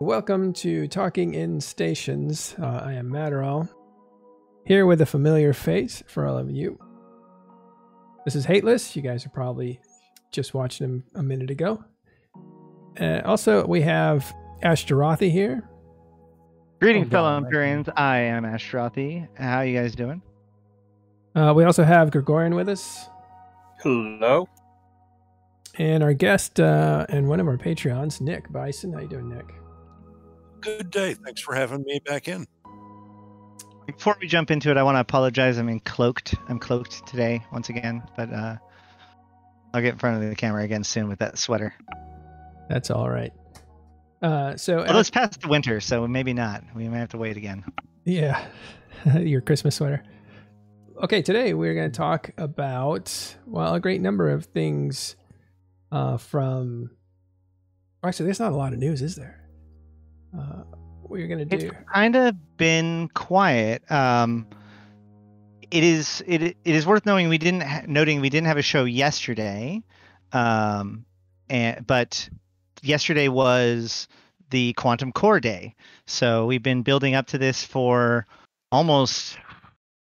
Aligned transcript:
Welcome 0.00 0.52
to 0.54 0.88
Talking 0.88 1.34
in 1.34 1.60
Stations. 1.60 2.54
Uh, 2.60 2.66
I 2.84 2.92
am 2.94 3.08
Matterall, 3.10 3.68
here 4.66 4.86
with 4.86 5.00
a 5.00 5.06
familiar 5.06 5.52
face 5.52 6.02
for 6.06 6.26
all 6.26 6.36
of 6.36 6.50
you. 6.50 6.78
This 8.24 8.34
is 8.34 8.44
Hateless. 8.44 8.96
You 8.96 9.02
guys 9.02 9.24
are 9.24 9.30
probably 9.30 9.80
just 10.32 10.52
watching 10.54 10.84
him 10.86 11.04
a 11.14 11.22
minute 11.22 11.50
ago. 11.50 11.82
Uh, 13.00 13.20
also, 13.24 13.66
we 13.66 13.80
have 13.82 14.32
Ashterothi 14.62 15.30
here. 15.30 15.62
Greetings, 16.80 17.06
Oh, 17.08 17.10
fellow 17.10 17.30
God, 17.40 17.44
Empyreans. 17.46 17.88
I 17.96 18.18
am 18.18 18.44
Ashterothi. 18.44 19.28
How 19.38 19.58
are 19.58 19.64
you 19.66 19.78
guys 19.78 19.94
doing? 19.94 20.22
Uh, 21.34 21.52
we 21.54 21.64
also 21.64 21.82
have 21.82 22.10
Gregorian 22.10 22.54
with 22.54 22.68
us, 22.68 23.08
Hello. 23.82 24.48
and 25.78 26.02
our 26.02 26.14
guest 26.14 26.60
uh, 26.60 27.06
and 27.08 27.28
one 27.28 27.40
of 27.40 27.48
our 27.48 27.56
Patreons, 27.58 28.20
Nick 28.20 28.52
Bison. 28.52 28.92
How 28.92 29.00
you 29.00 29.08
doing, 29.08 29.28
Nick? 29.28 29.46
Good 30.64 30.90
day. 30.90 31.12
Thanks 31.12 31.42
for 31.42 31.54
having 31.54 31.82
me 31.84 32.00
back 32.06 32.26
in. 32.26 32.46
Before 33.86 34.16
we 34.18 34.26
jump 34.26 34.50
into 34.50 34.70
it, 34.70 34.78
I 34.78 34.82
want 34.82 34.96
to 34.96 35.00
apologize. 35.00 35.58
I'm 35.58 35.68
in 35.68 35.80
cloaked. 35.80 36.34
I'm 36.48 36.58
cloaked 36.58 37.06
today 37.06 37.44
once 37.52 37.68
again, 37.68 38.02
but 38.16 38.32
uh, 38.32 38.56
I'll 39.74 39.82
get 39.82 39.92
in 39.92 39.98
front 39.98 40.22
of 40.22 40.28
the 40.28 40.34
camera 40.34 40.64
again 40.64 40.82
soon 40.82 41.08
with 41.08 41.18
that 41.18 41.36
sweater. 41.36 41.74
That's 42.70 42.90
all 42.90 43.10
right. 43.10 43.32
Uh, 44.22 44.56
so, 44.56 44.78
Well, 44.78 44.98
it's 44.98 45.10
past 45.10 45.42
the 45.42 45.48
winter, 45.48 45.80
so 45.80 46.08
maybe 46.08 46.32
not. 46.32 46.64
We 46.74 46.88
may 46.88 46.96
have 46.96 47.10
to 47.10 47.18
wait 47.18 47.36
again. 47.36 47.62
Yeah, 48.06 48.42
your 49.18 49.42
Christmas 49.42 49.76
sweater. 49.76 50.02
Okay, 51.02 51.20
today 51.20 51.52
we're 51.52 51.74
going 51.74 51.90
to 51.90 51.96
talk 51.96 52.30
about 52.38 53.36
well 53.46 53.74
a 53.74 53.80
great 53.80 54.00
number 54.00 54.30
of 54.30 54.46
things 54.46 55.16
uh, 55.92 56.16
from. 56.16 56.90
Actually, 58.02 58.26
there's 58.26 58.40
not 58.40 58.52
a 58.52 58.56
lot 58.56 58.72
of 58.72 58.78
news, 58.78 59.02
is 59.02 59.16
there? 59.16 59.43
Uh, 60.38 60.62
we're 61.02 61.26
going 61.26 61.38
to 61.38 61.44
do. 61.44 61.66
It's 61.66 61.76
kind 61.92 62.16
of 62.16 62.56
been 62.56 63.08
quiet. 63.14 63.90
Um, 63.90 64.46
it 65.70 65.84
is 65.84 66.22
it 66.26 66.42
it 66.42 66.56
is 66.64 66.86
worth 66.86 67.06
knowing 67.06 67.28
we 67.28 67.38
didn't 67.38 67.62
ha- 67.62 67.82
noting 67.86 68.20
we 68.20 68.30
didn't 68.30 68.46
have 68.46 68.58
a 68.58 68.62
show 68.62 68.84
yesterday, 68.84 69.82
um, 70.32 71.04
and 71.48 71.86
but 71.86 72.28
yesterday 72.82 73.28
was 73.28 74.08
the 74.50 74.72
quantum 74.74 75.12
core 75.12 75.40
day. 75.40 75.74
So 76.06 76.46
we've 76.46 76.62
been 76.62 76.82
building 76.82 77.14
up 77.14 77.26
to 77.28 77.38
this 77.38 77.64
for 77.64 78.26
almost 78.70 79.38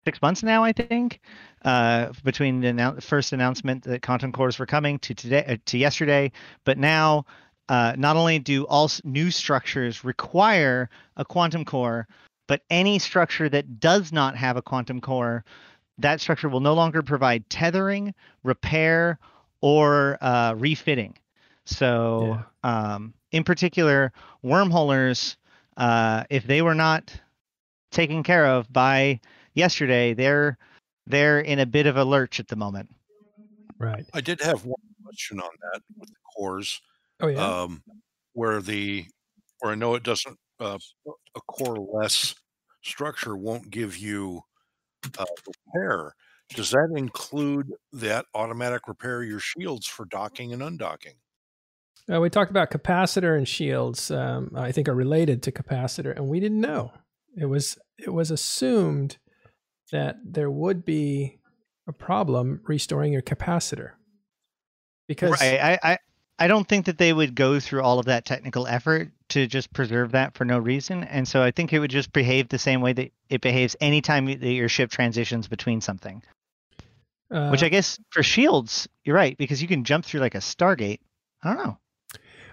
six 0.06 0.22
months 0.22 0.44
now, 0.44 0.64
I 0.64 0.74
think. 0.74 1.20
Uh, 1.64 2.12
between 2.26 2.60
the 2.60 2.68
annou- 2.68 3.02
first 3.02 3.32
announcement 3.32 3.84
that 3.84 4.02
quantum 4.02 4.34
cores 4.34 4.60
were 4.60 4.66
coming 4.66 5.00
to 5.00 5.16
today 5.16 5.46
uh, 5.48 5.56
to 5.66 5.78
yesterday, 5.78 6.30
but 6.66 6.78
now 6.78 7.26
uh, 7.74 7.96
not 7.98 8.16
only 8.16 8.38
do 8.38 8.66
all 8.66 8.88
new 9.04 9.32
structures 9.32 10.04
require 10.04 10.92
a 11.18 11.26
quantum 11.26 11.66
core, 11.66 12.08
but 12.48 12.62
any 12.70 13.00
structure 13.00 13.50
that 13.50 13.80
does 13.80 14.12
not 14.12 14.38
have 14.38 14.58
a 14.58 14.62
quantum 14.62 15.02
core, 15.02 15.44
that 15.98 16.22
structure 16.22 16.48
will 16.48 16.60
no 16.60 16.76
longer 16.76 17.02
provide 17.02 17.50
tethering, 17.50 18.14
repair, 18.44 19.18
or 19.62 20.20
uh, 20.22 20.54
refitting. 20.56 21.16
So, 21.66 22.40
um, 22.64 23.16
in 23.32 23.44
particular, 23.44 24.14
wormholers, 24.46 25.36
uh, 25.76 26.26
if 26.30 26.46
they 26.46 26.62
were 26.62 26.76
not 26.76 27.12
taken 27.90 28.22
care 28.22 28.46
of 28.46 28.72
by 28.72 29.20
yesterday, 29.56 30.14
they're 30.14 30.60
they're 31.08 31.40
in 31.40 31.58
a 31.58 31.66
bit 31.66 31.88
of 31.88 31.98
a 31.98 32.06
lurch 32.06 32.40
at 32.40 32.50
the 32.50 32.56
moment. 32.56 32.92
Right. 33.80 34.06
I 34.14 34.22
did 34.22 34.42
have 34.42 34.64
one 34.64 34.76
question 35.04 35.40
on 35.40 35.50
that 35.74 35.82
with 35.98 36.10
the 36.10 36.16
cores, 36.36 36.80
Oh 37.24 37.28
yeah. 37.28 37.62
um, 37.62 37.82
where 38.34 38.62
the 38.62 39.06
where 39.60 39.72
I 39.72 39.76
know 39.76 39.96
it 39.96 40.04
doesn't 40.04 40.38
uh, 40.60 40.78
a 41.08 41.42
core 41.48 41.78
less 41.78 42.36
structure 42.84 43.38
won't 43.38 43.70
give 43.70 43.98
you 43.98 44.42
uh, 45.18 45.26
repair. 45.48 46.14
Does 46.50 46.72
that 46.72 46.94
include 46.98 47.72
that 47.94 48.26
automatic 48.36 48.90
repair 48.90 49.22
of 49.22 49.30
your 49.30 49.40
shields 49.40 49.88
for 49.88 50.04
docking 50.06 50.52
and 50.52 50.62
undocking? 50.62 51.16
Uh, 52.12 52.20
we 52.20 52.30
talked 52.30 52.52
about 52.52 52.70
capacitor 52.70 53.38
and 53.38 53.48
shields. 53.48 54.12
Um, 54.12 54.52
I 54.54 54.74
think 54.74 54.90
are 54.90 54.94
related 54.94 55.42
to 55.44 55.54
capacitor, 55.54 56.14
and 56.14 56.28
we 56.28 56.42
didn't 56.42 56.60
know. 56.60 56.92
It 57.38 57.46
was 57.46 57.78
it 57.98 58.14
was 58.14 58.32
assumed 58.32 59.18
that 59.94 60.18
there 60.26 60.52
would 60.52 60.84
be 60.84 61.40
a 61.88 61.94
problem 61.94 62.60
restoring 62.66 63.14
your 63.14 63.22
capacitor 63.22 63.92
because 65.08 65.32
Right. 65.32 65.60
I, 65.60 65.80
I 65.84 65.98
I 66.40 66.48
don't 66.48 66.68
think 66.68 66.86
that 66.88 66.98
they 66.98 67.14
would 67.14 67.36
go 67.36 67.60
through 67.60 67.84
all 67.84 68.00
of 68.00 68.06
that 68.08 68.26
technical 68.26 68.66
effort 68.68 69.12
to 69.30 69.48
just 69.48 69.72
preserve 69.72 70.12
that 70.14 70.36
for 70.36 70.46
no 70.46 70.58
reason. 70.58 71.04
And 71.04 71.28
so 71.28 71.42
I 71.42 71.52
think 71.52 71.72
it 71.74 71.80
would 71.80 71.92
just 71.92 72.12
behave 72.12 72.50
the 72.50 72.58
same 72.58 72.82
way 72.82 72.94
that 72.94 73.12
it 73.30 73.42
behaves 73.42 73.76
anytime 73.80 74.26
that 74.26 74.42
your 74.44 74.68
ship 74.70 74.90
transitions 74.90 75.48
between 75.48 75.80
something. 75.80 76.24
uh, 77.32 77.50
Which 77.50 77.64
I 77.64 77.70
guess 77.70 78.00
for 78.10 78.24
shields, 78.24 78.88
you're 79.04 79.16
right, 79.16 79.38
because 79.38 79.62
you 79.62 79.68
can 79.68 79.84
jump 79.84 80.06
through 80.06 80.22
like 80.22 80.36
a 80.36 80.40
Stargate. 80.40 81.00
I 81.44 81.54
don't 81.54 81.64
know. 81.64 81.78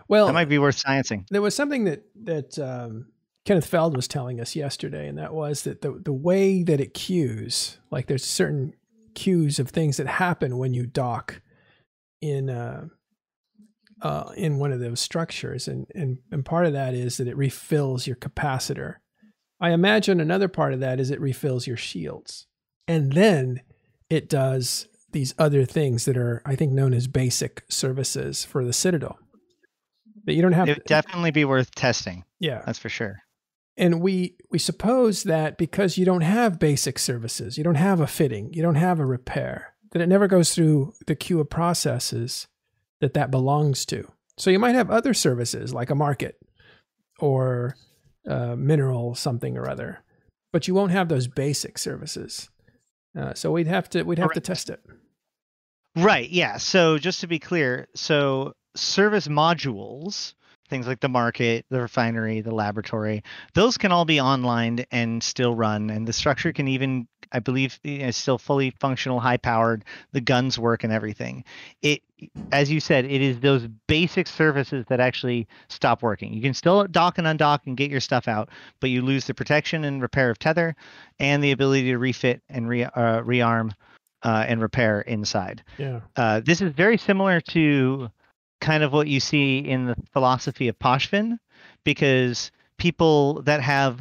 well 0.08 0.26
That 0.26 0.34
might 0.34 0.48
be 0.48 0.58
worth 0.58 0.82
sciencing. 0.82 1.26
there 1.30 1.42
was 1.42 1.54
something 1.54 1.84
that 1.84 2.04
that 2.24 2.58
um, 2.58 3.06
Kenneth 3.46 3.66
Feld 3.66 3.96
was 3.96 4.06
telling 4.08 4.40
us 4.40 4.54
yesterday, 4.54 5.08
and 5.08 5.16
that 5.16 5.32
was 5.32 5.62
that 5.62 5.80
the 5.80 5.92
the 5.92 6.12
way 6.12 6.62
that 6.62 6.80
it 6.80 6.92
cues, 6.92 7.78
like 7.90 8.06
there's 8.08 8.24
certain 8.24 8.74
cues 9.14 9.58
of 9.58 9.70
things 9.70 9.96
that 9.96 10.06
happen 10.06 10.58
when 10.58 10.74
you 10.74 10.86
dock 10.86 11.40
in 12.20 12.50
uh, 12.50 12.86
uh, 14.02 14.32
in 14.36 14.58
one 14.58 14.72
of 14.72 14.80
those 14.80 15.00
structures, 15.00 15.68
and 15.68 15.86
and 15.94 16.18
and 16.30 16.44
part 16.44 16.66
of 16.66 16.72
that 16.72 16.94
is 16.94 17.16
that 17.18 17.28
it 17.28 17.36
refills 17.36 18.06
your 18.06 18.16
capacitor. 18.16 18.96
I 19.60 19.70
imagine 19.70 20.20
another 20.20 20.48
part 20.48 20.72
of 20.72 20.80
that 20.80 20.98
is 21.00 21.10
it 21.10 21.20
refills 21.20 21.66
your 21.66 21.76
shields, 21.76 22.46
and 22.88 23.12
then 23.12 23.60
it 24.08 24.28
does 24.28 24.88
these 25.12 25.34
other 25.38 25.64
things 25.64 26.04
that 26.04 26.16
are, 26.16 26.40
I 26.46 26.54
think, 26.56 26.72
known 26.72 26.94
as 26.94 27.08
basic 27.08 27.64
services 27.68 28.44
for 28.44 28.64
the 28.64 28.72
Citadel. 28.72 29.18
That 30.24 30.34
you 30.34 30.42
don't 30.42 30.52
have. 30.52 30.68
It 30.68 30.78
would 30.78 30.84
definitely 30.84 31.30
be 31.30 31.44
worth 31.44 31.74
testing. 31.74 32.24
yeah, 32.38 32.62
That's 32.64 32.78
for 32.78 32.88
sure. 32.88 33.22
and 33.76 34.00
we 34.00 34.36
we 34.50 34.58
suppose 34.58 35.24
that 35.24 35.58
because 35.58 35.96
you 35.98 36.04
don't 36.04 36.20
have 36.22 36.58
basic 36.58 36.98
services 36.98 37.56
you 37.56 37.64
don't 37.64 37.76
have 37.76 38.00
a 38.00 38.06
fitting 38.06 38.52
you 38.52 38.62
don't 38.62 38.74
have 38.74 38.98
a 39.00 39.06
repair 39.06 39.74
that 39.92 40.02
it 40.02 40.08
never 40.08 40.26
goes 40.28 40.54
through 40.54 40.92
the 41.06 41.14
queue 41.14 41.40
of 41.40 41.48
processes 41.48 42.46
that 43.00 43.14
that 43.14 43.30
belongs 43.30 43.84
to 43.84 44.06
so 44.36 44.50
you 44.50 44.58
might 44.58 44.74
have 44.74 44.90
other 44.90 45.14
services 45.14 45.74
like 45.74 45.90
a 45.90 45.94
market 45.94 46.36
or 47.18 47.76
uh, 48.26 48.54
mineral 48.56 49.14
something 49.14 49.56
or 49.56 49.68
other 49.68 50.02
but 50.52 50.68
you 50.68 50.74
won't 50.74 50.92
have 50.92 51.08
those 51.08 51.26
basic 51.26 51.78
services 51.78 52.50
uh, 53.18 53.34
so 53.34 53.50
we'd 53.50 53.66
have 53.66 53.88
to 53.88 54.02
we'd 54.02 54.18
have 54.18 54.32
to 54.32 54.40
test 54.40 54.70
it 54.70 54.80
Right. 55.96 56.30
Yeah. 56.30 56.56
So 56.58 56.98
just 56.98 57.20
to 57.20 57.26
be 57.26 57.38
clear, 57.38 57.88
so 57.94 58.52
service 58.76 59.28
modules, 59.28 60.34
things 60.68 60.86
like 60.86 61.00
the 61.00 61.08
market, 61.08 61.66
the 61.70 61.80
refinery, 61.80 62.40
the 62.40 62.54
laboratory, 62.54 63.22
those 63.54 63.76
can 63.76 63.90
all 63.90 64.04
be 64.04 64.20
online 64.20 64.84
and 64.92 65.22
still 65.22 65.54
run, 65.54 65.90
and 65.90 66.06
the 66.06 66.12
structure 66.12 66.52
can 66.52 66.68
even, 66.68 67.08
I 67.32 67.38
believe, 67.38 67.78
you 67.84 67.98
know, 67.98 68.06
is 68.06 68.16
still 68.16 68.38
fully 68.38 68.70
functional, 68.80 69.20
high 69.20 69.36
powered. 69.36 69.84
The 70.12 70.20
guns 70.20 70.58
work 70.58 70.84
and 70.84 70.92
everything. 70.92 71.44
It, 71.82 72.02
as 72.52 72.70
you 72.70 72.80
said, 72.80 73.04
it 73.04 73.22
is 73.22 73.40
those 73.40 73.66
basic 73.86 74.26
services 74.26 74.84
that 74.88 75.00
actually 75.00 75.46
stop 75.68 76.02
working. 76.02 76.32
You 76.34 76.42
can 76.42 76.54
still 76.54 76.86
dock 76.86 77.18
and 77.18 77.26
undock 77.26 77.60
and 77.66 77.76
get 77.76 77.90
your 77.90 78.00
stuff 78.00 78.28
out, 78.28 78.50
but 78.80 78.90
you 78.90 79.02
lose 79.02 79.26
the 79.26 79.34
protection 79.34 79.84
and 79.84 80.02
repair 80.02 80.30
of 80.30 80.38
tether, 80.38 80.74
and 81.18 81.42
the 81.42 81.52
ability 81.52 81.84
to 81.84 81.98
refit 81.98 82.42
and 82.48 82.68
re, 82.68 82.84
uh, 82.84 83.22
rearm 83.22 83.72
uh, 84.22 84.44
and 84.46 84.60
repair 84.60 85.00
inside. 85.02 85.62
yeah 85.78 86.00
Uh, 86.16 86.40
this 86.40 86.60
is 86.60 86.72
very 86.72 86.98
similar 86.98 87.40
to 87.40 88.10
kind 88.60 88.82
of 88.82 88.92
what 88.92 89.08
you 89.08 89.20
see 89.20 89.58
in 89.58 89.86
the 89.86 89.96
philosophy 90.12 90.68
of 90.68 90.78
Pochven, 90.78 91.38
because 91.84 92.50
people 92.76 93.42
that 93.42 93.62
have 93.62 94.00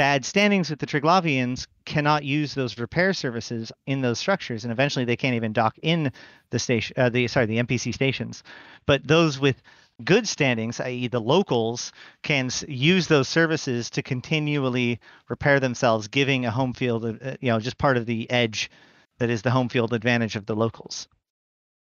bad 0.00 0.24
standings 0.24 0.70
with 0.70 0.78
the 0.78 0.86
Triglavians 0.86 1.66
cannot 1.84 2.24
use 2.24 2.54
those 2.54 2.78
repair 2.78 3.12
services 3.12 3.70
in 3.86 4.00
those 4.00 4.18
structures, 4.18 4.64
and 4.64 4.72
eventually 4.72 5.04
they 5.04 5.14
can't 5.14 5.34
even 5.34 5.52
dock 5.52 5.76
in 5.82 6.10
the 6.48 6.58
station. 6.58 6.94
Uh, 6.96 7.10
the 7.10 7.28
sorry, 7.28 7.44
the 7.44 7.58
NPC 7.58 7.92
stations. 7.92 8.42
But 8.86 9.06
those 9.06 9.38
with 9.38 9.60
good 10.02 10.26
standings, 10.26 10.80
i.e., 10.80 11.08
the 11.08 11.20
locals, 11.20 11.92
can 12.22 12.48
use 12.66 13.08
those 13.08 13.28
services 13.28 13.90
to 13.90 14.02
continually 14.02 15.00
repair 15.28 15.60
themselves, 15.60 16.08
giving 16.08 16.46
a 16.46 16.50
home 16.50 16.72
field, 16.72 17.04
uh, 17.04 17.36
you 17.42 17.50
know, 17.50 17.60
just 17.60 17.76
part 17.76 17.98
of 17.98 18.06
the 18.06 18.30
edge 18.30 18.70
that 19.18 19.28
is 19.28 19.42
the 19.42 19.50
home 19.50 19.68
field 19.68 19.92
advantage 19.92 20.34
of 20.34 20.46
the 20.46 20.56
locals. 20.56 21.08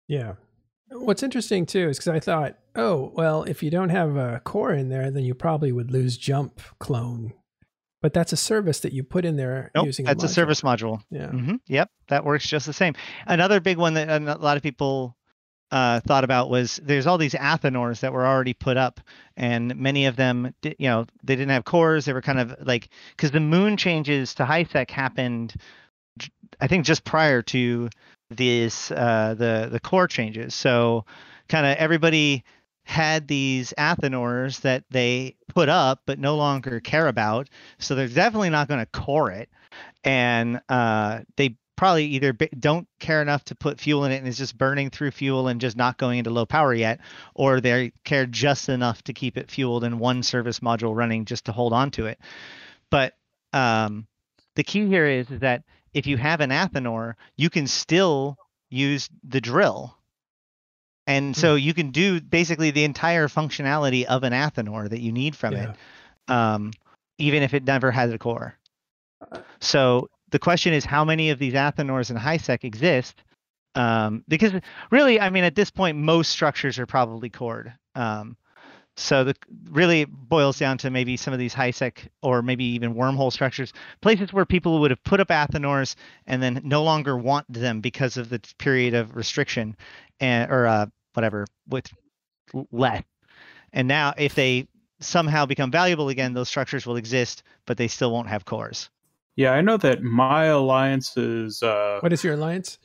Yeah. 0.08 0.32
What's 0.90 1.22
interesting 1.22 1.66
too 1.66 1.90
is 1.90 1.98
because 1.98 2.08
I 2.08 2.18
thought, 2.18 2.58
oh, 2.74 3.12
well, 3.14 3.44
if 3.44 3.62
you 3.62 3.70
don't 3.70 3.90
have 3.90 4.16
a 4.16 4.40
core 4.42 4.72
in 4.72 4.88
there, 4.88 5.08
then 5.08 5.22
you 5.22 5.34
probably 5.36 5.70
would 5.70 5.92
lose 5.92 6.16
jump 6.16 6.60
clone. 6.80 7.32
But 8.00 8.12
that's 8.12 8.32
a 8.32 8.36
service 8.36 8.80
that 8.80 8.92
you 8.92 9.02
put 9.02 9.24
in 9.24 9.36
there 9.36 9.70
Nope, 9.74 9.86
using 9.86 10.06
that's 10.06 10.22
a 10.22 10.26
module. 10.26 10.30
service 10.30 10.60
module. 10.62 11.02
Yeah. 11.10 11.28
hmm 11.30 11.56
Yep, 11.66 11.90
that 12.08 12.24
works 12.24 12.46
just 12.48 12.66
the 12.66 12.72
same. 12.72 12.94
Another 13.26 13.58
big 13.60 13.76
one 13.76 13.94
that 13.94 14.08
uh, 14.08 14.36
a 14.38 14.38
lot 14.38 14.56
of 14.56 14.62
people 14.62 15.16
uh, 15.72 16.00
thought 16.00 16.24
about 16.24 16.48
was 16.48 16.80
there's 16.82 17.06
all 17.06 17.18
these 17.18 17.34
athanors 17.34 18.00
that 18.00 18.12
were 18.12 18.26
already 18.26 18.54
put 18.54 18.76
up, 18.76 19.00
and 19.36 19.74
many 19.76 20.06
of 20.06 20.16
them, 20.16 20.54
you 20.62 20.88
know, 20.88 21.04
they 21.24 21.34
didn't 21.36 21.50
have 21.50 21.64
cores. 21.64 22.04
They 22.04 22.12
were 22.12 22.22
kind 22.22 22.38
of 22.40 22.54
like 22.60 22.88
because 23.16 23.32
the 23.32 23.40
moon 23.40 23.76
changes 23.76 24.34
to 24.36 24.44
high 24.44 24.64
sec 24.64 24.90
happened, 24.90 25.54
i 26.60 26.66
think, 26.68 26.84
just 26.86 27.04
prior 27.04 27.42
to 27.42 27.90
this 28.30 28.90
uh, 28.92 29.34
the 29.36 29.68
the 29.70 29.80
core 29.80 30.06
changes. 30.08 30.54
So 30.54 31.04
kind 31.48 31.66
of 31.66 31.76
everybody 31.78 32.44
had 32.88 33.28
these 33.28 33.74
athanors 33.76 34.60
that 34.62 34.82
they 34.90 35.36
put 35.48 35.68
up 35.68 36.00
but 36.06 36.18
no 36.18 36.36
longer 36.36 36.80
care 36.80 37.06
about. 37.06 37.50
So 37.78 37.94
they're 37.94 38.08
definitely 38.08 38.48
not 38.48 38.66
going 38.66 38.80
to 38.80 38.86
core 38.86 39.30
it, 39.30 39.50
and 40.04 40.62
uh, 40.70 41.20
they 41.36 41.56
probably 41.76 42.06
either 42.06 42.32
don't 42.32 42.88
care 42.98 43.20
enough 43.20 43.44
to 43.44 43.54
put 43.54 43.78
fuel 43.78 44.04
in 44.04 44.10
it 44.10 44.16
and 44.16 44.26
it's 44.26 44.38
just 44.38 44.56
burning 44.56 44.88
through 44.88 45.10
fuel 45.10 45.48
and 45.48 45.60
just 45.60 45.76
not 45.76 45.98
going 45.98 46.18
into 46.18 46.30
low 46.30 46.46
power 46.46 46.72
yet, 46.72 46.98
or 47.34 47.60
they 47.60 47.92
care 48.04 48.24
just 48.24 48.70
enough 48.70 49.02
to 49.02 49.12
keep 49.12 49.36
it 49.36 49.50
fueled 49.50 49.84
and 49.84 50.00
one 50.00 50.22
service 50.22 50.60
module 50.60 50.96
running 50.96 51.26
just 51.26 51.44
to 51.44 51.52
hold 51.52 51.74
on 51.74 51.90
to 51.90 52.06
it. 52.06 52.18
But 52.90 53.12
um, 53.52 54.06
the 54.56 54.64
key 54.64 54.86
here 54.86 55.06
is, 55.06 55.30
is 55.30 55.40
that 55.40 55.62
if 55.92 56.06
you 56.06 56.16
have 56.16 56.40
an 56.40 56.50
Athanor, 56.50 57.14
you 57.36 57.50
can 57.50 57.66
still 57.66 58.38
use 58.70 59.10
the 59.22 59.42
drill. 59.42 59.97
And 61.08 61.34
so 61.34 61.54
you 61.54 61.72
can 61.72 61.90
do 61.90 62.20
basically 62.20 62.70
the 62.70 62.84
entire 62.84 63.28
functionality 63.28 64.04
of 64.04 64.24
an 64.24 64.34
Athanor 64.34 64.90
that 64.90 65.00
you 65.00 65.10
need 65.10 65.34
from 65.34 65.54
Yeah. 65.54 65.72
it, 65.72 66.30
um, 66.30 66.72
even 67.16 67.42
if 67.42 67.54
it 67.54 67.64
never 67.64 67.90
has 67.90 68.12
a 68.12 68.18
core. 68.18 68.54
So 69.60 70.10
the 70.30 70.38
question 70.38 70.74
is, 70.74 70.84
how 70.84 71.06
many 71.06 71.30
of 71.30 71.38
these 71.38 71.54
Athanors 71.54 72.10
in 72.10 72.18
HiSec 72.18 72.62
exist? 72.62 73.22
Um, 73.74 74.22
because 74.28 74.52
really, 74.90 75.18
I 75.18 75.30
mean, 75.30 75.44
at 75.44 75.54
this 75.54 75.70
point, 75.70 75.96
most 75.96 76.30
structures 76.30 76.78
are 76.78 76.86
probably 76.86 77.30
cored. 77.30 77.72
Um, 77.94 78.36
so 78.98 79.24
the 79.24 79.34
really 79.70 80.04
boils 80.04 80.58
down 80.58 80.76
to 80.78 80.90
maybe 80.90 81.16
some 81.16 81.32
of 81.32 81.38
these 81.38 81.54
HiSec 81.54 82.08
or 82.20 82.42
maybe 82.42 82.64
even 82.64 82.94
wormhole 82.94 83.32
structures, 83.32 83.72
places 84.02 84.32
where 84.32 84.44
people 84.44 84.80
would 84.80 84.90
have 84.90 85.02
put 85.04 85.20
up 85.20 85.28
Athanors 85.28 85.94
and 86.26 86.42
then 86.42 86.60
no 86.64 86.82
longer 86.82 87.16
want 87.16 87.50
them 87.50 87.80
because 87.80 88.18
of 88.18 88.28
the 88.28 88.40
period 88.58 88.92
of 88.92 89.16
restriction 89.16 89.74
and 90.20 90.50
or 90.50 90.66
uh, 90.66 90.86
whatever 91.18 91.46
with 91.68 91.90
l- 92.54 92.68
less. 92.70 93.02
And 93.72 93.88
now, 93.88 94.14
if 94.16 94.34
they 94.36 94.68
somehow 95.00 95.46
become 95.46 95.70
valuable 95.70 96.08
again, 96.08 96.32
those 96.32 96.48
structures 96.48 96.86
will 96.86 96.96
exist, 96.96 97.42
but 97.66 97.76
they 97.76 97.88
still 97.88 98.12
won't 98.12 98.28
have 98.28 98.44
cores. 98.44 98.88
Yeah, 99.36 99.50
I 99.52 99.60
know 99.60 99.76
that 99.78 100.02
my 100.02 100.46
alliance's 100.46 101.62
uh, 101.62 101.98
What 102.00 102.12
is 102.12 102.22
your 102.24 102.34
alliance? 102.34 102.78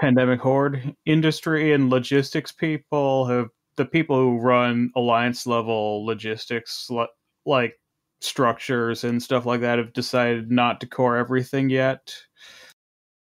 pandemic 0.00 0.40
horde 0.40 0.94
industry 1.06 1.72
and 1.72 1.90
logistics 1.90 2.52
people 2.52 3.26
have 3.26 3.46
the 3.76 3.84
people 3.84 4.16
who 4.16 4.38
run 4.38 4.90
alliance 4.96 5.46
level 5.46 6.04
logistics 6.06 6.88
like 7.46 7.72
structures 8.20 9.02
and 9.04 9.20
stuff 9.22 9.44
like 9.46 9.60
that 9.60 9.78
have 9.78 9.92
decided 9.92 10.50
not 10.52 10.80
to 10.80 10.86
core 10.86 11.16
everything 11.16 11.68
yet 11.70 12.14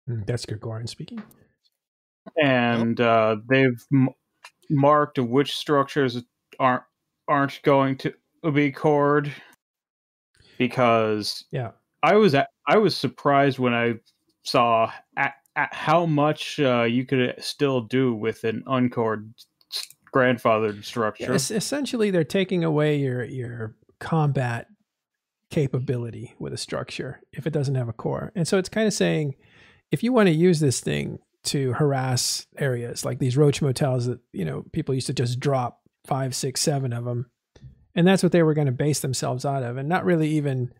Hmm, 0.09 0.23
That's 0.27 0.47
Gregorian 0.47 0.87
speaking. 0.89 1.23
and 2.37 3.01
uh, 3.01 3.37
they've 3.49 3.81
m- 3.93 4.11
marked 4.71 5.19
which 5.19 5.55
structures 5.55 6.23
aren't 6.59 6.83
aren't 7.29 7.61
going 7.63 7.97
to 7.97 8.13
be 8.53 8.71
cored 8.71 9.33
because 10.59 11.45
Yeah. 11.51 11.73
I 12.03 12.15
was 12.15 12.35
at, 12.35 12.49
I 12.69 12.77
was 12.79 12.97
surprised 12.97 13.59
when 13.59 13.75
I 13.75 13.95
saw 14.45 14.93
at, 15.17 15.35
at 15.57 15.75
how 15.75 16.07
much 16.07 16.61
uh, 16.61 16.83
you 16.83 17.05
could 17.05 17.35
still 17.39 17.81
do 17.81 18.15
with 18.15 18.45
an 18.45 18.63
uncored 18.67 19.33
grandfathered 20.15 20.77
Yeah, 20.77 20.83
structure. 20.83 21.33
es- 21.33 21.51
essentially, 21.51 22.11
they're 22.11 22.25
taking 22.25 22.63
away 22.65 22.97
your 22.99 23.25
your 23.25 23.75
combat 23.99 24.69
capability 25.51 26.35
with 26.39 26.53
a 26.53 26.57
structure 26.59 27.21
if 27.33 27.47
it 27.47 27.53
doesn't 27.53 27.75
have 27.77 27.89
a 27.89 27.93
core. 27.93 28.33
And 28.35 28.47
so 28.47 28.59
it's 28.59 28.69
kind 28.69 28.87
of 28.87 28.93
saying, 28.93 29.35
if 29.91 30.03
you 30.03 30.13
want 30.13 30.29
to 30.29 30.35
use 30.35 30.61
this 30.61 30.81
thing 30.81 31.19
to 31.47 31.73
harass 31.75 32.47
areas 32.59 33.05
like 33.05 33.19
these 33.19 33.37
roach 33.37 33.63
motels 33.63 34.07
that 34.07 34.21
you 34.33 34.45
know 34.45 34.65
people 34.73 34.95
used 34.95 35.07
to 35.07 35.15
just 35.15 35.41
drop 35.41 35.81
five, 36.05 36.35
six, 36.35 36.61
seven 36.61 36.93
of 36.93 37.05
them, 37.05 37.31
and 37.95 38.07
that's 38.07 38.23
what 38.23 38.33
they 38.33 38.43
were 38.43 38.55
going 38.55 38.67
to 38.67 38.73
base 38.73 39.01
themselves 39.01 39.45
out 39.45 39.63
of, 39.63 39.77
and 39.77 39.89
not 39.89 40.05
really 40.05 40.29
even 40.29 40.73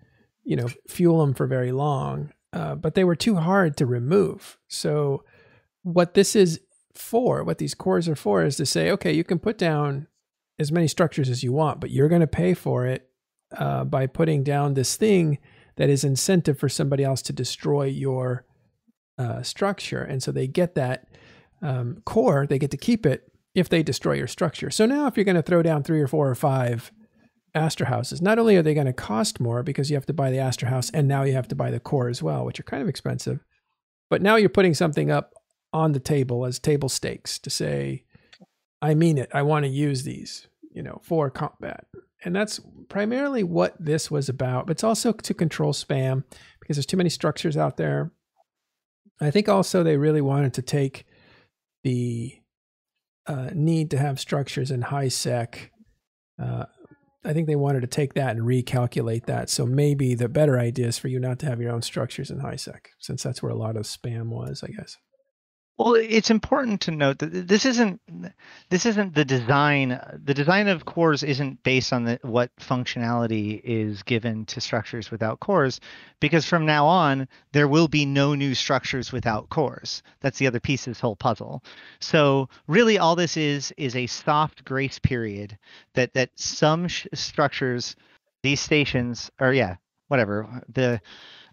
you 0.45 0.57
know 0.57 0.69
fuel 0.89 1.21
them 1.21 1.35
for 1.35 1.47
very 1.47 1.73
long. 1.73 2.33
Uh, 2.53 2.75
but 2.75 2.95
they 2.95 3.05
were 3.05 3.17
too 3.17 3.37
hard 3.37 3.77
to 3.77 3.85
remove. 3.85 4.57
So 4.69 5.25
what 5.83 6.15
this 6.15 6.35
is 6.35 6.61
for, 6.95 7.45
what 7.45 7.59
these 7.59 7.75
cores 7.75 8.09
are 8.09 8.17
for, 8.17 8.45
is 8.45 8.57
to 8.57 8.65
say, 8.65 8.91
okay, 8.93 9.13
you 9.13 9.25
can 9.25 9.39
put 9.39 9.59
down 9.59 10.07
as 10.59 10.73
many 10.73 10.89
structures 10.89 11.29
as 11.29 11.43
you 11.43 11.53
want, 11.53 11.81
but 11.81 11.91
you're 11.91 12.09
going 12.09 12.23
to 12.23 12.27
pay 12.27 12.55
for 12.55 12.87
it 12.87 13.11
uh, 13.55 13.85
by 13.85 14.07
putting 14.07 14.43
down 14.43 14.73
this 14.73 14.97
thing 14.97 15.39
that 15.77 15.91
is 15.91 16.03
incentive 16.03 16.59
for 16.59 16.69
somebody 16.69 17.05
else 17.05 17.21
to 17.23 17.33
destroy 17.33 17.85
your 17.85 18.46
uh, 19.19 19.43
structure. 19.43 20.03
And 20.03 20.23
so 20.23 20.33
they 20.33 20.47
get 20.47 20.75
that 20.75 21.09
um, 21.63 22.03
core, 22.05 22.47
they 22.47 22.59
get 22.59 22.71
to 22.73 22.77
keep 22.77 23.07
it 23.07 23.31
if 23.55 23.69
they 23.69 23.83
destroy 23.83 24.13
your 24.13 24.27
structure. 24.27 24.71
So 24.71 24.85
now, 24.85 25.07
if 25.07 25.17
you're 25.17 25.25
going 25.25 25.37
to 25.37 25.43
throw 25.43 25.63
down 25.63 25.83
three 25.83 26.01
or 26.01 26.07
four 26.07 26.29
or 26.29 26.35
five 26.35 26.93
Astrahuses, 27.55 28.21
not 28.21 28.39
only 28.39 28.57
are 28.57 28.63
they 28.63 28.75
going 28.75 28.87
to 28.87 28.93
cost 28.93 29.41
more 29.41 29.63
because 29.63 29.89
you 29.91 29.97
have 29.97 30.05
to 30.07 30.13
buy 30.13 30.31
the 30.31 30.37
Astrahus 30.37 30.91
and 30.93 31.09
now 31.09 31.23
you 31.23 31.33
have 31.33 31.49
to 31.49 31.55
buy 31.55 31.71
the 31.71 31.81
core 31.81 32.09
as 32.09 32.23
well, 32.23 32.45
which 32.45 32.61
are 32.61 32.65
kind 32.65 32.83
of 32.83 32.89
expensive, 32.89 33.43
but 34.11 34.21
now 34.21 34.37
you're 34.37 34.51
putting 34.51 34.75
something 34.75 35.11
up 35.11 35.33
on 35.73 35.93
the 35.93 36.01
table 36.01 36.45
as 36.45 36.59
table 36.59 36.89
stakes 36.91 37.39
to 37.39 37.51
say, 37.51 38.05
I 38.83 38.95
mean 38.95 39.17
it. 39.19 39.31
I 39.33 39.43
want 39.43 39.65
to 39.65 39.71
use 39.71 40.05
these, 40.05 40.49
you 40.71 40.83
know, 40.83 41.01
for 41.03 41.31
combat. 41.31 41.87
And 42.25 42.35
that's 42.35 42.61
primarily 42.89 43.43
what 43.43 43.75
this 43.79 44.11
was 44.11 44.29
about. 44.29 44.67
But 44.67 44.73
it's 44.73 44.85
also 44.85 45.13
to 45.13 45.35
control 45.35 45.73
spam 45.73 46.25
because 46.61 46.77
there's 46.77 46.87
too 46.87 46.97
many 46.97 47.11
structures 47.11 47.57
out 47.57 47.77
there. 47.77 48.13
I 49.21 49.31
think 49.31 49.49
also 49.49 49.83
they 49.83 49.97
really 49.97 50.21
wanted 50.21 50.55
to 50.55 50.63
take 50.63 51.07
the 51.83 52.39
uh, 53.27 53.51
need 53.55 53.91
to 53.91 53.99
have 53.99 54.21
structures 54.21 54.71
in 54.71 54.83
high 54.83 55.09
sec. 55.09 55.73
Uh, 56.41 56.67
I 57.25 57.33
think 57.33 57.49
they 57.49 57.57
wanted 57.57 57.81
to 57.81 57.89
take 57.89 58.15
that 58.15 58.37
and 58.37 58.47
recalculate 58.47 59.27
that. 59.27 59.51
So 59.51 59.67
maybe 59.67 60.15
the 60.15 60.29
better 60.29 60.59
idea 60.59 60.87
is 60.87 60.99
for 60.99 61.09
you 61.09 61.19
not 61.19 61.41
to 61.41 61.47
have 61.47 61.61
your 61.61 61.73
own 61.73 61.83
structures 61.83 62.31
in 62.31 62.41
high 62.41 62.57
sec, 62.57 62.91
since 63.01 63.23
that's 63.23 63.43
where 63.43 63.51
a 63.51 63.57
lot 63.57 63.77
of 63.77 63.83
spam 63.85 64.29
was, 64.29 64.63
I 64.63 64.69
guess. 64.69 64.97
Well, 65.79 65.95
it's 65.95 66.31
important 66.31 66.81
to 66.83 66.91
note 66.91 67.19
that 67.19 67.49
this 67.49 67.67
isn't 67.67 68.01
this 68.71 68.87
isn't 68.87 69.15
the 69.15 69.27
design. 69.27 70.01
The 70.25 70.33
design 70.33 70.69
of 70.69 70.87
cores 70.87 71.23
isn't 71.23 71.63
based 71.65 71.93
on 71.93 72.05
the, 72.05 72.19
what 72.23 72.51
functionality 72.57 73.61
is 73.63 74.03
given 74.03 74.47
to 74.47 74.61
structures 74.63 75.11
without 75.11 75.39
cores, 75.41 75.81
because 76.19 76.47
from 76.47 76.65
now 76.65 76.87
on 76.87 77.29
there 77.53 77.69
will 77.69 77.89
be 77.89 78.07
no 78.07 78.35
new 78.35 78.55
structures 78.55 79.13
without 79.13 79.51
cores. 79.51 80.03
That's 80.21 80.39
the 80.39 80.47
other 80.47 80.61
piece 80.61 80.87
of 80.87 80.93
this 80.93 81.01
whole 81.01 81.17
puzzle. 81.17 81.63
So 82.01 82.49
really, 82.67 82.97
all 82.97 83.15
this 83.15 83.37
is 83.37 83.71
is 83.77 83.97
a 83.97 84.07
soft 84.07 84.65
grace 84.65 84.99
period 84.99 85.59
that 85.93 86.15
that 86.15 86.31
some 86.37 86.89
structures, 86.89 87.97
these 88.43 88.61
stations, 88.61 89.31
or 89.39 89.53
yeah, 89.53 89.77
whatever 90.09 90.63
the 90.73 91.03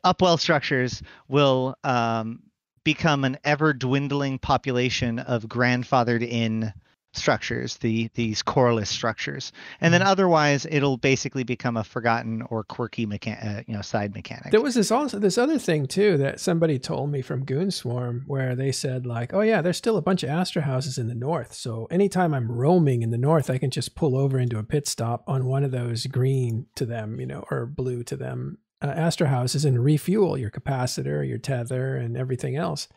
upwell 0.06 0.40
structures 0.40 1.02
will 1.28 1.76
um, 1.84 2.42
become 2.84 3.24
an 3.24 3.38
ever 3.44 3.74
dwindling 3.74 4.40
population 4.40 5.20
of 5.20 5.44
grandfathered 5.44 6.28
in 6.28 6.74
structures 7.14 7.78
the 7.78 8.10
these 8.16 8.42
coreless 8.42 8.90
structures 8.90 9.52
and 9.82 9.94
then 9.94 10.02
otherwise 10.02 10.66
it'll 10.70 10.98
basically 10.98 11.44
become 11.44 11.78
a 11.78 11.84
forgotten 11.84 12.42
or 12.50 12.64
quirky 12.64 13.06
mechan- 13.06 13.60
uh, 13.60 13.64
you 13.68 13.74
know 13.76 13.82
side 13.82 14.14
mechanic 14.16 14.50
There 14.52 14.62
was 14.62 14.74
this 14.74 14.90
also 14.90 15.20
this 15.20 15.38
other 15.38 15.60
thing 15.60 15.86
too 15.86 16.18
that 16.18 16.40
somebody 16.40 16.80
told 16.80 17.12
me 17.12 17.22
from 17.22 17.46
Goonswarm 17.46 18.24
where 18.26 18.56
they 18.56 18.72
said 18.72 19.06
like, 19.06 19.34
oh 19.34 19.42
yeah, 19.42 19.62
there's 19.62 19.78
still 19.78 19.98
a 19.98 20.02
bunch 20.02 20.24
of 20.24 20.30
Astrahuses 20.30 20.98
in 20.98 21.08
the 21.08 21.16
north. 21.16 21.54
So 21.54 21.88
anytime 21.92 22.34
I'm 22.34 22.52
roaming 22.52 23.04
in 23.04 23.12
the 23.12 23.18
north, 23.18 23.50
I 23.50 23.60
can 23.60 23.70
just 23.70 23.96
pull 23.96 24.18
over 24.18 24.40
into 24.40 24.58
a 24.58 24.64
pit 24.64 24.88
stop 24.88 25.24
on 25.28 25.46
one 25.46 25.64
of 25.64 25.72
those 25.72 26.08
green 26.08 26.66
to 26.76 26.86
them, 26.86 27.20
you 27.20 27.28
know, 27.28 27.46
or 27.52 27.66
blue 27.66 28.04
to 28.06 28.16
them 28.16 28.58
uh, 28.84 28.94
Astrahuses 28.94 29.66
and 29.66 29.84
refuel 29.84 30.38
your 30.38 30.52
capacitor, 30.52 31.28
your 31.28 31.38
tether, 31.40 31.96
and 31.96 32.16
everything 32.18 32.56
else. 32.56 32.88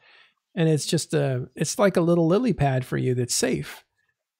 And 0.54 0.68
it's 0.68 0.86
just 0.86 1.14
a, 1.14 1.48
it's 1.54 1.78
like 1.78 1.96
a 1.96 2.00
little 2.00 2.26
lily 2.26 2.52
pad 2.52 2.84
for 2.84 2.96
you 2.96 3.14
that's 3.14 3.34
safe 3.34 3.84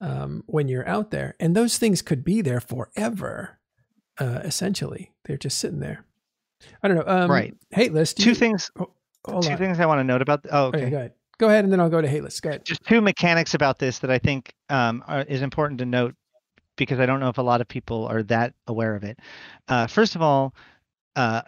um, 0.00 0.43
when 0.47 0.67
you're 0.69 0.88
out 0.88 1.11
there. 1.11 1.37
And 1.41 1.55
those 1.55 1.79
things 1.79 2.03
could 2.03 2.25
be 2.25 2.41
there 2.43 2.61
forever. 2.61 3.59
Uh, 4.19 4.41
essentially, 4.45 5.12
they're 5.25 5.37
just 5.37 5.59
sitting 5.59 5.81
there. 5.81 6.05
I 6.83 6.88
don't 6.88 6.97
know. 6.97 7.05
Um, 7.07 7.31
Right. 7.31 7.55
Hateless. 7.71 8.15
two 8.15 8.31
you- 8.31 8.35
things 8.35 8.71
Hold 9.29 9.43
two 9.45 9.50
on. 9.53 9.59
things 9.59 9.81
i 9.81 9.87
want 9.87 9.99
to 9.99 10.05
note 10.05 10.23
about 10.23 10.47
oh 10.53 10.67
Okay, 10.67 10.83
okay 10.83 10.91
go 10.91 10.97
ahead. 10.97 11.12
Go 11.38 11.49
ahead, 11.49 11.65
and 11.65 11.73
then 11.73 11.81
I'll 11.81 11.91
go 11.91 12.00
to 12.00 12.09
Hateless. 12.09 12.41
Go 12.41 12.49
ahead. 12.50 12.65
just 12.65 12.83
two 12.85 13.00
mechanics 13.00 13.53
about 13.55 13.79
this 13.81 13.99
that 13.99 14.11
i 14.11 14.19
think 14.19 14.55
um, 14.71 15.03
are, 15.07 15.23
is 15.23 15.43
important 15.43 15.79
to 15.81 15.85
note 15.85 16.15
because 16.76 16.99
i 17.00 17.07
don't 17.07 17.19
know 17.21 17.29
if 17.29 17.38
a 17.38 17.43
lot 17.43 17.61
of 17.61 17.67
people 17.69 18.07
are 18.07 18.23
that 18.23 18.55
aware 18.69 18.95
of 18.95 19.03
it 19.05 19.19
uh, 19.69 19.87
first 19.88 20.15
of 20.15 20.23
all 20.23 20.55
uh, 21.16 21.42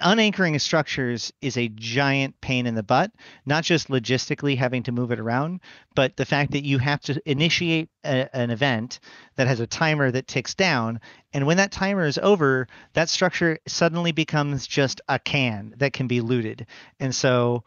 unanchoring 0.00 0.60
structures 0.60 1.32
is 1.40 1.56
a 1.56 1.68
giant 1.68 2.38
pain 2.40 2.66
in 2.66 2.74
the 2.74 2.82
butt, 2.82 3.10
not 3.46 3.64
just 3.64 3.88
logistically 3.88 4.56
having 4.56 4.82
to 4.82 4.92
move 4.92 5.10
it 5.10 5.18
around, 5.18 5.60
but 5.94 6.16
the 6.16 6.24
fact 6.24 6.52
that 6.52 6.64
you 6.64 6.78
have 6.78 7.00
to 7.00 7.20
initiate 7.24 7.88
a, 8.04 8.34
an 8.36 8.50
event 8.50 9.00
that 9.36 9.46
has 9.46 9.60
a 9.60 9.66
timer 9.66 10.10
that 10.10 10.26
ticks 10.26 10.54
down. 10.54 11.00
And 11.32 11.46
when 11.46 11.56
that 11.56 11.72
timer 11.72 12.04
is 12.04 12.18
over, 12.18 12.66
that 12.92 13.08
structure 13.08 13.58
suddenly 13.66 14.12
becomes 14.12 14.66
just 14.66 15.00
a 15.08 15.18
can 15.18 15.74
that 15.78 15.92
can 15.92 16.06
be 16.06 16.20
looted. 16.20 16.66
And 17.00 17.14
so, 17.14 17.64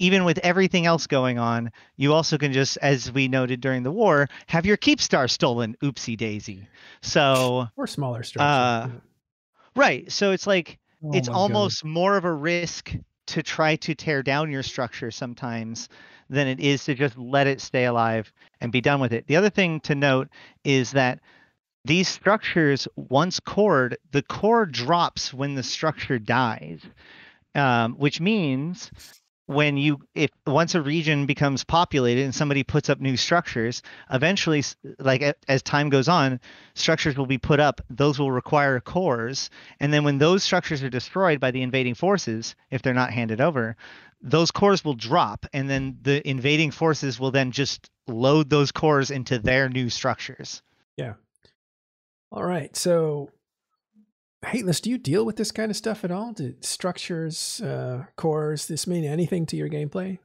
even 0.00 0.24
with 0.24 0.38
everything 0.38 0.86
else 0.86 1.08
going 1.08 1.40
on, 1.40 1.72
you 1.96 2.12
also 2.12 2.38
can 2.38 2.52
just, 2.52 2.76
as 2.76 3.10
we 3.10 3.26
noted 3.26 3.60
during 3.60 3.82
the 3.82 3.90
war, 3.90 4.28
have 4.46 4.64
your 4.64 4.76
keep 4.76 5.00
star 5.00 5.26
stolen. 5.26 5.76
Oopsie 5.82 6.16
daisy. 6.16 6.68
So, 7.00 7.66
or 7.76 7.88
smaller 7.88 8.22
structure. 8.22 8.46
Uh, 8.46 9.00
right. 9.78 10.10
So 10.10 10.32
it's 10.32 10.46
like, 10.46 10.78
Oh 11.02 11.12
it's 11.12 11.28
my 11.28 11.34
God. 11.34 11.38
almost 11.38 11.84
more 11.84 12.16
of 12.16 12.24
a 12.24 12.32
risk 12.32 12.94
to 13.28 13.42
try 13.42 13.76
to 13.76 13.94
tear 13.94 14.22
down 14.22 14.50
your 14.50 14.62
structure 14.62 15.10
sometimes 15.10 15.88
than 16.30 16.46
it 16.46 16.60
is 16.60 16.84
to 16.84 16.94
just 16.94 17.16
let 17.16 17.46
it 17.46 17.60
stay 17.60 17.84
alive 17.84 18.32
and 18.60 18.72
be 18.72 18.80
done 18.80 19.00
with 19.00 19.12
it. 19.12 19.26
The 19.26 19.36
other 19.36 19.50
thing 19.50 19.80
to 19.80 19.94
note 19.94 20.28
is 20.64 20.92
that 20.92 21.20
these 21.84 22.08
structures, 22.08 22.88
once 22.96 23.40
cored, 23.40 23.96
the 24.12 24.22
core 24.22 24.66
drops 24.66 25.32
when 25.32 25.54
the 25.54 25.62
structure 25.62 26.18
dies, 26.18 26.80
um, 27.54 27.94
which 27.94 28.20
means 28.20 28.90
when 29.48 29.78
you 29.78 29.98
if 30.14 30.30
once 30.46 30.74
a 30.74 30.82
region 30.82 31.24
becomes 31.24 31.64
populated 31.64 32.22
and 32.22 32.34
somebody 32.34 32.62
puts 32.62 32.90
up 32.90 33.00
new 33.00 33.16
structures 33.16 33.82
eventually 34.10 34.62
like 34.98 35.22
as 35.48 35.62
time 35.62 35.88
goes 35.88 36.06
on 36.06 36.38
structures 36.74 37.16
will 37.16 37.24
be 37.24 37.38
put 37.38 37.58
up 37.58 37.80
those 37.88 38.18
will 38.18 38.30
require 38.30 38.78
cores 38.78 39.48
and 39.80 39.90
then 39.90 40.04
when 40.04 40.18
those 40.18 40.44
structures 40.44 40.82
are 40.82 40.90
destroyed 40.90 41.40
by 41.40 41.50
the 41.50 41.62
invading 41.62 41.94
forces 41.94 42.54
if 42.70 42.82
they're 42.82 42.92
not 42.92 43.10
handed 43.10 43.40
over 43.40 43.74
those 44.20 44.50
cores 44.50 44.84
will 44.84 44.94
drop 44.94 45.46
and 45.54 45.70
then 45.70 45.96
the 46.02 46.28
invading 46.28 46.70
forces 46.70 47.18
will 47.18 47.30
then 47.30 47.50
just 47.50 47.88
load 48.06 48.50
those 48.50 48.70
cores 48.70 49.10
into 49.10 49.38
their 49.38 49.70
new 49.70 49.88
structures 49.88 50.62
Yeah. 50.98 51.14
All 52.30 52.44
right. 52.44 52.76
So, 52.76 53.30
Hateless, 54.44 54.80
do 54.80 54.90
you 54.90 54.98
deal 54.98 55.26
with 55.26 55.36
this 55.36 55.50
kind 55.50 55.70
of 55.70 55.76
stuff 55.76 56.04
at 56.04 56.12
all? 56.12 56.32
Do 56.32 56.54
structures, 56.60 57.60
uh, 57.60 58.04
cores, 58.16 58.68
this 58.68 58.86
mean 58.86 59.04
anything 59.04 59.46
to 59.46 59.56
your 59.56 59.68
gameplay? 59.68 60.18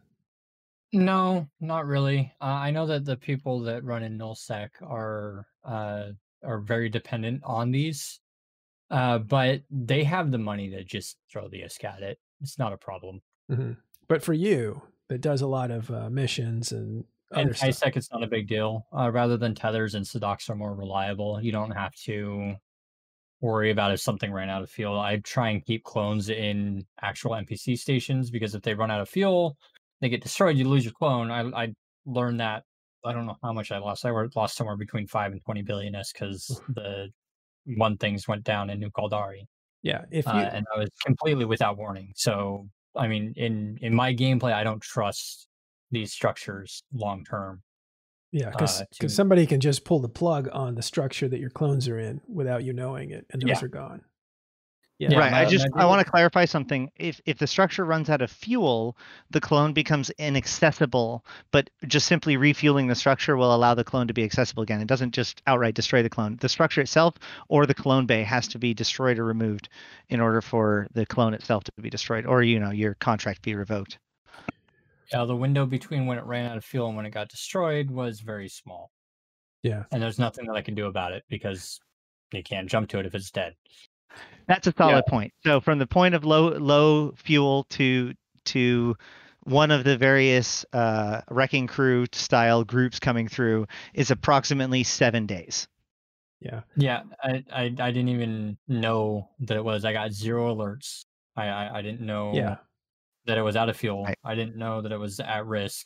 No, 0.91 1.47
not 1.59 1.87
really. 1.87 2.31
Uh, 2.39 2.45
I 2.45 2.69
know 2.69 2.85
that 2.85 3.05
the 3.05 3.17
people 3.17 3.61
that 3.61 3.83
run 3.83 4.03
in 4.03 4.17
nullsec 4.17 4.69
are 4.83 5.47
uh, 5.65 6.09
are 6.43 6.59
very 6.59 6.89
dependent 6.89 7.41
on 7.43 7.71
these, 7.71 8.19
uh, 8.91 9.17
but 9.17 9.63
they 9.71 10.03
have 10.03 10.29
the 10.29 10.37
money 10.37 10.69
to 10.69 10.83
just 10.83 11.17
throw 11.31 11.47
the 11.47 11.61
ISK 11.61 11.83
at 11.83 12.03
it. 12.03 12.19
It's 12.41 12.59
not 12.59 12.73
a 12.73 12.77
problem. 12.77 13.21
hmm 13.49 13.71
But 14.07 14.21
for 14.21 14.33
you, 14.33 14.83
that 15.09 15.21
does 15.21 15.41
a 15.41 15.47
lot 15.47 15.71
of 15.71 15.89
uh, 15.89 16.09
missions 16.11 16.71
and 16.71 17.05
And. 17.31 17.49
ISEC, 17.49 17.97
it's 17.97 18.11
not 18.11 18.21
a 18.21 18.27
big 18.27 18.47
deal. 18.47 18.85
Uh, 18.95 19.09
rather 19.11 19.37
than 19.37 19.55
tethers 19.55 19.95
and 19.95 20.05
Sedox 20.05 20.47
are 20.51 20.55
more 20.55 20.75
reliable. 20.75 21.41
You 21.41 21.51
don't 21.51 21.71
have 21.71 21.95
to 22.05 22.55
worry 23.43 23.71
about 23.71 23.91
if 23.91 23.99
something 23.99 24.31
ran 24.31 24.49
out 24.49 24.63
of 24.63 24.69
fuel. 24.69 24.97
I 24.99 25.17
try 25.17 25.49
and 25.49 25.63
keep 25.63 25.83
clones 25.83 26.29
in 26.29 26.85
actual 27.01 27.31
NPC 27.31 27.77
stations 27.77 28.31
because 28.31 28.55
if 28.55 28.63
they 28.63 28.73
run 28.73 28.89
out 28.89 29.01
of 29.01 29.09
fuel, 29.09 29.57
they 29.99 30.09
get 30.09 30.23
destroyed. 30.23 30.57
You 30.57 30.67
lose 30.67 30.85
your 30.85 30.93
clone. 30.93 31.29
I 31.29 31.41
I 31.63 31.73
learned 32.05 32.39
that. 32.39 32.63
I 33.05 33.11
don't 33.11 33.25
know 33.25 33.35
how 33.43 33.51
much 33.51 33.71
I 33.71 33.79
lost. 33.79 34.05
I 34.05 34.11
lost 34.35 34.55
somewhere 34.55 34.77
between 34.77 35.07
five 35.07 35.33
and 35.33 35.43
twenty 35.43 35.61
billion 35.61 35.93
s 35.93 36.13
because 36.13 36.61
the 36.69 37.09
one 37.65 37.97
things 37.97 38.27
went 38.27 38.43
down 38.43 38.69
in 38.69 38.79
New 38.79 38.89
Caldari, 38.91 39.43
Yeah. 39.81 40.03
If 40.11 40.25
you, 40.25 40.31
uh, 40.31 40.51
and 40.53 40.65
I 40.75 40.79
was 40.79 40.89
completely 41.05 41.45
without 41.45 41.77
warning. 41.77 42.13
So 42.15 42.67
I 42.95 43.07
mean, 43.07 43.33
in 43.35 43.77
in 43.81 43.93
my 43.93 44.13
gameplay, 44.13 44.53
I 44.53 44.63
don't 44.63 44.81
trust 44.81 45.47
these 45.91 46.13
structures 46.13 46.81
long 46.93 47.25
term. 47.25 47.61
Yeah, 48.33 48.49
because 48.49 48.81
uh, 48.81 48.85
to- 48.99 49.07
somebody 49.09 49.45
can 49.45 49.61
just 49.61 49.85
pull 49.85 49.99
the 49.99 50.09
plug 50.09 50.49
on 50.51 50.75
the 50.75 50.81
structure 50.83 51.29
that 51.29 51.39
your 51.39 51.51
clones 51.51 51.87
are 51.87 51.99
in 51.99 52.19
without 52.27 52.63
you 52.65 52.73
knowing 52.73 53.11
it, 53.11 53.25
and 53.29 53.41
those 53.41 53.49
Yeah. 53.49 53.65
are 53.65 53.69
gone. 53.69 54.01
Yeah, 54.99 55.17
right. 55.17 55.33
I 55.33 55.45
just 55.49 55.67
I 55.75 55.85
want 55.85 56.05
to 56.05 56.09
clarify 56.09 56.45
something. 56.45 56.89
If 56.95 57.19
if 57.25 57.37
the 57.37 57.47
structure 57.47 57.83
runs 57.83 58.09
out 58.09 58.21
of 58.21 58.31
fuel, 58.31 58.95
the 59.31 59.41
clone 59.41 59.73
becomes 59.73 60.09
inaccessible. 60.11 61.25
But 61.51 61.69
just 61.87 62.07
simply 62.07 62.37
refueling 62.37 62.87
the 62.87 62.95
structure 62.95 63.35
will 63.35 63.53
allow 63.53 63.73
the 63.73 63.83
clone 63.83 64.07
to 64.07 64.13
be 64.13 64.23
accessible 64.23 64.63
again. 64.63 64.81
It 64.81 64.87
doesn't 64.87 65.11
just 65.11 65.41
outright 65.47 65.73
destroy 65.73 66.03
the 66.03 66.09
clone. 66.09 66.37
The 66.39 66.47
structure 66.47 66.79
itself 66.79 67.15
or 67.49 67.65
the 67.65 67.73
clone 67.73 68.05
bay 68.05 68.23
has 68.23 68.47
to 68.49 68.59
be 68.59 68.73
destroyed 68.73 69.19
or 69.19 69.25
removed 69.25 69.67
in 70.09 70.21
order 70.21 70.41
for 70.41 70.87
the 70.93 71.05
clone 71.05 71.33
itself 71.33 71.63
to 71.65 71.71
be 71.81 71.89
destroyed, 71.89 72.25
or 72.25 72.41
you 72.43 72.59
know 72.59 72.71
your 72.71 72.93
contract 72.93 73.41
be 73.41 73.55
revoked. 73.55 73.97
Yeah, 75.13 75.25
the 75.25 75.35
window 75.35 75.65
between 75.65 76.05
when 76.05 76.17
it 76.17 76.25
ran 76.25 76.49
out 76.49 76.57
of 76.57 76.65
fuel 76.65 76.87
and 76.87 76.97
when 76.97 77.05
it 77.05 77.11
got 77.11 77.29
destroyed 77.29 77.91
was 77.91 78.19
very 78.19 78.49
small. 78.49 78.91
Yeah. 79.61 79.83
And 79.91 80.01
there's 80.01 80.19
nothing 80.19 80.45
that 80.47 80.55
I 80.55 80.61
can 80.61 80.75
do 80.75 80.87
about 80.87 81.13
it 81.13 81.23
because 81.29 81.79
you 82.31 82.43
can't 82.43 82.69
jump 82.69 82.89
to 82.89 82.99
it 82.99 83.05
if 83.05 83.15
it's 83.15 83.31
dead. 83.31 83.53
That's 84.47 84.67
a 84.67 84.73
solid 84.77 85.05
point. 85.05 85.33
So 85.43 85.61
from 85.61 85.79
the 85.79 85.87
point 85.87 86.15
of 86.15 86.23
low 86.23 86.49
low 86.49 87.13
fuel 87.15 87.65
to 87.71 88.13
to 88.45 88.95
one 89.43 89.71
of 89.71 89.83
the 89.83 89.97
various 89.97 90.65
uh, 90.73 91.21
wrecking 91.29 91.67
crew 91.67 92.05
style 92.11 92.63
groups 92.63 92.99
coming 92.99 93.27
through 93.27 93.67
is 93.93 94.11
approximately 94.11 94.83
seven 94.83 95.25
days. 95.25 95.67
Yeah. 96.39 96.61
Yeah, 96.75 97.03
I, 97.21 97.43
I, 97.51 97.63
I 97.63 97.91
didn't 97.91 98.09
even 98.09 98.57
know 98.67 99.29
that 99.39 99.55
it 99.55 99.63
was. 99.63 99.85
I 99.85 99.93
got 99.93 100.11
zero 100.11 100.53
alerts. 100.53 101.05
I, 101.35 101.47
I, 101.47 101.79
I 101.79 101.81
didn't 101.81 102.01
know 102.01 102.33
Yeah. 102.33 102.57
That 103.25 103.37
it 103.37 103.41
was 103.41 103.55
out 103.55 103.69
of 103.69 103.77
fuel. 103.77 104.03
Right. 104.05 104.17
I 104.23 104.35
didn't 104.35 104.57
know 104.57 104.81
that 104.81 104.91
it 104.91 104.97
was 104.97 105.19
at 105.19 105.45
risk. 105.45 105.85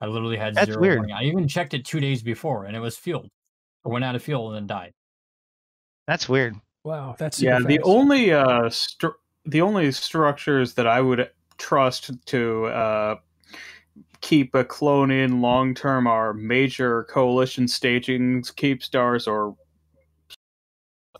I 0.00 0.06
literally 0.06 0.36
had 0.36 0.54
That's 0.54 0.66
zero 0.70 0.80
weird. 0.80 0.98
warning. 0.98 1.14
I 1.14 1.22
even 1.24 1.48
checked 1.48 1.72
it 1.74 1.84
two 1.84 2.00
days 2.00 2.22
before 2.22 2.64
and 2.66 2.76
it 2.76 2.80
was 2.80 2.96
fueled. 2.96 3.30
It 3.84 3.88
went 3.88 4.04
out 4.04 4.14
of 4.14 4.22
fuel 4.22 4.48
and 4.48 4.56
then 4.56 4.66
died. 4.66 4.92
That's 6.06 6.28
weird. 6.28 6.54
Wow. 6.84 7.16
That's 7.18 7.40
yeah 7.40 7.58
the 7.58 7.76
fast. 7.78 7.80
only 7.84 8.32
uh 8.32 8.62
stru- 8.68 9.14
the 9.44 9.60
only 9.60 9.90
structures 9.92 10.74
that 10.74 10.86
i 10.86 11.00
would 11.00 11.30
trust 11.58 12.10
to 12.26 12.66
uh 12.66 13.16
keep 14.20 14.54
a 14.54 14.64
clone 14.64 15.10
in 15.10 15.40
long 15.40 15.74
term 15.74 16.06
are 16.06 16.32
major 16.34 17.04
coalition 17.04 17.66
stagings 17.66 18.50
keep 18.50 18.82
stars 18.82 19.26
or 19.26 19.56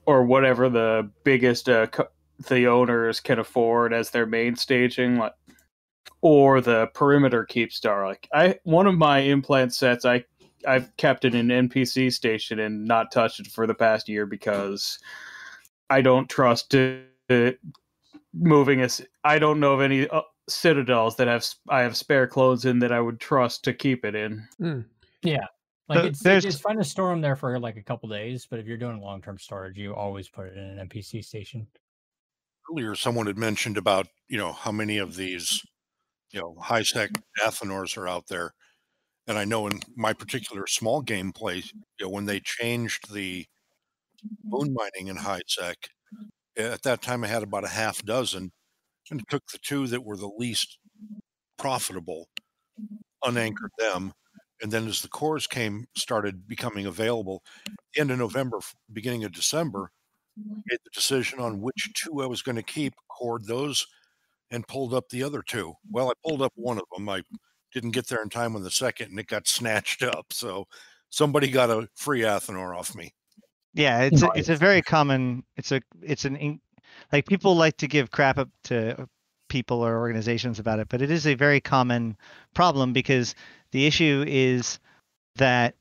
or 0.06 0.25
whatever 0.25 0.68
the 0.68 1.10
biggest 1.25 1.68
uh, 1.68 1.86
co- 1.88 2.08
the 2.48 2.66
owners 2.66 3.18
can 3.20 3.38
afford 3.38 3.92
as 3.92 4.10
their 4.10 4.26
main 4.26 4.54
staging 4.54 5.16
like 5.16 5.32
or 6.23 6.61
the 6.61 6.87
perimeter 6.94 7.44
keep 7.44 7.73
star 7.73 8.06
like 8.06 8.28
i 8.32 8.58
one 8.64 8.87
of 8.87 8.94
my 8.96 9.18
implant 9.18 9.73
sets 9.75 10.04
i 10.04 10.23
i've 10.66 10.94
kept 10.96 11.25
it 11.25 11.35
in 11.35 11.50
an 11.50 11.68
npc 11.68 12.12
station 12.12 12.58
and 12.61 12.85
not 12.85 13.12
touched 13.12 13.40
it 13.40 13.46
for 13.49 13.66
the 13.66 13.75
past 13.75 14.08
year 14.08 14.26
because 14.26 14.99
I 15.88 16.00
don't 16.00 16.28
trust 16.28 16.75
it 16.75 17.61
moving 18.35 18.82
us. 18.82 19.00
I 19.23 19.38
don't 19.38 19.61
know 19.61 19.73
of 19.75 19.80
any 19.80 20.08
uh, 20.08 20.23
citadels 20.49 21.14
that 21.14 21.28
have 21.28 21.46
I 21.68 21.82
have 21.82 21.96
spare 21.96 22.26
clothes 22.26 22.64
in 22.64 22.80
that 22.80 22.90
I 22.90 23.00
would 23.00 23.20
trust 23.20 23.62
to 23.64 23.73
keep 23.73 24.04
it 24.04 24.16
in. 24.16 24.44
Yeah. 25.23 25.46
Like 25.88 25.99
So 26.00 26.04
it's, 26.06 26.23
there's- 26.25 26.44
it's 26.44 26.58
fine 26.58 26.78
to 26.78 26.82
store 26.85 27.11
them 27.11 27.20
there 27.20 27.37
for 27.37 27.56
like 27.61 27.76
a 27.76 27.82
couple 27.85 28.08
days, 28.08 28.49
but 28.50 28.58
if 28.58 28.66
you're 28.66 28.76
doing 28.76 29.00
long 29.00 29.23
term 29.23 29.38
storage, 29.38 29.78
you 29.78 29.94
always 29.94 30.28
put 30.28 30.46
it 30.49 30.56
in 30.56 30.64
an 30.76 30.88
NPC 30.88 31.25
station. 31.25 31.68
earlier 32.68 32.96
someone 32.96 33.28
had 33.28 33.38
mentioned 33.38 33.76
about 33.78 34.08
you 34.26 34.38
know 34.38 34.52
how 34.52 34.73
many 34.73 34.99
of 34.99 35.14
these 35.14 35.62
you 36.37 36.43
know 36.43 36.55
high 36.61 36.83
sec 36.83 37.11
athanors 37.43 37.97
are 37.97 38.07
out 38.07 38.26
there 38.28 38.52
and 39.26 39.38
i 39.38 39.45
know 39.45 39.66
in 39.66 39.81
my 39.97 40.12
particular 40.12 40.66
small 40.66 41.02
gameplay 41.02 41.64
you 41.64 42.05
know 42.05 42.11
when 42.11 42.26
they 42.26 42.38
changed 42.40 43.12
the 43.12 43.47
moon 44.45 44.75
mining 44.75 45.09
in 45.09 45.16
high 45.16 45.40
sec 45.49 45.76
at 46.59 46.83
that 46.83 47.00
time 47.00 47.25
i 47.25 47.26
had 47.26 47.43
about 47.43 47.64
a 47.64 47.69
half 47.69 48.02
dozen 48.05 48.52
and 49.11 49.26
took 49.31 49.43
the 49.50 49.59
two 49.62 49.87
that 49.87 50.05
were 50.05 50.16
the 50.16 50.31
least 50.37 50.78
profitable 51.59 52.28
unanchored 53.25 53.71
them 53.78 54.12
and 54.61 54.71
then 54.71 54.87
as 54.87 55.00
the 55.00 55.09
cores 55.09 55.47
came 55.47 55.87
started 55.97 56.47
becoming 56.47 56.85
available 56.85 57.43
end 57.97 58.11
of 58.11 58.19
november 58.19 58.59
beginning 58.93 59.25
of 59.25 59.33
december 59.33 59.90
made 60.37 60.81
the 60.85 60.90
decision 60.93 61.40
on 61.40 61.62
which 61.62 61.90
two 61.95 62.21
I 62.21 62.26
was 62.26 62.43
going 62.43 62.57
to 62.57 62.62
keep, 62.62 62.93
cored 63.09 63.47
those, 63.47 63.87
and 64.50 64.66
pulled 64.66 64.94
up 64.94 65.08
the 65.08 65.22
other 65.22 65.42
two. 65.42 65.74
Well, 65.90 66.10
I 66.10 66.12
pulled 66.26 66.42
up 66.42 66.52
one 66.54 66.78
of 66.78 66.84
them. 66.94 67.08
I 67.08 67.22
didn't 67.72 67.90
get 67.90 68.08
there 68.08 68.22
in 68.22 68.28
time 68.28 68.56
on 68.56 68.62
the 68.62 68.70
second, 68.70 69.10
and 69.10 69.18
it 69.18 69.26
got 69.26 69.46
snatched 69.48 70.02
up. 70.02 70.32
So 70.32 70.66
somebody 71.10 71.50
got 71.50 71.70
a 71.70 71.88
free 71.94 72.20
Athanor 72.20 72.76
off 72.76 72.94
me. 72.94 73.12
Yeah, 73.74 74.02
it's 74.02 74.22
a, 74.22 74.30
it's 74.34 74.48
a 74.48 74.56
very 74.56 74.80
common. 74.80 75.44
It's 75.56 75.70
a 75.70 75.82
it's 76.00 76.24
an 76.24 76.36
in- 76.36 76.60
like 77.12 77.26
people 77.26 77.54
like 77.54 77.76
to 77.78 77.86
give 77.86 78.10
crap 78.10 78.38
up 78.38 78.48
to 78.64 79.06
people 79.48 79.84
or 79.84 79.98
organizations 79.98 80.58
about 80.58 80.78
it, 80.78 80.88
but 80.88 81.02
it 81.02 81.10
is 81.10 81.26
a 81.26 81.34
very 81.34 81.60
common 81.60 82.16
problem 82.54 82.92
because 82.92 83.34
the 83.72 83.86
issue 83.86 84.24
is 84.26 84.78
that 85.36 85.74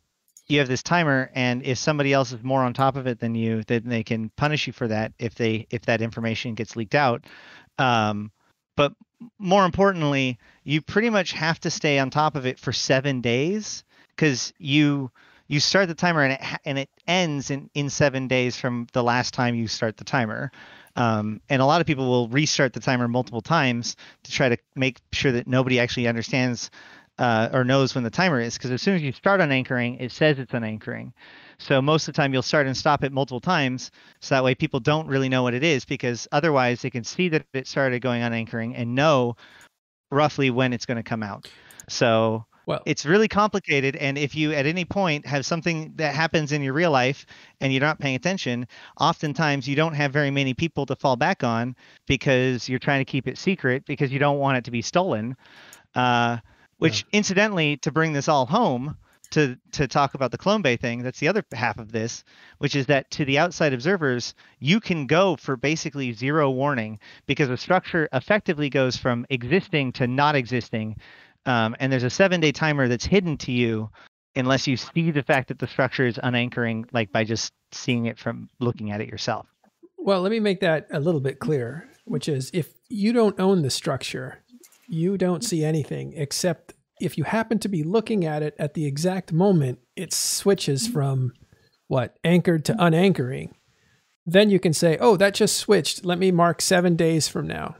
you 0.47 0.59
have 0.59 0.67
this 0.67 0.83
timer, 0.83 1.31
and 1.33 1.63
if 1.63 1.77
somebody 1.77 2.13
else 2.13 2.31
is 2.31 2.43
more 2.43 2.63
on 2.63 2.73
top 2.73 2.95
of 2.95 3.07
it 3.07 3.19
than 3.19 3.33
you, 3.33 3.63
then 3.63 3.83
they 3.85 4.03
can 4.03 4.29
punish 4.35 4.67
you 4.67 4.73
for 4.73 4.87
that 4.87 5.13
if 5.17 5.35
they 5.35 5.65
if 5.71 5.83
that 5.83 6.01
information 6.01 6.53
gets 6.53 6.75
leaked 6.75 6.95
out. 6.95 7.25
Um, 7.77 8.31
but 8.75 8.93
more 9.39 9.65
importantly, 9.65 10.37
you 10.63 10.81
pretty 10.81 11.09
much 11.09 11.31
have 11.33 11.59
to 11.61 11.69
stay 11.69 11.99
on 11.99 12.09
top 12.09 12.35
of 12.35 12.45
it 12.45 12.59
for 12.59 12.73
seven 12.73 13.21
days 13.21 13.83
because 14.15 14.53
you 14.57 15.11
you 15.47 15.59
start 15.59 15.87
the 15.87 15.95
timer 15.95 16.23
and 16.23 16.33
it 16.33 16.41
and 16.65 16.79
it 16.79 16.89
ends 17.07 17.51
in 17.51 17.69
in 17.73 17.89
seven 17.89 18.27
days 18.27 18.57
from 18.57 18.87
the 18.93 19.03
last 19.03 19.33
time 19.33 19.55
you 19.55 19.67
start 19.67 19.97
the 19.97 20.03
timer. 20.03 20.51
Um, 20.97 21.41
and 21.49 21.61
a 21.61 21.65
lot 21.65 21.81
of 21.81 21.87
people 21.87 22.07
will 22.07 22.29
restart 22.29 22.71
the 22.71 22.79
timer 22.79 23.07
multiple 23.07 23.41
times 23.41 23.97
to 24.23 24.31
try 24.31 24.49
to 24.49 24.57
make 24.75 25.01
sure 25.11 25.33
that 25.33 25.45
nobody 25.45 25.79
actually 25.79 26.07
understands 26.07 26.71
uh, 27.19 27.49
or 27.51 27.65
knows 27.65 27.93
when 27.95 28.05
the 28.05 28.09
timer 28.09 28.39
is. 28.39 28.53
Because 28.57 28.71
as 28.71 28.81
soon 28.81 28.95
as 28.95 29.01
you 29.01 29.11
start 29.11 29.41
unanchoring, 29.41 29.97
it 29.99 30.11
says 30.11 30.39
it's 30.39 30.53
unanchoring. 30.53 31.11
So 31.57 31.81
most 31.81 32.07
of 32.07 32.13
the 32.13 32.21
time 32.21 32.33
you'll 32.33 32.41
start 32.41 32.67
and 32.67 32.75
stop 32.75 33.03
it 33.03 33.11
multiple 33.11 33.39
times. 33.39 33.91
So 34.21 34.35
that 34.35 34.43
way 34.43 34.55
people 34.55 34.79
don't 34.79 35.07
really 35.07 35.29
know 35.29 35.43
what 35.43 35.53
it 35.53 35.63
is 35.63 35.85
because 35.85 36.27
otherwise 36.31 36.81
they 36.81 36.89
can 36.89 37.03
see 37.03 37.29
that 37.29 37.45
it 37.53 37.67
started 37.67 38.01
going 38.01 38.21
unanchoring 38.21 38.73
and 38.75 38.95
know 38.95 39.35
roughly 40.11 40.49
when 40.49 40.73
it's 40.73 40.85
going 40.85 40.97
to 40.97 41.03
come 41.03 41.23
out. 41.23 41.49
So 41.89 42.45
Well, 42.65 42.81
it's 42.85 43.05
really 43.05 43.27
complicated. 43.27 43.95
And 43.95 44.17
if 44.17 44.35
you 44.35 44.51
at 44.53 44.65
any 44.65 44.85
point 44.85 45.25
have 45.27 45.45
something 45.45 45.93
that 45.97 46.15
happens 46.15 46.51
in 46.51 46.61
your 46.61 46.73
real 46.73 46.91
life 46.91 47.25
and 47.61 47.71
you're 47.71 47.81
not 47.81 47.99
paying 47.99 48.15
attention, 48.15 48.67
oftentimes 48.99 49.67
you 49.67 49.75
don't 49.75 49.93
have 49.93 50.11
very 50.11 50.31
many 50.31 50.53
people 50.53 50.85
to 50.87 50.95
fall 50.95 51.15
back 51.15 51.43
on 51.43 51.75
because 52.07 52.67
you're 52.67 52.79
trying 52.79 53.01
to 53.01 53.05
keep 53.09 53.27
it 53.27 53.37
secret 53.37 53.85
because 53.85 54.11
you 54.11 54.19
don't 54.19 54.39
want 54.39 54.57
it 54.57 54.65
to 54.65 54.71
be 54.71 54.81
stolen. 54.81 55.35
Uh, 55.93 56.37
which 56.77 57.05
incidentally, 57.13 57.77
to 57.77 57.91
bring 57.91 58.11
this 58.11 58.27
all 58.27 58.45
home, 58.45 58.97
to 59.35 59.57
to 59.71 59.87
talk 59.87 60.15
about 60.15 60.31
the 60.31 60.37
clone 60.37 60.61
bay 60.61 60.75
thing 60.75 61.03
that's 61.03 61.19
the 61.19 61.27
other 61.27 61.43
half 61.53 61.77
of 61.77 61.91
this 61.91 62.23
which 62.57 62.75
is 62.75 62.87
that 62.87 63.09
to 63.11 63.25
the 63.25 63.37
outside 63.37 63.73
observers 63.73 64.33
you 64.59 64.79
can 64.79 65.05
go 65.05 65.35
for 65.35 65.55
basically 65.55 66.11
zero 66.11 66.49
warning 66.49 66.99
because 67.25 67.49
the 67.49 67.57
structure 67.57 68.07
effectively 68.13 68.69
goes 68.69 68.95
from 68.97 69.25
existing 69.29 69.91
to 69.93 70.07
not 70.07 70.35
existing. 70.35 70.95
Um, 71.45 71.75
and 71.79 71.91
there's 71.91 72.03
a 72.03 72.09
seven 72.09 72.41
day 72.41 72.51
timer 72.51 72.87
that's 72.87 73.05
hidden 73.05 73.37
to 73.39 73.51
you 73.51 73.89
unless 74.35 74.67
you 74.67 74.77
see 74.77 75.11
the 75.11 75.23
fact 75.23 75.47
that 75.47 75.59
the 75.59 75.67
structure 75.67 76.05
is 76.05 76.17
unanchoring 76.17 76.85
like 76.91 77.11
by 77.11 77.23
just 77.23 77.53
seeing 77.71 78.05
it 78.05 78.17
from 78.17 78.49
looking 78.59 78.91
at 78.91 79.01
it 79.01 79.07
yourself. 79.07 79.47
Well, 79.97 80.21
let 80.21 80.31
me 80.31 80.39
make 80.39 80.59
that 80.59 80.87
a 80.91 80.99
little 80.99 81.21
bit 81.21 81.39
clearer, 81.39 81.87
which 82.05 82.29
is 82.29 82.51
if 82.53 82.73
you 82.89 83.13
don't 83.13 83.39
own 83.39 83.61
the 83.61 83.69
structure, 83.69 84.43
you 84.87 85.17
don't 85.17 85.43
see 85.43 85.63
anything 85.63 86.13
except 86.15 86.74
if 86.99 87.17
you 87.17 87.23
happen 87.23 87.59
to 87.59 87.67
be 87.67 87.83
looking 87.83 88.25
at 88.25 88.41
it 88.41 88.55
at 88.57 88.73
the 88.73 88.85
exact 88.85 89.31
moment 89.31 89.79
it 89.95 90.13
switches 90.13 90.83
mm-hmm. 90.83 90.93
from 90.93 91.33
what 91.87 92.17
anchored 92.23 92.65
to 92.65 92.73
mm-hmm. 92.73 92.81
unanchoring. 92.81 93.51
Then 94.25 94.49
you 94.49 94.59
can 94.59 94.73
say, 94.73 94.97
"Oh, 94.99 95.17
that 95.17 95.35
just 95.35 95.57
switched. 95.57 96.03
Let 96.03 96.17
me 96.17 96.31
mark 96.31 96.61
7 96.61 96.95
days 96.95 97.27
from 97.27 97.45
now." 97.47 97.75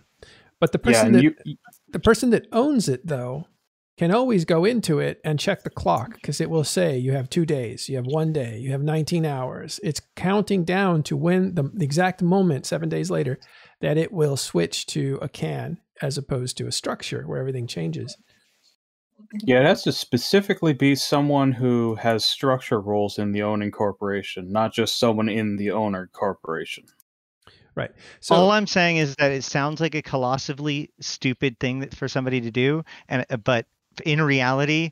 But 0.60 0.72
the 0.72 0.80
person 0.80 1.08
and 1.08 1.16
that 1.16 1.24
you, 1.24 1.58
the 1.90 2.00
person 2.00 2.30
that 2.32 2.48
owns 2.52 2.88
it 2.88 3.08
though 3.08 3.48
can 3.98 4.14
always 4.14 4.44
go 4.44 4.66
into 4.66 5.00
it 5.00 5.22
and 5.24 5.40
check 5.40 5.64
the 5.64 5.70
clock 5.70 6.10
mm-hmm. 6.10 6.16
because 6.16 6.42
it 6.42 6.50
will 6.50 6.64
say 6.64 6.98
you 6.98 7.14
have 7.14 7.30
two 7.30 7.46
days 7.46 7.88
you 7.90 7.96
have 7.96 8.06
one 8.06 8.34
day 8.34 8.58
you 8.58 8.72
have 8.72 8.82
19 8.82 9.26
hours 9.26 9.80
it's 9.84 10.02
counting 10.16 10.64
down 10.64 11.04
to 11.04 11.16
when 11.16 11.56
the, 11.56 11.64
the 11.74 11.86
exact 11.86 12.22
moment 12.22 12.66
seven 12.66 12.90
days 12.90 13.10
later 13.10 13.40
that 13.82 13.98
it 13.98 14.12
will 14.12 14.38
switch 14.38 14.86
to 14.86 15.18
a 15.22 15.30
can 15.30 15.78
as 16.02 16.18
opposed 16.18 16.58
to 16.58 16.68
a 16.68 16.72
structure 16.72 17.24
where 17.26 17.40
everything 17.40 17.68
changes 17.68 18.18
yeah, 19.44 19.60
it 19.60 19.66
has 19.66 19.84
to 19.84 19.92
specifically 19.92 20.74
be 20.74 20.96
someone 20.96 21.52
who 21.52 21.96
has 21.96 22.26
structure 22.26 22.80
roles 22.80 23.18
in 23.18 23.32
the 23.32 23.44
owning 23.44 23.72
corporation, 23.72 24.52
not 24.52 24.74
just 24.74 25.00
someone 25.00 25.30
in 25.30 25.56
the 25.58 25.72
owner 25.72 26.10
corporation. 26.14 26.86
Right. 27.76 27.92
So 28.22 28.36
all 28.36 28.52
i'm 28.52 28.68
saying 28.68 28.98
is 28.98 29.16
that 29.18 29.32
it 29.32 29.44
sounds 29.44 29.82
like 29.82 29.96
a 29.96 30.02
colossally 30.02 30.92
stupid 31.02 31.60
thing 31.60 31.80
that, 31.80 31.94
for 31.94 32.08
somebody 32.08 32.40
to 32.40 32.50
do 32.50 32.84
and 33.10 33.26
uh, 33.30 33.36
but 33.36 33.66
in 34.06 34.22
reality 34.22 34.92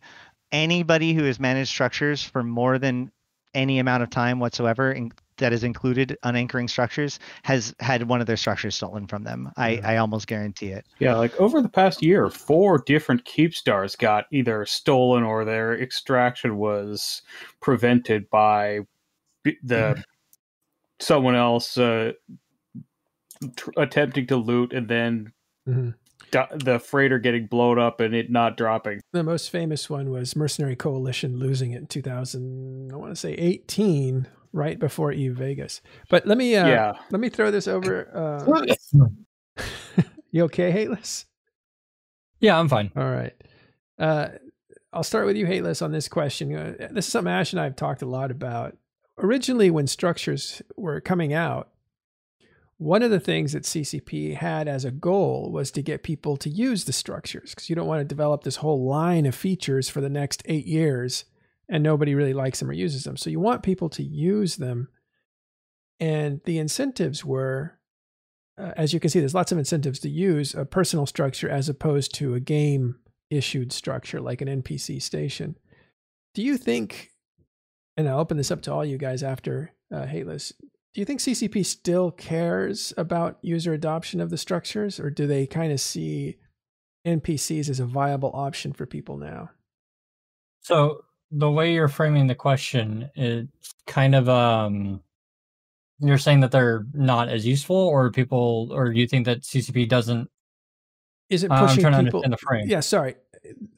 anybody 0.51 1.13
who 1.13 1.23
has 1.23 1.39
managed 1.39 1.69
structures 1.69 2.21
for 2.21 2.43
more 2.43 2.77
than 2.77 3.09
any 3.53 3.79
amount 3.79 4.03
of 4.03 4.09
time 4.09 4.39
whatsoever 4.39 4.91
in, 4.91 5.13
that 5.37 5.53
is 5.53 5.63
included 5.63 6.17
unanchoring 6.23 6.69
structures 6.69 7.19
has 7.43 7.73
had 7.79 8.03
one 8.07 8.21
of 8.21 8.27
their 8.27 8.37
structures 8.37 8.75
stolen 8.75 9.07
from 9.07 9.23
them 9.23 9.51
i 9.57 9.71
Yeah. 9.71 9.89
i 9.89 9.97
almost 9.97 10.27
guarantee 10.27 10.69
it 10.69 10.85
Yeah, 10.99 11.15
like 11.15 11.35
over 11.39 11.61
the 11.61 11.69
past 11.69 12.01
year, 12.01 12.29
four 12.29 12.77
different 12.85 13.25
keep 13.25 13.53
stars 13.53 13.95
got 13.95 14.25
either 14.31 14.65
stolen 14.65 15.23
or 15.23 15.43
their 15.45 15.79
extraction 15.79 16.57
was 16.57 17.21
prevented 17.61 18.29
by 18.29 18.79
the 19.63 20.01
someone 20.99 21.35
else 21.35 21.77
uh, 21.77 22.13
tr- 23.55 23.71
attempting 23.77 24.27
to 24.27 24.37
loot 24.37 24.73
and 24.73 24.87
then 24.87 25.33
Mhm. 25.67 25.95
the 26.63 26.79
freighter 26.79 27.19
getting 27.19 27.45
blown 27.47 27.77
up 27.77 27.99
and 27.99 28.15
it 28.15 28.31
not 28.31 28.57
dropping. 28.57 29.01
the 29.11 29.23
most 29.23 29.49
famous 29.51 29.89
one 29.89 30.09
was 30.09 30.35
mercenary 30.35 30.75
coalition 30.75 31.37
losing 31.37 31.71
it 31.71 31.77
in 31.79 31.87
2000 31.87 32.91
i 32.91 32.95
want 32.95 33.11
to 33.11 33.15
say 33.15 33.33
18 33.33 34.27
right 34.53 34.79
before 34.79 35.11
eve 35.11 35.35
vegas 35.35 35.81
but 36.09 36.25
let 36.25 36.37
me 36.37 36.55
uh, 36.55 36.67
yeah, 36.67 36.93
let 37.11 37.19
me 37.19 37.27
throw 37.27 37.51
this 37.51 37.67
over 37.67 38.07
uh, 38.15 38.45
you 40.31 40.43
okay 40.43 40.71
hateless 40.71 41.25
Yeah, 42.43 42.59
I'm 42.59 42.67
fine. 42.67 42.91
All 42.97 43.09
right. 43.09 43.31
Uh, 43.97 44.27
I'll 44.91 45.03
start 45.03 45.25
with 45.25 45.37
you, 45.37 45.45
Hateless, 45.45 45.81
on 45.81 45.93
this 45.93 46.09
question. 46.09 46.53
Uh, 46.53 46.89
this 46.91 47.05
is 47.05 47.11
something 47.13 47.31
Ash 47.31 47.53
and 47.53 47.59
I 47.59 47.63
have 47.63 47.77
talked 47.77 48.01
a 48.01 48.05
lot 48.05 48.31
about. 48.31 48.75
Originally, 49.17 49.71
when 49.71 49.87
structures 49.87 50.61
were 50.75 50.99
coming 50.99 51.33
out, 51.33 51.69
one 52.75 53.01
of 53.01 53.11
the 53.11 53.19
things 53.21 53.53
that 53.53 53.63
CCP 53.63 54.35
had 54.35 54.67
as 54.67 54.83
a 54.83 54.91
goal 54.91 55.53
was 55.53 55.71
to 55.71 55.81
get 55.81 56.03
people 56.03 56.35
to 56.35 56.49
use 56.49 56.83
the 56.83 56.91
structures 56.91 57.51
because 57.51 57.69
you 57.69 57.77
don't 57.77 57.87
want 57.87 58.01
to 58.01 58.05
develop 58.05 58.43
this 58.43 58.57
whole 58.57 58.83
line 58.83 59.25
of 59.25 59.33
features 59.33 59.87
for 59.87 60.01
the 60.01 60.09
next 60.09 60.43
eight 60.45 60.65
years 60.65 61.23
and 61.69 61.83
nobody 61.83 62.15
really 62.15 62.33
likes 62.33 62.59
them 62.59 62.69
or 62.69 62.73
uses 62.73 63.03
them. 63.03 63.17
So 63.17 63.29
you 63.29 63.39
want 63.39 63.63
people 63.63 63.89
to 63.89 64.03
use 64.03 64.57
them. 64.57 64.89
And 65.99 66.41
the 66.45 66.59
incentives 66.59 67.23
were 67.23 67.79
uh, 68.57 68.71
as 68.77 68.93
you 68.93 68.99
can 68.99 69.09
see, 69.09 69.19
there's 69.19 69.33
lots 69.33 69.51
of 69.51 69.57
incentives 69.57 69.99
to 69.99 70.09
use 70.09 70.53
a 70.53 70.65
personal 70.65 71.05
structure 71.05 71.49
as 71.49 71.69
opposed 71.69 72.13
to 72.15 72.35
a 72.35 72.39
game 72.39 72.95
issued 73.29 73.71
structure 73.71 74.21
like 74.21 74.41
an 74.41 74.61
NPC 74.61 75.01
station. 75.01 75.57
Do 76.35 76.43
you 76.43 76.57
think, 76.57 77.11
and 77.97 78.07
I'll 78.07 78.19
open 78.19 78.37
this 78.37 78.51
up 78.51 78.61
to 78.63 78.73
all 78.73 78.85
you 78.85 78.97
guys 78.97 79.23
after 79.23 79.73
uh, 79.91 80.05
Hateless, 80.05 80.53
do 80.93 81.01
you 81.01 81.05
think 81.05 81.19
CCP 81.19 81.65
still 81.65 82.11
cares 82.11 82.93
about 82.97 83.39
user 83.41 83.73
adoption 83.73 84.21
of 84.21 84.29
the 84.29 84.37
structures, 84.37 84.99
or 84.99 85.09
do 85.09 85.25
they 85.25 85.47
kind 85.47 85.73
of 85.73 85.81
see 85.81 86.37
NPCs 87.07 87.69
as 87.69 87.79
a 87.79 87.85
viable 87.85 88.31
option 88.35 88.73
for 88.73 88.85
people 88.85 89.17
now? 89.17 89.49
So 90.61 91.03
the 91.35 91.49
way 91.51 91.73
you're 91.73 91.87
framing 91.87 92.27
the 92.27 92.35
question, 92.35 93.09
it's 93.15 93.73
kind 93.87 94.13
of 94.15 94.29
um 94.29 95.01
you're 95.99 96.17
saying 96.17 96.41
that 96.41 96.51
they're 96.51 96.85
not 96.93 97.29
as 97.29 97.45
useful 97.45 97.75
or 97.75 98.11
people 98.11 98.69
or 98.71 98.91
do 98.93 98.99
you 98.99 99.07
think 99.07 99.25
that 99.25 99.41
CCP 99.41 99.87
doesn't 99.89 100.29
Is 101.29 101.43
it 101.43 101.51
I'm 101.51 101.67
pushing 101.67 101.81
trying 101.81 102.05
people? 102.05 102.19
understand 102.19 102.33
the 102.33 102.37
frame. 102.37 102.69
Yeah, 102.69 102.81
sorry. 102.81 103.15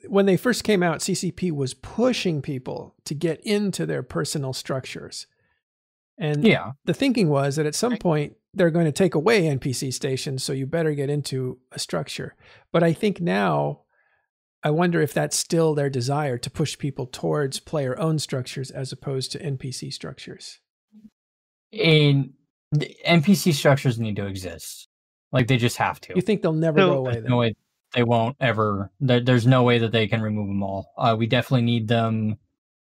When 0.07 0.25
they 0.25 0.37
first 0.37 0.63
came 0.63 0.83
out, 0.83 0.99
CCP 0.99 1.51
was 1.51 1.73
pushing 1.73 2.41
people 2.41 2.95
to 3.05 3.13
get 3.15 3.39
into 3.41 3.85
their 3.85 4.03
personal 4.03 4.53
structures. 4.53 5.27
And 6.17 6.43
Yeah. 6.45 6.73
the 6.85 6.93
thinking 6.93 7.29
was 7.29 7.55
that 7.57 7.65
at 7.65 7.75
some 7.75 7.97
point 7.97 8.35
they're 8.53 8.71
going 8.71 8.85
to 8.85 8.91
take 8.91 9.15
away 9.15 9.43
NPC 9.43 9.91
stations, 9.93 10.43
so 10.43 10.53
you 10.53 10.65
better 10.65 10.93
get 10.93 11.09
into 11.09 11.59
a 11.71 11.79
structure. 11.79 12.35
But 12.71 12.83
I 12.83 12.93
think 12.93 13.19
now, 13.21 13.81
I 14.65 14.71
wonder 14.71 14.99
if 14.99 15.13
that's 15.13 15.37
still 15.37 15.75
their 15.75 15.91
desire 15.91 16.39
to 16.39 16.49
push 16.49 16.75
people 16.77 17.05
towards 17.05 17.59
player 17.59 17.97
owned 17.99 18.19
structures 18.23 18.71
as 18.71 18.91
opposed 18.91 19.31
to 19.33 19.39
NPC 19.39 19.93
structures. 19.93 20.59
In 21.71 22.33
the 22.71 22.95
NPC 23.07 23.53
structures 23.53 23.99
need 23.99 24.15
to 24.15 24.25
exist. 24.25 24.87
Like 25.31 25.47
they 25.47 25.57
just 25.57 25.77
have 25.77 26.01
to. 26.01 26.13
You 26.15 26.21
think 26.21 26.41
they'll 26.41 26.53
never 26.53 26.79
So- 26.79 26.89
go 26.93 26.97
away 26.97 27.13
then? 27.13 27.25
no 27.29 27.37
way 27.37 27.55
they 27.93 28.03
won't 28.03 28.37
ever. 28.39 28.91
There, 28.99 29.19
there's 29.19 29.45
no 29.45 29.61
way 29.61 29.77
that 29.77 29.91
they 29.91 30.07
can 30.07 30.21
remove 30.21 30.47
them 30.47 30.63
all. 30.63 30.91
Uh, 30.97 31.15
we 31.17 31.27
definitely 31.27 31.61
need 31.65 31.87
them 31.87 32.37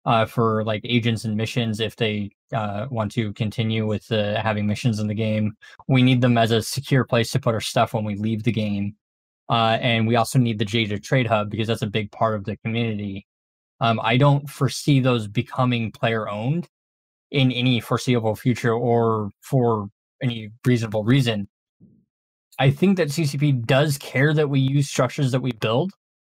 uh, 0.07 0.25
for 0.25 0.65
like 0.65 0.81
agents 0.85 1.25
and 1.27 1.37
missions 1.37 1.81
if 1.81 1.97
they 1.97 2.31
uh, 2.55 2.87
want 2.91 3.13
to 3.13 3.33
continue 3.35 3.87
with 3.87 4.11
uh, 4.11 4.41
having 4.41 4.67
missions 4.67 4.99
in 4.99 5.09
the 5.09 5.15
game. 5.15 5.53
We 5.89 6.03
need 6.03 6.23
them 6.23 6.39
as 6.39 6.53
a 6.53 6.63
secure 6.63 7.05
place 7.05 7.33
to 7.33 7.41
put 7.41 7.55
our 7.55 7.61
stuff 7.61 7.93
when 7.93 8.05
we 8.05 8.15
leave 8.15 8.45
the 8.45 8.53
game, 8.53 8.95
uh, 9.49 9.79
and 9.81 10.07
we 10.07 10.17
also 10.17 10.39
need 10.39 10.59
the 10.59 10.65
Jita 10.65 11.03
Trade 11.03 11.27
Hub 11.27 11.51
because 11.51 11.69
that's 11.69 11.83
a 11.83 11.87
big 11.87 12.11
part 12.11 12.35
of 12.35 12.45
the 12.45 12.57
community. 12.59 13.27
Um, 13.81 14.01
I 14.03 14.17
don't 14.17 14.49
foresee 14.49 15.01
those 15.01 15.29
becoming 15.29 15.93
player 15.93 16.29
owned 16.29 16.69
in 17.31 17.53
any 17.53 17.81
foreseeable 17.81 18.37
future 18.37 18.73
or 18.73 19.31
for 19.43 19.89
any 20.23 20.51
reasonable 20.65 21.05
reason. 21.05 21.49
I 22.59 22.71
think 22.71 22.97
that 22.97 23.09
CCP 23.09 23.67
does 23.67 23.99
care 23.99 24.33
that 24.33 24.49
we 24.49 24.61
use 24.61 24.89
structures 24.89 25.33
that 25.33 25.43
we 25.43 25.53
build, 25.53 25.93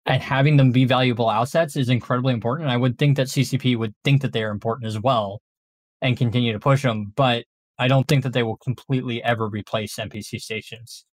and 0.06 0.22
having 0.22 0.58
them 0.58 0.72
be 0.72 0.86
valuable 0.86 1.30
assets 1.30 1.76
is 1.76 1.90
incredibly 1.90 2.34
important. 2.34 2.66
And 2.66 2.72
I 2.72 2.78
would 2.78 2.98
think 2.98 3.18
that 3.18 3.28
CCP 3.28 3.78
would 3.78 3.94
think 4.04 4.22
that 4.24 4.34
they 4.34 4.44
are 4.44 4.50
important 4.50 4.88
as 4.88 5.00
well, 5.00 5.42
and 6.02 6.18
continue 6.18 6.54
to 6.54 6.60
push 6.60 6.82
them. 6.82 7.14
But 7.16 7.46
I 7.78 7.88
don't 7.88 8.08
think 8.08 8.24
that 8.24 8.34
they 8.34 8.44
will 8.44 8.58
completely 8.58 9.24
ever 9.24 9.48
replace 9.48 9.96
NPC 9.98 10.42
stations. 10.42 11.06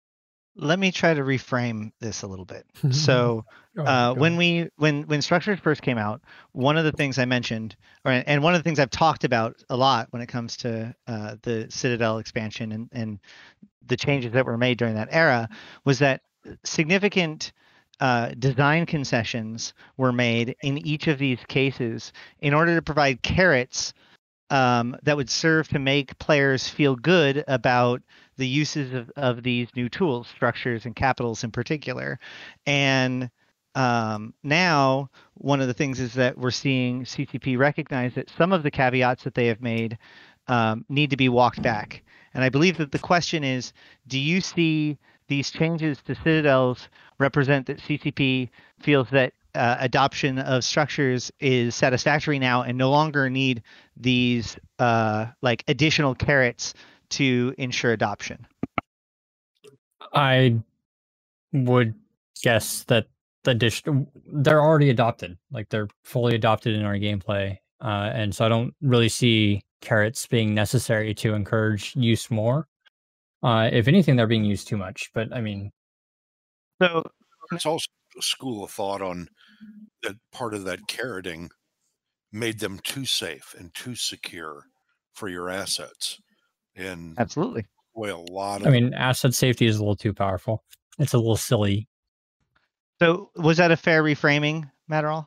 Let 0.56 0.78
me 0.78 0.92
try 0.92 1.14
to 1.14 1.22
reframe 1.22 1.92
this 2.00 2.22
a 2.22 2.26
little 2.26 2.44
bit. 2.44 2.66
So 2.92 3.44
uh, 3.78 4.14
when 4.14 4.36
we 4.36 4.68
when 4.76 5.04
when 5.04 5.22
structures 5.22 5.58
first 5.58 5.82
came 5.82 5.98
out, 5.98 6.20
one 6.52 6.76
of 6.76 6.84
the 6.84 6.92
things 6.92 7.18
I 7.18 7.24
mentioned, 7.24 7.74
or 8.04 8.12
and 8.12 8.42
one 8.42 8.54
of 8.54 8.60
the 8.60 8.64
things 8.64 8.78
I've 8.78 8.90
talked 8.90 9.24
about 9.24 9.62
a 9.70 9.76
lot 9.76 10.08
when 10.10 10.20
it 10.20 10.26
comes 10.26 10.58
to 10.58 10.94
uh, 11.06 11.36
the 11.42 11.66
Citadel 11.70 12.18
expansion 12.18 12.72
and 12.72 12.88
and 12.92 13.18
the 13.86 13.96
changes 13.96 14.32
that 14.32 14.44
were 14.44 14.58
made 14.58 14.78
during 14.78 14.94
that 14.94 15.08
era, 15.10 15.48
was 15.84 15.98
that 16.00 16.20
significant 16.64 17.52
uh, 18.00 18.32
design 18.38 18.84
concessions 18.84 19.74
were 19.96 20.12
made 20.12 20.56
in 20.62 20.78
each 20.86 21.06
of 21.06 21.18
these 21.18 21.38
cases 21.48 22.12
in 22.40 22.52
order 22.52 22.74
to 22.74 22.82
provide 22.82 23.22
carrots 23.22 23.94
um, 24.50 24.96
that 25.02 25.16
would 25.16 25.30
serve 25.30 25.68
to 25.68 25.78
make 25.78 26.18
players 26.18 26.68
feel 26.68 26.94
good 26.94 27.42
about 27.48 28.02
the 28.42 28.48
uses 28.48 28.92
of, 28.92 29.08
of 29.14 29.44
these 29.44 29.68
new 29.76 29.88
tools, 29.88 30.26
structures, 30.26 30.84
and 30.84 30.96
capitals 30.96 31.44
in 31.44 31.52
particular. 31.52 32.18
And 32.66 33.30
um, 33.76 34.34
now, 34.42 35.10
one 35.34 35.60
of 35.60 35.68
the 35.68 35.74
things 35.74 36.00
is 36.00 36.14
that 36.14 36.36
we're 36.36 36.50
seeing 36.50 37.04
CCP 37.04 37.56
recognize 37.56 38.16
that 38.16 38.28
some 38.36 38.52
of 38.52 38.64
the 38.64 38.70
caveats 38.72 39.22
that 39.22 39.36
they 39.36 39.46
have 39.46 39.62
made 39.62 39.96
um, 40.48 40.84
need 40.88 41.10
to 41.10 41.16
be 41.16 41.28
walked 41.28 41.62
back. 41.62 42.02
And 42.34 42.42
I 42.42 42.48
believe 42.48 42.78
that 42.78 42.90
the 42.90 42.98
question 42.98 43.44
is 43.44 43.72
do 44.08 44.18
you 44.18 44.40
see 44.40 44.98
these 45.28 45.52
changes 45.52 46.02
to 46.08 46.16
Citadels 46.16 46.88
represent 47.20 47.68
that 47.68 47.78
CCP 47.78 48.50
feels 48.80 49.08
that 49.10 49.34
uh, 49.54 49.76
adoption 49.78 50.40
of 50.40 50.64
structures 50.64 51.30
is 51.38 51.76
satisfactory 51.76 52.40
now 52.40 52.62
and 52.62 52.76
no 52.76 52.90
longer 52.90 53.30
need 53.30 53.62
these 53.96 54.56
uh, 54.80 55.26
like 55.42 55.62
additional 55.68 56.16
carrots 56.16 56.74
to 57.12 57.54
ensure 57.58 57.92
adoption? 57.92 58.46
I 60.12 60.60
would 61.52 61.94
guess 62.42 62.84
that 62.84 63.06
the 63.44 63.54
dish 63.54 63.82
they're 64.32 64.62
already 64.62 64.90
adopted, 64.90 65.36
like 65.50 65.68
they're 65.68 65.88
fully 66.04 66.34
adopted 66.34 66.74
in 66.74 66.84
our 66.84 66.94
gameplay, 66.94 67.58
uh, 67.80 68.10
and 68.14 68.34
so 68.34 68.44
I 68.44 68.48
don't 68.48 68.74
really 68.80 69.08
see 69.08 69.62
carrots 69.80 70.26
being 70.26 70.54
necessary 70.54 71.14
to 71.14 71.34
encourage 71.34 71.94
use 71.96 72.30
more. 72.30 72.68
Uh, 73.42 73.68
if 73.72 73.88
anything, 73.88 74.16
they're 74.16 74.26
being 74.28 74.44
used 74.44 74.68
too 74.68 74.76
much. 74.76 75.10
But 75.14 75.34
I 75.34 75.40
mean, 75.40 75.72
So 76.80 77.02
It's 77.52 77.66
also 77.66 77.86
a 78.18 78.22
school 78.22 78.64
of 78.64 78.70
thought 78.70 79.02
on 79.02 79.28
that 80.02 80.16
part 80.32 80.54
of 80.54 80.64
that 80.64 80.86
carroting 80.86 81.50
made 82.32 82.60
them 82.60 82.78
too 82.82 83.04
safe 83.04 83.54
and 83.58 83.74
too 83.74 83.94
secure 83.94 84.66
for 85.14 85.28
your 85.28 85.50
assets. 85.50 86.20
And 86.76 87.18
absolutely. 87.18 87.66
boy, 87.94 88.14
a 88.14 88.16
lot 88.16 88.60
of 88.62 88.66
I 88.66 88.70
mean, 88.70 88.94
asset 88.94 89.34
safety 89.34 89.66
is 89.66 89.76
a 89.76 89.80
little 89.80 89.96
too 89.96 90.14
powerful. 90.14 90.64
It's 90.98 91.12
a 91.12 91.18
little 91.18 91.36
silly. 91.36 91.88
So 93.00 93.30
was 93.36 93.56
that 93.58 93.70
a 93.70 93.76
fair 93.76 94.02
reframing, 94.02 94.70
Matterall? 94.90 95.26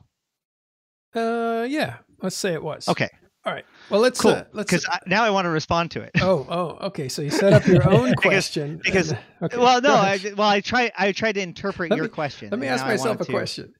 Uh, 1.14 1.66
yeah, 1.70 1.98
let's 2.22 2.36
say 2.36 2.54
it 2.54 2.64
was. 2.64 2.88
Okay, 2.90 3.10
All 3.46 3.54
right. 3.54 3.66
Well, 3.90 4.02
let's 4.02 4.20
cool. 4.22 4.32
uh, 4.32 4.44
let's. 4.54 4.70
Because 4.72 4.88
now 5.08 5.24
I 5.24 5.30
want 5.30 5.46
to 5.46 5.50
respond 5.50 5.92
to 5.92 6.02
it. 6.02 6.12
oh, 6.22 6.46
oh, 6.50 6.88
okay. 6.88 7.08
So 7.10 7.22
you 7.22 7.30
set 7.30 7.54
up 7.54 7.66
your 7.68 7.88
own 7.90 8.14
question 8.18 8.80
because- 8.84 9.12
and- 9.12 9.20
okay, 9.44 9.58
well, 9.58 9.82
no, 9.82 9.94
I, 9.94 10.20
well, 10.36 10.48
I 10.50 10.62
try. 10.62 10.92
I 10.98 11.12
tried 11.12 11.34
to 11.34 11.42
interpret 11.42 11.90
Let 11.92 11.98
your 11.98 12.06
me- 12.06 12.10
question. 12.10 12.50
Let 12.50 12.60
me 12.60 12.68
ask 12.68 12.86
myself 12.86 13.22
a 13.22 13.26
to- 13.26 13.32
question. 13.32 13.74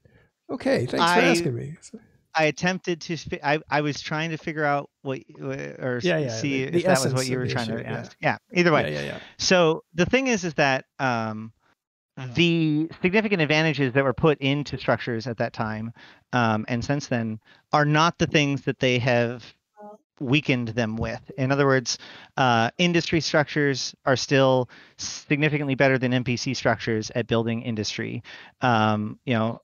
Okay, 0.50 0.86
thanks 0.86 0.92
for 0.92 1.20
asking 1.20 1.54
me. 1.54 1.76
I 2.36 2.44
attempted 2.44 3.00
to. 3.02 3.16
I 3.42 3.60
I 3.70 3.80
was 3.80 4.00
trying 4.00 4.30
to 4.30 4.36
figure 4.36 4.64
out 4.64 4.90
what 5.02 5.20
or 5.40 6.00
Yeah, 6.02 6.18
yeah, 6.18 6.28
see 6.28 6.64
the- 6.66 6.70
the 6.72 6.78
if 6.78 6.84
that 6.84 7.02
was 7.02 7.14
what 7.14 7.26
you 7.26 7.38
were 7.38 7.46
trying 7.46 7.68
issue, 7.68 7.78
to 7.78 7.82
yeah. 7.82 7.98
ask. 7.98 8.16
Yeah. 8.20 8.36
Either 8.52 8.72
way. 8.72 8.92
Yeah, 8.92 9.00
yeah, 9.00 9.06
yeah. 9.06 9.18
So 9.38 9.84
the 9.94 10.06
thing 10.06 10.26
is, 10.26 10.44
is 10.44 10.54
that 10.54 10.84
um, 10.98 11.52
the 12.34 12.88
significant 13.02 13.42
advantages 13.42 13.92
that 13.94 14.04
were 14.04 14.12
put 14.14 14.38
into 14.40 14.78
structures 14.78 15.26
at 15.26 15.38
that 15.38 15.52
time 15.52 15.92
um, 16.32 16.64
and 16.68 16.84
since 16.84 17.08
then 17.08 17.40
are 17.72 17.84
not 17.84 18.18
the 18.18 18.26
things 18.26 18.62
that 18.62 18.78
they 18.78 18.98
have 18.98 19.44
weakened 20.18 20.68
them 20.68 20.96
with. 20.96 21.20
In 21.36 21.52
other 21.52 21.66
words, 21.66 21.98
uh, 22.38 22.70
industry 22.78 23.20
structures 23.20 23.94
are 24.06 24.16
still 24.16 24.70
significantly 24.96 25.74
better 25.74 25.98
than 25.98 26.12
NPC 26.12 26.56
structures 26.56 27.10
at 27.14 27.26
building 27.26 27.60
industry. 27.62 28.22
Um, 28.62 29.18
you 29.26 29.34
know, 29.34 29.60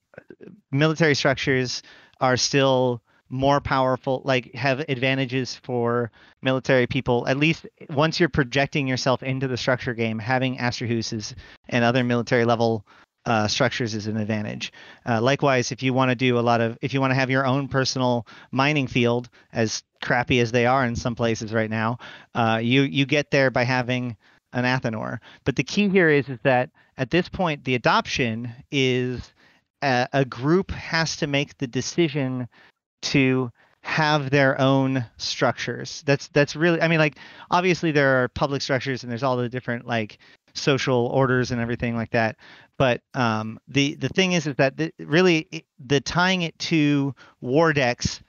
military 0.71 1.15
structures 1.15 1.83
are 2.23 2.39
still 2.39 3.03
more 3.29 3.61
powerful 3.61 4.23
like 4.25 4.55
have 4.55 4.81
advantages 4.89 5.57
for 5.57 6.11
military 6.43 6.87
people. 6.87 7.27
At 7.27 7.39
least 7.39 7.67
once 7.91 8.21
you're 8.21 8.29
projecting 8.29 8.87
yourself 8.87 9.23
into 9.23 9.49
the 9.49 9.57
structure 9.57 9.95
game 9.95 10.19
having 10.19 10.59
Astrahuses 10.59 11.35
and 11.69 11.85
other 11.85 12.05
military 12.05 12.45
level 12.45 12.87
uh, 13.25 13.49
structures 13.49 13.95
is 13.95 14.07
an 14.07 14.17
advantage. 14.17 14.73
Uh, 15.07 15.21
likewise 15.21 15.73
if 15.73 15.83
you 15.83 15.95
want 15.95 16.11
to 16.11 16.15
do 16.15 16.39
a 16.39 16.41
lot 16.41 16.61
of 16.61 16.77
if 16.83 16.93
you 16.93 17.01
want 17.01 17.11
to 17.11 17.15
have 17.15 17.31
your 17.31 17.47
own 17.47 17.69
personal 17.69 18.27
mining 18.51 18.87
field 18.87 19.29
as 19.53 19.83
crappy 20.03 20.41
as 20.41 20.53
they 20.53 20.67
are 20.67 20.85
in 20.85 20.95
some 20.95 21.15
places 21.15 21.53
right 21.53 21.71
now 21.71 21.99
uh, 22.35 22.61
you 22.63 22.83
you 22.83 23.07
get 23.07 23.31
there 23.31 23.51
by 23.51 23.63
having 23.63 24.17
an 24.53 24.65
Athanor 24.65 25.19
but 25.45 25.57
the 25.57 25.63
key 25.63 25.89
here 25.89 26.11
is 26.11 26.29
is 26.29 26.41
that 26.43 26.71
at 26.99 27.11
this 27.11 27.29
point 27.29 27.65
the 27.65 27.77
adoption 27.77 28.53
is 28.71 29.33
a, 29.83 30.09
a 30.13 30.25
group 30.25 30.71
has 30.71 31.17
to 31.17 31.27
make 31.27 31.59
the 31.59 31.67
decision 31.67 32.49
to 33.03 33.51
have 33.83 34.31
their 34.31 34.61
own 34.61 35.05
structures. 35.17 36.03
That's 36.07 36.29
that's 36.29 36.55
really 36.55 36.81
I 36.81 36.89
mean 36.89 37.01
like 37.01 37.17
obviously 37.51 37.91
there 37.91 38.23
are 38.23 38.29
public 38.29 38.63
structures 38.63 39.03
and 39.03 39.11
there's 39.11 39.25
all 39.25 39.37
the 39.37 39.49
different 39.49 39.87
like 39.87 40.19
social 40.55 41.07
orders 41.07 41.51
and 41.51 41.61
everything 41.61 41.97
like 41.97 42.11
that. 42.11 42.37
But 42.79 43.03
um, 43.15 43.59
the 43.69 43.95
the 43.95 44.09
thing 44.09 44.33
is 44.33 44.47
is 44.47 44.57
that 44.57 44.77
the, 44.77 44.93
really 44.99 45.65
the 45.85 46.01
tying 46.01 46.43
it 46.43 46.59
to 46.61 47.15
war 47.41 47.73
decks 47.73 48.21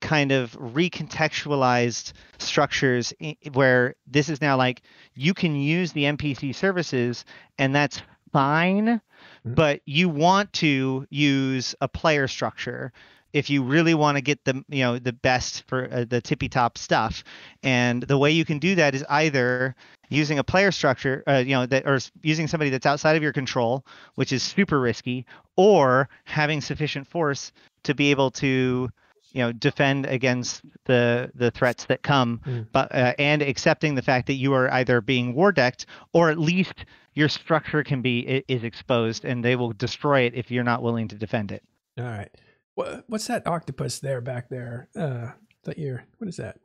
kind 0.00 0.32
of 0.32 0.52
recontextualized 0.52 2.12
structures 2.38 3.14
where 3.54 3.94
this 4.06 4.28
is 4.28 4.42
now 4.42 4.54
like 4.54 4.82
you 5.14 5.32
can 5.32 5.56
use 5.56 5.92
the 5.92 6.04
NPC 6.04 6.54
services 6.54 7.24
and 7.58 7.74
that's 7.74 8.02
fine 8.30 9.00
Mhm. 9.46 9.54
but 9.54 9.80
you 9.86 10.08
want 10.08 10.52
to 10.54 11.06
use 11.10 11.74
a 11.80 11.88
player 11.88 12.28
structure 12.28 12.92
if 13.32 13.50
you 13.50 13.62
really 13.64 13.94
want 13.94 14.16
to 14.16 14.22
get 14.22 14.44
the 14.44 14.64
you 14.68 14.82
know 14.84 14.98
the 14.98 15.12
best 15.12 15.64
for 15.66 15.88
uh, 15.92 16.04
the 16.08 16.20
tippy 16.20 16.48
top 16.48 16.78
stuff 16.78 17.24
and 17.62 18.02
the 18.04 18.16
way 18.18 18.30
you 18.30 18.44
can 18.44 18.58
do 18.58 18.74
that 18.76 18.94
is 18.94 19.04
either 19.10 19.74
using 20.08 20.38
a 20.38 20.44
player 20.44 20.70
structure 20.70 21.22
uh, 21.26 21.42
you 21.44 21.54
know 21.54 21.66
that 21.66 21.86
or 21.86 21.98
using 22.22 22.46
somebody 22.46 22.70
that's 22.70 22.86
outside 22.86 23.16
of 23.16 23.22
your 23.22 23.32
control 23.32 23.84
which 24.14 24.32
is 24.32 24.42
super 24.42 24.80
risky 24.80 25.26
or 25.56 26.08
having 26.24 26.60
sufficient 26.60 27.06
force 27.06 27.52
to 27.82 27.94
be 27.94 28.10
able 28.10 28.30
to 28.30 28.88
you 29.32 29.42
know 29.42 29.52
defend 29.52 30.06
against 30.06 30.62
the 30.84 31.30
the 31.34 31.50
threats 31.50 31.84
that 31.86 32.02
come 32.02 32.40
Mm. 32.46 32.66
but 32.72 32.94
uh, 32.94 33.14
and 33.18 33.42
accepting 33.42 33.94
the 33.96 34.02
fact 34.02 34.26
that 34.28 34.34
you 34.34 34.52
are 34.54 34.70
either 34.72 35.00
being 35.00 35.34
war 35.34 35.50
decked 35.52 35.86
or 36.12 36.30
at 36.30 36.38
least 36.38 36.84
your 37.14 37.28
structure 37.28 37.82
can 37.82 38.02
be 38.02 38.42
is 38.48 38.64
exposed 38.64 39.24
and 39.24 39.44
they 39.44 39.56
will 39.56 39.72
destroy 39.72 40.22
it 40.22 40.34
if 40.34 40.50
you're 40.50 40.64
not 40.64 40.82
willing 40.82 41.08
to 41.08 41.16
defend 41.16 41.52
it 41.52 41.62
All 41.98 42.04
right. 42.04 42.30
What, 42.74 43.04
what's 43.06 43.28
that 43.28 43.46
octopus 43.46 44.00
there 44.00 44.20
back 44.20 44.48
there? 44.48 44.88
Uh, 44.98 45.28
that 45.62 45.78
you're. 45.78 46.04
What 46.18 46.28
is 46.28 46.36
that? 46.38 46.58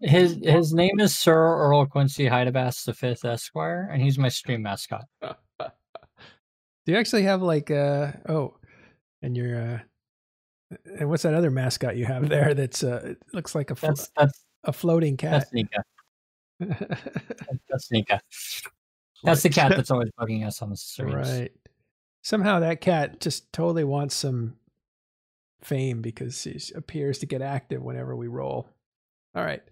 His 0.00 0.38
his 0.42 0.72
name 0.72 0.98
is 1.00 1.16
Sir 1.16 1.34
Earl 1.34 1.86
Quincy 1.86 2.26
Hydebass 2.26 2.84
the 2.84 2.94
Fifth 2.94 3.24
Esquire, 3.24 3.88
and 3.92 4.02
he's 4.02 4.18
my 4.18 4.28
stream 4.28 4.62
mascot. 4.62 5.04
Do 5.20 5.30
you 6.86 6.96
actually 6.96 7.22
have 7.24 7.42
like 7.42 7.70
uh 7.70 8.12
oh, 8.28 8.56
and 9.22 9.36
you're 9.36 9.60
uh, 9.60 9.78
and 10.98 11.08
what's 11.08 11.22
that 11.22 11.34
other 11.34 11.50
mascot 11.50 11.96
you 11.96 12.06
have 12.06 12.28
there? 12.28 12.54
That's 12.54 12.82
uh, 12.82 13.02
it 13.04 13.18
looks 13.32 13.54
like 13.54 13.70
a 13.70 13.76
flo- 13.76 13.90
That's 13.90 14.10
that's 14.16 14.44
a 14.64 14.72
floating 14.72 15.16
cat. 15.16 15.32
that's 15.32 15.52
Nika. 15.52 15.84
That's 17.70 17.90
Nika. 17.90 18.20
That's 19.22 19.42
the 19.42 19.50
cat 19.50 19.70
that's 19.70 19.90
always 19.90 20.10
bugging 20.18 20.46
us 20.46 20.62
on 20.62 20.70
the 20.70 20.76
streams. 20.78 21.14
right. 21.14 21.52
Somehow 22.22 22.60
that 22.60 22.80
cat 22.80 23.20
just 23.20 23.52
totally 23.52 23.84
wants 23.84 24.14
some 24.14 24.54
fame 25.62 26.02
because 26.02 26.40
she 26.40 26.58
appears 26.74 27.18
to 27.18 27.26
get 27.26 27.42
active 27.42 27.82
whenever 27.82 28.16
we 28.16 28.28
roll. 28.28 28.68
All 29.34 29.44
right. 29.44 29.62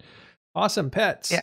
Awesome 0.55 0.91
pets. 0.91 1.31
Yeah. 1.31 1.41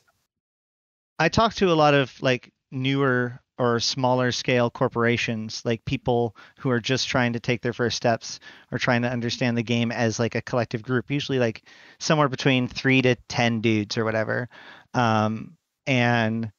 I 1.20 1.30
talk 1.30 1.54
to 1.56 1.72
a 1.72 1.74
lot 1.74 1.94
of 1.94 2.14
like 2.22 2.52
newer 2.72 3.40
or 3.60 3.80
smaller 3.80 4.32
scale 4.32 4.70
corporations, 4.70 5.64
like 5.66 5.84
people 5.86 6.36
who 6.60 6.70
are 6.70 6.80
just 6.80 7.08
trying 7.08 7.34
to 7.34 7.40
take 7.40 7.62
their 7.62 7.74
first 7.74 7.98
steps 7.98 8.40
or 8.72 8.78
trying 8.78 9.02
to 9.02 9.10
understand 9.10 9.58
the 9.58 9.64
game 9.64 9.92
as 9.92 10.20
like 10.20 10.36
a 10.36 10.42
collective 10.42 10.84
group, 10.84 11.10
usually 11.10 11.40
like 11.40 11.64
somewhere 12.00 12.30
between 12.30 12.68
three 12.68 13.02
to 13.02 13.16
ten 13.30 13.62
dudes 13.62 13.98
or 13.98 14.06
whatever. 14.06 14.48
Um, 14.94 15.58
and 15.88 16.52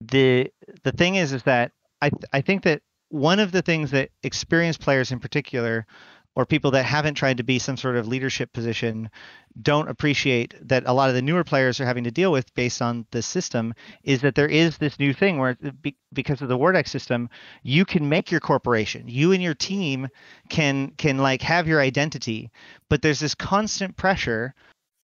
the 0.00 0.52
the 0.82 0.92
thing 0.92 1.16
is, 1.16 1.32
is 1.32 1.42
that 1.44 1.72
I 2.02 2.10
I 2.32 2.40
think 2.40 2.62
that 2.64 2.82
one 3.08 3.40
of 3.40 3.52
the 3.52 3.62
things 3.62 3.90
that 3.92 4.10
experienced 4.22 4.80
players 4.80 5.12
in 5.12 5.20
particular 5.20 5.86
or 6.36 6.44
people 6.44 6.70
that 6.72 6.84
haven't 6.84 7.14
tried 7.14 7.38
to 7.38 7.42
be 7.42 7.58
some 7.58 7.78
sort 7.78 7.96
of 7.96 8.06
leadership 8.06 8.52
position 8.52 9.08
don't 9.62 9.88
appreciate 9.88 10.54
that 10.60 10.82
a 10.84 10.92
lot 10.92 11.08
of 11.08 11.14
the 11.14 11.22
newer 11.22 11.42
players 11.42 11.80
are 11.80 11.86
having 11.86 12.04
to 12.04 12.10
deal 12.10 12.30
with 12.30 12.54
based 12.54 12.82
on 12.82 13.06
the 13.10 13.22
system 13.22 13.72
is 14.04 14.20
that 14.20 14.34
there 14.34 14.48
is 14.48 14.76
this 14.76 14.98
new 14.98 15.14
thing 15.14 15.38
where 15.38 15.56
uh, 15.64 15.90
because 16.12 16.42
of 16.42 16.48
the 16.48 16.58
Wordex 16.58 16.88
system 16.88 17.30
you 17.62 17.86
can 17.86 18.08
make 18.08 18.30
your 18.30 18.40
corporation. 18.40 19.08
You 19.08 19.32
and 19.32 19.42
your 19.42 19.54
team 19.54 20.08
can 20.50 20.90
can 20.98 21.16
like 21.18 21.40
have 21.42 21.66
your 21.66 21.80
identity 21.80 22.50
but 22.90 23.00
there's 23.00 23.20
this 23.20 23.34
constant 23.34 23.96
pressure 23.96 24.54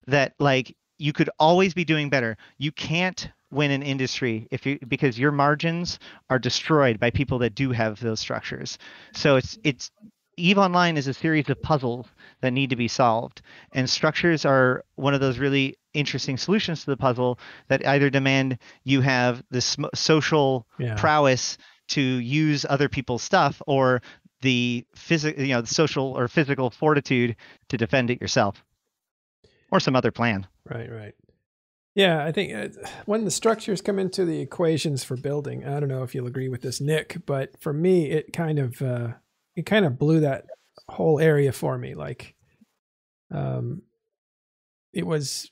that 0.05 0.33
like 0.39 0.75
you 0.99 1.13
could 1.13 1.29
always 1.39 1.73
be 1.73 1.85
doing 1.85 2.09
better. 2.09 2.37
You 2.57 2.71
can't 2.71 3.29
win 3.51 3.71
an 3.71 3.81
industry 3.83 4.47
if 4.51 4.65
you 4.65 4.77
because 4.87 5.17
your 5.17 5.31
margins 5.31 5.99
are 6.29 6.39
destroyed 6.39 6.99
by 6.99 7.09
people 7.09 7.39
that 7.39 7.55
do 7.55 7.71
have 7.71 7.99
those 7.99 8.19
structures 8.19 8.77
so 9.13 9.35
it's 9.37 9.57
it's 9.63 9.91
eve 10.35 10.57
online 10.57 10.97
is 10.97 11.07
a 11.07 11.13
series 11.13 11.49
of 11.49 11.61
puzzles 11.61 12.05
that 12.41 12.51
need 12.51 12.69
to 12.69 12.75
be 12.75 12.87
solved 12.87 13.41
and 13.73 13.89
structures 13.89 14.45
are 14.45 14.83
one 14.95 15.13
of 15.13 15.21
those 15.21 15.39
really 15.39 15.75
interesting 15.93 16.37
solutions 16.37 16.83
to 16.83 16.89
the 16.91 16.97
puzzle 16.97 17.39
that 17.69 17.85
either 17.87 18.09
demand 18.09 18.57
you 18.83 19.01
have 19.01 19.43
this 19.49 19.77
social 19.95 20.67
Yeah. 20.77 20.95
prowess 20.95 21.57
to 21.87 22.01
use 22.01 22.65
other 22.69 22.89
people's 22.89 23.23
stuff 23.23 23.61
or 23.65 24.01
the 24.41 24.85
physical 24.93 25.41
you 25.41 25.53
know 25.53 25.61
the 25.61 25.67
social 25.67 26.17
or 26.17 26.27
physical 26.27 26.69
fortitude 26.69 27.35
to 27.69 27.77
defend 27.77 28.09
it 28.11 28.21
yourself 28.21 28.63
or 29.71 29.79
some 29.79 29.95
other 29.95 30.11
plan 30.11 30.45
Right, 30.69 30.91
right. 30.91 31.15
Yeah, 31.97 32.23
I 32.23 32.31
think 32.31 32.53
uh, 32.53 32.67
when 33.07 33.25
the 33.25 33.31
structures 33.31 33.81
come 33.81 33.97
into 33.97 34.23
the 34.23 34.39
equations 34.39 35.03
for 35.03 35.17
building, 35.17 35.65
I 35.65 35.79
don't 35.79 35.89
know 35.89 36.03
if 36.03 36.13
you'll 36.13 36.27
agree 36.27 36.47
with 36.47 36.61
this, 36.61 36.79
Nick, 36.79 37.25
but 37.25 37.59
for 37.59 37.73
me, 37.73 38.11
it 38.11 38.31
kind 38.33 38.59
of 38.59 38.79
uh, 38.83 39.13
it 39.55 39.65
kind 39.65 39.83
of 39.83 39.97
blew 39.97 40.19
that 40.19 40.45
whole 40.89 41.19
area 41.19 41.51
for 41.51 41.75
me. 41.75 41.95
Like, 41.95 42.35
um, 43.33 43.81
it 44.93 45.07
was. 45.07 45.49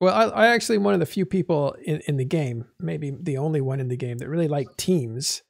Well, 0.00 0.14
I, 0.14 0.44
I 0.44 0.46
actually 0.54 0.78
one 0.78 0.94
of 0.94 1.00
the 1.00 1.06
few 1.06 1.26
people 1.26 1.74
in, 1.82 2.02
in 2.06 2.18
the 2.18 2.24
game, 2.24 2.66
maybe 2.78 3.10
the 3.10 3.38
only 3.38 3.60
one 3.60 3.80
in 3.80 3.88
the 3.88 3.96
game 3.96 4.18
that 4.18 4.28
really 4.28 4.46
liked 4.46 4.78
teams 4.78 5.42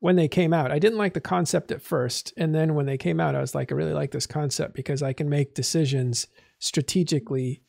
when 0.00 0.16
they 0.16 0.28
came 0.28 0.52
out. 0.52 0.72
I 0.72 0.78
didn't 0.78 0.98
like 0.98 1.14
the 1.14 1.22
concept 1.22 1.72
at 1.72 1.80
first, 1.80 2.34
and 2.36 2.54
then 2.54 2.74
when 2.74 2.84
they 2.84 2.98
came 2.98 3.18
out, 3.18 3.34
I 3.34 3.40
was 3.40 3.54
like, 3.54 3.72
I 3.72 3.76
really 3.76 3.94
like 3.94 4.10
this 4.10 4.26
concept 4.26 4.74
because 4.74 5.02
I 5.02 5.14
can 5.14 5.30
make 5.30 5.54
decisions 5.54 6.26
strategically 6.58 7.62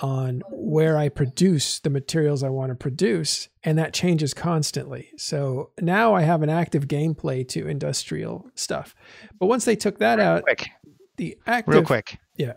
on 0.00 0.42
where 0.50 0.96
I 0.96 1.08
produce 1.08 1.80
the 1.80 1.90
materials 1.90 2.42
I 2.42 2.48
want 2.48 2.70
to 2.70 2.74
produce, 2.74 3.48
and 3.64 3.78
that 3.78 3.92
changes 3.92 4.34
constantly. 4.34 5.10
So 5.16 5.70
now 5.80 6.14
I 6.14 6.22
have 6.22 6.42
an 6.42 6.50
active 6.50 6.86
gameplay 6.88 7.46
to 7.48 7.66
industrial 7.66 8.50
stuff. 8.54 8.94
But 9.38 9.46
once 9.46 9.64
they 9.64 9.76
took 9.76 9.98
that 9.98 10.20
out, 10.20 10.44
quick 10.44 10.70
the 11.18 11.36
active 11.46 11.74
real 11.74 11.82
quick 11.82 12.18
Yeah. 12.36 12.54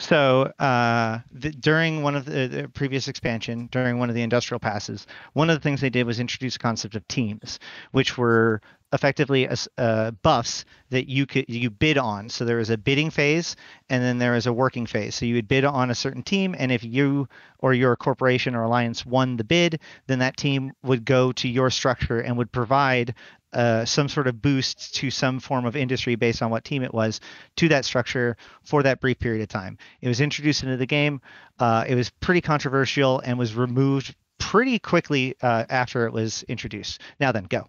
so 0.00 0.52
uh, 0.58 1.18
the, 1.32 1.50
during 1.50 2.02
one 2.02 2.14
of 2.16 2.24
the, 2.24 2.46
the 2.46 2.68
previous 2.68 3.08
expansion 3.08 3.68
during 3.72 3.98
one 3.98 4.08
of 4.08 4.14
the 4.14 4.22
industrial 4.22 4.60
passes 4.60 5.06
one 5.34 5.50
of 5.50 5.56
the 5.56 5.60
things 5.60 5.80
they 5.80 5.90
did 5.90 6.06
was 6.06 6.18
introduce 6.20 6.56
a 6.56 6.58
concept 6.58 6.94
of 6.94 7.06
teams 7.08 7.58
which 7.92 8.16
were 8.16 8.60
effectively 8.92 9.48
uh, 9.78 10.10
buffs 10.22 10.64
that 10.90 11.08
you 11.08 11.26
could 11.26 11.44
you 11.48 11.70
bid 11.70 11.98
on 11.98 12.28
so 12.28 12.44
there 12.44 12.56
was 12.56 12.70
a 12.70 12.78
bidding 12.78 13.10
phase 13.10 13.56
and 13.90 14.02
then 14.02 14.18
there 14.18 14.32
was 14.32 14.46
a 14.46 14.52
working 14.52 14.86
phase 14.86 15.14
so 15.14 15.26
you 15.26 15.34
would 15.34 15.48
bid 15.48 15.64
on 15.64 15.90
a 15.90 15.94
certain 15.94 16.22
team 16.22 16.54
and 16.56 16.70
if 16.70 16.84
you 16.84 17.28
or 17.58 17.74
your 17.74 17.96
corporation 17.96 18.54
or 18.54 18.62
alliance 18.62 19.04
won 19.04 19.36
the 19.36 19.44
bid 19.44 19.80
then 20.06 20.20
that 20.20 20.36
team 20.36 20.72
would 20.84 21.04
go 21.04 21.32
to 21.32 21.48
your 21.48 21.68
structure 21.68 22.20
and 22.20 22.38
would 22.38 22.52
provide 22.52 23.14
uh, 23.52 23.84
some 23.84 24.08
sort 24.08 24.26
of 24.26 24.42
boost 24.42 24.94
to 24.94 25.10
some 25.10 25.40
form 25.40 25.64
of 25.64 25.74
industry 25.74 26.14
based 26.14 26.42
on 26.42 26.50
what 26.50 26.62
team 26.62 26.82
it 26.82 26.92
was 26.92 27.20
to 27.56 27.68
that 27.68 27.84
structure 27.84 28.36
for 28.62 28.82
that 28.82 29.00
brief 29.00 29.18
period 29.18 29.40
of 29.40 29.48
time. 29.48 29.78
It 30.02 30.08
was 30.08 30.20
introduced 30.20 30.62
into 30.62 30.76
the 30.76 30.86
game. 30.86 31.22
Uh, 31.58 31.84
it 31.88 31.94
was 31.94 32.10
pretty 32.10 32.42
controversial 32.42 33.20
and 33.20 33.38
was 33.38 33.54
removed 33.54 34.14
pretty 34.38 34.78
quickly 34.78 35.36
uh, 35.40 35.64
after 35.70 36.06
it 36.06 36.12
was 36.12 36.42
introduced. 36.44 37.00
Now 37.18 37.32
then, 37.32 37.44
go. 37.44 37.68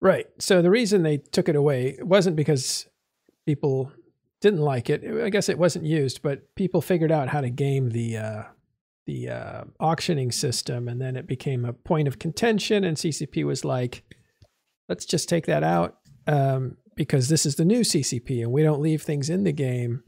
Right. 0.00 0.26
So 0.38 0.62
the 0.62 0.70
reason 0.70 1.02
they 1.02 1.18
took 1.18 1.48
it 1.48 1.56
away 1.56 1.98
wasn't 2.00 2.36
because 2.36 2.86
people 3.46 3.92
didn't 4.40 4.60
like 4.60 4.88
it. 4.88 5.04
I 5.22 5.30
guess 5.30 5.48
it 5.48 5.58
wasn't 5.58 5.84
used, 5.84 6.22
but 6.22 6.54
people 6.54 6.80
figured 6.80 7.10
out 7.10 7.28
how 7.28 7.40
to 7.40 7.50
game 7.50 7.90
the 7.90 8.16
uh, 8.16 8.42
the 9.06 9.30
uh, 9.30 9.64
auctioning 9.80 10.30
system, 10.30 10.86
and 10.86 11.00
then 11.00 11.16
it 11.16 11.26
became 11.26 11.64
a 11.64 11.72
point 11.72 12.06
of 12.06 12.18
contention. 12.18 12.84
And 12.84 12.96
CCP 12.96 13.44
was 13.44 13.64
like, 13.64 14.04
"Let's 14.88 15.04
just 15.04 15.28
take 15.28 15.46
that 15.46 15.64
out 15.64 15.98
um, 16.26 16.76
because 16.94 17.28
this 17.28 17.44
is 17.44 17.56
the 17.56 17.64
new 17.64 17.80
CCP, 17.80 18.42
and 18.42 18.52
we 18.52 18.62
don't 18.62 18.80
leave 18.80 19.02
things 19.02 19.28
in 19.28 19.42
the 19.42 19.52
game 19.52 20.04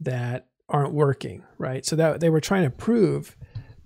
that 0.00 0.46
aren't 0.70 0.94
working." 0.94 1.44
Right. 1.58 1.84
So 1.84 1.96
that 1.96 2.20
they 2.20 2.30
were 2.30 2.40
trying 2.40 2.64
to 2.64 2.70
prove 2.70 3.36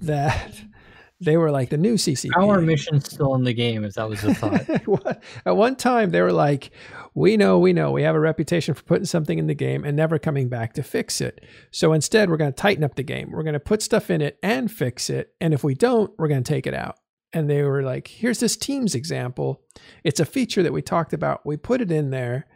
that 0.00 0.60
they 1.20 1.36
were 1.36 1.50
like 1.50 1.70
the 1.70 1.76
new 1.76 1.94
CCP. 1.94 2.30
Our 2.36 2.60
mission's 2.60 3.10
still 3.10 3.34
in 3.34 3.42
the 3.42 3.52
game, 3.52 3.84
if 3.84 3.94
that 3.94 4.08
was 4.08 4.20
the 4.20 4.34
thought. 4.34 5.22
At 5.46 5.56
one 5.56 5.74
time, 5.74 6.10
they 6.10 6.20
were 6.20 6.32
like, 6.32 6.70
"We 7.14 7.36
know, 7.36 7.58
we 7.58 7.72
know, 7.72 7.90
we 7.90 8.02
have 8.02 8.14
a 8.14 8.20
reputation 8.20 8.74
for 8.74 8.84
putting 8.84 9.04
something 9.04 9.38
in 9.38 9.48
the 9.48 9.54
game 9.54 9.84
and 9.84 9.96
never 9.96 10.18
coming 10.18 10.48
back 10.48 10.74
to 10.74 10.82
fix 10.82 11.20
it. 11.20 11.44
So 11.72 11.92
instead, 11.92 12.30
we're 12.30 12.36
going 12.36 12.52
to 12.52 12.56
tighten 12.56 12.84
up 12.84 12.94
the 12.94 13.02
game. 13.02 13.30
We're 13.32 13.42
going 13.42 13.54
to 13.54 13.60
put 13.60 13.82
stuff 13.82 14.10
in 14.10 14.20
it 14.20 14.38
and 14.42 14.70
fix 14.70 15.10
it. 15.10 15.34
And 15.40 15.52
if 15.52 15.64
we 15.64 15.74
don't, 15.74 16.12
we're 16.18 16.28
going 16.28 16.44
to 16.44 16.52
take 16.52 16.66
it 16.66 16.74
out." 16.74 16.98
And 17.32 17.50
they 17.50 17.62
were 17.62 17.82
like, 17.82 18.06
"Here's 18.06 18.38
this 18.38 18.56
Teams 18.56 18.94
example. 18.94 19.62
It's 20.04 20.20
a 20.20 20.24
feature 20.24 20.62
that 20.62 20.72
we 20.72 20.82
talked 20.82 21.12
about. 21.12 21.44
We 21.44 21.56
put 21.56 21.80
it 21.80 21.90
in 21.90 22.10
there." 22.10 22.46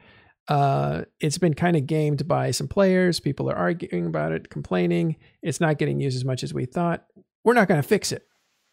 Uh, 0.48 1.03
it's 1.20 1.38
been 1.38 1.55
kind 1.55 1.77
of 1.77 1.87
gamed 1.87 2.27
by 2.27 2.51
some 2.51 2.66
players. 2.66 3.20
People 3.20 3.48
are 3.48 3.55
arguing 3.55 4.07
about 4.07 4.33
it, 4.33 4.51
complaining. 4.51 5.16
It's 5.40 5.61
not 5.61 5.79
getting 5.79 6.01
used 6.01 6.16
as 6.16 6.25
much 6.25 6.42
as 6.42 6.53
we 6.53 6.66
thought. 6.66 7.05
We're 7.44 7.55
not 7.55 7.68
going 7.68 7.81
to 7.81 7.87
fix 7.87 8.11
it 8.11 8.27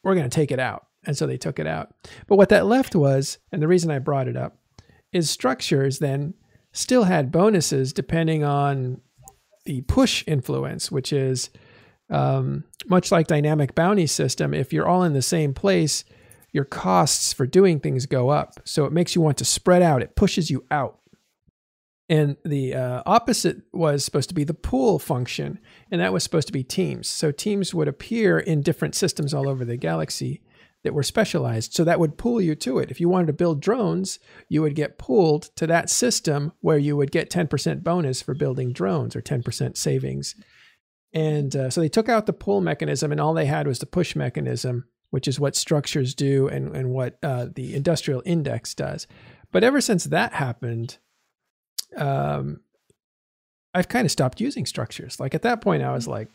we're 0.03 0.15
going 0.15 0.29
to 0.29 0.35
take 0.35 0.51
it 0.51 0.59
out. 0.59 0.85
And 1.05 1.17
so 1.17 1.25
they 1.25 1.37
took 1.37 1.59
it 1.59 1.67
out. 1.67 1.93
But 2.27 2.35
what 2.35 2.49
that 2.49 2.65
left 2.65 2.95
was, 2.95 3.37
and 3.51 3.61
the 3.61 3.67
reason 3.67 3.89
I 3.89 3.99
brought 3.99 4.27
it 4.27 4.35
up, 4.35 4.57
is 5.11 5.29
structures 5.29 5.99
then 5.99 6.33
still 6.71 7.05
had 7.05 7.31
bonuses 7.31 7.93
depending 7.93 8.43
on 8.43 9.01
the 9.65 9.81
push 9.81 10.23
influence, 10.27 10.91
which 10.91 11.13
is 11.13 11.49
um, 12.09 12.63
much 12.87 13.11
like 13.11 13.27
dynamic 13.27 13.75
bounty 13.75 14.07
system. 14.07 14.53
If 14.53 14.73
you're 14.73 14.87
all 14.87 15.03
in 15.03 15.13
the 15.13 15.21
same 15.21 15.53
place, 15.53 16.03
your 16.51 16.65
costs 16.65 17.33
for 17.33 17.45
doing 17.45 17.79
things 17.79 18.05
go 18.05 18.29
up. 18.29 18.59
So 18.65 18.85
it 18.85 18.91
makes 18.91 19.15
you 19.15 19.21
want 19.21 19.37
to 19.37 19.45
spread 19.45 19.81
out. 19.81 20.01
It 20.01 20.15
pushes 20.15 20.49
you 20.49 20.65
out. 20.71 20.99
And 22.09 22.37
the 22.43 22.73
uh, 22.73 23.03
opposite 23.05 23.61
was 23.71 24.03
supposed 24.03 24.29
to 24.29 24.35
be 24.35 24.43
the 24.43 24.55
pool 24.55 24.97
function, 24.97 25.59
and 25.91 26.01
that 26.01 26.11
was 26.11 26.23
supposed 26.23 26.47
to 26.47 26.53
be 26.53 26.63
teams. 26.63 27.07
So 27.07 27.31
teams 27.31 27.73
would 27.73 27.87
appear 27.87 28.39
in 28.39 28.63
different 28.63 28.95
systems 28.95 29.31
all 29.31 29.47
over 29.47 29.63
the 29.63 29.77
galaxy 29.77 30.41
that 30.83 30.93
were 30.93 31.03
specialized. 31.03 31.73
So 31.73 31.83
that 31.83 31.99
would 31.99 32.17
pull 32.17 32.41
you 32.41 32.55
to 32.55 32.79
it. 32.79 32.89
If 32.89 32.99
you 32.99 33.09
wanted 33.09 33.27
to 33.27 33.33
build 33.33 33.61
drones, 33.61 34.17
you 34.47 34.61
would 34.61 34.75
get 34.75 34.97
pulled 34.97 35.55
to 35.57 35.67
that 35.67 35.89
system 35.89 36.53
where 36.61 36.77
you 36.77 36.97
would 36.97 37.11
get 37.11 37.29
10% 37.29 37.83
bonus 37.83 38.21
for 38.21 38.33
building 38.33 38.71
drones 38.71 39.15
or 39.15 39.21
10% 39.21 39.77
savings. 39.77 40.35
And 41.13 41.55
uh, 41.55 41.69
so 41.69 41.81
they 41.81 41.89
took 41.89 42.09
out 42.09 42.25
the 42.25 42.33
pull 42.33 42.61
mechanism, 42.61 43.11
and 43.11 43.19
all 43.19 43.33
they 43.33 43.47
had 43.47 43.67
was 43.67 43.79
the 43.79 43.85
push 43.85 44.15
mechanism, 44.15 44.85
which 45.09 45.27
is 45.27 45.39
what 45.39 45.55
structures 45.55 46.15
do 46.15 46.47
and, 46.47 46.75
and 46.75 46.91
what 46.91 47.17
uh, 47.23 47.47
the 47.53 47.75
industrial 47.75 48.21
index 48.25 48.73
does. 48.73 49.05
But 49.51 49.63
ever 49.63 49.81
since 49.81 50.05
that 50.05 50.33
happened, 50.33 50.97
um, 51.97 52.61
I've 53.73 53.87
kind 53.87 54.05
of 54.05 54.11
stopped 54.11 54.41
using 54.41 54.65
structures. 54.65 55.19
Like 55.19 55.35
at 55.35 55.43
that 55.43 55.61
point, 55.61 55.83
I 55.83 55.93
was 55.93 56.07
like, 56.07 56.27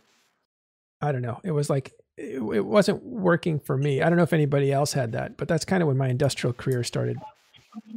I 1.00 1.12
don't 1.12 1.22
know. 1.22 1.40
It 1.44 1.50
was 1.50 1.68
like 1.68 1.92
it, 2.16 2.40
it 2.40 2.64
wasn't 2.64 3.02
working 3.02 3.58
for 3.58 3.76
me. 3.76 4.02
I 4.02 4.08
don't 4.08 4.16
know 4.16 4.22
if 4.24 4.32
anybody 4.32 4.72
else 4.72 4.92
had 4.92 5.12
that, 5.12 5.36
but 5.36 5.48
that's 5.48 5.64
kind 5.64 5.82
of 5.82 5.88
when 5.88 5.96
my 5.96 6.08
industrial 6.08 6.52
career 6.52 6.84
started 6.84 7.18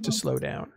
to 0.04 0.12
slow 0.12 0.38
down. 0.38 0.72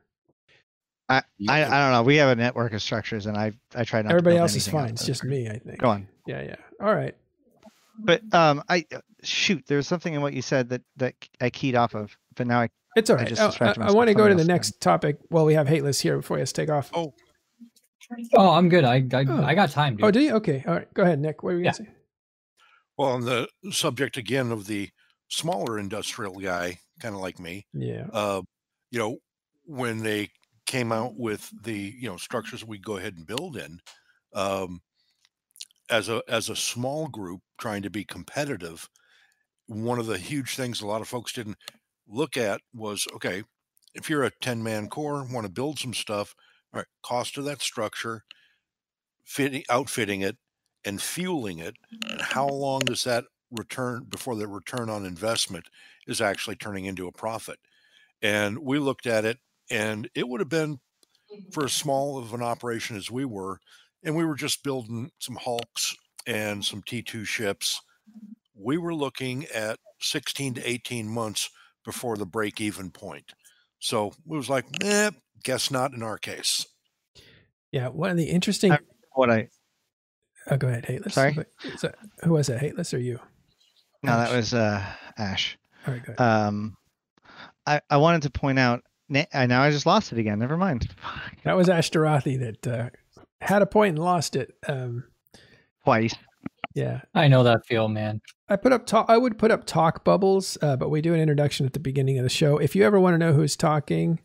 I, 1.08 1.22
I, 1.48 1.64
I 1.64 1.82
don't 1.82 1.92
know. 1.92 2.02
We 2.04 2.16
have 2.16 2.28
a 2.28 2.40
network 2.40 2.72
of 2.72 2.82
structures, 2.82 3.26
and 3.26 3.36
I 3.36 3.52
I 3.74 3.82
try 3.82 4.00
not. 4.00 4.10
to 4.10 4.14
Everybody 4.14 4.36
build 4.36 4.42
else 4.42 4.54
is 4.54 4.68
fine. 4.68 4.90
It's 4.90 5.04
just 5.04 5.24
me, 5.24 5.48
I 5.48 5.58
think. 5.58 5.78
Go 5.78 5.88
on. 5.88 6.06
Yeah, 6.26 6.42
yeah. 6.42 6.56
All 6.80 6.94
right. 6.94 7.16
But 7.98 8.22
um, 8.32 8.62
I 8.68 8.86
shoot. 9.22 9.64
There's 9.66 9.88
something 9.88 10.14
in 10.14 10.20
what 10.22 10.34
you 10.34 10.42
said 10.42 10.68
that 10.68 10.82
that 10.98 11.14
I 11.40 11.50
keyed 11.50 11.74
off 11.74 11.94
of, 11.94 12.16
but 12.36 12.46
now 12.46 12.60
I 12.60 12.68
It's 12.96 13.08
all 13.10 13.16
right. 13.16 13.26
I 13.26 13.28
just 13.30 13.40
Oh, 13.42 13.46
distracted 13.48 13.82
I, 13.82 13.92
want 13.92 14.08
to 14.08 14.14
go 14.14 14.28
to 14.28 14.34
the 14.34 14.44
next 14.44 14.80
topic. 14.80 15.16
while 15.28 15.44
we 15.44 15.54
have 15.54 15.68
Hateless 15.68 16.00
here 16.00 16.16
before 16.16 16.36
he 16.38 16.40
has 16.40 16.52
to 16.52 16.62
take 16.62 16.70
off. 16.70 16.90
Oh, 16.92 17.14
oh, 18.34 18.50
I'm 18.50 18.68
good. 18.68 18.84
I 18.84 18.96
I, 19.12 19.24
Oh. 19.28 19.44
I 19.44 19.54
got 19.54 19.70
time, 19.70 19.96
dude. 19.96 20.04
Oh, 20.06 20.10
do 20.10 20.20
you? 20.20 20.32
Okay. 20.34 20.64
All 20.66 20.74
right. 20.74 20.92
Go 20.94 21.02
ahead, 21.04 21.20
Nick. 21.20 21.42
What 21.42 21.52
were 21.54 21.58
you 21.58 21.64
Yeah. 21.64 21.72
going 21.72 21.84
to 21.86 21.90
say? 21.92 21.96
well, 22.98 23.10
on 23.12 23.24
the 23.24 23.48
subject 23.70 24.16
again 24.18 24.50
of 24.52 24.66
the 24.66 24.90
smaller 25.28 25.78
industrial 25.78 26.34
guy, 26.38 26.78
kind 27.00 27.14
of 27.14 27.20
like 27.20 27.38
me, 27.38 27.66
Yeah. 27.72 28.06
uh, 28.12 28.42
you 28.90 28.98
know, 28.98 29.18
when 29.64 30.00
they 30.02 30.28
came 30.66 30.92
out 30.92 31.16
with 31.16 31.50
the 31.62 31.94
you 31.98 32.08
know 32.08 32.16
structures 32.16 32.64
we 32.64 32.78
go 32.78 32.96
ahead 32.98 33.14
and 33.16 33.26
build 33.26 33.56
in, 33.56 33.78
um, 34.34 34.80
as 35.88 36.08
a 36.08 36.22
as 36.28 36.48
a 36.50 36.56
small 36.56 37.06
group 37.08 37.40
trying 37.58 37.82
to 37.82 37.90
be 37.90 38.04
competitive, 38.04 38.88
one 39.66 39.98
of 39.98 40.06
the 40.06 40.18
huge 40.18 40.56
things 40.56 40.80
a 40.82 40.86
lot 40.86 41.00
of 41.00 41.08
folks 41.08 41.32
didn't 41.32 41.56
look 42.10 42.36
at 42.36 42.60
was 42.74 43.06
okay, 43.14 43.44
if 43.94 44.10
you're 44.10 44.24
a 44.24 44.32
ten 44.40 44.62
man 44.62 44.88
core, 44.88 45.26
want 45.30 45.46
to 45.46 45.52
build 45.52 45.78
some 45.78 45.94
stuff, 45.94 46.34
All 46.72 46.78
right, 46.78 46.86
cost 47.02 47.38
of 47.38 47.44
that 47.44 47.62
structure, 47.62 48.24
fitting, 49.24 49.64
outfitting 49.70 50.20
it, 50.20 50.36
and 50.84 51.00
fueling 51.00 51.58
it, 51.58 51.76
mm-hmm. 51.94 52.12
and 52.12 52.20
how 52.20 52.48
long 52.48 52.80
does 52.80 53.04
that 53.04 53.24
return 53.50 54.04
before 54.08 54.36
the 54.36 54.46
return 54.46 54.88
on 54.88 55.04
investment 55.04 55.66
is 56.06 56.20
actually 56.20 56.56
turning 56.56 56.84
into 56.84 57.06
a 57.06 57.12
profit? 57.12 57.58
And 58.22 58.58
we 58.58 58.78
looked 58.78 59.06
at 59.06 59.24
it, 59.24 59.38
and 59.70 60.08
it 60.14 60.28
would 60.28 60.40
have 60.40 60.48
been 60.48 60.80
for 61.52 61.64
as 61.64 61.72
small 61.72 62.18
of 62.18 62.34
an 62.34 62.42
operation 62.42 62.96
as 62.96 63.10
we 63.10 63.24
were, 63.24 63.60
and 64.02 64.16
we 64.16 64.24
were 64.24 64.34
just 64.34 64.64
building 64.64 65.10
some 65.18 65.36
Hulks 65.36 65.94
and 66.26 66.64
some 66.64 66.82
T2 66.82 67.24
ships. 67.24 67.80
Mm-hmm. 68.08 68.32
We 68.62 68.78
were 68.78 68.94
looking 68.94 69.46
at 69.54 69.78
16 70.00 70.54
to 70.54 70.68
18 70.68 71.08
months 71.08 71.50
before 71.84 72.16
the 72.16 72.26
break 72.26 72.60
even 72.60 72.90
point. 72.90 73.32
So 73.78 74.08
it 74.08 74.14
was 74.26 74.48
like, 74.50 74.66
eh, 74.84 75.10
guess 75.44 75.70
not 75.70 75.92
in 75.92 76.02
our 76.02 76.18
case. 76.18 76.66
Yeah, 77.72 77.88
one 77.88 78.10
of 78.10 78.16
the 78.16 78.24
interesting. 78.30 78.72
I- 78.72 78.78
What 79.14 79.30
I 79.30 79.48
Oh, 80.50 80.56
go 80.56 80.68
ahead, 80.68 80.86
Hateless. 80.86 81.14
Sorry? 81.14 81.36
Is 81.64 81.82
that- 81.82 81.96
who 82.24 82.32
was 82.32 82.46
that, 82.48 82.60
Hateless 82.60 82.92
or 82.94 82.98
you? 82.98 83.20
no, 84.02 84.16
that 84.16 84.32
was 84.34 84.54
uh, 84.54 84.84
Ash. 85.18 85.58
All 85.86 85.94
right, 85.94 86.04
go 86.04 86.14
ahead. 86.18 86.20
Um, 86.20 86.76
I 87.66 87.80
I 87.90 87.96
wanted 87.98 88.22
to 88.22 88.30
point 88.30 88.58
out. 88.58 88.82
I 89.34 89.46
Now 89.46 89.62
I 89.62 89.70
just 89.70 89.86
lost 89.86 90.12
it 90.12 90.18
again. 90.18 90.38
Never 90.38 90.56
mind. 90.56 90.88
that 91.44 91.56
was 91.56 91.68
Ashterothi 91.68 92.38
that 92.40 92.66
uh, 92.66 92.90
had 93.40 93.60
a 93.62 93.66
point 93.66 93.90
and 93.96 93.98
lost 94.04 94.36
it. 94.36 94.54
Um, 94.68 95.04
Twice. 95.84 96.14
Yeah, 96.74 97.00
I 97.14 97.28
know 97.28 97.42
that 97.42 97.66
feel, 97.66 97.88
man. 97.88 98.20
I 98.48 98.56
put 98.56 98.72
up 98.72 98.86
talk. 98.86 99.06
I 99.08 99.18
would 99.18 99.38
put 99.38 99.50
up 99.50 99.66
talk 99.66 100.04
bubbles, 100.04 100.56
uh, 100.62 100.76
but 100.76 100.88
we 100.88 101.00
do 101.00 101.14
an 101.14 101.20
introduction 101.20 101.66
at 101.66 101.72
the 101.72 101.80
beginning 101.80 102.18
of 102.18 102.22
the 102.22 102.30
show. 102.30 102.58
If 102.58 102.76
you 102.76 102.84
ever 102.84 103.00
want 103.00 103.14
to 103.14 103.18
know 103.18 103.32
who's 103.32 103.56
talking, 103.56 104.20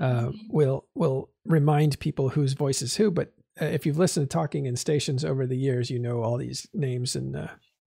uh, 0.00 0.30
we'll 0.48 0.86
we'll 0.94 1.30
remind 1.44 1.98
people 2.00 2.30
whose 2.30 2.54
voice 2.54 2.80
is 2.80 2.96
who. 2.96 3.10
But 3.10 3.32
uh, 3.60 3.66
if 3.66 3.84
you've 3.84 3.98
listened 3.98 4.30
to 4.30 4.34
talking 4.34 4.66
in 4.66 4.76
stations 4.76 5.24
over 5.24 5.46
the 5.46 5.56
years, 5.56 5.90
you 5.90 5.98
know 5.98 6.22
all 6.22 6.38
these 6.38 6.66
names 6.72 7.14
and 7.14 7.36
uh, 7.36 7.48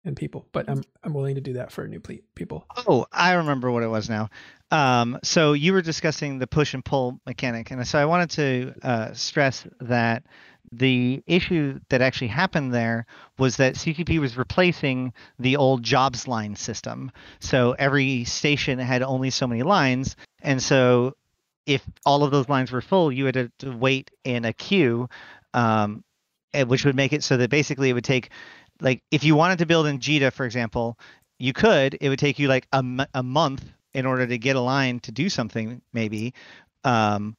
and 0.03 0.17
people. 0.17 0.47
But 0.51 0.69
I'm 0.69 0.83
I'm 1.03 1.13
willing 1.13 1.35
to 1.35 1.41
do 1.41 1.53
that 1.53 1.71
for 1.71 1.87
new 1.87 2.01
ple- 2.01 2.17
people. 2.35 2.65
Oh, 2.87 3.05
I 3.11 3.33
remember 3.33 3.71
what 3.71 3.83
it 3.83 3.89
was 3.89 4.09
now. 4.09 4.29
Um, 4.71 5.19
so 5.23 5.53
you 5.53 5.73
were 5.73 5.81
discussing 5.81 6.39
the 6.39 6.47
push 6.47 6.73
and 6.73 6.83
pull 6.83 7.19
mechanic, 7.25 7.71
and 7.71 7.85
so 7.87 7.99
I 7.99 8.05
wanted 8.05 8.29
to 8.31 8.73
uh, 8.83 9.13
stress 9.13 9.65
that 9.81 10.23
the 10.71 11.21
issue 11.27 11.79
that 11.89 12.01
actually 12.01 12.27
happened 12.27 12.73
there 12.73 13.05
was 13.37 13.57
that 13.57 13.75
CCP 13.75 14.19
was 14.19 14.37
replacing 14.37 15.13
the 15.37 15.57
old 15.57 15.83
jobs 15.83 16.27
line 16.27 16.55
system. 16.55 17.11
So 17.39 17.75
every 17.77 18.23
station 18.23 18.79
had 18.79 19.01
only 19.01 19.29
so 19.29 19.47
many 19.47 19.63
lines, 19.63 20.15
and 20.41 20.61
so 20.61 21.15
if 21.65 21.83
all 22.05 22.23
of 22.23 22.31
those 22.31 22.49
lines 22.49 22.71
were 22.71 22.81
full, 22.81 23.11
you 23.11 23.25
had 23.25 23.51
to, 23.59 23.71
wait 23.71 24.11
in 24.23 24.45
a 24.45 24.53
queue, 24.53 25.07
um, 25.53 26.03
which 26.67 26.85
would 26.85 26.95
make 26.95 27.13
it 27.13 27.23
so 27.23 27.37
that 27.37 27.49
basically 27.49 27.89
it 27.89 27.93
would 27.93 28.03
take, 28.03 28.29
like, 28.81 29.03
if 29.11 29.23
you 29.23 29.35
wanted 29.35 29.59
to 29.59 29.65
build 29.65 29.85
in 29.87 29.99
JITA, 29.99 30.33
for 30.33 30.45
example, 30.45 30.97
you 31.37 31.53
could. 31.53 31.97
It 32.01 32.09
would 32.09 32.19
take 32.19 32.39
you 32.39 32.47
like 32.47 32.67
a, 32.71 32.83
a 33.13 33.23
month 33.23 33.63
in 33.93 34.05
order 34.05 34.25
to 34.25 34.37
get 34.37 34.55
a 34.55 34.61
line 34.61 34.99
to 35.01 35.11
do 35.11 35.29
something, 35.29 35.81
maybe, 35.93 36.33
um, 36.83 37.35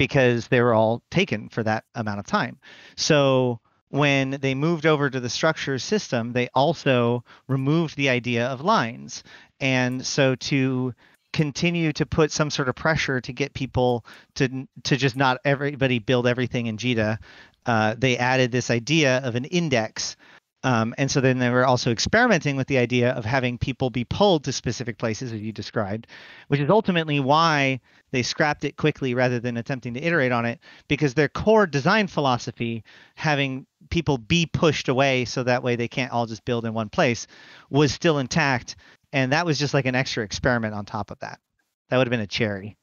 because 0.00 0.48
they 0.48 0.62
were 0.62 0.72
all 0.72 1.02
taken 1.10 1.50
for 1.50 1.62
that 1.62 1.84
amount 1.94 2.18
of 2.18 2.24
time. 2.24 2.58
So 2.96 3.60
when 3.90 4.30
they 4.40 4.54
moved 4.54 4.86
over 4.86 5.10
to 5.10 5.20
the 5.20 5.28
structures 5.28 5.84
system, 5.84 6.32
they 6.32 6.48
also 6.54 7.22
removed 7.48 7.98
the 7.98 8.08
idea 8.08 8.46
of 8.46 8.62
lines. 8.62 9.22
And 9.60 10.06
so 10.06 10.36
to 10.36 10.94
continue 11.34 11.92
to 11.92 12.06
put 12.06 12.32
some 12.32 12.48
sort 12.48 12.70
of 12.70 12.76
pressure 12.76 13.20
to 13.20 13.32
get 13.34 13.52
people 13.52 14.06
to 14.36 14.66
to 14.84 14.96
just 14.96 15.16
not 15.16 15.36
everybody 15.44 15.98
build 15.98 16.26
everything 16.26 16.64
in 16.66 16.78
JITA, 16.78 17.18
uh, 17.66 17.94
they 17.98 18.16
added 18.16 18.50
this 18.50 18.70
idea 18.70 19.18
of 19.18 19.34
an 19.34 19.44
index 19.44 20.16
um, 20.62 20.94
and 20.98 21.10
so 21.10 21.20
then 21.20 21.38
they 21.38 21.50
were 21.50 21.66
also 21.66 21.90
experimenting 21.90 22.56
with 22.56 22.66
the 22.66 22.78
idea 22.78 23.12
of 23.12 23.24
having 23.24 23.56
people 23.56 23.88
be 23.90 24.04
pulled 24.04 24.44
to 24.44 24.52
specific 24.52 24.98
places, 24.98 25.32
as 25.32 25.40
you 25.40 25.52
described, 25.52 26.06
which 26.48 26.60
is 26.60 26.68
ultimately 26.68 27.20
why 27.20 27.80
they 28.10 28.22
scrapped 28.22 28.64
it 28.64 28.76
quickly 28.76 29.14
rather 29.14 29.40
than 29.40 29.56
attempting 29.56 29.94
to 29.94 30.02
iterate 30.02 30.32
on 30.32 30.44
it, 30.44 30.60
because 30.88 31.14
their 31.14 31.28
core 31.28 31.66
design 31.66 32.06
philosophy, 32.06 32.84
having 33.14 33.66
people 33.88 34.18
be 34.18 34.46
pushed 34.46 34.88
away 34.88 35.24
so 35.24 35.42
that 35.42 35.62
way 35.62 35.76
they 35.76 35.88
can't 35.88 36.12
all 36.12 36.26
just 36.26 36.44
build 36.44 36.64
in 36.64 36.74
one 36.74 36.88
place, 36.88 37.26
was 37.70 37.92
still 37.92 38.18
intact. 38.18 38.76
And 39.12 39.32
that 39.32 39.46
was 39.46 39.58
just 39.58 39.74
like 39.74 39.86
an 39.86 39.94
extra 39.94 40.24
experiment 40.24 40.74
on 40.74 40.84
top 40.84 41.10
of 41.10 41.18
that. 41.20 41.40
That 41.88 41.96
would 41.96 42.06
have 42.06 42.12
been 42.12 42.20
a 42.20 42.26
cherry. 42.26 42.76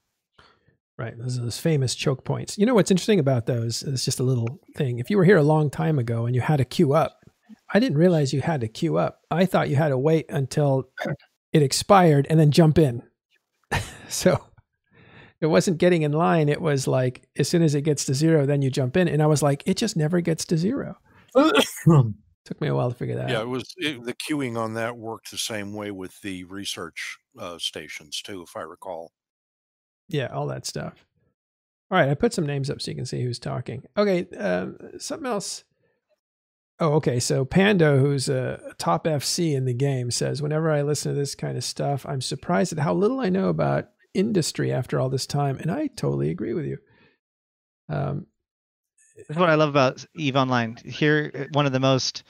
Right. 0.98 1.16
Those 1.16 1.38
are 1.38 1.44
those 1.44 1.60
famous 1.60 1.94
choke 1.94 2.26
points. 2.26 2.58
You 2.58 2.66
know 2.66 2.74
what's 2.74 2.90
interesting 2.90 3.20
about 3.20 3.46
those? 3.46 3.84
It's 3.84 4.04
just 4.04 4.20
a 4.20 4.24
little 4.24 4.60
thing. 4.76 4.98
If 4.98 5.12
you 5.12 5.18
were 5.18 5.26
here 5.26 5.38
a 5.38 5.44
long 5.44 5.70
time 5.70 6.00
ago 6.00 6.26
and 6.26 6.34
you 6.34 6.42
had 6.42 6.58
to 6.58 6.66
queue 6.66 6.94
up, 6.94 7.17
I 7.74 7.80
didn't 7.80 7.98
realize 7.98 8.34
you 8.34 8.42
had 8.42 8.62
to 8.62 8.68
queue 8.68 8.98
up. 8.98 9.22
I 9.30 9.46
thought 9.46 9.70
you 9.70 9.76
had 9.76 9.90
to 9.90 9.98
wait 9.98 10.26
until 10.30 10.90
it 11.52 11.62
expired 11.62 12.28
and 12.30 12.40
then 12.40 12.52
jump 12.52 12.78
in. 12.78 13.04
so 14.10 14.44
it 15.42 15.48
wasn't 15.48 15.78
getting 15.78 16.04
in 16.04 16.14
line. 16.14 16.50
It 16.50 16.62
was 16.62 16.88
like 16.88 17.28
as 17.38 17.48
soon 17.50 17.62
as 17.64 17.76
it 17.76 17.82
gets 17.82 18.06
to 18.06 18.14
zero, 18.14 18.46
then 18.46 18.62
you 18.62 18.70
jump 18.70 18.98
in. 18.98 19.08
And 19.08 19.22
I 19.22 19.28
was 19.28 19.44
like, 19.44 19.64
it 19.66 19.78
just 19.78 19.98
never 19.98 20.22
gets 20.22 20.46
to 20.46 20.58
zero. 20.58 20.98
Took 21.36 22.62
me 22.62 22.68
a 22.70 22.76
while 22.76 22.90
to 22.92 22.96
figure 22.98 23.16
that 23.16 23.30
Yeah, 23.30 23.38
out. 23.38 23.40
Yeah, 23.40 23.44
it 23.44 23.48
was 23.50 23.74
it, 23.78 24.04
the 24.06 24.14
queuing 24.14 24.58
on 24.58 24.74
that 24.76 24.98
worked 24.98 25.32
the 25.32 25.38
same 25.38 25.74
way 25.74 25.92
with 25.92 26.20
the 26.22 26.46
research 26.46 27.18
uh, 27.38 27.58
stations 27.60 28.22
too, 28.22 28.42
if 28.44 28.56
I 28.56 28.62
recall. 28.62 29.12
Yeah, 30.08 30.28
all 30.28 30.48
that 30.48 30.66
stuff. 30.66 31.06
All 31.92 31.98
right, 31.98 32.10
I 32.10 32.16
put 32.16 32.34
some 32.34 32.46
names 32.46 32.70
up 32.70 32.82
so 32.82 32.92
you 32.92 32.96
can 32.96 33.06
see 33.06 33.22
who's 33.22 33.40
talking. 33.40 33.84
Okay, 33.98 34.28
um, 34.38 34.78
something 34.98 35.28
else. 35.28 35.64
Oh, 36.80 36.94
okay. 36.94 37.20
So 37.20 37.44
Pando, 37.44 37.98
who's 37.98 38.30
a 38.30 38.60
top 38.78 39.06
FC 39.06 39.56
in 39.56 39.66
the 39.66 39.74
game, 39.74 40.12
says, 40.12 40.42
"Whenever 40.42 40.72
I 40.72 40.84
listen 40.84 41.14
to 41.14 41.20
this 41.20 41.34
kind 41.34 41.58
of 41.58 41.64
stuff, 41.64 42.06
I'm 42.06 42.22
surprised 42.22 42.72
at 42.72 42.80
how 42.80 42.94
little 42.94 43.20
I 43.20 43.30
know 43.30 43.50
about 43.50 43.90
industry 44.14 44.72
after 44.72 45.00
all 45.00 45.10
this 45.10 45.26
time." 45.26 45.58
And 45.58 45.72
I 45.72 45.88
totally 45.88 46.30
agree 46.30 46.54
with 46.54 46.66
you. 46.66 46.78
Um, 47.90 48.28
That's 49.28 49.40
what 49.40 49.50
I 49.50 49.56
love 49.56 49.70
about 49.70 50.06
Eve 50.16 50.36
Online. 50.36 50.78
Here, 50.86 51.32
uh, 51.34 51.46
one 51.54 51.66
of 51.66 51.72
the 51.72 51.80
most, 51.80 52.24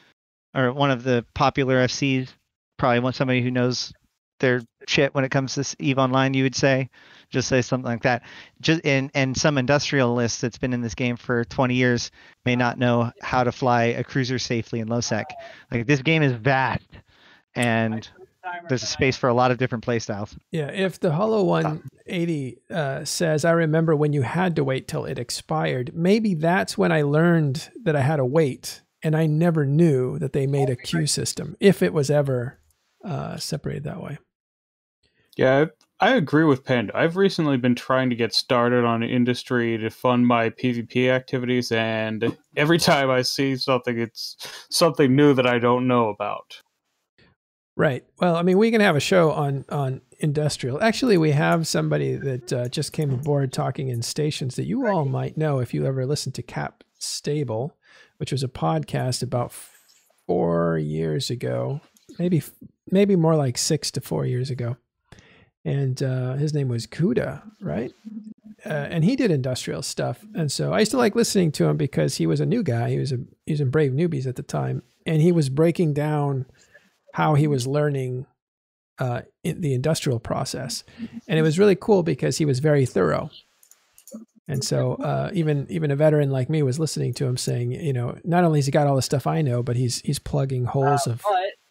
or 0.56 0.72
one 0.72 0.92
of 0.92 1.04
the 1.04 1.26
popular 1.36 1.84
FCs, 1.84 2.30
probably 2.78 3.12
somebody 3.12 3.42
who 3.42 3.52
knows 3.52 3.92
their 4.40 4.62
shit 4.88 5.14
when 5.14 5.26
it 5.26 5.32
comes 5.32 5.56
to 5.56 5.76
Eve 5.80 5.98
Online. 5.98 6.34
You 6.34 6.44
would 6.44 6.56
say, 6.56 6.90
just 7.30 7.48
say 7.48 7.62
something 7.62 7.90
like 7.90 8.04
that. 8.04 8.24
Just 8.62 8.86
and 8.86 9.12
and 9.14 9.36
some 9.36 9.58
industrialist 9.58 10.42
that's 10.42 10.58
been 10.58 10.74
in 10.74 10.82
this 10.82 10.96
game 10.96 11.18
for 11.18 11.44
20 11.46 11.76
years 11.76 12.12
may 12.46 12.56
not 12.56 12.78
know 12.78 13.12
how 13.22 13.44
to 13.44 13.52
fly 13.52 13.86
a 13.86 14.04
cruiser 14.04 14.40
safely 14.40 14.80
in 14.80 14.88
low 14.88 15.02
sec. 15.02 15.28
Like 15.72 15.88
this 15.88 16.02
game 16.02 16.24
is 16.24 16.34
vast, 16.34 16.88
and 17.56 18.08
there's 18.70 18.84
a 18.84 18.88
space 18.88 19.18
for 19.18 19.28
a 19.28 19.34
lot 19.34 19.52
of 19.52 19.58
different 19.58 19.86
playstyles. 19.86 20.38
yeah, 20.52 20.68
if 20.68 21.00
the 21.00 21.12
Hollow 21.12 21.44
180 21.44 22.58
uh, 22.70 23.06
says, 23.06 23.44
"I 23.46 23.52
remember 23.52 23.96
when 23.96 24.14
you 24.14 24.22
had 24.22 24.56
to 24.56 24.64
wait 24.64 24.88
till 24.88 25.06
it 25.06 25.20
expired," 25.20 25.92
maybe 25.94 26.34
that's 26.34 26.78
when 26.78 26.92
I 26.92 27.02
learned 27.02 27.70
that 27.84 27.96
I 27.96 28.02
had 28.02 28.18
to 28.18 28.26
wait, 28.26 28.82
and 29.04 29.16
I 29.16 29.26
never 29.26 29.66
knew 29.66 30.18
that 30.20 30.34
they 30.34 30.48
made 30.48 30.70
a 30.70 30.76
queue 30.76 31.08
system 31.08 31.58
if 31.60 31.82
it 31.82 31.94
was 31.94 32.10
ever 32.10 32.60
uh, 33.04 33.38
separated 33.38 33.84
that 33.84 34.02
way. 34.02 34.18
Yeah, 35.36 35.66
I 36.00 36.16
agree 36.16 36.44
with 36.44 36.64
Panda. 36.64 36.96
I've 36.96 37.18
recently 37.18 37.58
been 37.58 37.74
trying 37.74 38.12
to 38.12 38.16
get 38.16 38.34
started 38.34 38.86
on 38.86 39.02
industry 39.02 39.78
to 39.80 39.90
fund 39.90 40.28
my 40.28 40.52
PvP 40.52 41.10
activities, 41.10 41.72
and 41.72 42.38
every 42.56 42.78
time 42.80 43.10
I 43.10 43.24
see 43.24 43.56
something, 43.56 43.98
it's 43.98 44.38
something 44.70 45.16
new 45.16 45.34
that 45.34 45.48
I 45.48 45.58
don't 45.58 45.88
know 45.88 46.10
about. 46.10 46.62
Right. 47.76 48.04
Well, 48.20 48.36
I 48.36 48.44
mean, 48.44 48.58
we 48.58 48.72
can 48.72 48.82
have 48.82 48.96
a 48.96 49.00
show 49.00 49.32
on 49.32 49.66
on 49.70 50.02
industrial. 50.20 50.82
Actually, 50.82 51.18
we 51.18 51.32
have 51.32 51.68
somebody 51.68 52.16
that 52.16 52.54
uh, 52.54 52.68
just 52.70 52.92
came 52.92 53.12
aboard 53.12 53.54
talking 53.54 53.90
in 53.90 54.02
stations 54.02 54.56
that 54.56 54.66
you 54.66 54.88
all 54.88 55.06
might 55.06 55.38
know 55.38 55.60
if 55.60 55.74
you 55.74 55.86
ever 55.86 56.06
listened 56.06 56.36
to 56.36 56.44
Cap 56.44 56.84
Stable, 57.00 57.76
which 58.18 58.32
was 58.32 58.44
a 58.44 58.48
podcast 58.48 59.22
about 59.22 59.52
four 60.26 60.78
years 60.78 61.30
ago, 61.30 61.82
maybe 62.20 62.44
maybe 62.92 63.16
more 63.16 63.36
like 63.36 63.58
six 63.58 63.92
to 63.92 64.02
four 64.02 64.26
years 64.26 64.50
ago. 64.50 64.78
And 65.68 66.02
uh, 66.02 66.36
his 66.36 66.54
name 66.54 66.70
was 66.70 66.88
Kuda, 66.88 67.42
right? 67.60 67.92
Uh, 68.66 68.70
and 68.70 69.04
he 69.04 69.18
did 69.18 69.32
industrial 69.32 69.82
stuff. 69.82 70.24
And 70.34 70.50
so 70.50 70.72
I 70.72 70.80
used 70.80 70.92
to 70.92 70.98
like 70.98 71.14
listening 71.14 71.52
to 71.54 71.66
him 71.66 71.76
because 71.76 72.16
he 72.16 72.26
was 72.26 72.40
a 72.40 72.46
new 72.46 72.64
guy. 72.64 72.90
He 72.90 72.98
was 72.98 73.12
a 73.12 73.20
he 73.46 73.52
was 73.52 73.60
in 73.60 73.70
Brave 73.70 73.92
Newbies 73.92 74.26
at 74.26 74.38
the 74.38 74.44
time, 74.44 74.82
and 75.06 75.22
he 75.22 75.34
was 75.34 75.50
breaking 75.50 75.94
down 75.94 76.46
how 77.14 77.36
he 77.36 77.48
was 77.48 77.68
learning 77.68 78.26
uh, 78.98 79.24
in 79.44 79.60
the 79.60 79.74
industrial 79.74 80.22
process, 80.22 80.86
and 81.28 81.38
it 81.38 81.42
was 81.42 81.60
really 81.60 81.76
cool 81.76 82.02
because 82.02 82.38
he 82.38 82.46
was 82.46 82.60
very 82.60 82.86
thorough. 82.86 83.30
And 84.48 84.64
so 84.64 84.94
uh, 84.96 85.32
even 85.34 85.68
even 85.70 85.92
a 85.92 85.98
veteran 85.98 86.32
like 86.32 86.50
me 86.50 86.64
was 86.64 86.80
listening 86.80 87.14
to 87.16 87.26
him 87.26 87.36
saying, 87.36 87.74
you 87.74 87.92
know, 87.92 88.18
not 88.24 88.46
only 88.46 88.60
has 88.60 88.68
he 88.68 88.72
got 88.72 88.88
all 88.88 88.96
the 88.96 89.02
stuff 89.02 89.28
I 89.28 89.42
know, 89.42 89.62
but 89.62 89.76
he's 89.76 90.00
he's 90.00 90.20
plugging 90.20 90.64
holes 90.64 91.08
of 91.08 91.22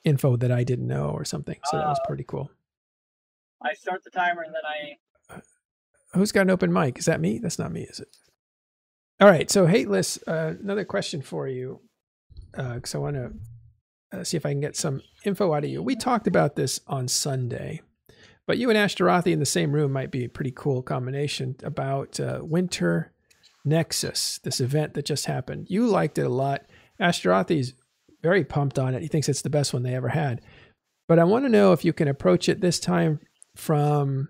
info 0.05 0.37
that 0.37 0.53
I 0.53 0.65
didn't 0.65 0.87
know 0.87 1.09
or 1.09 1.25
something. 1.25 1.59
So 1.71 1.79
that 1.79 1.89
was 1.89 2.01
pretty 2.07 2.25
cool. 2.25 2.51
I 3.67 3.75
start 3.75 4.05
the 4.05 4.11
timer 4.11 4.43
and 4.43 4.55
then 4.55 4.63
I 4.65 5.41
Who's 6.15 6.33
got 6.33 6.43
an 6.43 6.51
open 6.51 6.73
mic? 6.73 6.99
Is 6.99 7.05
that 7.07 7.21
me? 7.21 7.39
That's 7.39 7.59
not 7.59 7.73
me, 7.73 7.83
is 7.83 8.01
it? 8.01 8.09
All 9.21 9.29
right. 9.29 9.51
So, 9.51 9.67
Hateless, 9.67 10.19
uh, 10.27 10.55
another 10.63 10.85
question 10.85 11.21
for 11.21 11.49
you, 11.49 11.81
because 12.53 12.95
I 12.95 12.99
want 12.99 13.17
to 13.17 13.33
uh, 14.13 14.25
see 14.25 14.37
if 14.37 14.47
I 14.47 14.51
can 14.51 14.61
get 14.61 14.77
some 14.77 15.03
info 15.25 15.53
out 15.53 15.65
of 15.65 15.71
you. 15.71 15.83
We 15.83 15.97
talked 15.97 16.27
about 16.27 16.57
this 16.57 16.81
on 16.87 17.09
Sunday, 17.09 17.83
but 18.47 18.57
you 18.57 18.71
and 18.71 18.79
Ashterothi 18.79 19.33
in 19.33 19.41
the 19.41 19.47
same 19.47 19.73
room 19.73 19.93
might 19.93 20.11
be 20.11 20.25
a 20.25 20.29
pretty 20.29 20.53
cool 20.55 20.81
combination 20.81 21.57
about 21.63 22.19
uh, 22.21 22.41
Winter 22.43 23.13
Nexus, 23.65 24.39
this 24.43 24.61
event 24.61 24.95
that 24.95 25.05
just 25.05 25.27
happened. 25.27 25.67
You 25.69 25.87
liked 25.87 26.19
it 26.19 26.27
a 26.27 26.31
lot. 26.31 26.63
Ashterothi's 27.01 27.75
very 28.23 28.45
pumped 28.45 28.79
on 28.79 28.95
it. 28.95 29.03
He 29.03 29.09
thinks 29.09 29.29
it's 29.29 29.43
the 29.43 29.51
best 29.51 29.75
one 29.75 29.83
they 29.83 29.95
ever 29.95 30.09
had. 30.09 30.41
But 31.09 31.19
I 31.19 31.25
want 31.25 31.45
to 31.45 31.51
know 31.51 31.73
if 31.73 31.85
you 31.85 31.93
can 31.93 32.09
approach 32.09 32.49
it 32.49 32.61
this 32.61 32.81
time 32.81 33.21
from, 33.57 34.29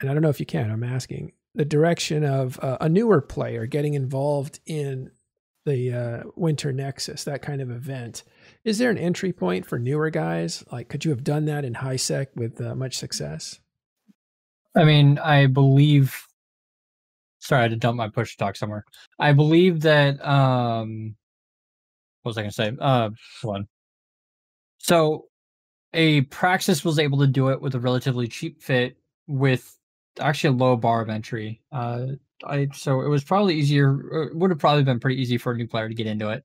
and 0.00 0.10
I 0.10 0.12
don't 0.14 0.22
know 0.22 0.28
if 0.28 0.40
you 0.40 0.46
can, 0.46 0.70
I'm 0.70 0.84
asking, 0.84 1.32
the 1.54 1.64
direction 1.64 2.24
of 2.24 2.58
uh, 2.62 2.78
a 2.80 2.88
newer 2.88 3.20
player 3.20 3.66
getting 3.66 3.94
involved 3.94 4.60
in 4.66 5.10
the 5.64 5.92
uh, 5.92 6.22
Winter 6.34 6.72
Nexus, 6.72 7.24
that 7.24 7.42
kind 7.42 7.60
of 7.60 7.70
event. 7.70 8.24
Is 8.64 8.78
there 8.78 8.90
an 8.90 8.98
entry 8.98 9.32
point 9.32 9.66
for 9.66 9.78
newer 9.78 10.10
guys? 10.10 10.64
Like, 10.72 10.88
could 10.88 11.04
you 11.04 11.10
have 11.10 11.24
done 11.24 11.44
that 11.46 11.64
in 11.64 11.74
high 11.74 11.96
sec 11.96 12.30
with 12.34 12.60
uh, 12.60 12.74
much 12.74 12.96
success? 12.96 13.60
I 14.74 14.84
mean, 14.84 15.18
I 15.18 15.46
believe. 15.46 16.26
Sorry, 17.40 17.60
I 17.60 17.62
had 17.62 17.72
to 17.72 17.76
dump 17.76 17.96
my 17.96 18.08
push 18.08 18.36
talk 18.36 18.56
somewhere. 18.56 18.84
I 19.18 19.32
believe 19.32 19.82
that. 19.82 20.24
um 20.24 21.16
What 22.22 22.30
was 22.30 22.38
I 22.38 22.42
going 22.42 22.50
to 22.50 22.54
say? 22.54 22.72
Uh, 22.80 23.10
one. 23.42 23.66
So, 24.78 25.26
a 25.94 26.22
Praxis 26.22 26.84
was 26.84 26.98
able 26.98 27.18
to 27.18 27.26
do 27.26 27.48
it 27.48 27.60
with 27.60 27.74
a 27.74 27.80
relatively 27.80 28.28
cheap 28.28 28.62
fit 28.62 28.96
with 29.26 29.76
actually 30.20 30.54
a 30.54 30.58
low 30.58 30.76
bar 30.76 31.02
of 31.02 31.08
entry. 31.08 31.60
Uh, 31.70 32.06
I 32.44 32.68
so 32.74 33.02
it 33.02 33.08
was 33.08 33.24
probably 33.24 33.54
easier. 33.54 34.24
It 34.24 34.36
would 34.36 34.50
have 34.50 34.58
probably 34.58 34.84
been 34.84 35.00
pretty 35.00 35.20
easy 35.20 35.38
for 35.38 35.52
a 35.52 35.56
new 35.56 35.66
player 35.66 35.88
to 35.88 35.94
get 35.94 36.06
into 36.06 36.30
it. 36.30 36.44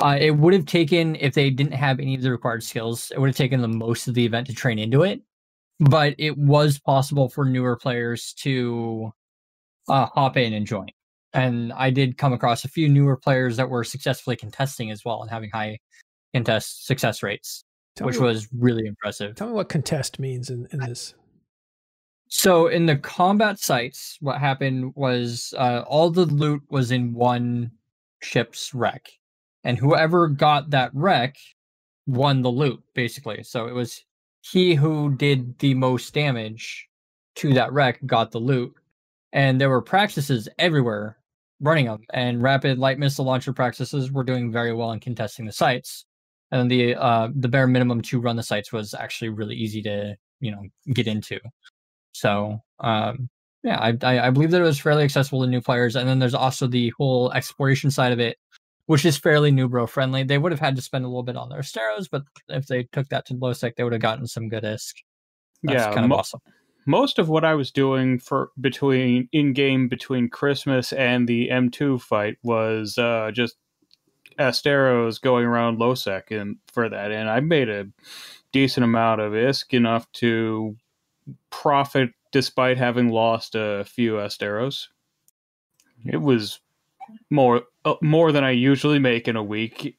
Uh, 0.00 0.16
it 0.20 0.32
would 0.32 0.54
have 0.54 0.66
taken 0.66 1.16
if 1.16 1.34
they 1.34 1.50
didn't 1.50 1.74
have 1.74 2.00
any 2.00 2.14
of 2.14 2.22
the 2.22 2.30
required 2.30 2.62
skills. 2.62 3.12
It 3.12 3.20
would 3.20 3.28
have 3.28 3.36
taken 3.36 3.60
them 3.60 3.78
most 3.78 4.08
of 4.08 4.14
the 4.14 4.24
event 4.24 4.48
to 4.48 4.54
train 4.54 4.78
into 4.78 5.02
it, 5.02 5.22
but 5.78 6.14
it 6.18 6.36
was 6.36 6.78
possible 6.80 7.28
for 7.28 7.44
newer 7.44 7.76
players 7.76 8.32
to 8.38 9.12
uh, 9.88 10.06
hop 10.06 10.36
in 10.36 10.52
and 10.52 10.66
join. 10.66 10.88
And 11.32 11.72
I 11.72 11.90
did 11.90 12.18
come 12.18 12.32
across 12.32 12.64
a 12.64 12.68
few 12.68 12.88
newer 12.88 13.16
players 13.16 13.56
that 13.56 13.68
were 13.68 13.84
successfully 13.84 14.36
contesting 14.36 14.90
as 14.90 15.04
well 15.04 15.22
and 15.22 15.30
having 15.30 15.50
high 15.50 15.78
contest 16.32 16.86
success 16.86 17.22
rates, 17.22 17.63
Tell 17.96 18.06
which 18.06 18.18
was 18.18 18.48
really 18.52 18.86
impressive. 18.86 19.36
tell 19.36 19.48
me 19.48 19.52
what 19.52 19.68
contest 19.68 20.18
means 20.18 20.50
in, 20.50 20.66
in 20.72 20.80
this. 20.80 21.14
So 22.28 22.66
in 22.66 22.86
the 22.86 22.96
combat 22.96 23.60
sites, 23.60 24.18
what 24.20 24.40
happened 24.40 24.92
was 24.96 25.54
uh, 25.56 25.84
all 25.86 26.10
the 26.10 26.26
loot 26.26 26.62
was 26.70 26.90
in 26.90 27.14
one 27.14 27.70
ship's 28.20 28.74
wreck, 28.74 29.08
and 29.62 29.78
whoever 29.78 30.26
got 30.26 30.70
that 30.70 30.90
wreck 30.94 31.36
won 32.06 32.42
the 32.42 32.50
loot, 32.50 32.82
basically. 32.94 33.44
So 33.44 33.68
it 33.68 33.74
was 33.74 34.04
he 34.40 34.74
who 34.74 35.14
did 35.14 35.56
the 35.60 35.74
most 35.74 36.12
damage 36.12 36.88
to 37.36 37.54
that 37.54 37.72
wreck 37.72 38.04
got 38.06 38.32
the 38.32 38.40
loot, 38.40 38.74
and 39.32 39.60
there 39.60 39.70
were 39.70 39.82
Praxises 39.82 40.48
everywhere 40.58 41.18
running 41.60 41.86
them, 41.86 42.02
and 42.12 42.42
rapid 42.42 42.78
light 42.78 42.98
missile 42.98 43.24
launcher 43.24 43.52
Praxises 43.52 44.10
were 44.10 44.24
doing 44.24 44.50
very 44.50 44.74
well 44.74 44.90
in 44.92 44.98
contesting 45.00 45.46
the 45.46 45.52
sites. 45.52 46.04
And 46.54 46.70
the 46.70 46.94
uh, 46.94 47.28
the 47.34 47.48
bare 47.48 47.66
minimum 47.66 48.00
to 48.02 48.20
run 48.20 48.36
the 48.36 48.42
sites 48.44 48.72
was 48.72 48.94
actually 48.94 49.30
really 49.30 49.56
easy 49.56 49.82
to 49.82 50.16
you 50.40 50.52
know 50.52 50.62
get 50.92 51.08
into. 51.08 51.40
So 52.12 52.60
um, 52.78 53.28
yeah, 53.64 53.80
I, 53.80 53.96
I 54.02 54.26
I 54.28 54.30
believe 54.30 54.52
that 54.52 54.60
it 54.60 54.64
was 54.64 54.78
fairly 54.78 55.02
accessible 55.02 55.42
to 55.42 55.50
new 55.50 55.60
players. 55.60 55.96
And 55.96 56.08
then 56.08 56.20
there's 56.20 56.32
also 56.34 56.68
the 56.68 56.92
whole 56.96 57.32
exploration 57.32 57.90
side 57.90 58.12
of 58.12 58.20
it, 58.20 58.38
which 58.86 59.04
is 59.04 59.16
fairly 59.16 59.50
new 59.50 59.68
bro 59.68 59.88
friendly. 59.88 60.22
They 60.22 60.38
would 60.38 60.52
have 60.52 60.60
had 60.60 60.76
to 60.76 60.82
spend 60.82 61.04
a 61.04 61.08
little 61.08 61.24
bit 61.24 61.36
on 61.36 61.48
their 61.48 61.62
steros, 61.62 62.06
but 62.08 62.22
if 62.48 62.68
they 62.68 62.84
took 62.92 63.08
that 63.08 63.26
to 63.26 63.34
low 63.34 63.52
sec, 63.52 63.74
they 63.74 63.82
would 63.82 63.92
have 63.92 64.02
gotten 64.02 64.28
some 64.28 64.48
good 64.48 64.62
isk. 64.62 64.94
That's 65.64 65.86
yeah, 65.86 65.92
kind 65.92 66.04
of 66.04 66.10
mo- 66.10 66.16
awesome. 66.18 66.40
most 66.86 67.18
of 67.18 67.28
what 67.28 67.44
I 67.44 67.54
was 67.54 67.72
doing 67.72 68.20
for 68.20 68.50
between 68.60 69.28
in 69.32 69.54
game 69.54 69.88
between 69.88 70.28
Christmas 70.28 70.92
and 70.92 71.26
the 71.26 71.48
M2 71.48 72.00
fight 72.00 72.36
was 72.44 72.96
uh, 72.96 73.32
just 73.34 73.56
Asteros 74.38 75.20
going 75.20 75.44
around 75.44 75.78
Losec 75.78 76.30
and 76.30 76.56
for 76.72 76.88
that, 76.88 77.12
and 77.12 77.28
I 77.28 77.40
made 77.40 77.68
a 77.68 77.88
decent 78.52 78.84
amount 78.84 79.20
of 79.20 79.32
ISK 79.32 79.74
enough 79.74 80.10
to 80.12 80.76
profit 81.50 82.10
despite 82.32 82.78
having 82.78 83.08
lost 83.08 83.54
a 83.54 83.84
few 83.84 84.14
Asteros. 84.14 84.88
It 86.04 86.20
was 86.20 86.60
more 87.30 87.62
uh, 87.84 87.94
more 88.00 88.32
than 88.32 88.44
I 88.44 88.50
usually 88.50 88.98
make 88.98 89.28
in 89.28 89.36
a 89.36 89.42
week. 89.42 89.96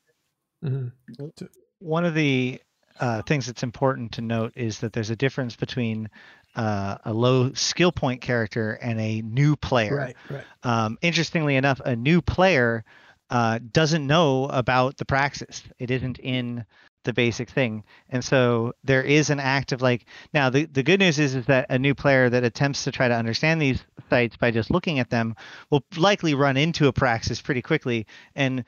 Mm-hmm. 0.63 1.45
one 1.77 2.05
of 2.05 2.15
the 2.15 2.59
uh, 2.99 3.21
things 3.23 3.45
that's 3.45 3.61
important 3.61 4.13
to 4.13 4.21
note 4.21 4.53
is 4.55 4.79
that 4.79 4.93
there's 4.93 5.11
a 5.11 5.15
difference 5.15 5.55
between 5.55 6.09
uh, 6.55 6.97
a 7.05 7.13
low 7.13 7.53
skill 7.53 7.91
point 7.91 8.21
character 8.21 8.73
and 8.81 8.99
a 8.99 9.21
new 9.21 9.55
player. 9.55 9.95
Right, 9.95 10.15
right. 10.29 10.43
Um, 10.63 10.97
interestingly 11.01 11.55
enough, 11.55 11.81
a 11.86 11.95
new 11.95 12.21
player 12.21 12.83
uh, 13.30 13.59
doesn't 13.71 14.05
know 14.05 14.45
about 14.45 14.97
the 14.97 15.05
praxis. 15.05 15.63
It 15.80 15.91
isn't 15.91 16.19
in 16.19 16.65
the 17.03 17.13
basic 17.13 17.49
thing, 17.49 17.84
and 18.09 18.23
so 18.23 18.73
there 18.84 19.03
is 19.03 19.30
an 19.30 19.39
act 19.39 19.71
of 19.71 19.82
like. 19.82 20.05
Now, 20.34 20.49
the 20.49 20.65
the 20.65 20.84
good 20.84 20.99
news 20.99 21.19
is 21.19 21.36
is 21.36 21.45
that 21.45 21.67
a 21.69 21.80
new 21.80 21.93
player 21.95 22.30
that 22.30 22.43
attempts 22.43 22.84
to 22.84 22.91
try 22.91 23.07
to 23.07 23.15
understand 23.15 23.61
these 23.61 23.84
sites 24.09 24.38
by 24.38 24.51
just 24.51 24.71
looking 24.71 24.99
at 24.99 25.09
them 25.09 25.36
will 25.69 25.84
likely 25.97 26.34
run 26.34 26.57
into 26.57 26.88
a 26.88 26.93
praxis 26.93 27.41
pretty 27.41 27.61
quickly, 27.61 28.07
and 28.36 28.65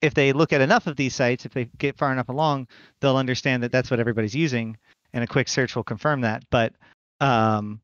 if 0.00 0.14
they 0.14 0.32
look 0.32 0.52
at 0.52 0.60
enough 0.60 0.86
of 0.86 0.96
these 0.96 1.14
sites, 1.14 1.46
if 1.46 1.52
they 1.52 1.64
get 1.78 1.96
far 1.96 2.12
enough 2.12 2.28
along, 2.28 2.68
they'll 3.00 3.16
understand 3.16 3.62
that 3.62 3.72
that's 3.72 3.90
what 3.90 4.00
everybody's 4.00 4.34
using, 4.34 4.76
and 5.12 5.24
a 5.24 5.26
quick 5.26 5.48
search 5.48 5.76
will 5.76 5.84
confirm 5.84 6.22
that. 6.22 6.44
But 6.50 6.74
um, 7.20 7.80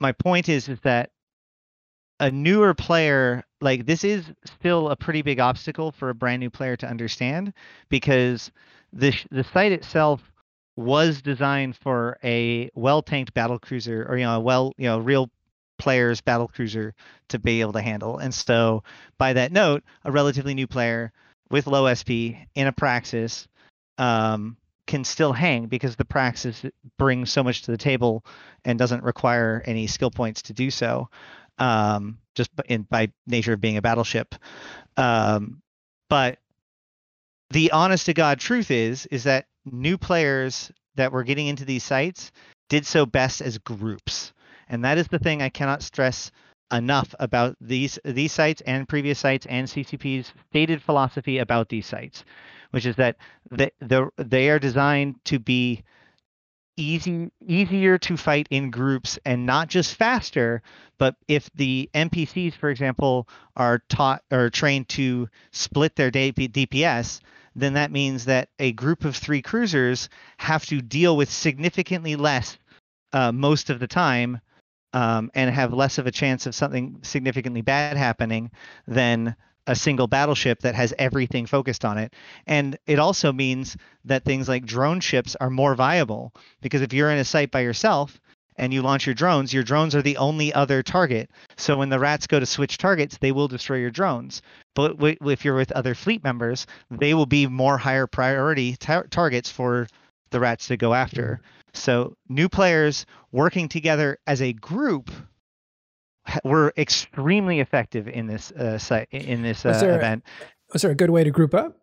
my 0.00 0.12
point 0.12 0.48
is 0.48 0.68
is 0.68 0.78
that 0.80 1.10
a 2.20 2.30
newer 2.30 2.74
player 2.74 3.42
like 3.62 3.86
this 3.86 4.04
is 4.04 4.24
still 4.44 4.90
a 4.90 4.96
pretty 4.96 5.22
big 5.22 5.40
obstacle 5.40 5.92
for 5.92 6.10
a 6.10 6.14
brand 6.14 6.40
new 6.40 6.50
player 6.50 6.76
to 6.76 6.88
understand 6.88 7.52
because 7.88 8.50
the 8.92 9.14
the 9.30 9.44
site 9.44 9.72
itself 9.72 10.20
was 10.76 11.22
designed 11.22 11.76
for 11.76 12.18
a 12.24 12.70
well 12.74 13.02
tanked 13.02 13.34
battle 13.34 13.58
cruiser 13.58 14.06
or 14.08 14.16
you 14.16 14.24
know 14.24 14.36
a 14.36 14.40
well 14.40 14.72
you 14.76 14.86
know 14.86 14.98
real 14.98 15.30
players 15.78 16.20
battle 16.20 16.48
cruiser 16.48 16.94
to 17.28 17.38
be 17.38 17.60
able 17.60 17.72
to 17.72 17.82
handle. 17.82 18.18
And 18.18 18.32
so 18.32 18.84
by 19.18 19.32
that 19.32 19.52
note 19.52 19.82
a 20.04 20.12
relatively 20.12 20.54
new 20.54 20.66
player 20.66 21.12
with 21.50 21.66
low 21.66 21.92
sp 21.94 22.38
in 22.54 22.66
a 22.66 22.72
praxis 22.72 23.48
um, 23.98 24.56
can 24.86 25.04
still 25.04 25.32
hang 25.32 25.66
because 25.66 25.96
the 25.96 26.04
praxis 26.04 26.64
brings 26.98 27.30
so 27.30 27.42
much 27.42 27.62
to 27.62 27.70
the 27.70 27.76
table 27.76 28.24
and 28.64 28.78
doesn't 28.78 29.02
require 29.02 29.62
any 29.66 29.86
skill 29.86 30.10
points 30.10 30.42
to 30.42 30.52
do 30.52 30.70
so 30.70 31.08
um, 31.62 32.18
just 32.34 32.50
in 32.66 32.82
by 32.82 33.12
nature 33.26 33.52
of 33.52 33.60
being 33.60 33.76
a 33.76 33.82
battleship. 33.82 34.34
Um, 34.96 35.62
but 36.10 36.38
the 37.50 37.70
honest 37.70 38.06
to 38.06 38.14
god 38.14 38.40
truth 38.40 38.70
is 38.70 39.06
is 39.06 39.24
that 39.24 39.46
new 39.64 39.96
players 39.96 40.72
that 40.96 41.12
were 41.12 41.22
getting 41.22 41.46
into 41.46 41.64
these 41.64 41.84
sites 41.84 42.32
did 42.68 42.84
so 42.84 43.06
best 43.06 43.40
as 43.40 43.58
groups, 43.58 44.32
and 44.68 44.84
that 44.84 44.98
is 44.98 45.06
the 45.08 45.18
thing 45.18 45.40
I 45.40 45.50
cannot 45.50 45.82
stress 45.82 46.32
enough 46.72 47.14
about 47.20 47.56
these 47.60 47.98
these 48.04 48.32
sites 48.32 48.60
and 48.66 48.88
previous 48.88 49.18
sites 49.18 49.46
and 49.46 49.68
CCP's 49.68 50.32
stated 50.50 50.82
philosophy 50.82 51.38
about 51.38 51.68
these 51.68 51.86
sites, 51.86 52.24
which 52.72 52.86
is 52.86 52.96
that 52.96 53.16
they, 53.50 53.70
they 54.16 54.50
are 54.50 54.58
designed 54.58 55.16
to 55.26 55.38
be 55.38 55.84
easy 56.76 57.30
easier 57.46 57.98
to 57.98 58.16
fight 58.16 58.46
in 58.50 58.70
groups 58.70 59.18
and 59.26 59.44
not 59.44 59.68
just 59.68 59.94
faster 59.94 60.62
but 60.98 61.14
if 61.28 61.50
the 61.54 61.90
npcs 61.94 62.54
for 62.54 62.70
example 62.70 63.28
are 63.56 63.82
taught 63.88 64.22
or 64.30 64.48
trained 64.48 64.88
to 64.88 65.28
split 65.50 65.94
their 65.96 66.10
dps 66.10 67.20
then 67.54 67.74
that 67.74 67.92
means 67.92 68.24
that 68.24 68.48
a 68.58 68.72
group 68.72 69.04
of 69.04 69.14
three 69.14 69.42
cruisers 69.42 70.08
have 70.38 70.64
to 70.64 70.80
deal 70.80 71.16
with 71.16 71.30
significantly 71.30 72.16
less 72.16 72.56
uh, 73.12 73.30
most 73.30 73.68
of 73.68 73.78
the 73.78 73.86
time 73.86 74.40
um, 74.94 75.30
and 75.34 75.54
have 75.54 75.72
less 75.72 75.98
of 75.98 76.06
a 76.06 76.10
chance 76.10 76.46
of 76.46 76.54
something 76.54 76.98
significantly 77.02 77.60
bad 77.60 77.96
happening 77.96 78.50
than 78.86 79.36
a 79.66 79.76
single 79.76 80.06
battleship 80.06 80.60
that 80.60 80.74
has 80.74 80.94
everything 80.98 81.46
focused 81.46 81.84
on 81.84 81.98
it. 81.98 82.12
And 82.46 82.76
it 82.86 82.98
also 82.98 83.32
means 83.32 83.76
that 84.04 84.24
things 84.24 84.48
like 84.48 84.66
drone 84.66 85.00
ships 85.00 85.36
are 85.36 85.50
more 85.50 85.74
viable 85.74 86.32
because 86.60 86.82
if 86.82 86.92
you're 86.92 87.10
in 87.10 87.18
a 87.18 87.24
site 87.24 87.50
by 87.50 87.60
yourself 87.60 88.20
and 88.56 88.74
you 88.74 88.82
launch 88.82 89.06
your 89.06 89.14
drones, 89.14 89.52
your 89.52 89.62
drones 89.62 89.94
are 89.94 90.02
the 90.02 90.16
only 90.16 90.52
other 90.52 90.82
target. 90.82 91.30
So 91.56 91.76
when 91.76 91.88
the 91.88 91.98
rats 91.98 92.26
go 92.26 92.40
to 92.40 92.46
switch 92.46 92.76
targets, 92.76 93.18
they 93.18 93.32
will 93.32 93.48
destroy 93.48 93.76
your 93.78 93.90
drones. 93.90 94.42
But 94.74 94.96
w- 94.96 95.16
if 95.22 95.44
you're 95.44 95.56
with 95.56 95.72
other 95.72 95.94
fleet 95.94 96.22
members, 96.24 96.66
they 96.90 97.14
will 97.14 97.26
be 97.26 97.46
more 97.46 97.78
higher 97.78 98.06
priority 98.06 98.76
tar- 98.76 99.06
targets 99.06 99.50
for 99.50 99.86
the 100.30 100.40
rats 100.40 100.66
to 100.68 100.76
go 100.76 100.92
after. 100.92 101.22
Mm-hmm. 101.22 101.46
So 101.74 102.16
new 102.28 102.48
players 102.48 103.06
working 103.30 103.68
together 103.68 104.18
as 104.26 104.42
a 104.42 104.52
group 104.52 105.10
were 106.44 106.72
extremely 106.76 107.60
effective 107.60 108.08
in 108.08 108.26
this 108.26 108.50
uh, 108.52 108.78
site 108.78 109.08
in 109.10 109.42
this 109.42 109.64
uh, 109.64 109.70
Was 109.70 109.80
there- 109.80 109.96
event. 109.96 110.24
Was 110.72 110.82
there 110.82 110.90
a 110.90 110.94
good 110.94 111.10
way 111.10 111.22
to 111.24 111.30
group 111.30 111.52
up? 111.54 111.76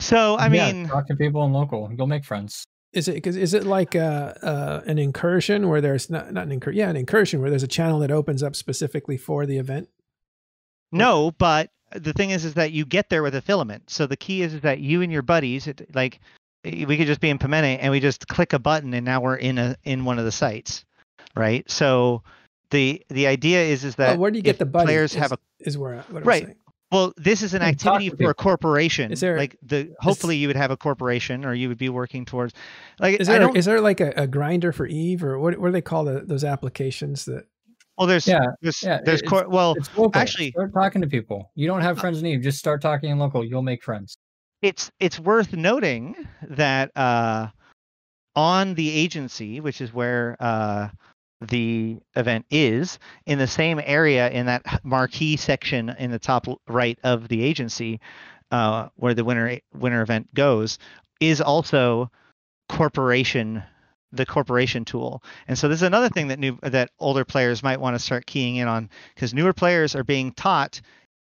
So 0.00 0.34
I 0.36 0.48
Yeah, 0.48 0.72
mean, 0.72 0.88
talk 0.88 1.06
to 1.08 1.16
people 1.16 1.44
in 1.44 1.52
local. 1.52 1.90
You'll 1.96 2.06
make 2.06 2.24
friends. 2.24 2.64
Is 2.92 3.08
it 3.08 3.14
because 3.14 3.36
is 3.36 3.54
it 3.54 3.64
like 3.64 3.96
uh, 3.96 4.34
uh, 4.42 4.82
an 4.86 4.98
incursion 4.98 5.68
where 5.68 5.80
there's 5.80 6.10
not 6.10 6.32
not 6.32 6.44
an 6.44 6.52
incur 6.52 6.72
yeah 6.72 6.90
an 6.90 6.96
incursion 6.96 7.40
where 7.40 7.48
there's 7.50 7.62
a 7.62 7.68
channel 7.68 7.98
that 8.00 8.10
opens 8.10 8.42
up 8.42 8.54
specifically 8.54 9.16
for 9.16 9.46
the 9.46 9.58
event? 9.58 9.88
No, 10.92 11.30
but 11.38 11.70
the 11.94 12.12
thing 12.12 12.30
is, 12.30 12.44
is 12.44 12.54
that 12.54 12.72
you 12.72 12.84
get 12.84 13.08
there 13.08 13.22
with 13.22 13.34
a 13.34 13.40
filament. 13.40 13.88
So 13.90 14.06
the 14.06 14.16
key 14.16 14.42
is, 14.42 14.54
is 14.54 14.60
that 14.62 14.80
you 14.80 15.02
and 15.02 15.10
your 15.12 15.22
buddies, 15.22 15.66
it, 15.66 15.94
like, 15.94 16.20
eh, 16.64 16.84
we 16.84 16.96
could 16.98 17.06
just 17.06 17.20
be 17.20 17.30
in 17.30 17.38
Pimene 17.38 17.78
and 17.80 17.90
we 17.90 18.00
just 18.00 18.28
click 18.28 18.52
a 18.52 18.58
button 18.58 18.92
and 18.94 19.04
now 19.04 19.20
we're 19.22 19.36
in 19.36 19.56
a 19.58 19.76
in 19.84 20.04
one 20.04 20.18
of 20.18 20.24
the 20.26 20.32
sites, 20.32 20.84
right? 21.34 21.68
So 21.70 22.22
the 22.72 23.02
the 23.08 23.28
idea 23.28 23.62
is, 23.62 23.84
is 23.84 23.94
that 23.96 24.16
Oh, 24.16 24.18
where 24.18 24.30
do 24.32 24.36
you 24.38 24.42
get 24.42 24.58
the 24.58 24.66
buddy? 24.66 24.86
players 24.86 25.12
is, 25.12 25.18
have 25.18 25.30
a 25.32 25.38
is 25.60 25.78
where 25.78 25.94
I, 25.94 25.98
what 26.12 26.22
I'm 26.22 26.28
Right. 26.28 26.44
saying. 26.44 26.56
well, 26.90 27.12
this 27.16 27.42
is 27.42 27.54
an 27.54 27.62
activity 27.62 28.10
to 28.10 28.16
for 28.16 28.30
a 28.30 28.34
corporation. 28.34 29.12
Is 29.12 29.20
there- 29.20 29.38
like 29.38 29.56
the 29.62 29.94
hopefully 30.00 30.36
you 30.36 30.48
would 30.48 30.56
have 30.56 30.70
a 30.72 30.76
corporation 30.76 31.44
or 31.44 31.54
you 31.54 31.68
would 31.68 31.78
be 31.78 31.88
working 31.88 32.24
towards, 32.24 32.52
like, 32.98 33.20
Is 33.20 33.28
I 33.28 33.32
there 33.34 33.40
don't. 33.42 33.56
is 33.56 33.64
there 33.66 33.80
like 33.80 34.00
a, 34.00 34.12
a 34.16 34.26
grinder 34.26 34.72
for 34.72 34.86
Eve 34.86 35.22
or 35.22 35.38
what 35.38 35.56
what 35.58 35.68
do 35.68 35.72
they 35.72 35.80
call 35.80 36.04
the, 36.04 36.20
those 36.20 36.42
applications 36.44 37.24
that 37.26 37.44
well, 37.96 38.06
there's 38.08 38.26
Yeah, 38.26 38.46
there's 38.62 38.82
yeah, 38.82 39.00
there's 39.04 39.20
it's- 39.20 39.30
cor- 39.30 39.48
well, 39.48 39.74
It's 39.76 39.88
local. 39.96 40.18
actually- 40.20 40.50
start 40.50 40.72
talking 40.74 41.00
to 41.02 41.08
people. 41.08 41.50
You 41.54 41.66
don't 41.68 41.82
have 41.82 41.98
friends 41.98 42.18
in 42.18 42.24
need. 42.24 42.42
Just 42.42 42.58
start 42.58 42.80
talking 42.82 43.10
in 43.10 43.18
local. 43.18 43.44
You'll 43.44 43.62
make 43.62 43.82
friends. 43.84 44.16
it's 44.62 44.90
it's 45.00 45.18
worth 45.20 45.52
noting 45.52 46.14
that 46.48 46.90
uh, 46.96 47.48
on 48.34 48.74
the 48.74 48.90
agency, 48.90 49.60
which 49.60 49.80
is 49.80 49.92
where 49.92 50.36
uh, 50.40 50.88
the 51.48 51.98
event 52.16 52.46
is, 52.50 52.98
in 53.26 53.38
the 53.38 53.46
same 53.46 53.80
area 53.84 54.30
in 54.30 54.46
that 54.46 54.80
marquee 54.84 55.36
section 55.36 55.90
in 55.98 56.10
the 56.10 56.18
top 56.18 56.46
right 56.68 56.98
of 57.02 57.28
the 57.28 57.42
agency, 57.42 58.00
uh, 58.50 58.88
where 58.96 59.14
the 59.14 59.24
winter 59.24 59.58
winter 59.74 60.02
event 60.02 60.32
goes, 60.34 60.78
is 61.20 61.40
also 61.40 62.10
corporation 62.68 63.62
the 64.12 64.26
corporation 64.26 64.84
tool. 64.84 65.22
And 65.48 65.58
so 65.58 65.68
this 65.68 65.78
is 65.78 65.82
another 65.82 66.10
thing 66.10 66.28
that 66.28 66.38
new 66.38 66.58
that 66.62 66.90
older 66.98 67.24
players 67.24 67.62
might 67.62 67.80
want 67.80 67.94
to 67.94 67.98
start 67.98 68.26
keying 68.26 68.56
in 68.56 68.68
on 68.68 68.90
because 69.14 69.32
newer 69.34 69.52
players 69.52 69.96
are 69.96 70.04
being 70.04 70.32
taught 70.32 70.80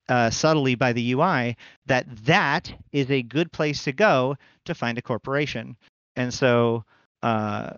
uh, 0.09 0.32
subtly 0.32 0.74
by 0.74 0.91
the 0.91 1.13
UI 1.13 1.55
that 1.86 2.05
that 2.26 2.74
is 2.91 3.11
a 3.11 3.22
good 3.22 3.51
place 3.51 3.84
to 3.84 3.91
go 3.93 4.36
to 4.65 4.74
find 4.74 4.97
a 4.97 5.03
corporation. 5.03 5.78
And 6.15 6.34
so 6.34 6.84
uh, 7.22 7.74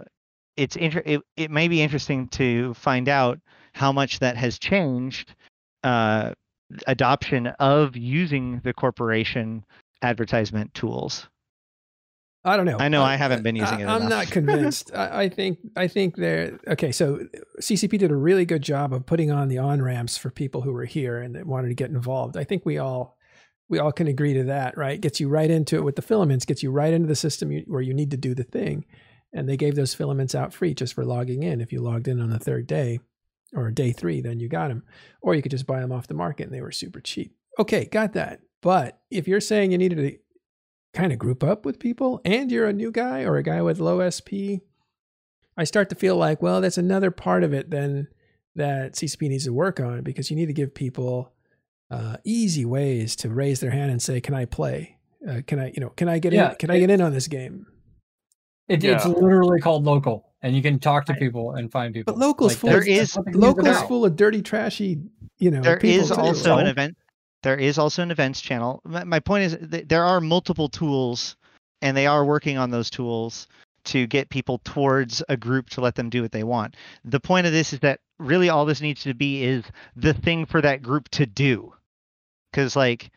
it's 0.57 0.75
inter- 0.75 1.03
it, 1.05 1.21
it 1.37 1.51
may 1.51 1.67
be 1.67 1.81
interesting 1.81 2.27
to 2.29 2.73
find 2.73 3.07
out 3.09 3.39
how 3.73 3.91
much 3.91 4.19
that 4.19 4.35
has 4.37 4.59
changed 4.59 5.33
uh, 5.83 6.33
adoption 6.87 7.47
of 7.59 7.95
using 7.95 8.59
the 8.63 8.73
corporation 8.73 9.65
advertisement 10.01 10.73
tools. 10.73 11.27
I 12.43 12.57
don't 12.57 12.65
know. 12.65 12.77
I 12.79 12.89
know 12.89 13.03
Uh, 13.03 13.05
I 13.05 13.15
haven't 13.17 13.43
been 13.43 13.55
using 13.55 13.77
I, 13.77 13.81
it 13.81 13.85
I'm 13.87 13.97
enough. 14.01 14.09
not 14.09 14.27
convinced. 14.31 14.91
I, 14.95 15.23
I 15.23 15.29
think 15.29 15.59
I 15.75 15.87
think 15.87 16.15
they're 16.15 16.59
okay. 16.69 16.91
So 16.91 17.19
CCP 17.61 17.99
did 17.99 18.09
a 18.11 18.15
really 18.15 18.45
good 18.45 18.63
job 18.63 18.93
of 18.93 19.05
putting 19.05 19.29
on 19.31 19.47
the 19.47 19.59
on 19.59 19.79
ramps 19.81 20.17
for 20.17 20.31
people 20.31 20.61
who 20.61 20.73
were 20.73 20.85
here 20.85 21.19
and 21.21 21.35
that 21.35 21.45
wanted 21.45 21.67
to 21.67 21.75
get 21.75 21.91
involved. 21.91 22.35
I 22.37 22.43
think 22.43 22.65
we 22.65 22.79
all 22.79 23.15
we 23.69 23.77
all 23.79 23.91
can 23.91 24.07
agree 24.07 24.33
to 24.33 24.43
that, 24.45 24.75
right? 24.75 24.99
Gets 24.99 25.19
you 25.19 25.29
right 25.29 25.51
into 25.51 25.75
it 25.77 25.83
with 25.83 25.95
the 25.95 26.01
filaments, 26.01 26.45
gets 26.45 26.63
you 26.63 26.71
right 26.71 26.91
into 26.91 27.07
the 27.07 27.15
system 27.15 27.51
you, 27.51 27.63
where 27.67 27.81
you 27.81 27.93
need 27.93 28.09
to 28.11 28.17
do 28.17 28.33
the 28.33 28.43
thing. 28.43 28.85
And 29.33 29.47
they 29.47 29.57
gave 29.57 29.75
those 29.75 29.93
filaments 29.93 30.35
out 30.35 30.53
free 30.53 30.73
just 30.73 30.93
for 30.93 31.05
logging 31.05 31.43
in. 31.43 31.61
If 31.61 31.71
you 31.71 31.81
logged 31.81 32.07
in 32.07 32.19
on 32.19 32.29
the 32.29 32.39
third 32.39 32.67
day 32.67 32.99
or 33.55 33.71
day 33.71 33.91
three, 33.91 34.21
then 34.21 34.39
you 34.39 34.49
got 34.49 34.67
them. 34.67 34.83
Or 35.21 35.35
you 35.35 35.41
could 35.41 35.51
just 35.51 35.67
buy 35.67 35.79
them 35.79 35.91
off 35.91 36.07
the 36.07 36.13
market 36.13 36.43
and 36.43 36.53
they 36.53 36.61
were 36.61 36.71
super 36.71 36.99
cheap. 36.99 37.33
Okay, 37.59 37.85
got 37.85 38.13
that. 38.13 38.41
But 38.61 38.99
if 39.09 39.27
you're 39.27 39.39
saying 39.41 39.71
you 39.71 39.77
needed 39.77 39.95
to 39.97 40.17
kind 40.93 41.13
of 41.13 41.19
group 41.19 41.43
up 41.43 41.65
with 41.65 41.79
people 41.79 42.19
and 42.25 42.51
you're 42.51 42.67
a 42.67 42.73
new 42.73 42.91
guy 42.91 43.23
or 43.23 43.37
a 43.37 43.43
guy 43.43 43.61
with 43.61 43.79
low 43.79 44.07
SP, 44.09 44.59
I 45.57 45.63
start 45.63 45.89
to 45.89 45.95
feel 45.95 46.15
like, 46.15 46.41
well, 46.41 46.61
that's 46.61 46.77
another 46.77 47.11
part 47.11 47.43
of 47.43 47.53
it 47.53 47.69
then 47.69 48.07
that 48.55 48.93
CCP 48.95 49.29
needs 49.29 49.45
to 49.45 49.53
work 49.53 49.79
on 49.79 50.01
because 50.01 50.29
you 50.29 50.35
need 50.35 50.47
to 50.47 50.53
give 50.53 50.73
people 50.73 51.31
uh, 51.89 52.17
easy 52.23 52.65
ways 52.65 53.15
to 53.17 53.29
raise 53.29 53.59
their 53.59 53.71
hand 53.71 53.91
and 53.91 54.01
say, 54.01 54.21
"Can 54.21 54.33
I 54.33 54.45
play? 54.45 54.97
Uh, 55.27 55.41
can 55.45 55.59
I, 55.59 55.71
you 55.73 55.81
know, 55.81 55.89
can 55.89 56.07
I 56.09 56.19
get 56.19 56.33
Yeah, 56.33 56.51
in? 56.51 56.55
Can 56.55 56.69
I 56.69 56.79
get 56.79 56.89
in 56.89 57.01
on 57.01 57.13
this 57.13 57.27
game?" 57.27 57.67
It, 58.71 58.83
It's 58.83 59.05
literally 59.05 59.59
called 59.59 59.83
local, 59.83 60.29
and 60.41 60.55
you 60.55 60.61
can 60.61 60.79
talk 60.79 61.05
to 61.05 61.13
people 61.15 61.55
and 61.55 61.71
find 61.71 61.93
people. 61.93 62.13
But 62.13 62.19
local's 62.19 62.55
full- 62.55 62.69
that's- 62.69 62.85
There 62.85 62.93
is- 63.01 63.15
what 63.15 63.25
the 63.25 63.31
game's 63.31 63.43
Local's 63.43 63.67
about. 63.67 63.87
full 63.87 64.05
of 64.05 64.15
dirty, 64.15 64.41
trashy, 64.41 64.99
you 65.39 65.51
know. 65.51 65.61
there 65.61 65.77
people 65.77 66.03
is 66.03 66.09
too. 66.09 66.15
also 66.15 66.57
an 66.57 66.67
event 66.67 66.95
there 67.43 67.57
is 67.57 67.79
also 67.79 68.03
an 68.03 68.11
events 68.11 68.39
channel 68.39 68.79
my, 68.85 69.03
my 69.03 69.19
point 69.19 69.43
is 69.43 69.57
th- 69.71 69.87
there 69.87 70.03
are 70.05 70.21
multiple 70.21 70.69
tools 70.69 71.35
and 71.81 71.97
they 71.97 72.05
are 72.05 72.23
working 72.23 72.55
on 72.59 72.69
those 72.69 72.87
tools 72.91 73.47
to 73.83 74.05
get 74.05 74.29
people 74.29 74.59
towards 74.63 75.23
a 75.27 75.35
group 75.35 75.67
to 75.71 75.81
let 75.81 75.95
them 75.95 76.07
do 76.07 76.21
what 76.21 76.31
they 76.31 76.43
want 76.43 76.75
the 77.03 77.19
point 77.19 77.47
of 77.47 77.51
this 77.53 77.73
is 77.73 77.79
that 77.79 77.99
really 78.19 78.47
all 78.49 78.63
this 78.63 78.79
needs 78.81 79.01
to 79.01 79.15
be 79.15 79.43
is 79.43 79.63
the 79.95 80.13
thing 80.13 80.45
for 80.45 80.61
that 80.61 80.83
group 80.83 81.09
to 81.09 81.25
do 81.25 81.73
because 82.51 82.75
like 82.75 83.09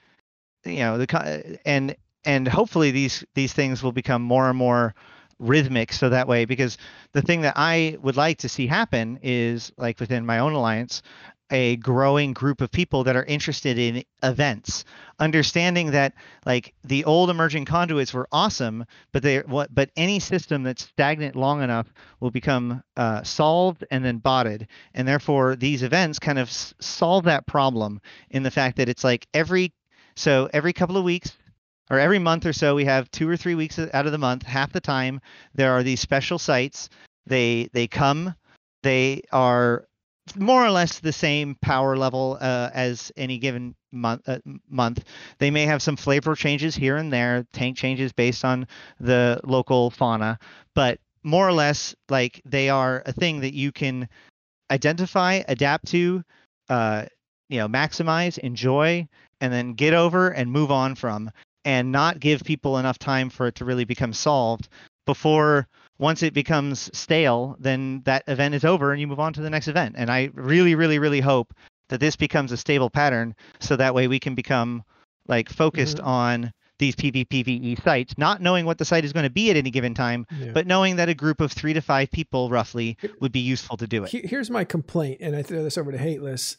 you 0.65 0.79
know 0.79 0.97
the 0.97 1.59
and 1.67 1.95
and 2.25 2.49
hopefully 2.49 2.91
these 2.91 3.23
these 3.35 3.53
things 3.53 3.83
will 3.83 3.93
become 3.93 4.23
more 4.23 4.49
and 4.49 4.57
more 4.57 4.95
rhythmic 5.39 5.93
so 5.93 6.09
that 6.09 6.29
way 6.29 6.45
because 6.45 6.79
the 7.13 7.23
thing 7.23 7.43
that 7.43 7.55
i 7.57 7.97
would 8.03 8.17
like 8.17 8.39
to 8.39 8.49
see 8.49 8.67
happen 8.67 9.19
is 9.23 9.73
like 9.77 9.99
within 10.01 10.25
my 10.25 10.39
own 10.39 10.53
alliance 10.53 11.03
a 11.51 11.77
growing 11.77 12.33
group 12.33 12.61
of 12.61 12.71
people 12.71 13.05
that 13.05 13.17
are 13.17 13.25
interested 13.25 13.79
in 13.79 14.03
events. 14.23 14.85
Understanding 15.19 15.93
that 15.93 16.15
like 16.47 16.75
the 16.83 17.05
old 17.05 17.31
emerging 17.31 17.65
conduits 17.67 18.13
were 18.13 18.29
awesome 18.33 18.85
but 19.13 19.23
they 19.23 19.39
what 19.41 19.73
but 19.73 19.91
any 19.97 20.19
system 20.19 20.63
that's 20.63 20.83
stagnant 20.83 21.37
long 21.37 21.63
enough 21.63 21.93
will 22.21 22.31
become 22.31 22.83
uh, 22.97 23.23
solved 23.23 23.85
and 23.91 24.05
then 24.05 24.19
botted. 24.19 24.67
And 24.95 25.07
therefore 25.07 25.55
these 25.55 25.83
events 25.83 26.19
kind 26.19 26.39
of 26.39 26.49
s- 26.49 26.75
solve 26.81 27.25
that 27.25 27.47
problem 27.47 28.01
in 28.31 28.43
the 28.43 28.51
fact 28.51 28.77
that 28.79 28.89
it's 28.89 29.05
like 29.05 29.27
every 29.33 29.73
so 30.17 30.49
every 30.53 30.73
couple 30.73 30.97
of 30.97 31.05
weeks 31.05 31.37
or 31.91 31.99
every 31.99 32.19
month 32.19 32.47
or 32.47 32.53
so 32.53 32.75
we 32.75 32.85
have 32.85 33.11
two 33.11 33.29
or 33.29 33.37
three 33.37 33.55
weeks 33.55 33.79
out 33.79 34.07
of 34.07 34.13
the 34.13 34.19
month 34.19 34.43
half 34.43 34.73
the 34.73 34.81
time 34.81 35.21
there 35.55 35.73
are 35.73 35.83
these 35.83 36.01
special 36.01 36.39
sites 36.39 36.89
they 37.27 37.69
they 37.73 37.87
come 37.87 38.35
they 38.83 39.23
are 39.33 39.87
more 40.37 40.65
or 40.65 40.71
less 40.71 41.01
the 41.01 41.13
same 41.13 41.55
power 41.61 41.97
level 41.97 42.39
uh, 42.41 42.71
as 42.73 43.13
any 43.17 43.39
given 43.39 43.75
month. 43.93 44.23
Uh, 44.29 44.39
month. 44.69 45.05
They 45.39 45.51
may 45.51 45.65
have 45.67 45.83
some 45.83 45.97
flavor 45.97 46.35
changes 46.35 46.75
here 46.75 46.97
and 46.97 47.13
there, 47.13 47.47
tank 47.53 47.77
changes 47.77 48.13
based 48.13 48.45
on 48.45 48.67
the 49.01 49.41
local 49.45 49.91
fauna, 49.91 50.39
but 50.75 50.99
more 51.23 51.49
or 51.49 51.53
less, 51.53 51.95
like 52.09 52.43
they 52.45 52.69
are 52.69 53.03
a 53.07 53.13
thing 53.13 53.41
that 53.41 53.55
you 53.55 53.73
can 53.73 54.09
identify, 54.71 55.43
adapt 55.49 55.87
to, 55.89 56.23
uh, 56.69 57.07
you 57.49 57.59
know, 57.59 57.69
maximize, 57.69 58.39
enjoy, 58.39 59.07
and 59.41 59.53
then 59.53 59.75
get 59.75 59.95
over 59.95 60.31
and 60.31 60.51
move 60.51 60.71
on 60.71 60.95
from, 60.95 61.31
and 61.65 61.91
not 61.93 62.21
give 62.21 62.43
people 62.45 62.79
enough 62.79 62.99
time 62.99 63.31
for 63.31 63.47
it 63.47 63.55
to 63.57 63.65
really 63.65 63.85
become 63.85 64.13
solved 64.13 64.69
before 65.07 65.67
once 65.99 66.23
it 66.23 66.35
becomes 66.35 66.91
stale, 66.97 67.57
then 67.61 68.03
that 68.05 68.25
event 68.27 68.55
is 68.55 68.65
over 68.65 68.91
and 68.93 69.01
you 69.01 69.07
move 69.07 69.21
on 69.21 69.33
to 69.33 69.41
the 69.41 69.51
next 69.51 69.69
event. 69.69 69.95
And 69.97 70.11
I 70.11 70.31
really, 70.35 70.75
really, 70.75 70.99
really 70.99 71.21
hope 71.21 71.55
that 71.89 72.01
this 72.01 72.17
becomes 72.17 72.51
a 72.53 72.57
stable 72.57 72.91
pattern 72.91 73.35
so 73.61 73.77
that 73.77 73.95
way 73.95 74.09
we 74.09 74.19
can 74.19 74.35
become 74.35 74.83
like 75.29 75.49
focused 75.49 75.99
Mhm. 75.99 76.07
on 76.07 76.53
these 76.79 76.97
PvPvE 76.97 77.83
sites, 77.85 78.19
not 78.19 78.43
knowing 78.43 78.67
what 78.67 78.79
the 78.79 78.85
site 78.85 79.05
is 79.05 79.13
going 79.13 79.23
to 79.25 79.31
be 79.31 79.49
at 79.51 79.57
any 79.57 79.71
given 79.71 79.95
time, 79.95 80.27
Yeah. 80.41 80.51
but 80.53 80.67
knowing 80.67 80.97
that 80.97 81.09
a 81.09 81.15
group 81.15 81.41
of 81.41 81.53
three 81.53 81.73
to 81.73 81.81
five 81.81 82.11
people 82.11 82.51
roughly 82.51 82.97
would 83.21 83.31
be 83.31 83.39
useful 83.41 83.77
to 83.77 83.87
do 83.87 84.03
it. 84.05 84.11
Here's 84.11 84.51
my 84.51 84.65
complaint, 84.65 85.19
and 85.21 85.37
I 85.37 85.43
throw 85.43 85.63
this 85.63 85.79
over 85.79 85.93
to 85.93 85.99
Hateless. 85.99 86.57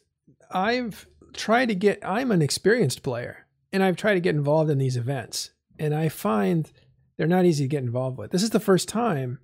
I've 0.51 1.05
tried 1.33 1.67
to 1.67 1.75
get. 1.75 1.99
I'm 2.01 2.31
an 2.31 2.41
experienced 2.41 3.03
player, 3.03 3.44
and 3.75 3.83
I've 3.83 3.97
tried 3.97 4.13
to 4.13 4.21
get 4.21 4.35
involved 4.35 4.69
in 4.69 4.77
these 4.77 4.95
events, 4.95 5.51
and 5.77 5.93
I 5.93 6.07
find 6.07 6.71
they're 7.17 7.27
not 7.27 7.43
easy 7.43 7.65
to 7.65 7.67
get 7.67 7.83
involved 7.83 8.17
with. 8.17 8.31
This 8.31 8.41
is 8.41 8.51
the 8.51 8.59
first 8.61 8.87
time 8.87 9.39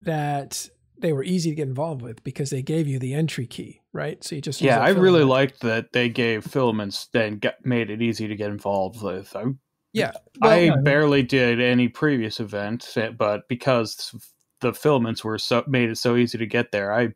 that 0.00 0.70
they 0.98 1.12
were 1.12 1.22
easy 1.22 1.50
to 1.50 1.56
get 1.56 1.68
involved 1.68 2.00
with 2.00 2.24
because 2.24 2.48
they 2.48 2.62
gave 2.62 2.88
you 2.88 2.98
the 2.98 3.12
entry 3.12 3.46
key, 3.46 3.82
right? 3.92 4.24
So 4.24 4.34
you 4.34 4.40
just 4.40 4.62
Yeah, 4.62 4.80
I 4.80 4.88
really 4.88 5.24
liked 5.24 5.60
that 5.60 5.92
they 5.92 6.08
gave 6.08 6.42
filaments 6.42 7.06
and 7.12 7.38
got, 7.38 7.54
made 7.62 7.90
it 7.90 8.00
easy 8.00 8.28
to 8.28 8.34
get 8.34 8.48
involved 8.48 9.02
with. 9.02 9.36
I, 9.36 9.44
Yeah, 9.92 10.12
I 10.40 10.70
well, 10.70 10.82
barely 10.82 11.22
did 11.22 11.60
any 11.60 11.88
previous 11.88 12.40
event, 12.40 12.90
eh, 12.96 13.10
but 13.10 13.46
because 13.46 14.14
the 14.62 14.72
filaments 14.72 15.22
were 15.22 15.36
so 15.36 15.64
made 15.66 15.90
it 15.90 15.98
so 15.98 16.16
easy 16.16 16.38
to 16.38 16.46
get 16.46 16.72
there, 16.72 16.94
I, 16.94 17.10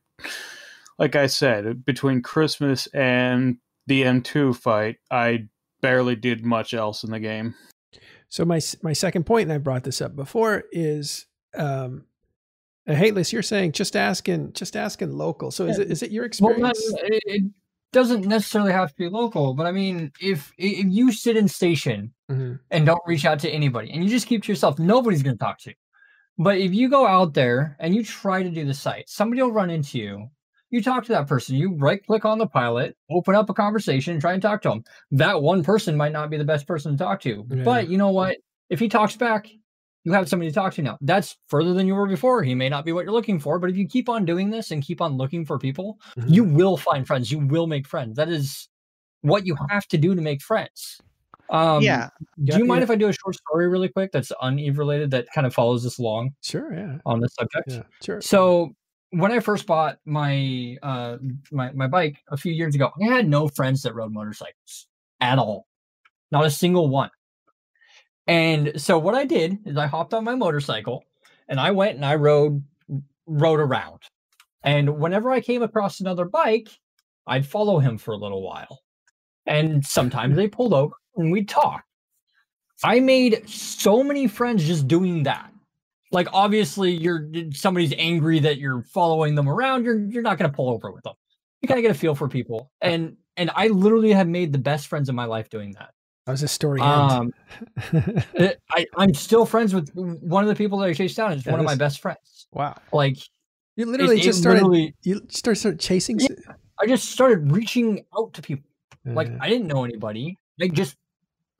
like 0.99 1.17
I 1.17 1.27
said, 1.27 1.87
between 1.87 2.21
Christmas 2.21 2.87
and 2.89 3.57
the 3.87 4.03
M2 4.03 4.57
fight, 4.57 4.97
I 5.11 5.49
barely 5.85 6.17
did 6.17 6.45
much 6.45 6.73
else 6.75 7.05
in 7.05 7.11
the 7.11 7.21
game. 7.21 7.55
So 8.29 8.45
my 8.45 8.61
my 8.83 8.93
second 8.95 9.25
point, 9.25 9.45
and 9.45 9.53
I 9.53 9.59
brought 9.59 9.85
this 9.85 10.01
up 10.01 10.17
before, 10.17 10.65
is 10.73 11.27
um, 11.55 12.05
Hateless, 12.89 13.33
you're 13.33 13.43
saying 13.43 13.73
just 13.73 13.95
asking, 13.97 14.53
just 14.55 14.77
asking 14.77 15.13
local. 15.13 15.51
So 15.51 15.67
is 15.67 15.79
Yeah. 15.79 15.85
it 15.85 15.91
is 15.93 16.03
it 16.03 16.11
your 16.11 16.25
experience? 16.25 16.79
that- 16.79 17.05
it, 17.13 17.23
it 17.27 17.43
doesn't 17.93 18.27
necessarily 18.27 18.73
have 18.73 18.89
to 18.91 18.95
be 18.97 19.09
local, 19.09 19.55
but 19.55 19.67
I 19.67 19.73
mean, 19.73 20.11
if 20.21 20.53
if 20.59 20.87
you 20.89 21.13
sit 21.13 21.37
in 21.37 21.47
station 21.49 22.13
Mhm. 22.31 22.59
and 22.71 22.87
don't 22.87 23.01
reach 23.07 23.25
out 23.25 23.39
to 23.41 23.51
anybody 23.51 23.91
and 23.93 24.03
you 24.03 24.11
just 24.11 24.27
keep 24.27 24.43
to 24.45 24.53
yourself, 24.53 24.79
nobody's 24.79 25.23
going 25.23 25.37
to 25.37 25.45
talk 25.45 25.59
to 25.61 25.71
you. 25.71 25.77
But 26.37 26.59
if 26.59 26.75
you 26.75 26.89
go 26.89 27.07
out 27.07 27.35
there 27.35 27.77
and 27.79 27.95
you 27.95 28.03
try 28.03 28.43
to 28.43 28.51
do 28.51 28.65
the 28.65 28.75
site, 28.75 29.09
somebody 29.09 29.41
will 29.43 29.53
run 29.53 29.71
into 29.71 29.99
you. 29.99 30.29
You 30.75 30.83
talk 30.83 31.05
to 31.05 31.13
that 31.13 31.29
person, 31.29 31.55
you 31.55 31.73
right 31.77 32.05
click 32.05 32.25
on 32.25 32.39
the 32.39 32.49
pilot, 32.49 32.97
open 33.09 33.37
up 33.37 33.49
a 33.49 33.55
conversation, 33.55 34.13
and 34.15 34.21
try 34.21 34.33
and 34.33 34.43
talk 34.43 34.61
to 34.63 34.71
them. 34.71 34.83
That 35.13 35.41
one 35.41 35.63
person 35.63 35.97
might 35.97 36.11
not 36.11 36.31
be 36.31 36.37
the 36.37 36.45
best 36.45 36.67
person 36.67 36.91
to 36.91 36.99
talk 36.99 37.21
to. 37.21 37.47
Yeah. 37.49 37.63
But 37.63 37.89
you 37.89 37.97
know 37.97 38.11
what? 38.11 38.39
If 38.71 38.81
he 38.81 38.89
talks 38.89 39.15
back, 39.17 39.49
you 40.03 40.13
have 40.13 40.29
somebody 40.29 40.51
to 40.51 40.55
talk 40.55 40.75
to 40.75 40.83
now. 40.83 40.99
That's 41.01 41.37
further 41.47 41.75
than 41.75 41.87
you 41.87 41.95
were 41.95 42.09
before. 42.09 42.43
He 42.43 42.57
may 42.57 42.69
not 42.69 42.85
be 42.85 42.91
what 42.91 43.05
you're 43.05 43.13
looking 43.15 43.39
for, 43.39 43.61
but 43.61 43.71
if 43.71 43.77
you 43.77 43.87
keep 43.87 44.09
on 44.09 44.25
doing 44.25 44.51
this 44.51 44.73
and 44.73 44.83
keep 44.83 45.01
on 45.01 45.17
looking 45.17 45.45
for 45.47 45.61
people, 45.61 46.01
Mhm. 46.17 46.29
you 46.35 46.43
will 46.43 46.77
find 46.77 47.07
friends. 47.07 47.31
You 47.31 47.39
will 47.39 47.69
make 47.69 47.87
friends. 47.87 48.17
That 48.17 48.29
is 48.29 48.69
what 49.21 49.47
you 49.47 49.57
have 49.71 49.87
to 49.87 49.97
do 49.97 50.13
to 50.17 50.21
make 50.21 50.43
friends. 50.43 51.01
Um, 51.51 51.83
yeah, 51.85 52.09
do 52.43 52.59
you 52.59 52.65
mind 52.65 52.83
if 52.83 52.91
I 52.91 52.97
do 52.97 53.07
a 53.07 53.13
short 53.13 53.37
story 53.37 53.69
really 53.69 53.89
quick 53.91 54.11
that's 54.11 54.33
uneve 54.43 54.77
related 54.77 55.13
that 55.13 55.29
kind 55.33 55.47
of 55.47 55.55
follows 55.55 55.85
this 55.85 55.99
along 55.99 56.35
Sure, 56.43 56.75
yeah, 56.75 56.99
on 57.07 57.21
this 57.21 57.33
subject? 57.39 57.71
yeah, 57.71 57.83
sure. 58.03 58.21
So 58.21 58.75
when 59.17 59.33
I 59.33 59.41
first 59.41 59.67
bought 59.67 59.99
my 60.05 60.77
uh 60.83 61.19
my, 61.51 61.73
my 61.73 61.87
bike 61.87 62.19
a 62.29 62.37
few 62.37 62.53
years 62.53 62.75
ago, 62.75 62.91
I 63.01 63.07
had 63.07 63.29
no 63.29 63.49
friends 63.49 63.83
that 63.83 63.95
rode 63.95 64.13
motorcycles 64.13 64.89
at 65.21 65.39
all. 65.39 65.67
Not 66.31 66.47
a 66.47 66.51
single 66.51 66.89
one. 66.89 67.11
And 68.27 68.81
so 68.81 68.99
what 68.99 69.15
I 69.15 69.25
did 69.25 69.59
is 69.67 69.77
I 69.77 69.87
hopped 69.87 70.15
on 70.15 70.25
my 70.25 70.35
motorcycle 70.35 71.05
and 71.49 71.61
I 71.61 71.71
went 71.71 71.97
and 71.97 72.05
I 72.05 72.17
rode 72.17 72.63
rode 73.27 73.61
around. 73.61 74.01
And 74.63 74.99
whenever 74.99 75.31
I 75.31 75.41
came 75.41 75.63
across 75.63 76.01
another 76.01 76.25
bike, 76.25 76.69
I'd 77.27 77.47
follow 77.47 77.79
him 77.79 77.99
for 77.99 78.13
a 78.13 78.19
little 78.19 78.43
while. 78.43 78.81
And 79.47 79.85
sometimes 79.85 80.37
they 80.37 80.49
pulled 80.49 80.73
over 80.73 80.95
and 81.17 81.31
we'd 81.31 81.49
talk. 81.49 81.85
I 82.83 83.01
made 83.01 83.49
so 83.49 84.03
many 84.03 84.27
friends 84.27 84.67
just 84.67 84.89
doing 84.89 85.23
that 85.25 85.54
like 86.15 86.29
obviously 86.33 86.93
you're 86.93 87.29
somebody's 87.53 87.93
angry 87.99 88.39
that 88.39 88.57
you're 88.59 88.83
following 88.83 89.35
them 89.35 89.49
around 89.49 89.85
you're 89.85 89.99
you're 90.07 90.23
not 90.23 90.39
going 90.39 90.51
to 90.51 90.55
pull 90.57 90.71
over 90.71 90.91
with 90.91 91.03
them 91.05 91.15
you 91.61 91.69
kind 91.69 91.79
of 91.79 91.83
get 91.83 91.91
a 91.91 91.95
feel 91.99 92.15
for 92.15 92.29
people 92.29 92.71
and 92.81 93.17
and 93.37 93.51
i 93.55 93.69
literally 93.69 94.13
have 94.13 94.29
made 94.29 94.53
the 94.53 94.59
best 94.59 94.87
friends 94.87 95.09
in 95.09 95.15
my 95.15 95.25
life 95.27 95.51
doing 95.51 95.73
that 95.73 95.91
How's 96.27 96.41
the 96.41 96.49
story 96.49 96.81
um 96.81 97.33
end? 97.93 98.25
uh, 98.39 98.49
i 98.71 98.87
i'm 98.97 99.13
still 99.13 99.45
friends 99.45 99.75
with 99.75 99.91
one 99.95 100.43
of 100.43 100.49
the 100.49 100.55
people 100.55 100.79
that 100.79 100.87
i 100.87 100.93
chased 100.95 101.17
down 101.17 101.33
is 101.33 101.45
Yeah, 101.45 101.53
one 101.53 101.61
of 101.61 101.67
my 101.67 101.75
best 101.75 102.01
friends 102.01 102.47
wow, 102.53 102.75
like 102.93 103.19
you 103.77 103.85
literally 103.87 104.19
it 104.21 104.23
just 104.23 104.41
started. 104.41 104.61
literally- 104.63 104.95
You 105.03 105.21
start 105.29 105.59
start 105.59 105.79
chasing. 105.81 106.21
Yeah. 106.21 106.29
i 106.81 106.87
just 106.87 107.11
started 107.11 107.51
reaching 107.53 108.05
out 108.17 108.33
to 108.35 108.43
people 108.43 108.65
like 109.05 109.29
uh, 109.29 109.37
i 109.41 109.49
didn't 109.51 109.67
know 109.67 109.85
anybody 109.85 110.39
like 110.59 110.73
just 110.73 110.97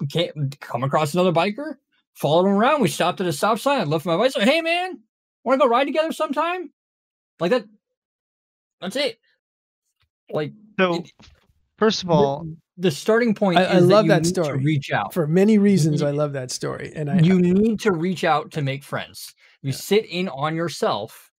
came, 0.09 0.51
come 0.61 0.83
across 0.85 1.13
another 1.15 1.33
biker 1.33 1.75
followed 2.15 2.47
him 2.47 2.53
around. 2.55 2.81
We 2.81 2.89
stopped 2.89 3.21
at 3.21 3.27
a 3.27 3.33
stop 3.33 3.59
sign. 3.59 3.81
I 3.81 3.85
left 3.85 4.07
my 4.07 4.17
bike 4.17 4.33
said 4.33 4.49
hey 4.49 4.61
man 4.61 5.01
want 5.45 5.61
to 5.61 5.65
go 5.67 5.71
ride 5.71 5.85
together 5.85 6.13
sometime? 6.13 6.71
Like 7.41 7.51
that 7.51 7.65
that's 8.81 8.97
it. 8.97 9.19
Like 10.31 10.53
so 10.79 10.95
it- 10.97 11.11
first 11.79 12.03
of 12.03 12.11
all, 12.11 12.47
the, 12.77 12.91
starting 12.91 13.35
point 13.35 13.59
I- 13.59 13.65
is 13.65 13.69
I 13.71 13.79
love 13.79 14.05
you 14.07 14.09
that 14.11 14.23
need 14.23 14.35
to 14.35 14.45
story. 14.45 14.59
reach 14.65 14.91
out. 14.91 15.13
For 15.15 15.27
many 15.27 15.59
reasons, 15.59 16.01
You- 16.01 16.09
I 16.09 16.11
love 16.11 16.33
that 16.33 16.51
story, 16.51 16.93
and 16.97 17.11
I 17.11 17.19
you 17.21 17.39
need 17.41 17.81
to 17.81 17.93
reach 17.93 18.25
out 18.25 18.51
to 18.53 18.63
make 18.63 18.83
friends. 18.83 19.35
You 19.63 19.71
Yeah. 19.71 19.77
sit 19.77 20.07
in 20.07 20.29
on 20.29 20.57
yourself. 20.57 21.31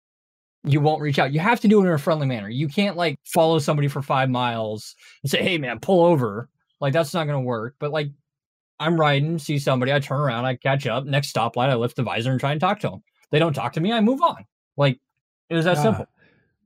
You 0.63 0.81
won't 0.81 1.01
reach 1.01 1.19
out. 1.19 1.31
You 1.33 1.39
have 1.41 1.59
to 1.61 1.67
do 1.67 1.79
it 1.79 1.87
in 1.87 1.91
a 1.93 1.97
friendly 1.97 2.25
manner. 2.25 2.49
You 2.49 2.67
can't 2.67 2.95
like 2.97 3.19
follow 3.25 3.59
somebody 3.59 3.87
for 3.87 4.01
five 4.01 4.29
miles 4.29 4.95
and 5.23 5.29
say 5.31 5.43
hey 5.43 5.57
man 5.57 5.79
pull 5.79 6.03
over. 6.05 6.49
Like 6.81 6.93
that's 6.93 7.13
not 7.13 7.25
going 7.25 7.39
to 7.41 7.45
work 7.45 7.75
but 7.79 7.91
like 7.91 8.09
i'm 8.79 8.99
riding 8.99 9.37
see 9.39 9.57
somebody 9.59 9.91
i 9.93 9.99
turn 9.99 10.19
around 10.19 10.45
i 10.45 10.55
catch 10.55 10.85
up 10.87 11.05
next 11.05 11.33
stoplight 11.33 11.69
i 11.69 11.75
lift 11.75 11.95
the 11.95 12.03
visor 12.03 12.31
and 12.31 12.39
try 12.39 12.51
and 12.51 12.59
talk 12.61 12.79
to 12.79 12.89
them 12.89 13.03
they 13.31 13.39
don't 13.39 13.53
talk 13.53 13.73
to 13.73 13.79
me 13.81 13.91
i 13.91 14.01
move 14.01 14.21
on 14.21 14.45
like 14.77 14.99
it 15.49 15.55
was 15.55 15.65
that 15.65 15.77
Ah. 15.77 15.81
simple 15.83 16.05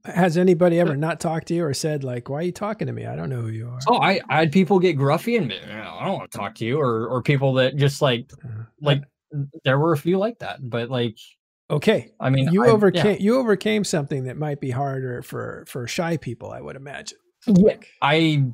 Has 0.04 0.38
anybody 0.38 0.80
ever 0.80 0.96
not 0.96 1.20
talked 1.20 1.48
to 1.48 1.54
you 1.54 1.62
or 1.62 1.74
said 1.74 2.04
like, 2.04 2.30
"Why 2.30 2.38
are 2.38 2.42
you 2.42 2.52
talking 2.52 2.86
to 2.86 2.92
me? 2.94 3.04
I 3.04 3.14
don't 3.16 3.28
know 3.28 3.42
who 3.42 3.48
you 3.48 3.68
are." 3.68 3.78
oh 3.86 3.98
i, 4.00 4.18
I 4.30 4.38
had 4.40 4.50
people 4.52 4.78
get 4.78 4.96
gruffy 4.96 5.36
and 5.36 5.48
be, 5.50 5.58
i 5.60 6.04
don't 6.04 6.14
want 6.18 6.30
to 6.32 6.38
talk 6.38 6.54
to 6.56 6.64
you 6.64 6.80
or 6.80 7.06
or 7.06 7.22
people 7.22 7.52
that 7.54 7.76
just 7.76 8.00
like 8.00 8.30
Uh, 8.42 8.64
like 8.80 9.02
there 9.64 9.78
were 9.78 9.92
a 9.92 9.98
few 9.98 10.16
like 10.18 10.38
that 10.38 10.58
but 10.68 10.88
like 10.90 11.16
okay, 11.70 12.10
i 12.18 12.30
mean 12.30 12.50
you 12.50 12.62
I- 12.64 12.66
yeah. 12.68 12.72
overcame 12.72 13.16
you 13.20 13.36
overcame 13.38 13.84
something 13.84 14.24
that 14.24 14.36
might 14.38 14.58
be 14.60 14.70
harder 14.70 15.20
for 15.22 15.64
for 15.68 15.86
shy 15.86 16.16
people. 16.16 16.50
I 16.50 16.60
would 16.62 16.76
imagine. 16.76 17.18
Yeah, 17.46 17.76
I 18.02 18.44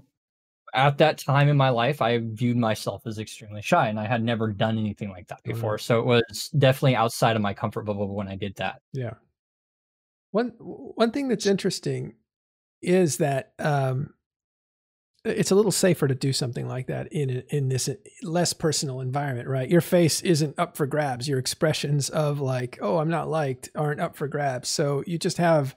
at 0.77 0.99
that 0.99 1.19
time 1.19 1.49
in 1.49 1.57
my 1.57 1.71
life, 1.71 2.01
I 2.03 2.19
viewed 2.19 2.57
myself 2.57 3.07
as 3.07 3.19
extremely 3.19 3.63
shy, 3.63 3.89
and 3.89 3.99
I 3.99 4.07
had 4.07 4.23
never 4.23 4.53
done 4.53 4.79
anything 4.79 5.11
like 5.11 5.27
that 5.29 5.41
Mhm. 5.45 5.55
before. 5.55 5.79
So 5.79 5.99
it 6.01 6.07
was 6.07 6.51
definitely 6.59 6.97
outside 6.97 7.35
of 7.37 7.43
my 7.43 7.55
comfort 7.55 7.83
bubble 7.85 8.15
when 8.15 8.29
I 8.29 8.37
did 8.37 8.55
that. 8.57 8.83
Yeah. 8.93 9.15
One 10.33 10.49
one 10.59 11.11
thing 11.13 11.29
that's 11.29 11.47
interesting 11.47 12.15
is 12.83 13.17
that 13.19 13.55
um, 13.59 14.13
it's 15.25 15.51
a 15.51 15.55
little 15.55 15.73
safer 15.73 16.07
to 16.07 16.15
do 16.15 16.33
something 16.33 16.69
like 16.69 16.87
that 16.87 17.13
in 17.13 17.43
in 17.49 17.69
this 17.69 17.89
less 18.23 18.53
personal 18.53 19.01
environment, 19.01 19.49
right? 19.49 19.69
Your 19.69 19.81
face 19.81 20.21
isn't 20.23 20.59
up 20.59 20.77
for 20.77 20.87
grabs. 20.87 21.27
Your 21.29 21.39
expressions 21.39 22.11
of 22.11 22.39
like, 22.41 22.79
"Oh, 22.83 22.99
I'm 22.99 23.09
not 23.09 23.29
liked," 23.29 23.71
aren't 23.75 24.01
up 24.01 24.15
for 24.17 24.29
grabs. 24.29 24.69
So 24.69 25.03
you 25.07 25.19
just 25.19 25.39
have 25.39 25.75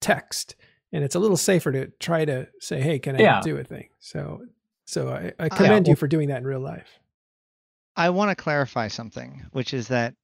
text, 0.00 0.54
and 0.92 1.02
it's 1.04 1.14
a 1.14 1.18
little 1.18 1.36
safer 1.36 1.72
to 1.72 1.86
try 1.98 2.24
to 2.24 2.48
say, 2.60 2.80
"Hey, 2.80 2.98
can 2.98 3.16
I 3.16 3.20
Yeah. 3.20 3.40
do 3.42 3.56
a 3.56 3.64
thing?" 3.64 3.88
So 3.98 4.42
so 4.84 5.08
I, 5.08 5.32
I 5.38 5.48
commend 5.48 5.88
you 5.88 5.96
for 5.96 6.06
doing 6.06 6.28
that 6.28 6.38
in 6.38 6.44
real 6.44 6.60
life. 6.60 6.98
I 7.96 8.10
want 8.10 8.30
to 8.30 8.42
clarify 8.42 8.88
something, 8.88 9.42
which 9.52 9.74
is 9.74 9.88
that 9.88 10.14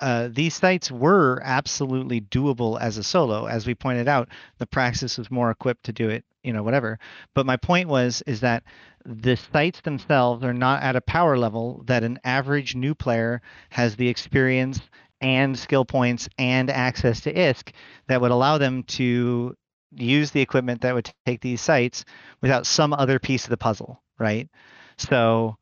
uh, 0.00 0.28
these 0.32 0.54
sites 0.54 0.90
were 0.90 1.40
absolutely 1.44 2.20
doable 2.20 2.80
as 2.80 2.98
a 2.98 3.02
solo. 3.04 3.46
As 3.46 3.66
we 3.66 3.74
pointed 3.74 4.08
out, 4.08 4.28
the 4.58 4.66
Praxis 4.66 5.18
was 5.18 5.30
more 5.30 5.50
equipped 5.50 5.84
to 5.84 5.92
do 5.92 6.08
it, 6.08 6.24
you 6.42 6.52
know, 6.52 6.62
whatever. 6.62 6.98
But 7.34 7.46
my 7.46 7.56
point 7.56 7.88
was 7.88 8.22
is 8.26 8.40
that 8.40 8.64
the 9.04 9.36
sites 9.36 9.80
themselves 9.82 10.42
are 10.44 10.52
not 10.54 10.82
at 10.82 10.96
a 10.96 11.00
power 11.00 11.38
level 11.38 11.84
that 11.86 12.02
an 12.02 12.18
average 12.24 12.74
new 12.74 12.94
player 12.94 13.42
has 13.70 13.94
the 13.96 14.08
experience 14.08 14.80
and 15.20 15.58
skill 15.58 15.84
points 15.84 16.28
and 16.38 16.68
access 16.68 17.20
to 17.22 17.32
ISK 17.32 17.72
that 18.08 18.20
would 18.20 18.32
allow 18.32 18.58
them 18.58 18.82
to 18.84 19.56
use 19.96 20.30
the 20.30 20.40
equipment 20.40 20.82
that 20.82 20.94
would 20.94 21.10
take 21.26 21.40
these 21.40 21.60
sites 21.60 22.04
without 22.40 22.66
some 22.66 22.92
other 22.92 23.18
piece 23.18 23.44
of 23.44 23.50
the 23.50 23.56
puzzle, 23.56 24.02
right? 24.18 24.48
So 24.98 25.56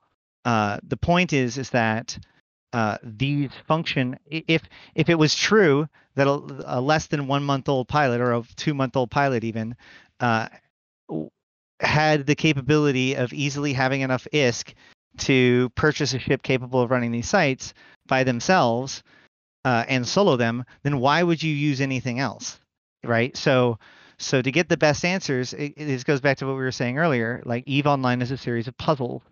uh, 0.45 0.79
the 0.83 0.97
point 0.97 1.33
is 1.33 1.59
is 1.59 1.71
that 1.71 2.19
uh, 2.73 2.99
these 3.03 3.51
function 3.67 4.19
if 4.27 4.63
if 4.95 5.09
it 5.09 5.19
was 5.19 5.35
true 5.35 5.87
that 6.17 6.27
a, 6.27 6.41
a 6.67 6.81
less 6.81 7.07
than 7.07 7.27
one 7.27 7.45
month 7.45 7.69
old 7.69 7.89
pilot 7.89 8.21
or 8.21 8.33
a 8.33 8.43
two 8.57 8.75
month 8.75 8.97
old 8.97 9.11
pilot 9.11 9.45
even 9.45 9.77
uh, 10.21 10.49
had 11.81 12.27
the 12.27 12.35
capability 12.35 13.15
of 13.15 13.33
easily 13.33 13.73
having 13.73 14.01
enough 14.01 14.27
ISK 14.33 14.75
to 15.19 15.71
purchase 15.71 16.15
a 16.15 16.19
ship 16.19 16.43
capable 16.43 16.81
of 16.81 16.91
running 16.91 17.13
these 17.13 17.29
sites 17.29 17.75
by 18.07 18.25
themselves 18.25 19.03
uh, 19.65 19.85
and 19.89 20.07
solo 20.07 20.37
them, 20.37 20.65
then 20.83 20.99
why 20.99 21.23
would 21.23 21.43
you 21.43 21.55
use 21.55 21.81
anything 21.81 22.19
else, 22.19 22.59
right? 23.03 23.37
So 23.37 23.79
so 24.19 24.41
to 24.43 24.51
get 24.51 24.69
the 24.69 24.77
best 24.77 25.05
answers, 25.05 25.53
it, 25.53 25.75
it, 25.77 25.87
this 25.87 26.05
goes 26.05 26.21
back 26.21 26.39
to 26.39 26.47
what 26.47 26.53
we 26.57 26.63
were 26.63 26.73
saying 26.73 26.99
earlier. 26.99 27.43
Like 27.45 27.65
Eve 27.67 27.87
Online 27.87 28.23
is 28.23 28.31
a 28.31 28.37
series 28.37 28.69
of 28.69 28.77
puzzles 28.79 29.23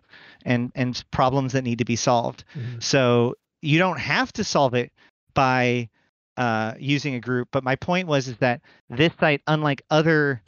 and 0.45 0.71
and 0.75 1.03
problems 1.11 1.53
that 1.53 1.63
need 1.63 1.79
to 1.79 1.85
be 1.85 1.95
solved. 1.95 2.43
Mhm. 2.55 2.81
So 2.83 3.35
you 3.61 3.79
don't 3.79 3.99
have 3.99 4.31
to 4.33 4.43
solve 4.43 4.73
it 4.73 4.91
by 5.33 5.89
uh, 6.35 6.73
using 6.79 7.13
a 7.15 7.19
group. 7.19 7.49
But 7.51 7.63
my 7.63 7.75
point 7.75 8.07
was 8.07 8.27
is 8.27 8.37
that 8.37 8.61
this 8.89 9.13
site, 9.19 9.41
unlike 9.47 9.83
other 9.89 10.41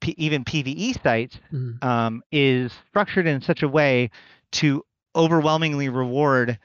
P- 0.00 0.14
even 0.16 0.44
PVE 0.44 1.00
sites, 1.02 1.38
Mhm. 1.52 1.82
um, 1.84 2.22
is 2.32 2.72
structured 2.88 3.26
in 3.26 3.40
such 3.40 3.62
a 3.62 3.68
way 3.68 4.10
to 4.52 4.84
overwhelmingly 5.14 5.88
reward 5.88 6.58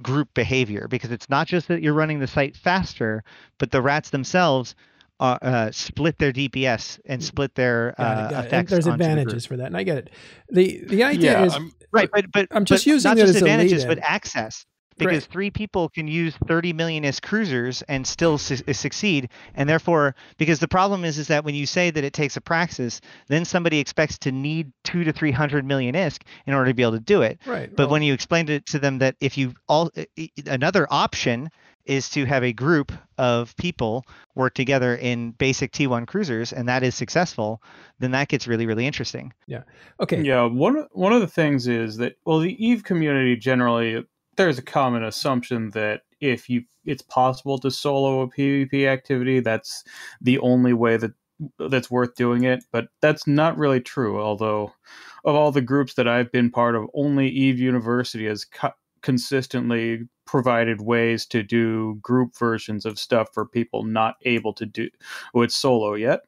group 0.00 0.28
behavior 0.34 0.88
because 0.88 1.10
it's 1.10 1.28
not 1.28 1.46
just 1.46 1.68
that 1.68 1.82
you're 1.82 1.92
running 1.92 2.18
the 2.18 2.26
site 2.26 2.56
faster, 2.56 3.22
but 3.58 3.70
the 3.70 3.82
rats 3.82 4.10
themselves 4.10 4.74
uh, 5.22 5.38
uh, 5.40 5.70
split 5.70 6.18
their 6.18 6.32
DPS 6.32 6.98
and 7.06 7.22
split 7.22 7.54
their 7.54 7.94
Got 7.96 8.18
it, 8.18 8.20
uh, 8.24 8.28
got 8.28 8.44
it. 8.44 8.46
Effects. 8.48 8.70
There's 8.72 8.86
onto 8.88 9.04
the 9.04 9.10
advantages 9.10 9.46
for 9.46 9.56
that, 9.56 9.66
and 9.66 9.76
I 9.76 9.84
get 9.84 9.98
it. 9.98 10.10
the 10.50 10.82
The 10.88 11.04
idea 11.04 11.38
Yeah, 11.38 11.44
is 11.46 11.54
I'm, 11.54 11.72
Right, 11.92 12.10
but 12.12 12.26
but 12.32 12.48
I'm 12.50 12.64
just 12.64 12.84
but 12.86 12.90
using 12.92 13.08
not 13.10 13.18
it 13.18 13.20
just 13.20 13.36
as 13.36 13.42
advantages, 13.42 13.84
lead-in. 13.84 13.98
but 13.98 13.98
access. 14.02 14.66
Because 14.98 15.24
Right. 15.24 15.32
three 15.32 15.50
people 15.50 15.88
can 15.88 16.06
use 16.06 16.34
30 16.46 16.74
million 16.74 17.04
as 17.06 17.18
cruisers 17.18 17.80
and 17.88 18.06
still 18.06 18.36
su- 18.36 18.58
uh, 18.68 18.72
succeed, 18.74 19.30
and 19.54 19.66
therefore, 19.66 20.14
because 20.36 20.58
the 20.60 20.68
problem 20.68 21.02
is, 21.04 21.16
is 21.18 21.28
that 21.28 21.44
when 21.46 21.54
you 21.54 21.64
say 21.64 21.90
that 21.90 22.04
it 22.04 22.12
takes 22.12 22.36
a 22.36 22.42
praxis, 22.42 23.00
then 23.28 23.46
somebody 23.46 23.78
expects 23.78 24.18
to 24.18 24.30
need 24.32 24.70
two 24.84 25.02
to 25.04 25.12
300 25.12 25.64
million 25.64 25.94
ISK 25.94 26.20
in 26.46 26.52
order 26.52 26.70
to 26.70 26.74
be 26.74 26.82
able 26.82 26.92
to 26.92 27.00
do 27.00 27.22
it. 27.22 27.40
right. 27.46 27.70
But 27.74 27.84
well, 27.84 27.92
when 27.92 28.02
you 28.02 28.12
explained 28.12 28.50
it 28.50 28.66
to 28.66 28.78
them 28.78 28.98
that 28.98 29.16
if 29.20 29.38
you 29.38 29.54
all 29.66 29.90
i- 29.96 30.06
i- 30.18 30.30
another 30.46 30.86
option 30.90 31.48
is 31.86 32.10
to 32.10 32.26
have 32.26 32.44
a 32.44 32.52
group 32.52 32.92
of 33.22 33.56
people 33.56 34.04
work 34.34 34.54
together 34.54 34.96
in 34.96 35.30
basic 35.32 35.72
T1 35.72 36.06
cruisers 36.06 36.52
and 36.52 36.68
that 36.68 36.82
is 36.82 36.94
successful, 36.94 37.62
then 38.00 38.10
that 38.10 38.28
gets 38.28 38.48
really 38.48 38.66
really 38.66 38.86
interesting. 38.86 39.32
Yeah. 39.46 39.62
Okay. 40.00 40.20
Yeah, 40.20 40.44
one 40.44 40.86
one 40.92 41.12
of 41.12 41.20
the 41.20 41.26
things 41.28 41.68
is 41.68 41.96
that 41.98 42.16
well, 42.26 42.40
the 42.40 42.62
Eve 42.64 42.84
community 42.84 43.36
generally 43.36 44.04
there's 44.36 44.58
a 44.58 44.62
common 44.62 45.04
assumption 45.04 45.70
that 45.70 46.02
if 46.20 46.48
you 46.48 46.64
it's 46.84 47.02
possible 47.02 47.58
to 47.58 47.70
solo 47.70 48.22
a 48.22 48.28
PvP 48.28 48.86
activity, 48.86 49.40
that's 49.40 49.84
the 50.20 50.38
only 50.40 50.72
way 50.72 50.96
that 50.96 51.12
that's 51.58 51.90
worth 51.90 52.14
doing 52.14 52.44
it. 52.44 52.64
But 52.72 52.88
that's 53.00 53.26
not 53.26 53.56
really 53.56 53.80
true. 53.80 54.20
Although, 54.20 54.72
of 55.24 55.34
all 55.34 55.52
the 55.52 55.60
groups 55.60 55.94
that 55.94 56.08
I've 56.08 56.32
been 56.32 56.50
part 56.50 56.74
of, 56.74 56.88
only 56.94 57.28
Eve 57.28 57.58
University 57.58 58.26
has 58.26 58.44
co- 58.44 58.72
consistently 59.02 60.08
provided 60.26 60.80
ways 60.80 61.26
to 61.26 61.42
do 61.42 61.98
group 62.02 62.36
versions 62.38 62.86
of 62.86 62.98
stuff 62.98 63.28
for 63.32 63.46
people 63.46 63.84
not 63.84 64.16
able 64.22 64.52
to 64.54 64.66
do 64.66 64.88
with 65.34 65.52
solo 65.52 65.94
yet. 65.94 66.20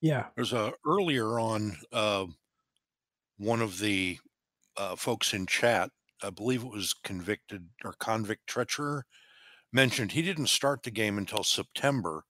Yeah. 0.00 0.26
There's 0.34 0.52
a 0.52 0.72
earlier 0.86 1.38
on 1.38 1.76
uh, 1.92 2.26
one 3.36 3.60
of 3.60 3.78
the 3.78 4.18
uh, 4.76 4.96
folks 4.96 5.34
in 5.34 5.46
chat, 5.46 5.90
I 6.22 6.30
believe 6.30 6.62
it 6.62 6.70
was 6.70 6.94
convicted 6.94 7.68
or 7.84 7.94
convict 7.98 8.46
treacherer, 8.46 9.04
mentioned 9.72 10.12
he 10.12 10.22
didn't 10.22 10.48
start 10.48 10.82
the 10.82 10.90
game 10.90 11.18
until 11.18 11.44
September, 11.44 12.24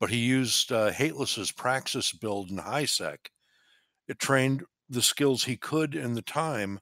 but 0.00 0.10
he 0.10 0.18
used 0.18 0.72
uh, 0.72 0.90
Hateless's 0.90 1.52
Praxis 1.52 2.12
build 2.12 2.50
in 2.50 2.56
HiSec. 2.56 3.18
It 4.08 4.18
trained 4.18 4.64
the 4.88 5.02
skills 5.02 5.44
he 5.44 5.56
could 5.56 5.94
in 5.94 6.14
the 6.14 6.22
time 6.22 6.80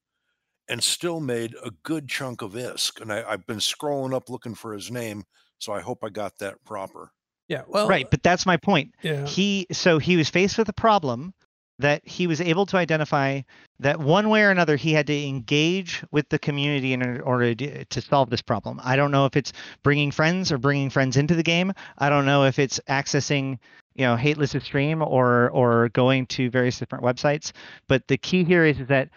and 0.71 0.83
still 0.83 1.21
made 1.21 1.55
a 1.63 1.73
good 1.83 2.09
chunk 2.09 2.41
of 2.41 2.53
ISK. 2.53 3.03
And 3.03 3.13
I, 3.13 3.25
I've 3.29 3.47
been 3.47 3.59
scrolling 3.59 4.15
up 4.15 4.31
looking 4.31 4.55
for 4.55 4.73
his 4.73 4.91
name, 4.91 5.25
so 5.59 5.73
I 5.73 5.81
hope 5.81 6.05
I 6.05 6.09
got 6.09 6.39
that 6.39 6.65
proper. 6.65 7.13
Yeah. 7.49 7.63
Well. 7.67 7.89
right, 7.89 8.09
but 8.09 8.23
that's 8.23 8.47
my 8.47 8.57
point. 8.57 8.95
Yeah. 9.03 9.27
He 9.27 9.67
so 9.73 9.99
he 9.99 10.17
was 10.17 10.31
faced 10.31 10.57
with 10.57 10.69
a 10.69 10.73
problem 10.73 11.35
that 11.81 12.07
he 12.07 12.27
was 12.27 12.41
able 12.41 12.67
to 12.67 12.77
identify 12.77 13.41
that 13.81 13.99
one 13.99 14.29
way 14.29 14.43
or 14.43 14.51
another 14.51 14.77
he 14.77 14.93
had 14.93 15.07
to 15.09 15.27
engage 15.27 16.05
with 16.13 16.29
the 16.29 16.39
community 16.39 16.93
in 16.93 17.21
order 17.23 17.55
to, 17.55 17.85
to 17.87 18.01
solve 18.03 18.29
this 18.29 18.43
problem. 18.43 18.79
I 18.85 18.97
don't 18.97 19.11
know 19.11 19.25
if 19.25 19.35
it's 19.35 19.53
bringing 19.83 20.11
friends 20.11 20.53
or 20.53 20.59
bringing 20.59 20.91
friends 20.91 21.17
into 21.17 21.35
the 21.35 21.43
game. 21.43 21.73
I 21.99 22.11
don't 22.11 22.27
know 22.27 22.45
if 22.45 22.59
it's 22.59 22.79
accessing 22.89 23.59
you 23.95 24.07
know 24.07 24.17
hateless 24.17 24.53
stream 24.63 25.03
or 25.03 25.51
or 25.51 25.89
going 25.91 26.27
to 26.27 26.51
various 26.51 26.79
different 26.79 27.05
websites. 27.05 27.53
But 27.89 28.07
the 28.09 28.17
key 28.17 28.45
here 28.45 28.65
is, 28.65 28.79
is 28.79 28.87
that 28.89 29.09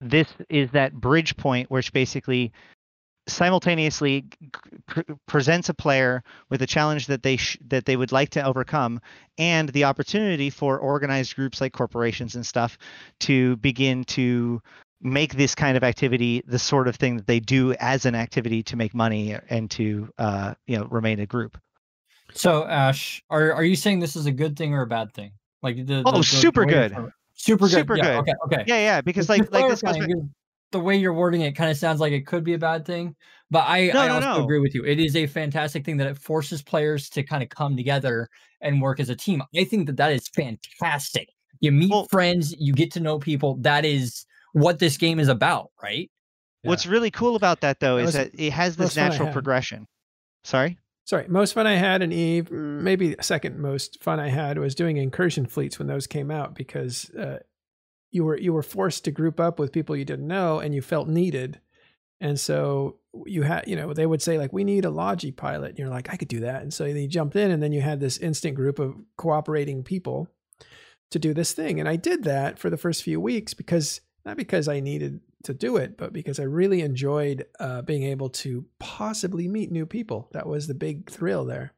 this 0.00 0.28
is 0.48 0.70
that 0.72 0.92
bridge 0.94 1.36
point 1.36 1.70
which 1.70 1.92
basically 1.92 2.52
simultaneously 3.26 4.24
presents 5.26 5.68
a 5.68 5.74
player 5.74 6.22
with 6.48 6.62
a 6.62 6.66
challenge 6.66 7.06
that 7.08 7.22
they 7.22 7.36
sh- 7.36 7.58
that 7.66 7.84
they 7.84 7.96
would 7.96 8.10
like 8.10 8.30
to 8.30 8.42
overcome 8.42 9.00
and 9.36 9.68
the 9.70 9.84
opportunity 9.84 10.48
for 10.50 10.78
organized 10.78 11.36
groups 11.36 11.60
like 11.60 11.72
corporations 11.72 12.34
and 12.34 12.46
stuff 12.46 12.78
to 13.20 13.56
begin 13.56 14.02
to 14.04 14.62
make 15.02 15.34
this 15.34 15.54
kind 15.54 15.76
of 15.76 15.84
activity 15.84 16.42
the 16.46 16.58
sort 16.58 16.88
of 16.88 16.96
thing 16.96 17.16
that 17.18 17.26
they 17.26 17.38
do 17.38 17.72
as 17.74 18.06
an 18.06 18.14
activity 18.14 18.62
to 18.62 18.76
make 18.76 18.94
money 18.94 19.36
and 19.50 19.70
to 19.70 20.08
uh, 20.18 20.54
you 20.66 20.76
know 20.78 20.84
remain 20.86 21.20
a 21.20 21.26
group 21.26 21.58
So 22.32 22.64
Ash, 22.66 23.22
are 23.30 23.52
are 23.52 23.64
you 23.64 23.76
saying 23.76 24.00
this 24.00 24.16
is 24.16 24.26
a 24.26 24.32
good 24.32 24.56
thing 24.56 24.72
or 24.74 24.82
a 24.82 24.86
bad 24.86 25.12
thing? 25.12 25.32
Like 25.62 25.84
the, 25.86 26.02
Oh, 26.06 26.12
the- 26.12 26.18
the- 26.18 26.24
super 26.24 26.64
good. 26.64 26.96
Super 27.38 27.64
good. 27.66 27.70
Super 27.70 27.96
yeah, 27.96 28.02
good. 28.02 28.18
Okay. 28.18 28.32
Okay. 28.44 28.64
yeah 28.66 28.78
yeah 28.78 29.00
because 29.00 29.28
like 29.28 29.40
like 29.52 29.68
this 29.68 29.80
goes 29.80 29.92
clarifying, 29.94 30.10
back- 30.20 30.30
the 30.72 30.80
way 30.80 30.96
you're 30.96 31.14
wording 31.14 31.40
it 31.40 31.52
kind 31.52 31.70
of 31.70 31.76
sounds 31.78 31.98
like 32.00 32.12
it 32.12 32.26
could 32.26 32.44
be 32.44 32.52
a 32.52 32.58
bad 32.58 32.84
thing, 32.84 33.16
but 33.50 33.60
I, 33.66 33.86
No, 33.86 34.00
I 34.00 34.08
no, 34.08 34.14
also 34.16 34.38
no. 34.38 34.44
agree 34.44 34.60
with 34.60 34.74
you. 34.74 34.84
It 34.84 35.00
is 35.00 35.16
a 35.16 35.26
fantastic 35.26 35.82
thing 35.86 35.96
that 35.96 36.06
it 36.06 36.18
forces 36.18 36.60
players 36.62 37.08
to 37.10 37.22
kind 37.22 37.42
of 37.42 37.48
come 37.48 37.74
together 37.74 38.28
and 38.60 38.82
work 38.82 39.00
as 39.00 39.08
a 39.08 39.16
team. 39.16 39.42
I 39.56 39.64
think 39.64 39.86
that 39.86 39.96
that 39.96 40.12
is 40.12 40.28
fantastic. 40.28 41.30
You 41.60 41.72
meet 41.72 41.90
Well- 41.90 42.06
friends, 42.10 42.54
you 42.58 42.74
get 42.74 42.92
to 42.92 43.00
know 43.00 43.18
people. 43.18 43.56
That 43.62 43.86
is 43.86 44.26
what 44.52 44.78
this 44.78 44.96
game 44.98 45.18
is 45.20 45.28
about, 45.28 45.70
right? 45.82 46.10
what's 46.64 46.86
really 46.86 47.10
cool 47.10 47.34
about 47.36 47.60
that 47.62 47.78
though 47.80 47.96
That 47.96 48.00
is 48.02 48.06
was 48.06 48.14
that 48.16 48.30
it 48.34 48.52
has 48.52 48.76
this 48.76 48.94
natural 48.96 49.32
progression 49.32 49.86
sorry 50.44 50.76
Sorry, 51.08 51.26
most 51.26 51.54
fun 51.54 51.66
I 51.66 51.76
had 51.76 52.02
in 52.02 52.12
Eve, 52.12 52.50
mm, 52.50 52.82
maybe 52.82 53.16
second 53.22 53.58
most 53.58 54.02
fun 54.02 54.20
I 54.20 54.28
had 54.28 54.58
was 54.58 54.74
doing 54.74 54.98
incursion 54.98 55.46
fleets 55.46 55.78
when 55.78 55.88
those 55.88 56.06
came 56.06 56.30
out 56.30 56.54
because 56.54 57.08
uh, 57.14 57.38
you 58.10 58.24
were 58.24 58.36
you 58.36 58.52
were 58.52 58.62
forced 58.62 59.04
to 59.04 59.10
group 59.10 59.40
up 59.40 59.58
with 59.58 59.72
people 59.72 59.96
you 59.96 60.04
didn't 60.04 60.26
know 60.26 60.58
and 60.58 60.74
you 60.74 60.82
felt 60.82 61.08
needed, 61.08 61.60
and 62.20 62.38
so 62.38 62.96
you 63.24 63.40
had 63.40 63.66
you 63.66 63.74
know 63.74 63.94
they 63.94 64.04
would 64.04 64.20
say 64.20 64.36
like 64.36 64.52
we 64.52 64.64
need 64.64 64.84
a 64.84 64.90
logi 64.90 65.32
pilot, 65.32 65.70
and 65.70 65.78
you're 65.78 65.88
like 65.88 66.12
I 66.12 66.16
could 66.18 66.28
do 66.28 66.40
that, 66.40 66.60
and 66.60 66.74
so 66.74 66.84
you 66.84 67.08
jumped 67.08 67.36
in 67.36 67.50
and 67.50 67.62
then 67.62 67.72
you 67.72 67.80
had 67.80 68.00
this 68.00 68.18
instant 68.18 68.54
group 68.54 68.78
of 68.78 68.94
cooperating 69.16 69.82
people 69.84 70.28
to 71.10 71.18
do 71.18 71.32
this 71.32 71.54
thing, 71.54 71.80
and 71.80 71.88
I 71.88 71.96
did 71.96 72.24
that 72.24 72.58
for 72.58 72.68
the 72.68 72.76
first 72.76 73.02
few 73.02 73.18
weeks 73.18 73.54
because 73.54 74.02
not 74.26 74.36
because 74.36 74.68
I 74.68 74.80
needed 74.80 75.20
to 75.48 75.54
do 75.54 75.78
it, 75.78 75.96
but 75.96 76.12
because 76.12 76.38
I 76.38 76.44
really 76.44 76.82
enjoyed 76.82 77.46
uh, 77.58 77.82
being 77.82 78.04
able 78.04 78.28
to 78.30 78.66
possibly 78.78 79.48
meet 79.48 79.72
new 79.72 79.86
people. 79.86 80.28
That 80.32 80.46
was 80.46 80.66
the 80.66 80.74
big 80.74 81.10
thrill 81.10 81.46
there. 81.46 81.72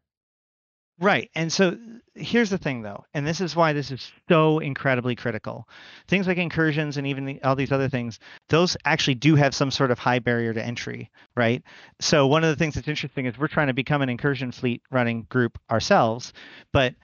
Right. 0.99 1.31
And 1.35 1.51
so 1.51 1.79
here's 2.15 2.51
the 2.51 2.59
thing, 2.59 2.83
though, 2.83 3.05
and 3.15 3.27
this 3.27 3.41
is 3.41 3.57
why 3.57 3.73
this 3.73 3.91
is 3.91 4.13
so 4.29 4.59
incredibly 4.59 5.15
critical. 5.17 5.67
Things 6.09 6.27
like 6.27 6.37
incursions 6.37 6.99
and 6.99 7.07
even 7.07 7.25
the, 7.25 7.43
all 7.43 7.57
these 7.57 7.73
other 7.73 7.89
things, 7.89 8.19
those 8.51 8.77
actually 8.85 9.15
do 9.15 9.35
have 9.37 9.55
some 9.55 9.71
sort 9.71 9.93
of 9.93 9.99
high 9.99 10.19
barrier 10.19 10.53
to 10.53 10.63
entry, 10.63 11.11
right? 11.37 11.63
So 12.01 12.27
one 12.27 12.45
of 12.45 12.51
the 12.51 12.57
things 12.57 12.75
that's 12.75 12.89
interesting 12.89 13.25
is 13.25 13.39
we're 13.39 13.49
trying 13.49 13.69
to 13.69 13.73
become 13.73 14.03
an 14.03 14.11
incursion 14.11 14.53
fleet 14.53 14.83
running 14.91 15.27
group 15.31 15.59
ourselves, 15.71 16.35
but 16.73 16.95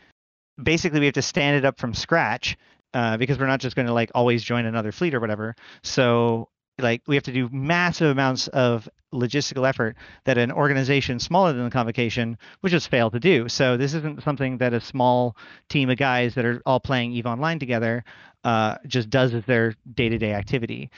basically 0.62 1.00
we 1.00 1.06
have 1.06 1.14
to 1.14 1.22
stand 1.22 1.56
it 1.56 1.64
up 1.64 1.80
from 1.80 1.94
scratch 1.94 2.58
uh, 2.92 3.16
because 3.16 3.38
we're 3.38 3.46
not 3.46 3.60
just 3.60 3.76
going 3.76 3.86
to 3.86 3.94
like 3.94 4.10
always 4.14 4.42
join 4.42 4.66
another 4.66 4.92
fleet 4.92 5.14
or 5.14 5.20
whatever. 5.20 5.54
So 5.82 6.48
like 6.78 7.02
we 7.06 7.14
have 7.16 7.24
to 7.24 7.32
do 7.32 7.48
massive 7.50 8.10
amounts 8.10 8.48
of 8.48 8.88
logistical 9.12 9.66
effort 9.66 9.96
that 10.24 10.36
an 10.36 10.52
organization 10.52 11.18
smaller 11.18 11.52
than 11.52 11.64
the 11.64 11.70
convocation 11.70 12.36
would 12.62 12.70
just 12.70 12.90
fail 12.90 13.10
to 13.10 13.20
do. 13.20 13.48
So 13.48 13.76
this 13.76 13.94
isn't 13.94 14.22
something 14.22 14.58
that 14.58 14.74
a 14.74 14.80
small 14.80 15.36
team 15.68 15.88
of 15.90 15.96
guys 15.96 16.34
that 16.34 16.44
are 16.44 16.60
all 16.66 16.80
playing 16.80 17.12
Eve 17.12 17.26
Online 17.26 17.58
together 17.58 18.04
uh, 18.44 18.76
just 18.86 19.08
does 19.08 19.32
as 19.32 19.44
their 19.44 19.74
day-to-day 19.94 20.32
activity. 20.32 20.90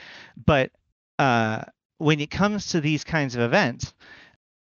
But 0.45 0.71
uh, 1.17 1.63
when 1.97 2.19
it 2.19 2.29
comes 2.29 2.67
to 2.67 2.81
these 2.81 3.03
kinds 3.03 3.35
of 3.35 3.41
events, 3.41 3.93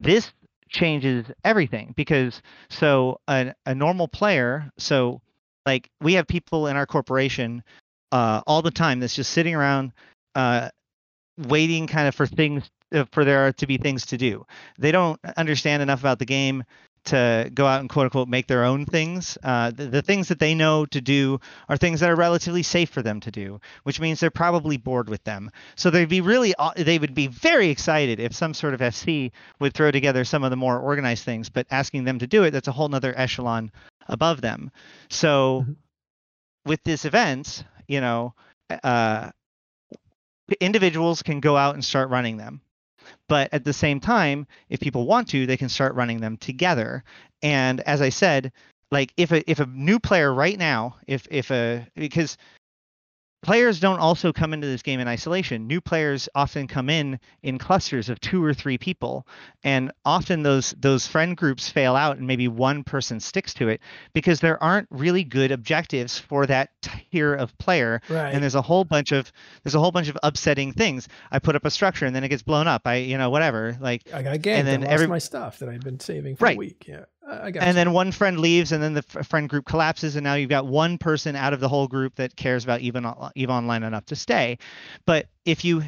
this 0.01 0.33
changes 0.69 1.27
everything 1.45 1.93
because 1.97 2.41
so 2.71 3.21
a, 3.29 3.53
a 3.67 3.75
normal 3.75 4.09
player, 4.09 4.71
so 4.79 5.21
like 5.67 5.91
we 6.01 6.15
have 6.15 6.27
people 6.27 6.67
in 6.67 6.77
our 6.77 6.87
corporation 6.87 7.63
uh, 8.11 8.41
all 8.47 8.63
the 8.63 8.71
time 8.71 9.01
that's 9.01 9.15
just 9.15 9.33
sitting 9.33 9.55
around 9.55 9.93
uh, 10.35 10.71
waiting 11.39 11.87
kind 11.87 12.09
of 12.09 12.15
for 12.15 12.27
things 12.27 12.71
uh, 12.93 13.05
for 13.13 13.25
there 13.25 13.53
to 13.55 13.67
be 13.67 13.79
things 13.79 14.07
to 14.07 14.19
do. 14.19 14.47
They 14.79 14.93
don't 14.93 15.19
understand 15.37 15.83
enough 15.83 16.01
about 16.01 16.19
the 16.19 16.27
game 16.27 16.65
to 17.05 17.51
go 17.53 17.67
out 17.67 17.81
and 17.81 17.91
quote 17.91 18.05
unquote 18.05 18.29
make 18.29 18.47
their 18.47 18.65
own 18.65 18.87
things. 18.87 19.37
Uh, 19.43 19.73
the, 19.73 19.87
the 19.87 20.03
things 20.03 20.29
that 20.29 20.39
they 20.39 20.55
know 20.55 20.87
to 20.87 21.01
do 21.01 21.41
are 21.69 21.77
things 21.77 21.99
that 22.01 22.11
are 22.11 22.15
relatively 22.15 22.63
safe 22.63 22.91
for 22.91 23.03
them 23.03 23.19
to 23.21 23.31
do, 23.31 23.61
which 23.83 23.99
means 23.99 24.21
they're 24.21 24.31
probably 24.31 24.77
bored 24.77 25.09
with 25.09 25.25
them. 25.25 25.51
So 25.75 25.91
they'd 25.91 26.09
be 26.09 26.21
really 26.21 26.55
they 26.77 26.99
would 26.99 27.15
be 27.15 27.27
very 27.27 27.71
excited 27.71 28.21
if 28.21 28.35
some 28.35 28.55
sort 28.55 28.75
of 28.75 28.81
FC 28.81 29.33
would 29.59 29.75
throw 29.75 29.91
together 29.91 30.25
some 30.25 30.45
of 30.45 30.51
the 30.51 30.57
more 30.57 30.79
organized 30.79 31.25
things, 31.25 31.49
but 31.49 31.67
asking 31.71 32.05
them 32.05 32.21
to 32.21 32.27
do 32.27 32.45
it 32.45 32.53
that's 32.53 32.69
a 32.69 32.73
whole 32.73 32.89
nother 32.89 33.15
echelon 33.17 33.73
above 34.09 34.41
them. 34.41 34.71
So 35.11 35.65
Mhm. 35.67 35.77
with 36.67 36.85
this 36.85 37.05
event, 37.05 37.65
you 37.89 38.01
know, 38.01 38.35
uh, 38.85 39.31
individuals 40.61 41.23
can 41.23 41.41
go 41.41 41.57
out 41.57 41.75
and 41.75 41.85
start 41.85 42.11
running 42.11 42.37
them. 42.37 42.61
But 43.29 43.53
at 43.53 43.65
the 43.65 43.73
same 43.73 44.01
time 44.01 44.47
if 44.69 44.81
people 44.81 45.07
want 45.07 45.29
to 45.29 45.47
they 45.47 45.57
can 45.57 45.69
start 45.69 45.95
running 45.95 46.21
them 46.21 46.37
together. 46.37 47.05
And 47.43 47.81
as 47.81 48.01
i 48.01 48.09
said 48.09 48.53
like 48.93 49.13
if 49.17 49.33
a 49.33 49.51
if 49.51 49.59
a 49.59 49.67
new 49.67 49.99
player 49.99 50.33
right 50.33 50.59
now 50.59 50.97
if 51.09 51.27
if 51.31 51.51
a 51.51 51.87
because 51.97 52.37
players 53.43 53.81
don't 53.81 53.99
also 53.99 54.33
come 54.33 54.53
into 54.55 54.67
this 54.67 54.83
game 54.83 55.01
in 55.01 55.09
isolation 55.09 55.67
new 55.67 55.81
players 55.81 56.29
often 56.35 56.67
come 56.69 56.89
in 56.89 57.19
in 57.43 57.59
clusters 57.59 58.09
of 58.09 58.21
two 58.21 58.43
or 58.45 58.55
three 58.55 58.79
people 58.79 59.27
and 59.65 59.91
often 60.05 60.43
those 60.43 60.75
those 60.79 61.07
friend 61.07 61.37
groups 61.37 61.69
fail 61.69 61.97
out 61.97 62.17
and 62.19 62.27
maybe 62.27 62.47
one 62.49 62.85
person 62.85 63.19
sticks 63.19 63.53
to 63.53 63.69
it 63.69 63.81
because 64.13 64.41
there 64.41 64.63
aren't 64.63 64.87
really 64.91 65.25
good 65.25 65.51
objectives 65.51 66.19
for 66.19 66.47
that 66.47 66.71
tier 66.83 67.35
of 67.35 67.57
player 67.59 68.01
Right. 68.09 68.33
and 68.33 68.43
there's 68.43 68.55
a 68.55 68.63
whole 68.63 68.85
bunch 68.85 69.13
of 69.13 69.33
there's 69.65 69.75
a 69.75 69.81
whole 69.81 69.93
bunch 69.93 70.09
of 70.09 70.17
upsetting 70.23 70.73
things 70.73 71.09
i 71.33 71.39
put 71.39 71.57
up 71.57 71.65
a 71.65 71.71
structure 71.71 72.07
and 72.07 72.15
then 72.15 72.23
it 72.25 72.29
gets 72.29 72.43
blown 72.43 72.69
up 72.69 72.83
i 72.87 72.97
you 72.97 73.19
know 73.19 73.31
whatever 73.31 73.77
like 73.81 74.03
I 74.15 74.23
got 74.23 74.37
ganked. 74.39 74.47
and 74.59 74.67
then 74.69 74.81
I 74.83 74.87
lost 74.87 74.93
every- 74.95 75.07
my 75.09 75.19
stuff 75.19 75.59
that 75.59 75.69
I'd 75.69 75.83
been 75.85 75.99
saving 76.01 76.37
for 76.37 76.47
a 76.49 76.55
week. 76.55 76.85
Yeah. 76.87 77.05
I 77.27 77.51
got 77.51 77.63
and 77.63 77.69
you. 77.69 77.75
then 77.75 77.93
one 77.93 78.13
friend 78.13 78.39
leaves 78.41 78.73
and 78.73 78.83
then 78.83 78.95
the 78.95 79.05
f- 79.15 79.27
friend 79.27 79.49
group 79.49 79.65
collapses 79.65 80.17
and 80.17 80.25
now 80.25 80.35
you've 80.35 80.51
got 80.51 80.67
one 80.67 80.99
person 80.99 81.37
out 81.37 81.53
of 81.53 81.61
the 81.61 81.69
whole 81.69 81.87
group 81.87 82.17
that 82.17 82.37
cares 82.37 82.65
about 82.65 82.81
even 82.81 83.07
eve 83.35 83.51
online 83.51 83.83
enough 83.83 84.07
to 84.07 84.17
stay 84.17 84.59
but 85.07 85.27
if 85.45 85.65
you 85.65 85.83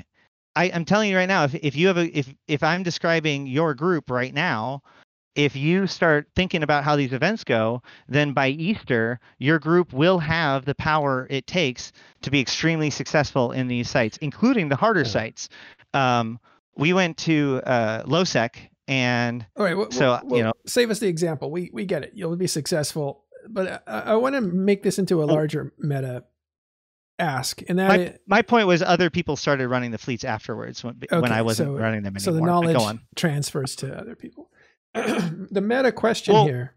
I, 0.54 0.70
i'm 0.72 0.84
telling 0.84 1.10
you 1.10 1.16
right 1.16 1.28
now 1.28 1.44
if, 1.44 1.54
if 1.54 1.76
you 1.76 1.88
have 1.88 1.98
a 1.98 2.06
if 2.16 2.32
if 2.46 2.62
i'm 2.62 2.82
describing 2.82 3.46
your 3.46 3.74
group 3.74 4.10
right 4.10 4.32
now 4.32 4.82
if 5.34 5.56
you 5.56 5.86
start 5.86 6.28
thinking 6.36 6.62
about 6.62 6.84
how 6.84 6.94
these 6.96 7.12
events 7.12 7.42
go, 7.42 7.82
then 8.08 8.32
by 8.32 8.48
Easter, 8.48 9.18
your 9.38 9.58
group 9.58 9.92
will 9.92 10.18
have 10.18 10.64
the 10.64 10.74
power 10.76 11.26
it 11.28 11.46
takes 11.46 11.92
to 12.22 12.30
be 12.30 12.40
extremely 12.40 12.90
successful 12.90 13.52
in 13.52 13.66
these 13.66 13.90
sites, 13.90 14.16
including 14.18 14.68
the 14.68 14.76
harder 14.76 15.04
sites. 15.04 15.48
Um, 15.92 16.38
we 16.76 16.92
went 16.92 17.16
to 17.18 17.60
uh, 17.64 18.04
LOSEC 18.04 18.68
and 18.88 19.46
All 19.56 19.64
right. 19.64 19.76
Well, 19.76 19.90
So, 19.90 20.20
well, 20.24 20.36
you 20.38 20.44
know- 20.44 20.52
save 20.66 20.90
us 20.90 20.98
the 20.98 21.08
example. 21.08 21.50
We 21.50 21.70
we 21.72 21.84
get 21.84 22.02
it. 22.02 22.12
You'll 22.14 22.36
be 22.36 22.46
successful, 22.46 23.24
but 23.48 23.82
I, 23.86 24.00
I 24.00 24.14
want 24.16 24.34
to 24.34 24.40
make 24.40 24.82
this 24.82 24.98
into 24.98 25.20
a 25.20 25.24
Oh. 25.24 25.26
larger 25.26 25.72
meta 25.78 26.24
ask, 27.18 27.62
and 27.68 27.78
that 27.78 27.88
my, 27.88 27.98
is, 27.98 28.18
my 28.26 28.42
point 28.42 28.66
was 28.66 28.82
other 28.82 29.08
people 29.08 29.36
started 29.36 29.68
running 29.68 29.90
the 29.92 29.98
fleets 29.98 30.24
afterwards 30.24 30.82
when, 30.82 31.00
when 31.10 31.30
I 31.32 31.42
wasn't 31.42 31.68
so- 31.68 31.74
running 31.74 32.02
them 32.02 32.16
anymore. 32.16 32.20
so 32.20 32.32
the 32.32 32.40
knowledge 32.40 32.98
transfers 33.14 33.76
to 33.76 33.96
other 33.96 34.16
people. 34.16 34.50
the 34.94 35.60
meta 35.62 35.92
question 35.92 36.34
Well, 36.34 36.46
here. 36.46 36.74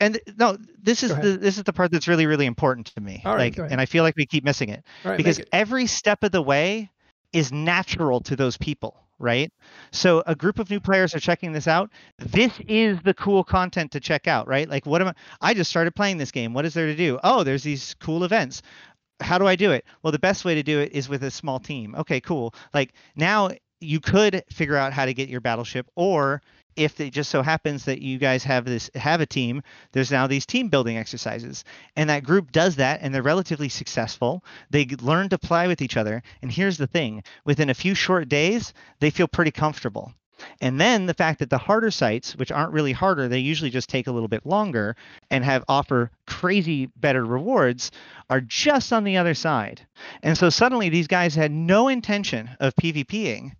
And 0.00 0.18
no, 0.36 0.56
this 0.82 1.04
is 1.04 1.14
the 1.14 1.36
this 1.36 1.58
is 1.58 1.62
the 1.64 1.72
part 1.72 1.92
that's 1.92 2.08
really 2.08 2.26
really 2.26 2.46
important 2.46 2.86
to 2.94 3.00
me. 3.00 3.22
All 3.24 3.32
right, 3.36 3.52
like, 3.52 3.58
ahead. 3.58 3.70
and 3.70 3.80
I 3.80 3.86
feel 3.86 4.02
like 4.02 4.16
we 4.16 4.26
keep 4.26 4.42
missing 4.42 4.68
it. 4.68 4.82
Right, 5.04 5.16
because 5.16 5.38
it. 5.38 5.48
every 5.52 5.86
step 5.86 6.24
of 6.24 6.32
the 6.32 6.42
way 6.42 6.90
is 7.32 7.52
natural 7.52 8.20
to 8.22 8.34
those 8.34 8.56
people, 8.56 9.00
right? 9.18 9.52
So 9.90 10.22
a 10.26 10.34
group 10.34 10.58
of 10.58 10.70
new 10.70 10.80
players 10.80 11.14
are 11.14 11.20
checking 11.20 11.52
this 11.52 11.68
out. 11.68 11.90
This 12.18 12.52
is 12.68 12.98
the 13.02 13.14
cool 13.14 13.44
content 13.44 13.92
to 13.92 14.00
check 14.00 14.26
out, 14.26 14.48
right? 14.48 14.68
Like 14.68 14.86
what 14.86 15.00
am 15.00 15.08
I 15.08 15.14
I 15.40 15.54
just 15.54 15.70
started 15.70 15.94
playing 15.94 16.18
this 16.18 16.30
game. 16.30 16.54
What 16.54 16.64
is 16.64 16.74
there 16.74 16.86
to 16.86 16.96
do? 16.96 17.18
Oh, 17.22 17.42
there's 17.42 17.62
these 17.62 17.94
cool 18.00 18.24
events. 18.24 18.62
How 19.20 19.38
do 19.38 19.46
I 19.46 19.56
do 19.56 19.70
it? 19.70 19.84
Well, 20.02 20.12
the 20.12 20.18
best 20.18 20.44
way 20.44 20.54
to 20.54 20.62
do 20.62 20.80
it 20.80 20.92
is 20.92 21.08
with 21.08 21.22
a 21.22 21.30
small 21.30 21.60
team. 21.60 21.94
Okay, 21.94 22.20
cool. 22.20 22.54
Like 22.74 22.94
now 23.16 23.50
you 23.80 24.00
could 24.00 24.42
figure 24.50 24.76
out 24.76 24.92
how 24.92 25.04
to 25.04 25.14
get 25.14 25.28
your 25.28 25.40
battleship 25.40 25.86
or 25.96 26.40
if 26.76 27.00
it 27.00 27.10
just 27.12 27.30
so 27.30 27.42
happens 27.42 27.84
that 27.84 28.00
you 28.00 28.18
guys 28.18 28.44
have 28.44 28.64
this 28.64 28.90
have 28.94 29.20
a 29.20 29.26
team 29.26 29.62
there's 29.92 30.10
now 30.10 30.26
these 30.26 30.46
team 30.46 30.68
building 30.68 30.96
exercises. 30.96 31.64
And 31.96 32.10
that 32.10 32.24
group 32.24 32.52
does 32.52 32.76
that 32.76 33.00
and 33.02 33.14
they're 33.14 33.22
relatively 33.22 33.68
successful. 33.68 34.44
They 34.70 34.86
learn 35.00 35.28
to 35.30 35.38
play 35.38 35.68
with 35.68 35.82
each 35.82 35.96
other. 35.96 36.22
And 36.40 36.50
here's 36.50 36.78
the 36.78 36.86
thing. 36.86 37.22
Within 37.44 37.70
a 37.70 37.74
few 37.74 37.94
short 37.94 38.28
days 38.28 38.72
they 39.00 39.10
feel 39.10 39.28
pretty 39.28 39.50
comfortable. 39.50 40.12
And 40.60 40.80
then 40.80 41.06
the 41.06 41.14
fact 41.14 41.38
that 41.38 41.50
the 41.50 41.58
harder 41.58 41.90
sites 41.90 42.34
which 42.36 42.50
aren't 42.50 42.72
really 42.72 42.92
harder 42.92 43.28
they 43.28 43.38
usually 43.38 43.70
just 43.70 43.88
take 43.88 44.06
a 44.06 44.12
little 44.12 44.28
bit 44.28 44.46
longer 44.46 44.96
and 45.30 45.44
have 45.44 45.64
offer 45.68 46.10
crazy 46.26 46.86
better 46.96 47.24
rewards 47.24 47.90
are 48.28 48.40
just 48.40 48.92
on 48.92 49.04
the 49.04 49.16
other 49.16 49.34
side. 49.34 49.86
And 50.22 50.36
so 50.36 50.50
suddenly 50.50 50.88
these 50.88 51.06
guys 51.06 51.34
had 51.34 51.52
no 51.52 51.88
intention 51.88 52.50
of 52.60 52.74
pvping 52.74 53.52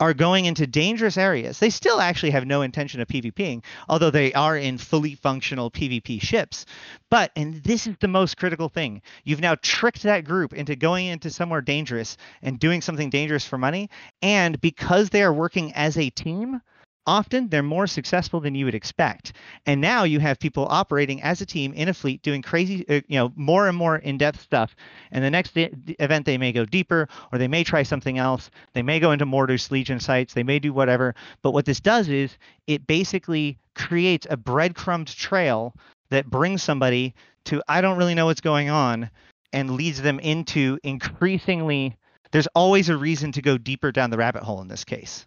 are 0.00 0.14
going 0.14 0.44
into 0.44 0.66
dangerous 0.66 1.16
areas. 1.16 1.58
They 1.58 1.70
still 1.70 2.00
actually 2.00 2.30
have 2.30 2.46
no 2.46 2.62
intention 2.62 3.00
of 3.00 3.08
PvPing, 3.08 3.62
although 3.88 4.10
they 4.10 4.32
are 4.32 4.56
in 4.56 4.78
fully 4.78 5.14
functional 5.14 5.70
PvP 5.70 6.20
ships. 6.20 6.66
But, 7.10 7.30
and 7.36 7.62
this 7.62 7.86
is 7.86 7.96
the 8.00 8.08
most 8.08 8.36
critical 8.36 8.68
thing, 8.68 9.02
you've 9.24 9.40
now 9.40 9.56
tricked 9.62 10.02
that 10.02 10.24
group 10.24 10.52
into 10.52 10.76
going 10.76 11.06
into 11.06 11.30
somewhere 11.30 11.60
dangerous 11.60 12.16
and 12.42 12.58
doing 12.58 12.80
something 12.80 13.10
dangerous 13.10 13.46
for 13.46 13.58
money. 13.58 13.90
And 14.22 14.60
because 14.60 15.10
they 15.10 15.22
are 15.22 15.32
working 15.32 15.72
as 15.74 15.96
a 15.98 16.10
team, 16.10 16.60
often 17.06 17.48
they're 17.48 17.62
more 17.62 17.86
successful 17.86 18.40
than 18.40 18.54
you 18.54 18.64
would 18.64 18.74
expect. 18.74 19.32
And 19.66 19.80
now 19.80 20.04
you 20.04 20.20
have 20.20 20.38
people 20.38 20.66
operating 20.70 21.22
as 21.22 21.40
a 21.40 21.46
team 21.46 21.72
in 21.74 21.88
a 21.88 21.94
fleet 21.94 22.22
doing 22.22 22.42
crazy, 22.42 22.88
uh, 22.88 23.00
you 23.08 23.18
know, 23.18 23.32
more 23.36 23.68
and 23.68 23.76
more 23.76 23.96
in-depth 23.96 24.40
stuff. 24.40 24.74
And 25.10 25.24
the 25.24 25.30
next 25.30 25.52
event 25.56 26.26
they 26.26 26.38
may 26.38 26.52
go 26.52 26.64
deeper 26.64 27.08
or 27.32 27.38
they 27.38 27.48
may 27.48 27.64
try 27.64 27.82
something 27.82 28.18
else. 28.18 28.50
They 28.72 28.82
may 28.82 29.00
go 29.00 29.12
into 29.12 29.26
Mordu's 29.26 29.70
Legion 29.70 30.00
sites. 30.00 30.34
They 30.34 30.42
may 30.42 30.58
do 30.58 30.72
whatever. 30.72 31.14
But 31.42 31.52
what 31.52 31.64
this 31.64 31.80
does 31.80 32.08
is 32.08 32.36
it 32.66 32.86
basically 32.86 33.58
creates 33.74 34.26
a 34.30 34.36
breadcrumbed 34.36 35.08
trail 35.08 35.74
that 36.10 36.30
brings 36.30 36.62
somebody 36.62 37.14
to 37.44 37.62
I 37.68 37.80
don't 37.80 37.98
really 37.98 38.14
know 38.14 38.26
what's 38.26 38.40
going 38.40 38.70
on 38.70 39.10
and 39.52 39.70
leads 39.70 40.00
them 40.00 40.20
into 40.20 40.78
increasingly 40.82 41.96
there's 42.32 42.48
always 42.54 42.88
a 42.88 42.96
reason 42.96 43.32
to 43.32 43.42
go 43.42 43.58
deeper 43.58 43.92
down 43.92 44.10
the 44.10 44.16
rabbit 44.16 44.42
hole 44.42 44.62
in 44.62 44.68
this 44.68 44.84
case. 44.84 45.26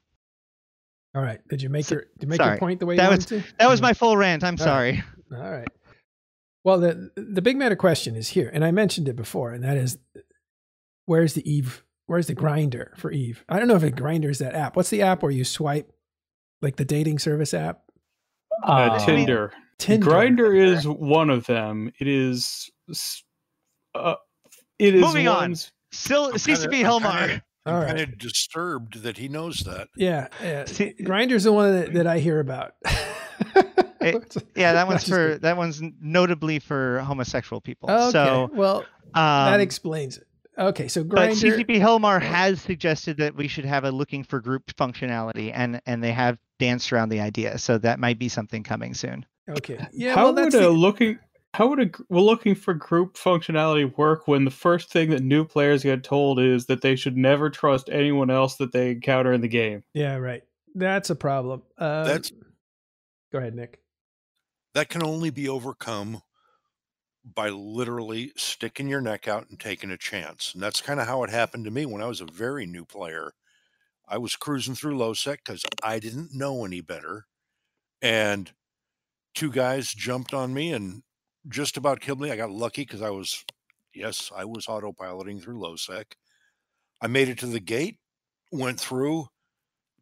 All 1.16 1.22
right. 1.22 1.40
Did 1.48 1.62
you 1.62 1.70
make 1.70 1.86
So- 1.86 1.96
your 1.96 2.02
did 2.18 2.24
you 2.24 2.28
make 2.28 2.38
sorry. 2.38 2.52
your 2.52 2.58
point 2.60 2.80
the 2.80 2.86
way 2.86 2.98
That 2.98 3.04
you 3.06 3.16
was- 3.18 3.32
wanted 3.32 3.46
to? 3.46 3.54
That 3.60 3.70
was 3.70 3.80
Mhm. 3.80 3.84
my 3.84 3.94
full 3.94 4.18
rant. 4.18 4.44
I'm 4.44 4.56
All 4.60 4.66
right. 4.66 4.72
sorry. 5.00 5.04
All 5.34 5.52
right. 5.52 5.68
Well, 6.64 6.80
the 6.80 7.12
the 7.16 7.42
big 7.42 7.58
meta 7.58 7.76
question 7.76 8.16
is 8.16 8.30
here, 8.30 8.50
and 8.54 8.66
I 8.66 8.72
mentioned 8.72 9.08
it 9.08 9.16
before, 9.16 9.52
and 9.54 9.64
that 9.64 9.78
is, 9.78 9.98
where's 11.06 11.34
the 11.34 11.50
Eve? 11.50 11.84
Where's 12.08 12.28
the 12.28 12.34
grinder 12.36 12.94
for 12.98 13.12
Eve? 13.12 13.44
I 13.50 13.58
don't 13.60 13.68
know 13.68 13.76
if 13.76 13.84
a 13.84 13.92
grinder 13.92 14.30
is 14.30 14.40
that 14.40 14.54
app. 14.56 14.76
What's 14.76 14.90
the 14.90 15.02
app 15.02 15.24
where 15.24 15.32
you 15.32 15.44
swipe, 15.44 15.92
like 16.62 16.76
the 16.76 16.86
dating 16.86 17.20
service 17.20 17.54
app? 17.54 17.82
Uh, 18.64 18.90
Uh, 18.92 19.06
Tinder. 19.06 19.52
Tinder. 19.80 20.06
Grindr 20.10 20.56
is 20.58 20.88
one 20.88 21.30
of 21.30 21.46
them. 21.48 21.92
It 22.00 22.08
is. 22.08 22.70
Uh, 23.94 24.16
it 24.80 24.96
is. 24.96 25.02
Moving 25.02 25.28
on. 25.28 25.36
ones- 25.36 25.72
Still 25.92 26.26
I'm 26.26 26.38
CCP 26.38 26.72
kinda- 26.84 26.90
Hilmar. 26.90 27.42
Kinda- 27.66 27.78
All 27.78 27.84
I'm 27.84 27.88
right. 27.96 27.98
kind 27.98 28.14
of 28.14 28.18
disturbed 28.20 29.02
that 29.04 29.18
he 29.18 29.28
knows 29.28 29.60
that. 29.60 29.88
Yeah, 29.98 30.28
yeah. 30.42 30.66
See- 30.66 30.94
Grindr's 31.02 31.44
the 31.46 31.52
one 31.54 31.72
that, 31.74 31.94
that 31.94 32.08
I 32.08 32.20
hear 32.20 32.40
about. 32.40 32.74
It- 34.02 34.36
Yeah, 34.56 34.74
that 34.74 34.88
one's 34.88 35.02
Just 35.02 35.12
for 35.12 35.28
kidding. 35.30 35.42
that 35.42 35.58
one's 35.58 35.82
notably 36.00 36.60
for 36.60 37.00
homosexual 37.00 37.60
people. 37.60 37.90
Okay. 37.90 38.12
So 38.12 38.50
well, 38.54 38.80
um, 39.16 39.52
that 39.52 39.60
explains 39.62 40.18
it. 40.18 40.28
Okay, 40.58 40.88
so 40.88 41.04
But 41.04 41.32
Grindr. 41.32 41.58
CCP 41.66 41.80
Hilmar 41.82 42.22
has 42.22 42.62
suggested 42.62 43.18
that 43.18 43.36
we 43.36 43.48
should 43.48 43.66
have 43.66 43.84
a 43.84 43.92
looking 43.92 44.24
for 44.24 44.40
group 44.40 44.74
functionality, 44.76 45.52
and 45.54 45.82
and 45.86 46.04
they 46.04 46.12
have 46.12 46.38
danced 46.60 46.94
around 46.94 47.10
the 47.10 47.20
idea. 47.20 47.58
So 47.58 47.78
that 47.80 48.00
might 48.00 48.20
be 48.20 48.30
something 48.30 48.62
coming 48.64 48.94
soon. 48.94 49.26
Okay. 49.50 49.86
Yeah. 49.92 50.14
how 50.16 50.26
well, 50.26 50.34
would 50.36 50.44
that's 50.46 50.56
a 50.56 50.60
the, 50.60 50.70
looking? 50.70 51.20
How 51.56 51.68
would 51.68 51.80
a 51.80 51.86
gr- 51.86 52.04
well, 52.10 52.26
looking 52.26 52.54
for 52.54 52.74
group 52.74 53.16
functionality 53.16 53.98
work 53.98 54.28
when 54.28 54.44
the 54.44 54.52
first 54.52 54.92
thing 54.92 55.10
that 55.12 55.24
new 55.24 55.46
players 55.46 55.84
get 55.84 56.04
told 56.04 56.38
is 56.38 56.66
that 56.66 56.82
they 56.82 56.98
should 56.98 57.16
never 57.16 57.50
trust 57.50 57.90
anyone 57.90 58.30
else 58.30 58.58
that 58.58 58.74
they 58.74 58.92
encounter 58.92 59.32
in 59.32 59.40
the 59.40 59.48
game? 59.48 59.82
yeah. 59.94 60.16
Right. 60.18 60.44
That's 60.78 61.10
a 61.10 61.16
problem. 61.16 61.64
Uh, 61.78 62.04
That's- 62.04 62.34
Go 63.32 63.38
ahead, 63.38 63.56
Nick. 63.56 63.80
That 64.74 64.90
can 64.90 65.02
only 65.02 65.30
be 65.30 65.48
overcome 65.48 66.22
by 67.24 67.48
literally 67.48 68.34
sticking 68.36 68.90
your 68.90 69.00
neck 69.00 69.26
out 69.30 69.50
and 69.50 69.58
taking 69.58 69.92
a 69.92 69.98
chance. 69.98 70.54
And 70.54 70.62
that's 70.62 70.82
kind 70.82 71.00
of 71.00 71.08
how 71.08 71.24
it 71.24 71.30
happened 71.30 71.64
to 71.64 71.72
me 71.72 71.86
when 71.86 72.02
I 72.02 72.08
was 72.08 72.20
a 72.20 72.26
very 72.26 72.66
new 72.66 72.84
player. 72.84 73.32
I 74.10 74.18
was 74.18 74.36
cruising 74.36 74.76
through 74.76 74.98
LoSec 74.98 75.38
because 75.38 75.64
I 75.82 76.00
didn't 76.00 76.36
know 76.36 76.66
any 76.66 76.82
better. 76.82 77.28
And 78.02 78.52
two 79.34 79.52
guys 79.52 79.94
jumped 79.94 80.34
on 80.34 80.54
me 80.54 80.74
and 80.74 81.04
just 81.48 81.78
about 81.78 82.02
killed 82.02 82.22
me. 82.22 82.32
I 82.32 82.36
got 82.36 82.52
lucky 82.52 82.84
because 82.84 83.02
I 83.02 83.10
was, 83.10 83.44
yes, 83.94 84.32
I 84.36 84.46
was 84.46 84.66
autopiloting 84.66 85.42
through 85.42 85.60
LoSec. 85.60 86.14
I 87.02 87.08
made 87.08 87.30
it 87.30 87.40
to 87.40 87.48
the 87.48 87.60
gate, 87.60 88.00
went 88.52 88.80
through. 88.80 89.28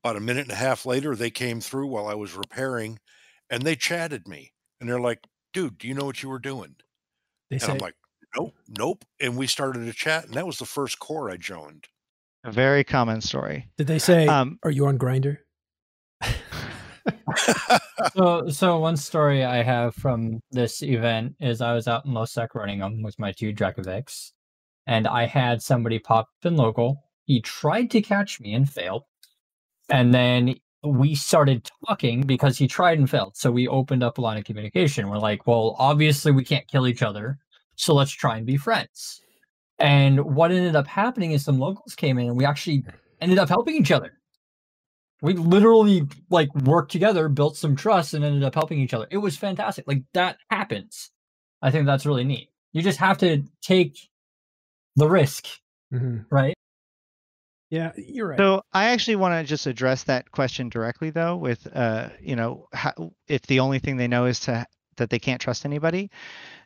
About 0.04 0.18
a 0.18 0.22
minute 0.22 0.44
and 0.44 0.52
a 0.52 0.56
half 0.56 0.86
later, 0.86 1.16
they 1.16 1.30
came 1.30 1.62
through 1.62 1.88
while 1.88 2.08
I 2.08 2.14
was 2.14 2.34
repairing 2.34 3.00
and 3.50 3.64
they 3.64 3.76
chatted 3.76 4.28
me. 4.28 4.52
And 4.82 4.90
they're 4.90 5.00
like, 5.00 5.20
dude, 5.54 5.78
do 5.78 5.88
you 5.88 5.94
know 5.94 6.04
what 6.04 6.22
you 6.22 6.28
were 6.28 6.40
doing? 6.40 6.76
They 7.50 7.56
And 7.56 7.62
say 7.62 7.72
I'm 7.72 7.78
like, 7.78 7.96
nope, 8.36 8.54
nope. 8.68 9.06
And 9.22 9.38
we 9.38 9.48
started 9.48 9.86
to 9.86 9.94
chat, 9.94 10.26
and 10.26 10.34
that 10.34 10.46
was 10.46 10.58
the 10.58 10.66
first 10.66 11.00
core 11.00 11.30
I 11.30 11.38
joined. 11.38 11.86
A 12.44 12.52
very 12.52 12.84
common 12.84 13.22
story. 13.22 13.70
Did 13.78 13.88
they 13.88 14.00
say, 14.00 14.28
Um, 14.28 14.60
"Are 14.64 14.72
you 14.72 14.86
on 14.88 14.98
Grindr?" 14.98 15.38
so 18.16 18.48
so 18.50 18.80
one 18.80 18.98
story 18.98 19.44
I 19.44 19.64
have 19.64 19.96
from 19.96 20.42
this 20.52 20.82
event 20.82 21.36
is 21.40 21.62
I 21.62 21.74
was 21.74 21.88
out 21.88 22.06
in 22.06 22.12
Losec 22.12 22.50
running 22.56 22.80
them 22.80 23.02
with 23.02 23.18
my 23.20 23.32
two 23.32 23.54
Drekavacs, 23.54 24.32
and 24.88 25.08
I 25.08 25.26
had 25.26 25.62
somebody 25.62 26.00
pop 26.00 26.30
in 26.44 26.56
local. 26.56 27.04
He 27.26 27.42
tried 27.42 27.92
to 27.92 28.02
catch 28.02 28.40
me 28.40 28.54
and 28.54 28.70
failed, 28.70 29.04
and 29.90 30.14
then 30.14 30.56
we 30.84 31.16
started 31.16 31.70
talking 31.88 32.22
because 32.22 32.58
he 32.58 32.68
tried 32.68 33.00
and 33.00 33.10
failed. 33.10 33.38
So 33.38 33.52
we 33.52 33.68
opened 33.68 34.04
up 34.04 34.18
a 34.18 34.22
line 34.22 34.38
of 34.38 34.44
communication. 34.44 35.10
We're 35.10 35.18
like, 35.18 35.48
well, 35.48 35.76
obviously 35.80 36.32
we 36.32 36.44
can't 36.44 36.68
kill 36.68 36.88
each 36.88 37.02
other, 37.02 37.40
so 37.76 37.94
let's 37.94 38.12
try 38.12 38.38
and 38.38 38.46
be 38.46 38.58
friends. 38.58 39.22
And 39.80 40.36
what 40.36 40.52
ended 40.52 40.76
up 40.76 40.88
happening 40.88 41.32
is 41.32 41.44
some 41.44 41.60
locals 41.60 41.96
came 41.96 42.18
in, 42.18 42.28
and 42.28 42.38
we 42.38 42.46
actually 42.46 42.84
ended 43.22 43.40
up 43.40 43.50
helping 43.50 43.76
each 43.76 43.92
other 43.92 44.20
we 45.24 45.34
literally 45.34 46.06
like 46.30 46.54
worked 46.54 46.92
together, 46.92 47.30
built 47.30 47.56
some 47.56 47.78
trust, 47.78 48.14
and 48.14 48.26
ended 48.26 48.44
up 48.44 48.54
helping 48.54 48.80
each 48.80 48.94
other. 48.94 49.08
It 49.10 49.18
was 49.18 49.38
fantastic. 49.38 49.86
Like 49.88 50.04
that 50.14 50.38
happens. 50.50 51.12
I 51.62 51.72
think 51.72 51.86
that's 51.86 52.06
really 52.06 52.26
neat. 52.26 52.50
You 52.74 52.82
just 52.82 53.00
have 53.00 53.18
to 53.20 53.44
take 53.62 53.98
the 54.98 55.08
risk, 55.08 55.48
hmm 55.92 56.18
right? 56.30 56.54
Yeah, 57.70 57.94
you're 57.96 58.28
right. 58.28 58.38
So 58.38 58.64
I 58.74 58.90
actually 58.90 59.16
want 59.16 59.34
to 59.34 59.50
just 59.50 59.66
address 59.66 60.04
that 60.04 60.30
question 60.32 60.68
directly, 60.68 61.10
though, 61.10 61.38
with 61.38 61.68
uh, 61.74 62.10
you 62.22 62.36
know, 62.36 62.68
how, 62.74 63.14
if 63.30 63.44
the 63.44 63.62
only 63.62 63.80
thing 63.80 63.96
they 63.96 64.10
know 64.10 64.26
is 64.26 64.42
to 64.42 64.66
that 64.98 65.10
they 65.10 65.20
can't 65.20 65.42
trust 65.42 65.66
anybody. 65.66 66.12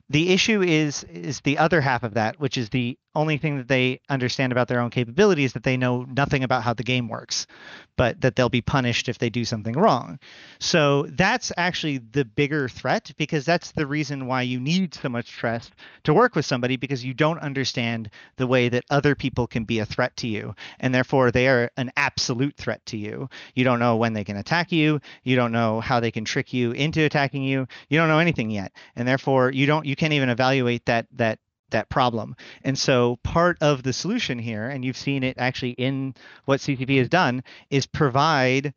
The 0.09 0.31
issue 0.31 0.63
is 0.63 1.03
is 1.03 1.41
the 1.41 1.59
other 1.59 1.79
half 1.79 2.01
of 2.01 2.15
that, 2.15 2.39
which 2.39 2.57
is 2.57 2.69
the 2.69 2.97
only 3.17 3.37
thing 3.37 3.57
that 3.57 3.67
they 3.67 3.99
understand 4.09 4.51
about 4.51 4.67
their 4.67 4.79
own 4.79 4.91
capability 4.91 5.43
is 5.43 5.53
that 5.53 5.63
they 5.63 5.75
know 5.75 6.03
nothing 6.03 6.43
about 6.43 6.61
how 6.61 6.73
the 6.73 6.83
game 6.83 7.09
works, 7.09 7.47
but 7.95 8.21
that 8.21 8.35
they'll 8.35 8.47
be 8.47 8.61
punished 8.61 9.09
if 9.09 9.17
they 9.17 9.29
do 9.29 9.43
something 9.43 9.73
wrong. 9.73 10.19
So 10.59 11.07
that's 11.09 11.51
actually 11.57 11.97
the 11.97 12.23
bigger 12.23 12.69
threat 12.69 13.11
because 13.17 13.43
that's 13.43 13.71
the 13.71 13.87
reason 13.87 14.27
why 14.27 14.43
you 14.43 14.59
need 14.59 14.93
so 14.93 15.09
much 15.09 15.31
trust 15.31 15.73
to 16.03 16.13
work 16.13 16.35
with 16.35 16.45
somebody 16.45 16.77
because 16.77 17.03
you 17.03 17.15
don't 17.15 17.39
understand 17.39 18.11
the 18.35 18.45
way 18.45 18.69
that 18.69 18.85
other 18.91 19.15
people 19.15 19.47
can 19.47 19.63
be 19.63 19.79
a 19.79 19.85
threat 19.85 20.15
to 20.17 20.27
you. 20.27 20.53
And 20.79 20.93
therefore, 20.93 21.31
they 21.31 21.47
are 21.47 21.71
an 21.75 21.91
absolute 21.97 22.55
threat 22.55 22.85
to 22.87 22.97
you. 22.97 23.29
You 23.55 23.63
don't 23.63 23.79
know 23.79 23.97
when 23.97 24.13
they 24.13 24.23
can 24.23 24.37
attack 24.37 24.71
you. 24.71 25.01
You 25.23 25.35
don't 25.35 25.51
know 25.51 25.81
how 25.81 25.99
they 25.99 26.11
can 26.11 26.23
trick 26.23 26.53
you 26.53 26.71
into 26.71 27.03
attacking 27.03 27.41
you. 27.41 27.67
You 27.89 27.97
don't 27.97 28.09
know 28.09 28.19
anything 28.19 28.51
yet. 28.51 28.71
And 28.95 29.07
therefore, 29.07 29.49
you 29.51 29.65
don't, 29.65 29.87
you 29.87 29.95
can't 29.95 30.13
even 30.13 30.29
evaluate 30.29 30.85
that, 30.85 31.07
that 31.13 31.39
that 31.71 31.89
problem. 31.89 32.35
And 32.63 32.77
so 32.77 33.17
part 33.23 33.57
of 33.61 33.83
the 33.83 33.93
solution 33.93 34.39
here, 34.39 34.69
and 34.69 34.83
you've 34.83 34.97
seen 34.97 35.23
it 35.23 35.37
actually 35.37 35.71
in 35.71 36.15
what 36.45 36.59
CCP 36.59 36.97
has 36.99 37.09
done, 37.09 37.43
is 37.69 37.85
provide 37.85 38.73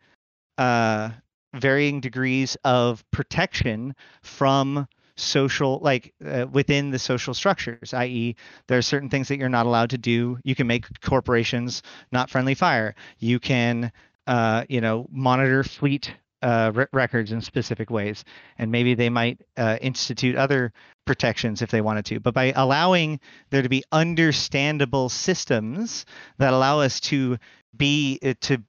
uh, 0.59 1.11
varying 1.55 2.01
degrees 2.01 2.57
of 2.64 3.05
protection 3.11 3.95
from 4.22 4.86
social 5.16 5.78
like 5.82 6.14
uh, 6.24 6.47
within 6.51 6.91
the 6.91 6.99
social 6.99 7.34
structures 7.34 7.93
i.e 7.93 8.34
there 8.68 8.78
are 8.78 8.82
certain 8.82 9.11
things 9.11 9.28
that 9.28 9.38
you're 9.38 9.51
not 9.51 9.66
allowed 9.66 9.91
to 9.91 9.99
do 9.99 10.38
you 10.45 10.55
can 10.55 10.66
make 10.66 10.86
corporations 11.03 11.82
not 12.11 12.30
friendly 12.30 12.55
fire 12.55 12.95
you 13.18 13.38
can 13.38 13.93
uh, 14.26 14.64
you 14.68 14.80
know 14.80 15.07
monitor 15.11 15.62
fleet 15.62 16.14
uh, 16.43 16.72
re- 16.74 16.86
records 16.93 17.32
in 17.32 17.41
specific 17.41 17.91
ways, 17.91 18.24
and 18.59 18.70
maybe 18.70 18.95
they 18.95 19.11
might 19.11 19.41
uh, 19.57 19.78
institute 19.80 20.36
other 20.36 20.72
protections 21.07 21.62
if 21.62 21.70
they 21.70 21.80
wanted 21.80 22.05
to. 22.07 22.20
But 22.20 22.34
by 22.34 22.53
allowing 22.55 23.20
there 23.51 23.62
to 23.62 23.68
be 23.68 23.84
understandable 23.93 25.09
systems 25.09 26.07
that 26.38 26.53
allow 26.53 26.80
us 26.80 27.01
to 27.01 27.38
be 27.76 28.18
uh, 28.22 28.34
to 28.43 28.62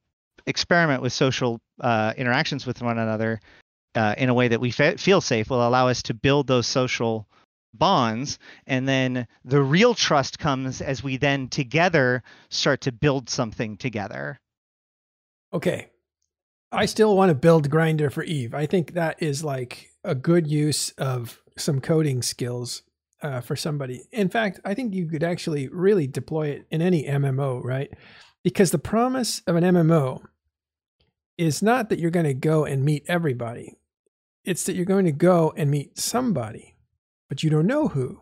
experiment 0.48 1.02
with 1.02 1.14
social 1.14 1.60
uh, 1.80 2.14
interactions 2.18 2.66
with 2.66 2.82
one 2.82 2.98
another 2.98 3.40
uh, 3.96 4.16
in 4.18 4.30
a 4.30 4.34
way 4.34 4.48
that 4.48 4.60
we 4.62 4.72
fe- 4.72 4.98
feel 4.98 5.22
safe, 5.22 5.50
will 5.50 5.68
allow 5.68 5.88
us 5.88 6.02
to 6.04 6.14
build 6.14 6.48
those 6.48 6.68
social 6.68 7.28
bonds. 7.74 8.40
And 8.68 8.88
then 8.88 9.28
the 9.46 9.62
real 9.62 9.94
trust 9.94 10.40
comes 10.40 10.82
as 10.82 11.04
we 11.04 11.18
then 11.18 11.48
together 11.50 12.24
start 12.50 12.82
to 12.82 12.92
build 12.92 13.30
something 13.30 13.78
together. 13.78 14.40
Okay, 15.54 15.90
I 16.72 16.86
still 16.86 17.18
want 17.18 17.30
to 17.30 17.36
build 17.36 17.70
Grindr 17.70 18.12
for 18.12 18.24
Eve. 18.24 18.54
I 18.54 18.66
think 18.66 18.94
that 18.94 19.22
is 19.22 19.44
like 19.44 19.90
a 20.04 20.16
good 20.16 20.48
use 20.48 20.92
of 20.92 21.42
some 21.58 21.82
coding 21.82 22.22
skills 22.22 22.84
uh, 23.22 23.42
for 23.42 23.56
somebody. 23.56 24.04
In 24.12 24.30
fact, 24.30 24.60
I 24.64 24.74
think 24.74 24.94
you 24.94 25.08
could 25.08 25.24
actually 25.24 25.68
really 25.68 26.08
deploy 26.08 26.48
it 26.48 26.66
in 26.72 26.82
any 26.82 27.04
MMO, 27.04 27.64
right? 27.64 27.92
Because 28.44 28.72
the 28.72 28.80
promise 28.80 29.42
of 29.46 29.56
an 29.58 29.64
MMO 29.64 30.24
is 31.38 31.62
not 31.62 31.90
that 31.90 32.00
you're 32.00 32.10
going 32.10 32.26
to 32.26 32.34
go 32.34 32.66
and 32.66 32.86
meet 32.86 33.04
everybody. 33.08 33.78
It's 34.46 34.64
that 34.66 34.76
you're 34.76 34.86
going 34.86 35.06
to 35.06 35.12
go 35.12 35.54
and 35.58 35.70
meet 35.70 36.00
somebody, 36.00 36.76
but 37.30 37.44
you 37.44 37.50
don't 37.50 37.68
know 37.68 37.90
who. 37.90 38.22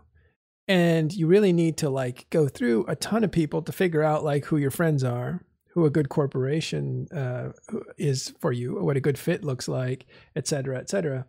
And 0.68 1.14
you 1.14 1.28
really 1.28 1.54
need 1.54 1.78
to 1.78 1.90
like 1.90 2.30
go 2.30 2.48
through 2.48 2.86
a 2.88 2.96
ton 2.96 3.24
of 3.24 3.32
people 3.32 3.62
to 3.62 3.72
figure 3.72 4.04
out 4.04 4.24
like 4.24 4.46
who 4.46 4.58
your 4.58 4.72
friends 4.72 5.04
are 5.04 5.44
who 5.80 5.86
a 5.86 5.90
good 5.90 6.10
corporation 6.10 7.08
uh, 7.12 7.50
is 7.98 8.34
for 8.40 8.52
you, 8.52 8.76
what 8.76 8.98
a 8.98 9.02
good 9.02 9.18
fit 9.18 9.44
looks 9.44 9.68
like, 9.68 10.06
et 10.36 10.48
cetera, 10.48 10.78
et 10.78 10.90
cetera. 10.90 11.26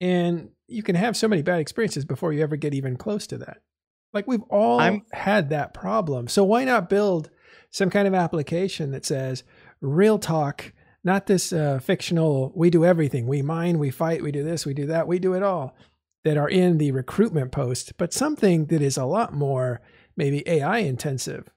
And 0.00 0.50
you 0.66 0.82
can 0.82 0.96
have 0.96 1.16
so 1.16 1.28
many 1.28 1.42
bad 1.42 1.60
experiences 1.60 2.04
before 2.04 2.32
you 2.32 2.42
ever 2.42 2.56
get 2.56 2.74
even 2.74 2.96
close 2.96 3.26
to 3.28 3.38
that. 3.38 3.58
Like 4.12 4.26
we've 4.26 4.42
all 4.48 4.80
I'm, 4.80 5.02
had 5.12 5.50
that 5.50 5.74
problem. 5.74 6.28
So 6.28 6.42
why 6.44 6.64
not 6.64 6.88
build 6.88 7.30
some 7.70 7.90
kind 7.90 8.08
of 8.08 8.14
application 8.14 8.90
that 8.90 9.04
says 9.04 9.44
real 9.80 10.18
talk, 10.18 10.72
not 11.04 11.26
this 11.26 11.52
uh, 11.52 11.78
fictional, 11.82 12.52
we 12.54 12.70
do 12.70 12.84
everything. 12.84 13.26
We 13.26 13.42
mine, 13.42 13.78
we 13.78 13.90
fight, 13.90 14.22
we 14.22 14.32
do 14.32 14.42
this, 14.42 14.66
we 14.66 14.74
do 14.74 14.86
that, 14.86 15.06
we 15.06 15.18
do 15.18 15.34
it 15.34 15.42
all 15.42 15.76
that 16.24 16.36
are 16.36 16.48
in 16.48 16.78
the 16.78 16.92
recruitment 16.92 17.52
post, 17.52 17.96
but 17.96 18.12
something 18.12 18.66
that 18.66 18.80
is 18.80 18.96
a 18.96 19.04
lot 19.04 19.34
more 19.34 19.80
maybe 20.16 20.42
AI 20.46 20.78
intensive 20.78 21.48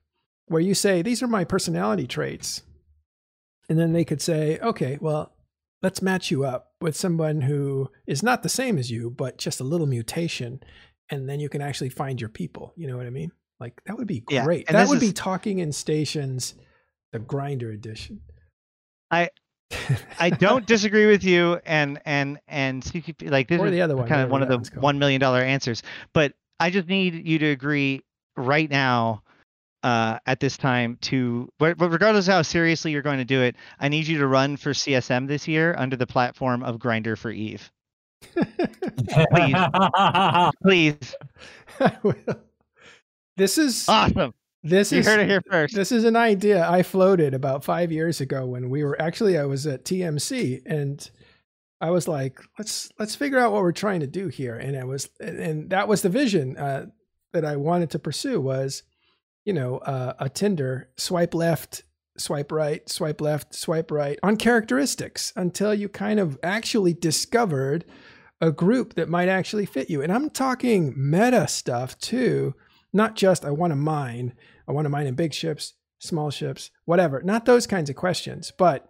where 0.47 0.61
you 0.61 0.73
say, 0.73 1.01
These 1.01 1.23
are 1.23 1.27
my 1.27 1.43
personality 1.43 2.07
traits. 2.07 2.61
And 3.69 3.79
then 3.79 3.93
they 3.93 4.05
could 4.05 4.21
say, 4.21 4.59
Okay, 4.59 4.97
well, 5.01 5.33
let's 5.81 6.01
match 6.01 6.31
you 6.31 6.45
up 6.45 6.73
with 6.81 6.95
someone 6.95 7.41
who 7.41 7.89
is 8.07 8.23
not 8.23 8.43
the 8.43 8.49
same 8.49 8.77
as 8.77 8.91
you, 8.91 9.09
but 9.09 9.37
just 9.37 9.59
a 9.59 9.63
little 9.63 9.87
mutation. 9.87 10.61
And 11.09 11.29
then 11.29 11.39
you 11.39 11.49
can 11.49 11.61
actually 11.61 11.89
find 11.89 12.19
your 12.19 12.29
people. 12.29 12.73
You 12.75 12.87
know 12.87 12.97
what 12.97 13.05
I 13.05 13.11
mean? 13.11 13.31
Like 13.59 13.81
that 13.85 13.97
would 13.97 14.07
be 14.07 14.21
great. 14.21 14.65
Yeah, 14.67 14.73
that 14.73 14.87
would 14.87 15.01
is, 15.01 15.09
be 15.09 15.13
talking 15.13 15.59
in 15.59 15.71
stations, 15.71 16.55
the 17.11 17.19
Grindr 17.19 17.73
edition. 17.73 18.21
I 19.11 19.29
I 20.19 20.29
don't 20.29 20.65
disagree 20.67 21.05
with 21.05 21.23
you 21.23 21.59
and 21.65 22.01
and 22.05 22.39
and 22.47 22.83
CCP 22.83 23.31
like 23.31 23.47
this 23.47 23.61
or 23.61 23.67
is 23.67 23.71
the 23.71 23.81
other 23.81 23.95
one, 23.95 24.07
kind 24.07 24.21
of 24.21 24.29
one 24.29 24.43
of 24.43 24.49
the 24.49 24.79
one 24.79 24.99
million 24.99 25.21
dollar 25.21 25.39
answers. 25.41 25.83
But 26.13 26.33
I 26.59 26.69
just 26.69 26.87
need 26.87 27.27
you 27.27 27.39
to 27.39 27.45
agree 27.45 28.01
right 28.35 28.69
now 28.69 29.23
uh, 29.85 30.17
at 30.25 30.39
this 30.39 30.57
time 30.57 30.97
to 30.99 31.47
but, 31.59 31.77
but 31.77 31.89
regardless 31.89 32.27
of 32.27 32.33
how 32.33 32.41
seriously 32.41 32.91
you're 32.91 33.03
going 33.03 33.19
to 33.19 33.25
do 33.25 33.39
it 33.43 33.55
i 33.79 33.87
need 33.87 34.07
you 34.07 34.17
to 34.17 34.25
run 34.25 34.57
for 34.57 34.71
csm 34.71 35.27
this 35.27 35.47
year 35.47 35.75
under 35.77 35.95
the 35.95 36.07
platform 36.07 36.63
of 36.63 36.77
Grindr 36.77 37.15
for 37.15 37.29
eve. 37.29 37.71
Please. 39.31 39.55
Please 40.63 41.15
this 43.37 43.59
is 43.59 43.87
awesome. 43.87 44.33
this 44.63 44.91
you 44.91 44.99
is 44.99 45.05
heard 45.05 45.19
it 45.19 45.29
here 45.29 45.43
first. 45.51 45.75
this 45.75 45.91
is 45.91 46.03
an 46.03 46.15
idea 46.15 46.67
i 46.67 46.81
floated 46.81 47.35
about 47.35 47.63
five 47.63 47.91
years 47.91 48.19
ago 48.19 48.43
when 48.43 48.71
we 48.71 48.83
were 48.83 48.99
actually 48.99 49.37
i 49.37 49.45
was 49.45 49.67
at 49.67 49.85
tmc 49.85 50.63
and 50.65 51.11
I 51.81 51.91
was 51.91 52.07
like, 52.07 52.39
let's 52.57 52.89
let's 52.97 53.15
figure 53.15 53.37
out 53.37 53.51
what 53.51 53.61
we're 53.61 53.73
trying 53.73 53.99
to 53.99 54.07
do 54.07 54.29
here, 54.29 54.55
and 54.55 54.77
it 54.77 54.87
was 54.87 55.09
and 55.19 55.69
that 55.69 55.89
was 55.89 56.01
the 56.01 56.09
vision 56.09 56.57
uh, 56.57 56.85
that 57.33 57.43
I 57.43 57.57
wanted 57.57 57.89
to 57.91 57.99
pursue 57.99 58.39
was 58.39 58.83
you 59.45 59.53
know, 59.53 59.77
uh, 59.77 60.13
a 60.19 60.27
Tinder, 60.27 60.89
swipe 60.97 61.33
left, 61.33 61.83
swipe 62.17 62.51
right, 62.51 62.87
swipe 62.89 63.21
left, 63.21 63.53
swipe 63.53 63.91
right 63.91 64.19
on 64.23 64.37
characteristics 64.37 65.31
until 65.35 65.73
you 65.73 65.87
kind 65.87 66.19
of 66.19 66.37
actually 66.43 66.93
discovered 66.93 67.85
a 68.41 68.51
group 68.51 68.95
that 68.95 69.07
might 69.07 69.29
actually 69.29 69.65
fit 69.65 69.89
you. 69.89 70.01
And 70.01 70.11
I'm 70.11 70.29
talking 70.29 70.93
meta 70.97 71.47
stuff 71.47 71.97
too, 71.99 72.55
not 72.91 73.15
just 73.15 73.45
I 73.45 73.51
want 73.51 73.71
to 73.71 73.75
mine, 73.75 74.33
I 74.67 74.71
want 74.71 74.85
to 74.85 74.89
mine 74.89 75.07
in 75.07 75.15
big 75.15 75.33
ships, 75.33 75.73
small 75.99 76.31
ships, 76.31 76.71
whatever. 76.85 77.21
Not 77.21 77.45
those 77.45 77.67
kinds 77.67 77.89
of 77.89 77.95
questions, 77.95 78.51
but 78.57 78.87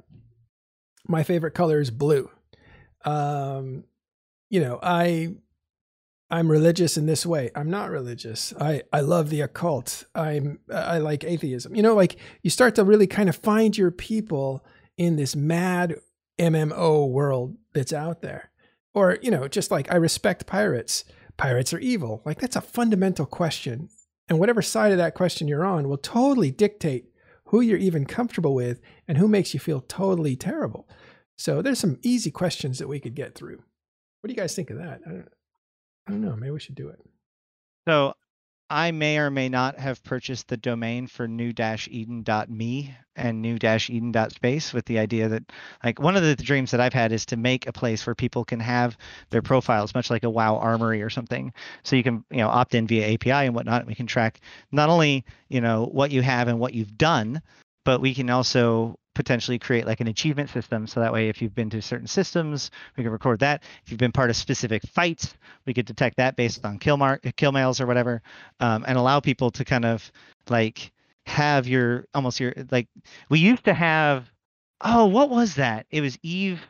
my 1.08 1.24
favorite 1.24 1.54
color 1.54 1.80
is 1.80 1.92
blue. 1.92 2.30
Um, 3.04 3.84
you 4.50 4.60
know, 4.62 4.80
I 4.82 5.36
I'm 6.30 6.50
religious 6.50 6.98
in 6.98 7.06
this 7.06 7.26
way. 7.26 7.52
I'm 7.56 7.70
not 7.70 7.92
religious. 7.92 8.54
I, 8.60 8.84
I 8.92 9.02
love 9.02 9.30
the 9.30 9.42
occult. 9.42 10.06
I'm 10.16 10.60
I 10.74 10.98
like 10.98 11.24
atheism. 11.24 11.76
You 11.76 11.84
know, 11.84 11.94
like 11.94 12.18
you 12.42 12.50
start 12.50 12.76
to 12.76 12.84
really 12.84 13.08
kind 13.08 13.30
of 13.30 13.36
find 13.36 13.78
your 13.78 13.92
people 13.92 14.66
in 14.98 15.18
this 15.18 15.36
mad 15.36 15.96
MMO 16.40 17.10
world 17.10 17.56
that's 17.74 17.94
out 17.94 18.22
there. 18.22 18.50
Or, 18.94 19.18
you 19.22 19.30
know, 19.30 19.48
just 19.48 19.72
like 19.72 19.92
I 19.92 19.96
respect 19.98 20.48
pirates. 20.48 21.04
Pirates 21.38 21.74
are 21.74 21.80
evil. 21.80 22.22
Like 22.26 22.40
that's 22.40 22.56
a 22.56 22.62
fundamental 22.62 23.26
question. 23.26 23.90
And 24.28 24.40
whatever 24.40 24.62
side 24.62 24.92
of 24.92 24.98
that 24.98 25.14
question 25.14 25.48
you're 25.48 25.66
on 25.66 25.88
will 25.88 25.98
totally 25.98 26.50
dictate 26.50 27.10
who 27.50 27.62
you're 27.62 27.78
even 27.78 28.06
comfortable 28.06 28.56
with 28.56 28.82
and 29.08 29.18
who 29.18 29.28
makes 29.28 29.54
you 29.54 29.60
feel 29.60 29.82
totally 29.82 30.36
terrible. 30.36 30.88
So 31.38 31.62
there's 31.62 31.80
some 31.80 32.00
easy 32.02 32.32
questions 32.32 32.80
that 32.80 32.88
we 32.88 33.00
could 33.00 33.14
get 33.14 33.36
through. 33.36 33.62
What 34.22 34.30
do 34.30 34.34
you 34.34 34.38
guys 34.38 34.56
think 34.56 34.72
of 34.72 34.78
that? 34.78 35.02
I 36.08 36.12
don't 36.12 36.22
know. 36.22 36.36
Maybe 36.36 36.52
we 36.52 36.60
should 36.60 36.76
do 36.76 36.90
it. 36.90 37.00
So 37.88 38.16
I 38.70 38.92
may 38.92 39.20
or 39.20 39.30
may 39.30 39.48
not 39.48 39.80
have 39.80 40.04
purchased 40.04 40.48
the 40.48 40.58
domain 40.58 41.06
for 41.08 41.28
new-eden.me 41.28 42.96
and 43.16 43.42
new-eden.space 43.42 44.74
with 44.74 44.86
the 44.86 45.00
idea 45.00 45.30
that 45.30 45.44
like 45.84 46.00
one 46.00 46.16
of 46.18 46.24
the 46.24 46.36
dreams 46.36 46.72
that 46.72 46.82
I've 46.82 46.94
had 46.94 47.12
is 47.12 47.28
to 47.28 47.38
make 47.38 47.68
a 47.68 47.72
place 47.72 48.06
where 48.06 48.16
people 48.16 48.44
can 48.44 48.60
have 48.60 48.98
their 49.30 49.44
profiles 49.44 49.94
much 49.94 50.10
like 50.10 50.24
a 50.24 50.30
WoW 50.30 50.58
armory 50.58 51.02
or 51.02 51.10
something. 51.10 51.54
So 51.84 51.96
you 51.96 52.04
can, 52.04 52.26
you 52.32 52.38
know, 52.38 52.50
opt 52.50 52.74
in 52.74 52.88
via 52.88 53.14
API 53.14 53.46
and 53.46 53.56
whatnot. 53.56 53.86
We 53.86 53.96
can 53.96 54.08
track 54.08 54.42
not 54.72 54.90
only, 54.90 55.26
you 55.48 55.62
know, 55.62 55.86
what 55.86 56.12
you 56.12 56.24
have 56.24 56.48
and 56.48 56.60
what 56.60 56.74
you've 56.74 56.98
done, 56.98 57.42
but 57.86 58.02
we 58.02 58.14
can 58.14 58.30
also 58.30 58.98
potentially 59.14 59.58
create 59.58 59.86
like 59.86 60.02
an 60.02 60.08
achievement 60.08 60.50
system. 60.50 60.86
So 60.88 61.00
that 61.00 61.14
way 61.14 61.30
if 61.30 61.42
you've 61.42 61.56
been 61.56 61.70
to 61.70 61.82
certain 61.82 62.08
systems 62.08 62.70
we 62.98 63.04
can 63.04 63.12
record 63.14 63.40
that. 63.40 63.64
If 63.86 63.92
you've 63.92 64.00
been 64.00 64.12
part 64.12 64.30
of 64.30 64.36
specific 64.36 64.84
fights 64.84 65.34
we 65.66 65.74
could 65.74 65.86
detect 65.86 66.18
that 66.18 66.36
based 66.36 66.66
on 66.66 66.80
kill 66.80 66.98
mark 66.98 67.22
kill 67.38 67.54
mails 67.54 67.80
or 67.80 67.86
whatever 67.88 68.22
um, 68.60 68.84
and 68.86 68.98
allow 68.98 69.22
people 69.22 69.52
to 69.52 69.64
kind 69.64 69.86
of 69.86 70.12
like 70.50 70.92
have 71.26 71.66
your 71.68 72.06
almost 72.14 72.40
your 72.42 72.54
like 72.72 72.88
we 73.30 73.40
used 73.40 73.64
to 73.66 73.74
have 73.74 74.30
oh 74.82 75.06
what 75.06 75.30
was 75.30 75.56
that? 75.56 75.86
It 75.90 76.02
was 76.02 76.18
eve. 76.22 76.62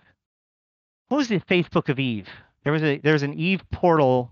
What 1.08 1.18
was 1.18 1.28
the 1.28 1.40
facebook 1.40 1.90
of 1.90 2.00
eve? 2.00 2.30
There 2.64 2.74
was 2.74 2.84
a 2.84 3.00
there 3.00 3.14
was 3.14 3.24
an 3.24 3.34
eve 3.34 3.64
portal 3.72 4.32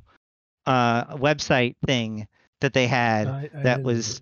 uh 0.67 1.17
website 1.17 1.75
thing 1.85 2.27
that 2.61 2.73
they 2.73 2.87
had 2.87 3.27
I- 3.27 3.49
I 3.53 3.63
that 3.63 3.83
was 3.83 4.21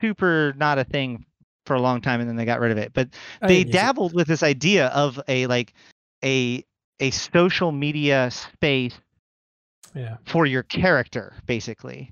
super 0.00 0.54
not 0.56 0.78
a 0.78 0.84
thing 0.84 1.26
for 1.68 1.74
a 1.74 1.80
long 1.80 2.00
time 2.00 2.18
and 2.20 2.28
then 2.28 2.34
they 2.34 2.44
got 2.44 2.58
rid 2.58 2.72
of 2.72 2.78
it. 2.78 2.92
But 2.92 3.10
they 3.42 3.58
didn't 3.58 3.70
it. 3.70 3.72
dabbled 3.74 4.14
with 4.14 4.26
this 4.26 4.42
idea 4.42 4.88
of 4.88 5.20
a 5.28 5.46
like 5.46 5.74
a 6.24 6.64
a 6.98 7.12
social 7.12 7.70
media 7.70 8.28
space 8.32 8.98
Yeah. 9.94 10.16
for 10.26 10.46
your 10.46 10.64
character 10.64 11.34
basically 11.46 12.10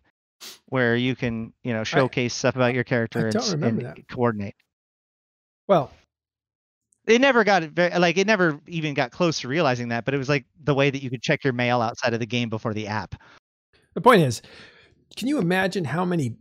where 0.67 0.95
you 0.95 1.17
can 1.17 1.53
you 1.65 1.73
know 1.73 1.83
showcase 1.83 2.35
stuff 2.35 2.55
about 2.55 2.75
your 2.75 2.85
character 2.85 3.27
and, 3.27 3.65
and 3.65 4.09
coordinate 4.09 4.55
Well, 5.67 5.91
it 7.07 7.21
never 7.21 7.43
got 7.43 7.63
it 7.65 7.73
very 7.73 7.99
like 7.99 8.17
it 8.19 8.27
never 8.27 8.61
even 8.69 8.95
got 8.95 9.11
close 9.11 9.41
to 9.41 9.49
realizing 9.49 9.89
that 9.89 10.05
but 10.05 10.15
it 10.15 10.19
was 10.19 10.29
like 10.29 10.45
the 10.63 10.75
way 10.75 10.91
that 10.91 11.03
you 11.03 11.11
could 11.11 11.23
check 11.23 11.43
your 11.43 11.53
mail 11.53 11.81
outside 11.81 12.15
of 12.15 12.21
the 12.21 12.27
game 12.27 12.49
before 12.49 12.75
the 12.75 12.87
app 12.87 13.15
the 13.95 14.01
point 14.03 14.21
is, 14.23 14.43
can 15.17 15.27
you 15.27 15.39
imagine 15.39 15.85
how 15.85 16.05
many 16.05 16.37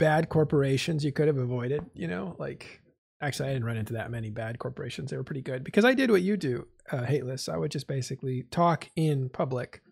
bad 0.00 0.28
corporations 0.28 1.04
you 1.04 1.12
could 1.12 1.28
have 1.28 1.38
avoided? 1.38 1.84
You 1.94 2.08
know, 2.08 2.34
like 2.38 2.80
actually, 3.20 3.50
I 3.50 3.52
didn't 3.52 3.66
run 3.66 3.76
into 3.76 3.92
that 3.92 4.10
many 4.10 4.30
bad 4.30 4.58
corporations. 4.58 5.10
They 5.10 5.16
were 5.16 5.24
pretty 5.24 5.42
good 5.42 5.62
because 5.62 5.84
I 5.84 5.94
did 5.94 6.10
what 6.10 6.22
you 6.22 6.36
do, 6.36 6.66
uh, 6.90 7.04
hateless. 7.04 7.48
I 7.48 7.56
would 7.56 7.70
just 7.70 7.86
basically 7.86 8.44
talk 8.50 8.88
in 8.96 9.28
public, 9.28 9.82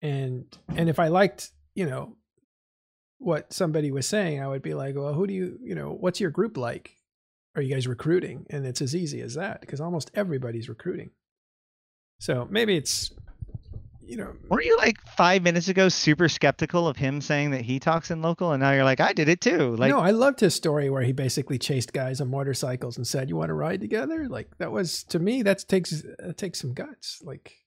and 0.00 0.44
and 0.68 0.88
if 0.88 0.98
I 0.98 1.08
liked, 1.08 1.50
you 1.74 1.86
know, 1.86 2.16
what 3.20 3.52
somebody 3.52 3.90
was 3.90 4.08
saying, 4.08 4.42
I 4.42 4.48
would 4.48 4.62
be 4.62 4.74
like, 4.74 4.96
well, 4.96 5.12
who 5.12 5.26
do 5.26 5.34
you, 5.34 5.58
you 5.62 5.74
know, 5.74 5.90
what's 5.90 6.20
your 6.20 6.30
group 6.30 6.56
like? 6.56 6.96
Are 7.54 7.62
you 7.62 7.74
guys 7.74 7.86
recruiting? 7.86 8.46
And 8.48 8.64
it's 8.64 8.80
as 8.80 8.96
easy 8.96 9.20
as 9.20 9.34
that 9.34 9.60
because 9.60 9.80
almost 9.80 10.10
everybody's 10.14 10.68
recruiting. 10.68 11.10
So 12.18 12.46
maybe 12.50 12.76
it's, 12.76 13.12
you 14.02 14.16
know, 14.16 14.32
weren't 14.48 14.64
you 14.64 14.76
like 14.76 15.00
five 15.16 15.42
minutes 15.42 15.68
ago 15.68 15.88
super 15.88 16.28
skeptical 16.28 16.88
of 16.88 16.96
him 16.96 17.20
saying 17.20 17.50
that 17.52 17.62
he 17.62 17.78
talks 17.78 18.10
in 18.10 18.22
local 18.22 18.52
and 18.52 18.60
now 18.60 18.72
you're 18.72 18.84
like 18.84 19.00
i 19.00 19.12
did 19.12 19.28
it 19.28 19.40
too 19.40 19.76
like 19.76 19.90
no, 19.90 20.00
I 20.00 20.10
loved 20.10 20.40
his 20.40 20.54
story 20.54 20.90
where 20.90 21.02
he 21.02 21.12
basically 21.12 21.58
chased 21.58 21.92
guys 21.92 22.20
on 22.20 22.28
motorcycles 22.28 22.96
and 22.96 23.06
said, 23.06 23.28
"You 23.28 23.36
want 23.36 23.50
to 23.50 23.54
ride 23.54 23.80
together?" 23.80 24.28
Like 24.28 24.56
that 24.58 24.72
was 24.72 25.04
to 25.04 25.18
me 25.18 25.42
that 25.42 25.64
takes 25.68 26.02
that 26.18 26.36
takes 26.36 26.60
some 26.60 26.72
guts. 26.72 27.20
Like 27.22 27.60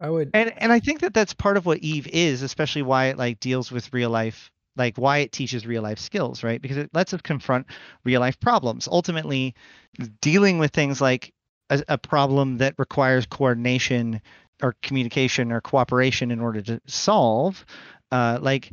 I 0.00 0.10
would 0.10 0.30
and 0.34 0.52
and 0.58 0.72
i 0.72 0.78
think 0.78 1.00
that 1.00 1.12
that's 1.12 1.34
part 1.34 1.56
of 1.56 1.66
what 1.66 1.78
eve 1.78 2.06
is 2.08 2.42
especially 2.42 2.82
why 2.82 3.06
it 3.06 3.18
like 3.18 3.40
deals 3.40 3.72
with 3.72 3.92
real 3.92 4.10
life 4.10 4.50
like 4.76 4.96
why 4.96 5.18
it 5.18 5.32
teaches 5.32 5.66
real 5.66 5.82
life 5.82 5.98
skills 5.98 6.44
right 6.44 6.62
because 6.62 6.76
it 6.76 6.90
lets 6.94 7.12
us 7.12 7.20
confront 7.22 7.66
real 8.04 8.20
life 8.20 8.38
problems 8.38 8.86
ultimately 8.86 9.54
dealing 10.20 10.58
with 10.58 10.70
things 10.70 11.00
like 11.00 11.32
a, 11.70 11.82
a 11.88 11.98
problem 11.98 12.58
that 12.58 12.74
requires 12.78 13.26
coordination 13.26 14.20
or 14.62 14.74
communication 14.82 15.52
or 15.52 15.60
cooperation 15.60 16.30
in 16.30 16.40
order 16.40 16.60
to 16.60 16.80
solve 16.86 17.64
uh 18.10 18.38
like 18.40 18.72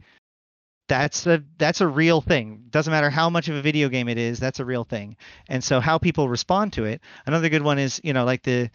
that's 0.88 1.26
a 1.26 1.44
that's 1.58 1.82
a 1.82 1.88
real 1.88 2.22
thing. 2.22 2.66
Doesn't 2.70 2.92
matter 2.92 3.10
how 3.10 3.30
much 3.30 3.48
of 3.48 3.56
a 3.56 3.62
video 3.62 3.90
game 3.90 4.08
it 4.08 4.18
is 4.18 4.40
that's 4.40 4.60
a 4.60 4.66
real 4.66 4.84
thing. 4.84 5.18
And 5.50 5.64
so 5.64 5.80
how 5.80 5.98
people 5.98 6.30
respond 6.30 6.74
to 6.74 6.86
it 6.86 7.02
another 7.26 7.50
good 7.50 7.64
one 7.64 7.80
is 7.80 8.00
you 8.04 8.14
know 8.14 8.26
like 8.26 8.44
the 8.44 8.70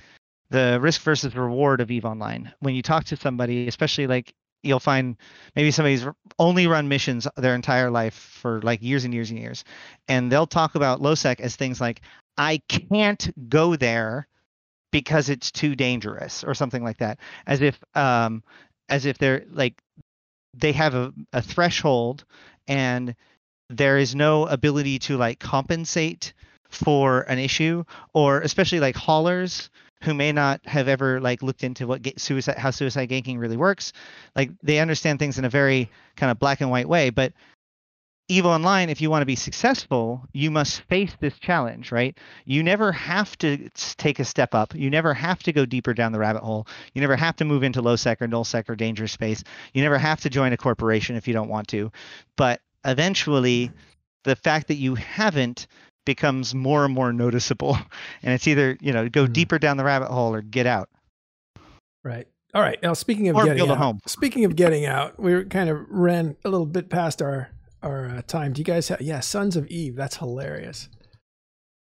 the 0.50 0.78
risk 0.80 1.02
versus 1.02 1.34
reward 1.36 1.80
of 1.80 1.90
eve 1.90 2.04
online. 2.04 2.52
When 2.60 2.74
you 2.74 2.82
talk 2.82 3.04
to 3.04 3.16
somebody 3.16 3.68
especially 3.68 4.06
like 4.06 4.34
you'll 4.62 4.80
find 4.80 5.16
maybe 5.56 5.70
somebody's 5.70 6.06
only 6.38 6.66
run 6.66 6.88
missions 6.88 7.26
their 7.36 7.54
entire 7.54 7.90
life 7.90 8.14
for 8.14 8.60
like 8.62 8.82
years 8.82 9.04
and 9.04 9.14
years 9.14 9.30
and 9.30 9.38
years. 9.38 9.64
And 10.08 10.30
they'll 10.30 10.46
talk 10.46 10.74
about 10.74 11.00
losec 11.00 11.40
as 11.40 11.56
things 11.56 11.80
like 11.80 12.00
i 12.36 12.60
can't 12.68 13.30
go 13.48 13.76
there 13.76 14.26
because 14.90 15.28
it's 15.28 15.50
too 15.50 15.74
dangerous 15.76 16.44
or 16.44 16.54
something 16.54 16.82
like 16.82 16.98
that. 16.98 17.18
As 17.46 17.60
if 17.60 17.78
um 17.94 18.42
as 18.88 19.06
if 19.06 19.18
they're 19.18 19.44
like 19.50 19.80
they 20.54 20.72
have 20.72 20.94
a, 20.94 21.12
a 21.32 21.40
threshold 21.42 22.24
and 22.66 23.14
there 23.68 23.98
is 23.98 24.14
no 24.14 24.46
ability 24.46 24.98
to 24.98 25.16
like 25.16 25.38
compensate 25.38 26.32
for 26.68 27.22
an 27.22 27.38
issue 27.38 27.84
or 28.14 28.40
especially 28.40 28.80
like 28.80 28.96
haulers 28.96 29.70
who 30.02 30.14
may 30.14 30.32
not 30.32 30.60
have 30.66 30.88
ever 30.88 31.20
like 31.20 31.42
looked 31.42 31.62
into 31.62 31.86
what 31.86 32.02
ga- 32.02 32.14
suicide 32.16 32.56
how 32.56 32.70
suicide 32.70 33.08
ganking 33.08 33.38
really 33.38 33.56
works 33.56 33.92
like 34.36 34.50
they 34.62 34.78
understand 34.78 35.18
things 35.18 35.38
in 35.38 35.44
a 35.44 35.50
very 35.50 35.90
kind 36.16 36.30
of 36.30 36.38
black 36.38 36.60
and 36.60 36.70
white 36.70 36.88
way 36.88 37.10
but 37.10 37.32
evo 38.30 38.44
online 38.46 38.88
if 38.88 39.00
you 39.00 39.10
want 39.10 39.22
to 39.22 39.26
be 39.26 39.34
successful 39.34 40.22
you 40.32 40.50
must 40.50 40.82
face 40.82 41.12
this 41.20 41.36
challenge 41.40 41.90
right 41.90 42.16
you 42.44 42.62
never 42.62 42.92
have 42.92 43.36
to 43.38 43.68
take 43.96 44.18
a 44.20 44.24
step 44.24 44.54
up 44.54 44.74
you 44.74 44.88
never 44.88 45.12
have 45.12 45.42
to 45.42 45.52
go 45.52 45.66
deeper 45.66 45.92
down 45.92 46.12
the 46.12 46.18
rabbit 46.18 46.42
hole 46.42 46.66
you 46.94 47.00
never 47.00 47.16
have 47.16 47.34
to 47.36 47.44
move 47.44 47.62
into 47.62 47.82
low 47.82 47.96
sec 47.96 48.22
or 48.22 48.28
null 48.28 48.44
sec 48.44 48.70
or 48.70 48.76
dangerous 48.76 49.12
space 49.12 49.42
you 49.74 49.82
never 49.82 49.98
have 49.98 50.20
to 50.20 50.30
join 50.30 50.52
a 50.52 50.56
corporation 50.56 51.16
if 51.16 51.26
you 51.26 51.34
don't 51.34 51.48
want 51.48 51.66
to 51.68 51.90
but 52.36 52.60
eventually 52.84 53.70
the 54.24 54.36
fact 54.36 54.68
that 54.68 54.74
you 54.76 54.94
haven't 54.94 55.66
becomes 56.06 56.54
more 56.54 56.84
and 56.84 56.94
more 56.94 57.12
noticeable 57.12 57.76
and 58.22 58.32
it's 58.32 58.46
either 58.46 58.76
you 58.80 58.92
know 58.92 59.08
go 59.08 59.26
Mhm. 59.26 59.32
deeper 59.32 59.58
down 59.58 59.76
the 59.76 59.84
rabbit 59.84 60.08
hole 60.08 60.32
or 60.34 60.40
get 60.40 60.66
out 60.66 60.88
right. 62.04 62.26
All 62.52 62.62
right. 62.62 62.82
Now 62.82 62.94
speaking 62.94 63.28
of 63.28 63.36
Or 63.36 63.44
getting 63.44 63.70
out, 63.70 63.76
home. 63.78 64.00
speaking 64.06 64.44
of 64.44 64.56
getting 64.56 64.84
out, 64.84 65.20
we 65.20 65.44
kind 65.44 65.68
of 65.70 65.86
ran 65.88 66.36
a 66.44 66.48
little 66.48 66.66
bit 66.66 66.88
past 66.90 67.22
our 67.22 67.50
our 67.82 68.06
uh, 68.08 68.22
time. 68.22 68.52
Do 68.52 68.60
you 68.60 68.64
guys 68.64 68.88
have? 68.88 69.00
Yeah, 69.00 69.20
Sons 69.20 69.56
of 69.56 69.66
Eve. 69.68 69.96
That's 69.96 70.16
hilarious. 70.16 70.88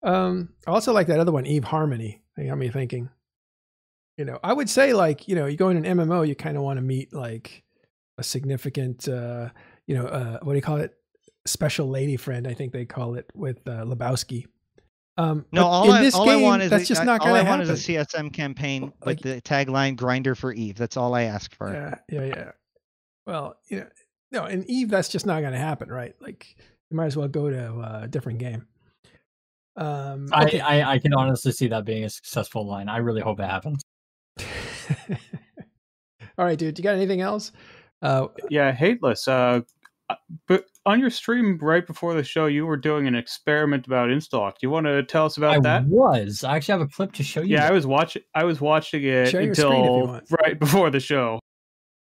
Um, 0.04 0.50
I 0.68 0.72
also 0.72 0.94
like 0.94 1.08
that 1.08 1.20
other 1.20 1.32
one, 1.32 1.46
Eve 1.46 1.64
Harmony. 1.64 2.22
They 2.38 2.48
got 2.48 2.58
me 2.58 2.70
thinking. 2.70 3.10
You 4.18 4.26
know, 4.26 4.40
I 4.44 4.54
would 4.54 4.70
say 4.70 4.94
like 4.94 5.28
you 5.28 5.36
know, 5.36 5.46
you 5.46 5.58
go 5.58 5.70
in 5.70 5.84
an 5.84 5.98
MMO, 5.98 6.28
you 6.28 6.36
kind 6.36 6.58
of 6.58 6.64
want 6.64 6.78
to 6.78 6.82
meet 6.82 7.14
like 7.14 7.64
a 8.18 8.24
significant, 8.24 9.08
uh, 9.10 9.50
you 9.88 9.96
know, 9.96 10.06
uh, 10.06 10.40
what 10.42 10.54
do 10.54 10.56
you 10.58 10.62
call 10.62 10.78
it? 10.78 10.94
Special 11.48 11.90
lady 11.90 12.16
friend, 12.18 12.48
I 12.48 12.54
think 12.54 12.72
they 12.72 12.86
call 12.86 13.16
it 13.16 13.30
with 13.36 13.58
uh, 13.68 13.84
Lebowski. 13.84 14.46
Um, 15.18 15.46
no 15.52 15.66
all, 15.66 15.92
I, 15.92 16.10
all 16.14 16.26
game, 16.26 16.40
I 16.40 16.42
want 16.42 16.62
is 16.62 16.70
that's 16.70 16.84
a, 16.84 16.88
just 16.88 17.02
I- 17.02 17.06
not 17.06 17.22
all 17.22 17.34
I 17.34 17.44
to 17.44 17.50
want 17.50 17.62
is 17.62 17.70
a 17.70 17.74
csm 17.74 18.34
campaign 18.34 18.92
Like- 19.06 19.24
with 19.24 19.36
the 19.36 19.42
tagline 19.42 19.96
Grindr 19.96 20.36
for 20.36 20.52
eve 20.52 20.76
that's 20.76 20.98
all 20.98 21.14
i 21.14 21.22
ask 21.22 21.56
for 21.56 21.72
Yeah, 21.74 21.96
yeah, 22.10 22.26
yeah. 22.26 22.52
Well, 23.26 23.56
you 23.70 23.80
know, 23.80 23.88
no, 24.36 24.46
in 24.46 24.70
Eve, 24.70 24.90
that's 24.90 25.10
just 25.10 25.26
not 25.26 25.42
going 25.42 25.54
to 25.54 25.60
happen, 25.60 25.90
right? 25.90 26.14
Like, 26.20 26.56
you 26.92 26.98
might 26.98 27.08
as 27.08 27.18
well 27.18 27.28
go 27.28 27.50
to 27.50 27.66
uh, 27.66 28.02
a 28.04 28.08
different 28.08 28.40
game. 28.40 28.68
Um, 29.78 30.28
okay. 30.32 30.60
I, 30.60 30.80
I 30.80 30.92
I 30.94 31.00
can 31.00 31.14
honestly 31.14 31.52
see 31.52 31.68
that 31.68 31.84
being 31.84 32.04
a 32.06 32.10
successful 32.10 32.66
line. 32.66 32.88
I 32.88 32.98
really 32.98 33.22
hope 33.22 33.40
it 33.40 33.50
happens. 33.50 33.82
All 36.38 36.46
right, 36.46 36.58
dude. 36.58 36.78
You 36.78 36.84
got 36.84 36.96
anything 36.96 37.22
else? 37.22 37.52
Uh, 38.02 38.28
Yeah, 38.50 38.72
hateless. 38.72 39.28
Uh, 39.28 39.62
uh, 40.10 40.16
but 40.48 40.66
on 40.86 41.00
your 41.00 41.10
stream 41.10 41.58
right 41.62 41.86
before 41.86 42.14
the 42.14 42.24
show, 42.24 42.46
you 42.46 42.66
were 42.66 42.78
doing 42.78 43.08
an 43.08 43.16
experiment 43.16 43.88
about 43.88 44.10
Instalock. 44.10 44.52
Do 44.52 44.60
you 44.62 44.70
want 44.70 44.86
to 44.86 45.04
tell 45.04 45.26
us 45.26 45.38
about 45.38 45.64
that? 45.64 45.78
I 45.78 45.80
that? 45.82 45.88
was. 45.88 46.44
I 46.44 46.56
actually 46.56 46.80
have 46.80 46.88
a 46.88 46.92
clip 46.92 47.12
to 47.14 47.24
show 47.24 47.42
you. 47.42 47.56
Yeah, 47.56 47.68
I 47.68 47.72
was 47.72 47.88
watching. 47.88 48.22
I 48.34 48.44
was 48.44 48.62
watching 48.62 49.04
it 49.04 49.30
Share 49.30 49.42
your 49.42 49.56
screen 49.56 49.72
if 49.72 49.86
you 49.86 50.04
until 50.04 50.38
right 50.44 50.60
before 50.60 50.90
the 50.90 51.00
show. 51.00 51.40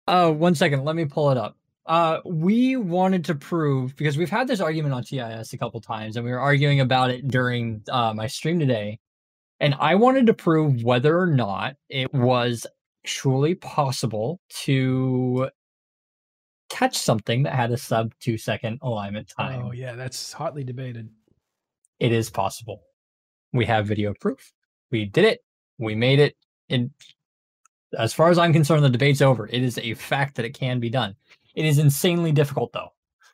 Uh, 0.07 0.31
one 0.31 0.55
second. 0.55 0.83
Let 0.83 0.95
me 0.95 1.05
pull 1.05 1.31
it 1.31 1.37
up. 1.37 1.57
Uh, 1.85 2.19
we 2.25 2.77
wanted 2.77 3.25
to 3.25 3.35
prove 3.35 3.95
because 3.95 4.17
we've 4.17 4.29
had 4.29 4.47
this 4.47 4.61
argument 4.61 4.93
on 4.93 5.03
TIS 5.03 5.53
a 5.53 5.57
couple 5.57 5.81
times, 5.81 6.15
and 6.15 6.25
we 6.25 6.31
were 6.31 6.39
arguing 6.39 6.79
about 6.79 7.09
it 7.09 7.27
during 7.27 7.83
uh, 7.91 8.13
my 8.13 8.27
stream 8.27 8.59
today. 8.59 8.99
And 9.59 9.75
I 9.79 9.95
wanted 9.95 10.27
to 10.27 10.33
prove 10.33 10.83
whether 10.83 11.17
or 11.17 11.27
not 11.27 11.75
it 11.89 12.13
was 12.13 12.65
truly 13.05 13.55
possible 13.55 14.39
to 14.49 15.49
catch 16.69 16.97
something 16.97 17.43
that 17.43 17.53
had 17.53 17.71
a 17.71 17.77
sub 17.77 18.13
two 18.19 18.37
second 18.37 18.79
alignment 18.81 19.27
time. 19.27 19.61
oh, 19.63 19.71
yeah, 19.71 19.93
that's 19.93 20.33
hotly 20.33 20.63
debated. 20.63 21.09
It 21.99 22.11
is 22.11 22.29
possible. 22.29 22.81
We 23.51 23.65
have 23.65 23.85
video 23.85 24.13
proof. 24.19 24.51
We 24.89 25.05
did 25.05 25.25
it. 25.25 25.41
We 25.77 25.95
made 25.95 26.19
it. 26.19 26.35
And 26.69 26.91
as 27.97 28.13
far 28.13 28.29
as 28.29 28.37
I'm 28.37 28.53
concerned, 28.53 28.83
the 28.83 28.89
debate's 28.89 29.21
over. 29.21 29.47
It 29.47 29.61
is 29.61 29.77
a 29.77 29.93
fact 29.93 30.35
that 30.35 30.45
it 30.45 30.53
can 30.53 30.79
be 30.79 30.89
done. 30.89 31.15
It 31.55 31.65
is 31.65 31.79
insanely 31.79 32.31
difficult, 32.31 32.73
though. 32.73 32.93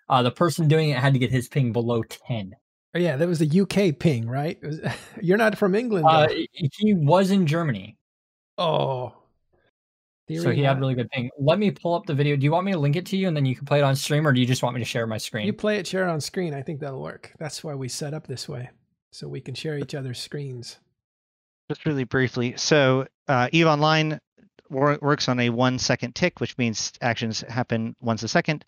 Uh, 0.10 0.24
the 0.24 0.32
person 0.32 0.68
doing 0.68 0.90
it 0.90 0.98
had 0.98 1.14
to 1.14 1.20
get 1.20 1.32
his 1.32 1.48
ping 1.48 1.72
below 1.72 2.04
10. 2.04 2.56
Oh, 2.96 3.00
yeah, 3.00 3.16
that 3.18 3.28
was 3.28 3.42
a 3.42 3.62
UK 3.62 3.98
ping, 4.00 4.28
right? 4.28 4.58
Was- 4.64 4.80
you're 5.22 5.38
not 5.38 5.58
from 5.58 5.76
England. 5.76 6.06
Uh, 6.08 6.28
he 6.54 6.94
was 6.96 7.30
in 7.30 7.46
Germany, 7.46 7.98
oh. 8.58 9.10
so 10.28 10.42
Theory 10.42 10.56
he 10.56 10.64
had 10.64 10.74
not- 10.74 10.80
really 10.80 10.96
good 10.96 11.10
ping. 11.12 11.30
Let 11.38 11.60
me 11.60 11.70
pull 11.70 11.94
up 11.94 12.08
the 12.08 12.16
video. 12.16 12.36
Do 12.36 12.44
you 12.44 12.52
want 12.52 12.66
me 12.66 12.72
to 12.72 12.80
link 12.80 12.96
it 12.96 13.06
to 13.08 13.18
you 13.18 13.28
and 13.28 13.38
then 13.38 13.46
you 13.46 13.56
can 13.56 13.66
play 13.66 13.80
it 13.80 13.84
on 13.84 13.96
stream, 13.96 14.28
or 14.28 14.34
do 14.34 14.42
you 14.42 14.48
just 14.48 14.64
want 14.64 14.74
me 14.74 14.82
to 14.82 14.86
share 14.86 15.06
my 15.06 15.18
screen? 15.20 15.46
You 15.46 15.54
play 15.54 15.78
it, 15.78 15.86
share 15.86 16.08
it 16.08 16.12
on 16.12 16.20
screen. 16.20 16.56
I 16.56 16.64
think 16.64 16.80
that'll 16.80 17.02
work. 17.02 17.32
That's 17.38 17.64
why 17.64 17.76
we 17.76 17.88
set 17.88 18.16
up 18.16 18.26
this 18.26 18.50
way, 18.50 18.70
so 19.12 19.28
we 19.28 19.40
can 19.42 19.54
share 19.54 19.78
each 19.78 19.94
other's 19.94 20.20
screens. 20.20 20.80
just 21.70 21.86
really 21.86 22.04
briefly 22.06 22.56
so 22.58 23.06
uh, 23.28 23.48
eve 23.52 23.68
online 23.68 24.20
wor- 24.70 25.00
works 25.02 25.28
on 25.28 25.40
a 25.40 25.50
one 25.50 25.80
second 25.80 26.16
tick 26.16 26.40
which 26.40 26.58
means 26.58 26.94
actions 27.02 27.42
happen 27.42 27.96
once 28.00 28.24
a 28.24 28.28
second 28.28 28.66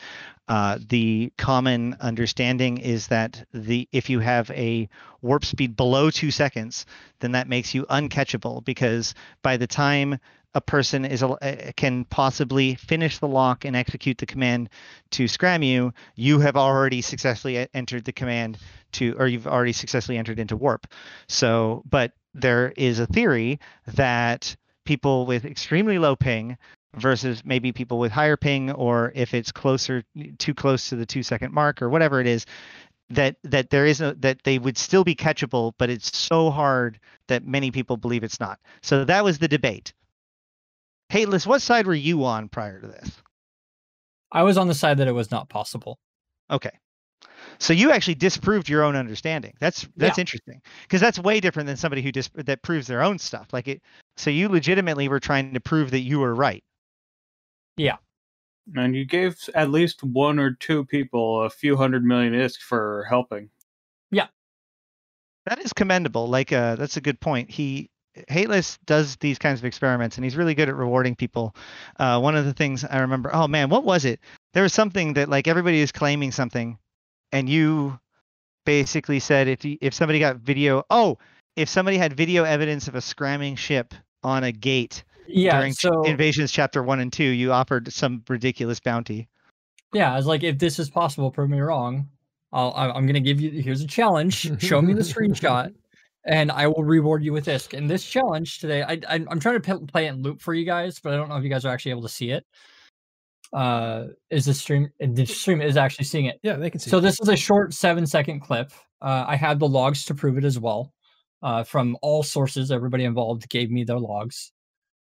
uh, 0.48 0.78
the 0.90 1.32
common 1.38 1.96
understanding 2.00 2.78
is 2.78 3.08
that 3.08 3.46
the 3.54 3.88
if 3.92 4.10
you 4.10 4.20
have 4.20 4.50
a 4.52 4.88
warp 5.22 5.46
speed 5.46 5.76
below 5.76 6.10
two 6.10 6.32
seconds 6.32 6.86
then 7.20 7.34
that 7.34 7.48
makes 7.48 7.74
you 7.74 7.86
uncatchable 7.86 8.64
because 8.64 9.14
by 9.42 9.58
the 9.58 9.68
time 9.68 10.20
a 10.54 10.62
person 10.62 11.06
is 11.06 11.22
a, 11.22 11.28
uh, 11.28 11.72
can 11.76 12.06
possibly 12.06 12.76
finish 12.76 13.20
the 13.20 13.28
lock 13.28 13.66
and 13.66 13.76
execute 13.76 14.18
the 14.18 14.26
command 14.26 14.70
to 15.12 15.28
scram 15.28 15.64
you, 15.64 15.94
you 16.16 16.40
have 16.40 16.58
already 16.58 17.02
successfully 17.02 17.68
entered 17.74 18.04
the 18.06 18.12
command 18.12 18.58
to, 18.94 19.16
or 19.18 19.28
you've 19.28 19.48
already 19.48 19.72
successfully 19.72 20.18
entered 20.18 20.40
into 20.40 20.58
warp. 20.58 20.88
So, 21.28 21.84
but 21.90 22.12
there 22.34 22.74
is 22.76 23.00
a 23.00 23.08
theory 23.08 23.60
that 23.94 24.56
people 24.92 25.26
with 25.26 25.46
extremely 25.46 25.98
low 25.98 26.18
ping 26.18 26.58
versus 26.98 27.44
maybe 27.46 27.72
people 27.72 27.98
with 27.98 28.12
higher 28.12 28.36
ping, 28.36 28.70
or 28.74 29.14
if 29.16 29.34
it's 29.34 29.50
closer, 29.50 30.04
too 30.38 30.54
close 30.54 30.90
to 30.90 30.98
the 30.98 31.06
two 31.06 31.24
second 31.24 31.54
mark 31.54 31.82
or 31.82 31.90
whatever 31.90 32.20
it 32.20 32.28
is, 32.28 32.46
that 33.10 33.38
that 33.46 33.70
there 33.70 33.86
is 33.86 34.02
a 34.02 34.16
that 34.20 34.44
they 34.44 34.60
would 34.60 34.78
still 34.78 35.06
be 35.06 35.16
catchable, 35.16 35.72
but 35.78 35.90
it's 35.90 36.18
so 36.18 36.50
hard 36.50 37.00
that 37.30 37.48
many 37.48 37.72
people 37.72 37.96
believe 37.96 38.26
it's 38.26 38.42
not. 38.42 38.60
So 38.82 39.06
that 39.06 39.24
was 39.24 39.40
the 39.40 39.48
debate. 39.48 39.94
Hey, 41.08 41.26
Liz, 41.26 41.48
what 41.48 41.62
side 41.62 41.88
were 41.88 41.94
you 41.94 42.26
on 42.26 42.50
prior 42.50 42.82
to 42.82 42.88
this? 42.88 43.22
I 44.30 44.44
was 44.44 44.58
on 44.58 44.68
the 44.68 44.74
side 44.74 44.98
that 44.98 45.08
it 45.08 45.14
was 45.14 45.32
not 45.32 45.48
possible. 45.48 46.00
Okay. 46.50 46.72
So 47.62 47.74
you 47.74 47.92
actually 47.92 48.16
disproved 48.16 48.68
your 48.70 48.84
own 48.84 48.96
understanding. 48.96 49.54
That's 49.60 49.88
that's 49.96 50.18
interesting 50.18 50.62
because 50.82 51.00
that's 51.00 51.20
way 51.20 51.40
different 51.40 51.68
than 51.68 51.78
somebody 51.78 52.02
who 52.02 52.12
dis- 52.12 52.32
that 52.34 52.64
proves 52.64 52.88
their 52.88 53.04
own 53.04 53.20
stuff. 53.20 53.50
Like 53.54 53.68
it. 53.68 53.84
So 54.18 54.32
you 54.32 54.50
legitimately 54.50 55.08
were 55.08 55.20
trying 55.20 55.54
to 55.54 55.60
prove 55.60 55.92
that 55.92 56.00
you 56.00 56.20
were 56.20 56.34
right. 56.34 56.64
Yeah. 57.78 57.98
And 58.76 58.96
you 58.96 59.06
gave 59.06 59.38
at 59.54 59.70
least 59.70 60.04
one 60.04 60.40
or 60.40 60.54
two 60.54 60.86
people 60.86 61.44
a 61.44 61.52
few 61.52 61.78
hundred 61.78 62.04
million 62.04 62.34
ISK 62.34 62.58
for 62.58 63.06
helping. 63.08 63.52
Yeah. 64.10 64.28
That 65.46 65.60
is 65.60 65.72
commendable. 65.72 66.28
Like 66.28 66.52
uh, 66.52 66.78
that's 66.78 66.98
a 66.98 67.02
good 67.02 67.20
point. 67.20 67.52
He 67.52 67.92
Hateless 68.28 68.80
does 68.88 69.18
these 69.18 69.38
kinds 69.38 69.60
of 69.60 69.66
experiments, 69.66 70.18
and 70.18 70.24
he's 70.24 70.36
really 70.36 70.56
good 70.56 70.68
at 70.68 70.76
rewarding 70.76 71.16
people. 71.16 71.56
Uh, 72.00 72.20
one 72.20 72.36
of 72.36 72.46
the 72.46 72.54
things 72.54 72.84
I 72.84 73.02
remember, 73.02 73.30
oh 73.32 73.48
man, 73.48 73.70
what 73.70 73.84
was 73.84 74.04
it? 74.04 74.20
There 74.54 74.64
was 74.64 74.74
something 74.74 75.14
that 75.14 75.30
like 75.30 75.48
everybody 75.48 75.80
is 75.80 75.92
claiming 75.92 76.32
something, 76.32 76.80
and 77.32 77.50
you 77.50 78.00
basically 78.66 79.20
said 79.20 79.48
if 79.48 79.66
you, 79.66 79.78
if 79.82 79.94
somebody 79.94 80.20
got 80.20 80.38
video, 80.38 80.84
oh, 80.90 81.18
if 81.56 81.68
somebody 81.70 81.98
had 81.98 82.14
video 82.14 82.44
evidence 82.44 82.88
of 82.88 82.96
a 82.96 83.02
scramming 83.02 83.56
ship 83.56 83.94
on 84.24 84.44
a 84.44 84.52
gate 84.52 85.04
Yeah. 85.28 85.58
during 85.58 85.74
ch- 85.74 85.78
so 85.82 86.04
Invasions 86.04 86.52
Chapter 86.52 86.84
One 86.84 87.00
and 87.00 87.12
Two, 87.12 87.24
you 87.24 87.52
offered 87.52 87.92
some 87.92 88.24
ridiculous 88.30 88.80
bounty. 88.80 89.28
yeah, 89.94 90.14
I 90.14 90.16
was 90.16 90.26
like, 90.26 90.44
if 90.44 90.58
this 90.60 90.80
is 90.80 90.90
possible, 90.90 91.32
prove 91.32 91.50
me 91.50 91.60
wrong. 91.60 92.08
I'll, 92.54 92.74
I- 92.76 92.92
I'm 92.92 93.06
gonna 93.08 93.20
give 93.20 93.40
you. 93.42 93.50
Here's 93.62 93.82
a 93.82 93.88
challenge. 93.88 94.62
Show 94.62 94.82
me 94.82 94.94
the 94.94 95.02
screenshot, 95.02 95.74
and 96.26 96.52
I 96.52 96.68
will 96.68 96.84
reward 96.84 97.24
you 97.24 97.34
with 97.34 97.46
this. 97.46 97.68
And 97.74 97.90
this 97.90 98.06
challenge 98.06 98.60
today, 98.60 98.84
I, 98.84 98.94
I 99.10 99.26
I'm 99.30 99.40
trying 99.40 99.60
to 99.62 99.80
p- 99.80 99.86
play 99.88 100.06
it 100.08 100.10
in 100.10 100.22
loop 100.22 100.42
for 100.42 100.54
you 100.54 100.66
guys, 100.66 101.00
but 101.00 101.14
I 101.14 101.18
don't 101.18 101.30
know 101.30 101.36
if 101.38 101.44
you 101.44 101.50
guys 101.50 101.66
are 101.66 101.74
actually 101.74 101.92
able 101.92 102.02
to 102.04 102.10
see 102.10 102.32
it. 102.32 102.46
Uh, 103.54 104.06
is 104.30 104.46
the 104.46 104.54
stream? 104.54 104.90
The 105.00 105.26
stream 105.26 105.62
is 105.62 105.78
actually 105.78 106.06
seeing 106.06 106.26
it. 106.26 106.40
Yeah, 106.42 106.56
they 106.56 106.70
can 106.70 106.80
see. 106.80 106.90
So 106.90 107.00
it. 107.00 107.02
this 107.02 107.20
is 107.20 107.28
a 107.28 107.36
short 107.36 107.74
seven 107.74 108.06
second 108.06 108.40
clip. 108.42 108.72
Uh, 109.02 109.26
I 109.28 109.36
have 109.36 109.60
the 109.60 109.68
logs 109.68 110.06
to 110.06 110.16
prove 110.16 110.38
it 110.38 110.46
as 110.46 110.58
well, 110.60 110.94
uh, 111.44 111.64
from 111.64 111.98
all 112.02 112.24
sources. 112.24 112.72
Everybody 112.72 113.04
involved 113.04 113.50
gave 113.50 113.70
me 113.70 113.84
their 113.84 114.00
logs. 114.00 114.52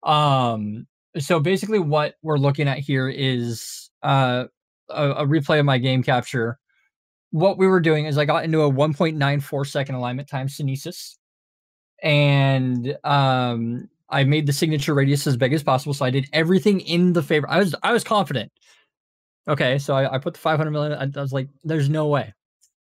Um, 0.02 0.86
so 1.18 1.40
basically, 1.40 1.78
what 1.78 2.14
we're 2.22 2.38
looking 2.38 2.68
at 2.68 2.78
here 2.78 3.08
is 3.08 3.90
uh, 4.02 4.44
a, 4.90 5.10
a 5.10 5.26
replay 5.26 5.60
of 5.60 5.64
my 5.64 5.78
game 5.78 6.02
capture. 6.02 6.58
What 7.30 7.58
we 7.58 7.66
were 7.66 7.80
doing 7.80 8.06
is 8.06 8.18
I 8.18 8.24
got 8.24 8.44
into 8.44 8.62
a 8.62 8.70
1.94 8.70 9.66
second 9.66 9.94
alignment 9.94 10.28
time 10.28 10.48
Sunesis, 10.48 11.16
and 12.02 12.96
um, 13.04 13.88
I 14.10 14.24
made 14.24 14.46
the 14.46 14.52
signature 14.52 14.94
radius 14.94 15.26
as 15.26 15.36
big 15.36 15.52
as 15.52 15.62
possible. 15.62 15.94
So 15.94 16.04
I 16.04 16.10
did 16.10 16.26
everything 16.32 16.80
in 16.80 17.12
the 17.12 17.22
favor. 17.22 17.48
I 17.48 17.58
was 17.58 17.74
I 17.82 17.92
was 17.92 18.04
confident. 18.04 18.52
Okay, 19.48 19.78
so 19.78 19.94
I, 19.94 20.14
I 20.14 20.18
put 20.18 20.34
the 20.34 20.40
500 20.40 20.70
million. 20.70 20.92
I, 20.92 21.18
I 21.18 21.22
was 21.22 21.32
like, 21.32 21.48
"There's 21.64 21.88
no 21.88 22.08
way," 22.08 22.32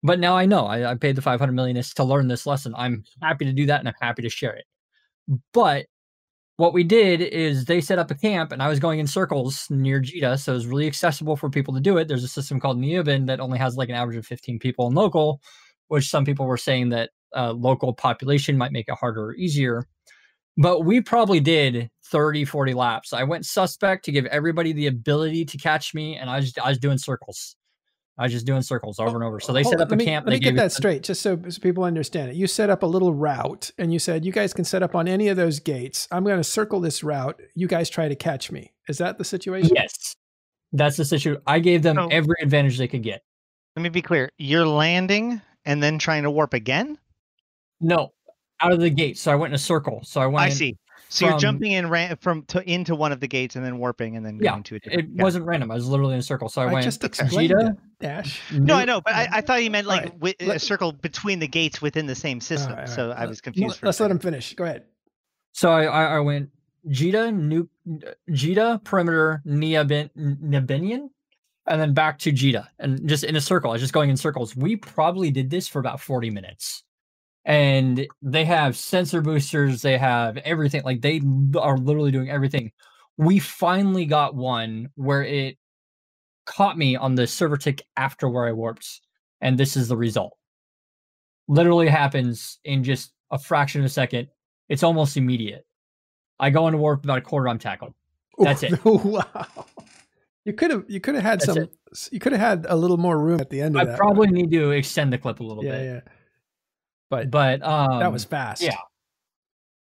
but 0.02 0.18
now 0.18 0.36
I 0.36 0.46
know. 0.46 0.66
I, 0.66 0.92
I 0.92 0.94
paid 0.94 1.16
the 1.16 1.22
500 1.22 1.52
million 1.52 1.82
to 1.82 2.04
learn 2.04 2.28
this 2.28 2.46
lesson. 2.46 2.74
I'm 2.76 3.04
happy 3.22 3.44
to 3.44 3.52
do 3.52 3.66
that, 3.66 3.80
and 3.80 3.88
I'm 3.88 3.94
happy 4.00 4.22
to 4.22 4.30
share 4.30 4.54
it. 4.54 4.64
But 5.52 5.86
what 6.56 6.72
we 6.74 6.84
did 6.84 7.20
is 7.20 7.66
they 7.66 7.80
set 7.80 7.98
up 7.98 8.10
a 8.10 8.14
camp, 8.14 8.52
and 8.52 8.62
I 8.62 8.68
was 8.68 8.80
going 8.80 8.98
in 8.98 9.06
circles 9.06 9.66
near 9.70 10.00
Jita, 10.00 10.38
so 10.40 10.52
it 10.52 10.56
was 10.56 10.66
really 10.66 10.86
accessible 10.86 11.36
for 11.36 11.50
people 11.50 11.74
to 11.74 11.80
do 11.80 11.98
it. 11.98 12.08
There's 12.08 12.24
a 12.24 12.28
system 12.28 12.60
called 12.60 12.78
Niyabainen 12.78 13.26
that 13.26 13.40
only 13.40 13.58
has 13.58 13.76
like 13.76 13.88
an 13.90 13.94
average 13.94 14.16
of 14.16 14.26
15 14.26 14.58
people 14.58 14.86
in 14.88 14.94
local, 14.94 15.40
which 15.88 16.08
some 16.08 16.24
people 16.24 16.46
were 16.46 16.56
saying 16.56 16.88
that 16.90 17.10
uh, 17.36 17.52
local 17.52 17.92
population 17.92 18.56
might 18.58 18.72
make 18.72 18.88
it 18.88 18.96
harder 18.98 19.26
or 19.26 19.34
easier 19.34 19.86
but 20.58 20.80
we 20.84 21.00
probably 21.00 21.40
did 21.40 21.90
30 22.04 22.44
40 22.44 22.74
laps 22.74 23.12
i 23.12 23.22
went 23.22 23.46
suspect 23.46 24.04
to 24.04 24.12
give 24.12 24.26
everybody 24.26 24.72
the 24.72 24.86
ability 24.88 25.44
to 25.46 25.56
catch 25.58 25.94
me 25.94 26.16
and 26.16 26.28
i 26.28 26.36
was 26.36 26.52
i 26.62 26.68
was 26.68 26.78
doing 26.78 26.98
circles 26.98 27.56
i 28.18 28.24
was 28.24 28.32
just 28.32 28.46
doing 28.46 28.62
circles 28.62 28.98
over 28.98 29.14
and 29.16 29.24
over 29.24 29.38
so 29.40 29.52
they 29.52 29.62
Hold 29.62 29.72
set 29.72 29.80
on, 29.80 29.86
up 29.86 29.88
a 29.88 29.92
let 29.92 29.98
me, 29.98 30.04
camp 30.04 30.26
Let 30.26 30.32
me 30.32 30.38
get 30.40 30.44
gave 30.44 30.54
me- 30.54 30.60
that 30.60 30.72
straight, 30.72 31.02
just 31.04 31.22
so, 31.22 31.40
so 31.48 31.60
people 31.60 31.84
understand 31.84 32.30
it. 32.30 32.36
You 32.36 32.46
set 32.46 32.68
up 32.70 32.82
a 32.82 32.86
little 32.86 33.14
route, 33.14 33.70
and 33.78 33.92
you 33.92 33.98
said 33.98 34.24
you 34.24 34.32
guys 34.32 34.52
can 34.52 34.64
set 34.64 34.82
up 34.82 34.94
on 34.96 35.06
any 35.06 35.28
of 35.28 35.36
those 35.36 35.60
gates. 35.60 36.08
I'm 36.10 36.24
going 36.24 36.36
to 36.38 36.42
circle 36.44 36.80
this 36.80 37.04
route. 37.04 37.40
You 37.54 37.68
guys 37.68 37.88
try 37.88 38.08
to 38.08 38.16
catch 38.16 38.50
me. 38.50 38.72
Is 38.88 38.98
that 38.98 39.18
the 39.18 39.24
situation? 39.24 39.70
yes 39.74 40.16
that's 40.72 40.96
the 40.98 41.04
situation 41.04 41.40
i 41.46 41.58
gave 41.60 41.82
them 41.82 41.96
So- 41.96 42.08
every 42.08 42.34
advantage 42.42 42.76
they 42.78 42.88
could 42.88 43.02
get 43.02 43.22
Let 43.76 43.82
me 43.84 43.88
be 43.90 44.02
clear. 44.02 44.30
You're 44.38 44.66
landing 44.66 45.40
and 45.64 45.82
then 45.82 45.98
trying 45.98 46.24
to 46.24 46.30
warp 46.30 46.52
again. 46.54 46.98
no 47.80 48.12
out 48.60 48.72
of 48.72 48.80
the 48.80 48.90
gate 48.90 49.16
so 49.18 49.32
i 49.32 49.34
went 49.34 49.50
in 49.50 49.54
a 49.54 49.58
circle 49.58 50.00
so 50.04 50.20
i 50.20 50.26
went 50.26 50.46
I 50.46 50.48
see. 50.50 50.76
So 51.10 51.26
you're 51.26 51.38
jumping 51.38 51.72
in 51.72 51.88
ran- 51.88 52.16
from 52.16 52.42
to 52.48 52.62
into 52.70 52.94
one 52.94 53.12
of 53.12 53.20
the 53.20 53.28
gates 53.28 53.56
and 53.56 53.64
then 53.64 53.78
warping 53.78 54.16
and 54.16 54.26
then 54.26 54.38
Yeah, 54.42 54.50
going 54.50 54.62
to 54.64 54.74
a 54.74 54.78
different. 54.78 55.08
it 55.08 55.16
got 55.16 55.24
wasn't 55.24 55.46
random 55.46 55.70
i 55.70 55.74
was 55.74 55.86
literally 55.88 56.12
in 56.14 56.18
a 56.20 56.22
circle 56.22 56.50
so 56.50 56.60
i, 56.60 56.66
I 56.68 56.72
went 56.74 56.84
just 56.84 57.02
explained 57.02 57.52
Vegeta, 57.52 57.70
it, 57.70 57.76
Dash. 58.00 58.42
No, 58.52 58.74
I 58.74 58.84
know, 58.84 59.00
but 59.00 59.14
I, 59.14 59.28
I 59.32 59.40
thought 59.40 59.62
you 59.64 59.70
meant 59.70 59.86
like 59.86 60.02
Alright, 60.12 60.38
wi- 60.38 60.54
a 60.54 60.58
circle 60.58 60.92
between 60.92 61.38
the 61.38 61.48
gates 61.48 61.80
within 61.80 62.06
the 62.06 62.14
same 62.14 62.40
system. 62.40 62.72
Alright, 62.72 62.88
So 62.90 63.04
alright. 63.04 63.18
I 63.20 63.26
was 63.26 63.40
confused. 63.40 63.78
for 63.78 63.86
a 63.86 63.88
Let's 63.88 64.00
let 64.00 64.10
him 64.10 64.18
finish. 64.18 64.54
Go 64.54 64.64
ahead. 64.64 64.84
So 65.52 65.70
I, 65.72 65.84
I, 65.84 66.04
I 66.16 66.20
went 66.20 66.50
Jita, 66.88 67.34
nu, 67.34 67.68
Jita, 68.30 68.82
perimeter, 68.84 69.42
Niabin, 69.46 70.10
Nibinian, 70.14 71.10
and 71.66 71.80
then 71.80 71.92
back 71.92 72.18
to 72.20 72.32
Jita, 72.32 72.66
and 72.78 73.06
just 73.08 73.24
in 73.24 73.34
a 73.34 73.40
circle. 73.40 73.70
I 73.70 73.74
was 73.74 73.82
just 73.82 73.92
going 73.92 74.10
in 74.10 74.16
circles. 74.16 74.54
We 74.54 74.76
probably 74.76 75.30
did 75.30 75.50
this 75.50 75.66
for 75.68 75.80
about 75.80 76.00
40 76.00 76.30
minutes. 76.30 76.84
And 77.44 78.06
they 78.20 78.44
have 78.44 78.76
sensor 78.76 79.22
boosters, 79.22 79.80
they 79.80 79.96
have 79.96 80.36
everything. 80.38 80.82
Like 80.84 81.00
they 81.00 81.22
are 81.58 81.78
literally 81.78 82.10
doing 82.10 82.30
everything. 82.30 82.72
We 83.16 83.38
finally 83.38 84.04
got 84.04 84.34
one 84.34 84.90
where 84.96 85.24
it 85.24 85.56
caught 86.44 86.76
me 86.78 86.96
on 86.96 87.14
the 87.14 87.26
server 87.26 87.56
tick 87.56 87.82
after 87.96 88.28
where 88.28 88.46
I 88.46 88.52
warped. 88.52 89.00
And 89.40 89.58
this 89.58 89.76
is 89.76 89.88
the 89.88 89.96
result. 89.96 90.36
Literally 91.46 91.88
happens 91.88 92.58
in 92.64 92.84
just 92.84 93.12
a 93.30 93.38
fraction 93.38 93.80
of 93.80 93.86
a 93.86 93.90
second. 93.90 94.28
It's 94.68 94.82
almost 94.82 95.16
immediate. 95.16 95.64
I 96.38 96.50
go 96.50 96.68
into 96.68 96.78
warp 96.78 97.04
about 97.04 97.18
a 97.18 97.22
quarter. 97.22 97.48
I'm 97.48 97.58
tackled. 97.58 97.94
That's 98.38 98.62
it. 98.62 98.84
wow. 98.84 99.46
You 100.44 100.52
could 100.52 100.70
have 100.70 100.84
you 100.88 101.00
could 101.00 101.14
have 101.14 101.24
had 101.24 101.40
That's 101.40 101.54
some 101.54 101.68
you 102.10 102.18
could 102.18 102.32
have 102.32 102.40
had 102.40 102.66
a 102.68 102.76
little 102.76 102.96
more 102.96 103.18
room 103.18 103.40
at 103.40 103.50
the 103.50 103.60
end 103.60 103.76
of 103.76 103.86
I 103.86 103.96
probably 103.96 104.28
need 104.28 104.50
to 104.52 104.70
extend 104.70 105.12
the 105.12 105.18
clip 105.18 105.40
a 105.40 105.44
little 105.44 105.64
yeah, 105.64 105.70
bit. 105.72 105.84
yeah. 105.84 106.12
But 107.10 107.30
But 107.30 107.62
um, 107.62 108.00
that 108.00 108.12
was 108.12 108.24
fast. 108.24 108.62
yeah. 108.62 108.76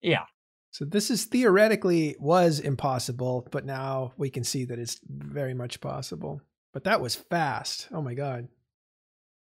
yeah. 0.03 0.25
So 0.71 0.85
this 0.85 1.11
is 1.11 1.25
theoretically 1.25 2.15
was 2.21 2.61
impossible, 2.61 3.49
but 3.51 3.65
now 3.65 4.13
we 4.17 4.31
can 4.31 4.45
see 4.45 4.65
that 4.67 4.79
it's 4.79 5.01
very 5.09 5.55
much 5.55 5.81
possible. 5.81 6.41
But 6.73 6.85
that 6.85 7.01
was 7.01 7.15
fast. 7.17 7.89
Oh 7.93 8.03
my 8.03 8.15
god. 8.15 8.49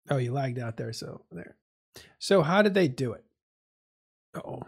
Oh, 0.10 0.18
you 0.18 0.32
lagged 0.32 0.60
out 0.60 0.78
there. 0.78 0.94
So 0.94 1.22
there. 1.32 1.56
So 2.20 2.44
how 2.44 2.62
did 2.62 2.74
they 2.76 2.88
do 2.88 3.14
it? 3.14 3.24
Oh, 4.36 4.62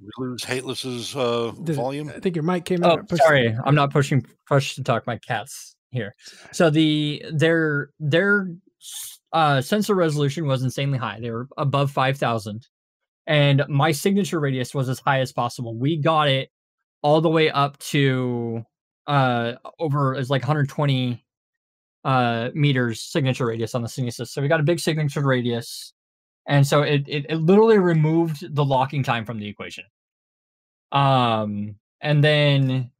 We 0.00 0.08
lose 0.18 0.42
Hateless's 0.44 1.14
uh, 1.16 1.52
volume. 1.52 2.08
I 2.14 2.18
think 2.20 2.34
your 2.36 2.42
mic 2.42 2.64
came 2.64 2.84
Oh, 2.84 2.90
out. 2.90 3.08
Push- 3.08 3.20
sorry. 3.20 3.56
I'm 3.64 3.74
not 3.76 3.92
pushing 3.92 4.26
push 4.46 4.74
to 4.74 4.82
talk. 4.82 5.06
My 5.06 5.18
cats 5.18 5.76
here. 5.90 6.14
So 6.52 6.68
the 6.68 7.24
their 7.32 7.90
their 8.00 8.48
uh, 9.36 9.60
sensor 9.60 9.94
resolution 9.94 10.46
was 10.46 10.62
insanely 10.62 10.96
high. 10.96 11.20
They 11.20 11.30
were 11.30 11.46
above 11.58 11.90
five 11.90 12.16
thousand, 12.16 12.66
and 13.26 13.62
my 13.68 13.92
signature 13.92 14.40
radius 14.40 14.74
was 14.74 14.88
as 14.88 14.98
high 14.98 15.20
as 15.20 15.30
possible. 15.30 15.76
We 15.76 15.98
got 15.98 16.28
it 16.28 16.50
all 17.02 17.20
the 17.20 17.28
way 17.28 17.50
up 17.50 17.78
to 17.78 18.64
uh 19.06 19.52
over 19.78 20.14
is 20.14 20.30
like 20.30 20.42
120 20.42 21.22
uh 22.04 22.48
meters 22.54 23.02
signature 23.02 23.44
radius 23.46 23.74
on 23.74 23.82
the 23.82 23.88
Sunesis. 23.88 24.28
So 24.28 24.40
we 24.40 24.48
got 24.48 24.60
a 24.60 24.64
big 24.64 24.80
signature 24.80 25.20
radius. 25.20 25.92
And 26.48 26.66
so 26.66 26.80
it, 26.80 27.04
it 27.06 27.26
it 27.28 27.36
literally 27.36 27.78
removed 27.78 28.54
the 28.54 28.64
locking 28.64 29.02
time 29.02 29.26
from 29.26 29.38
the 29.38 29.48
equation. 29.48 29.84
Um 30.92 31.76
and 32.00 32.24
then 32.24 32.90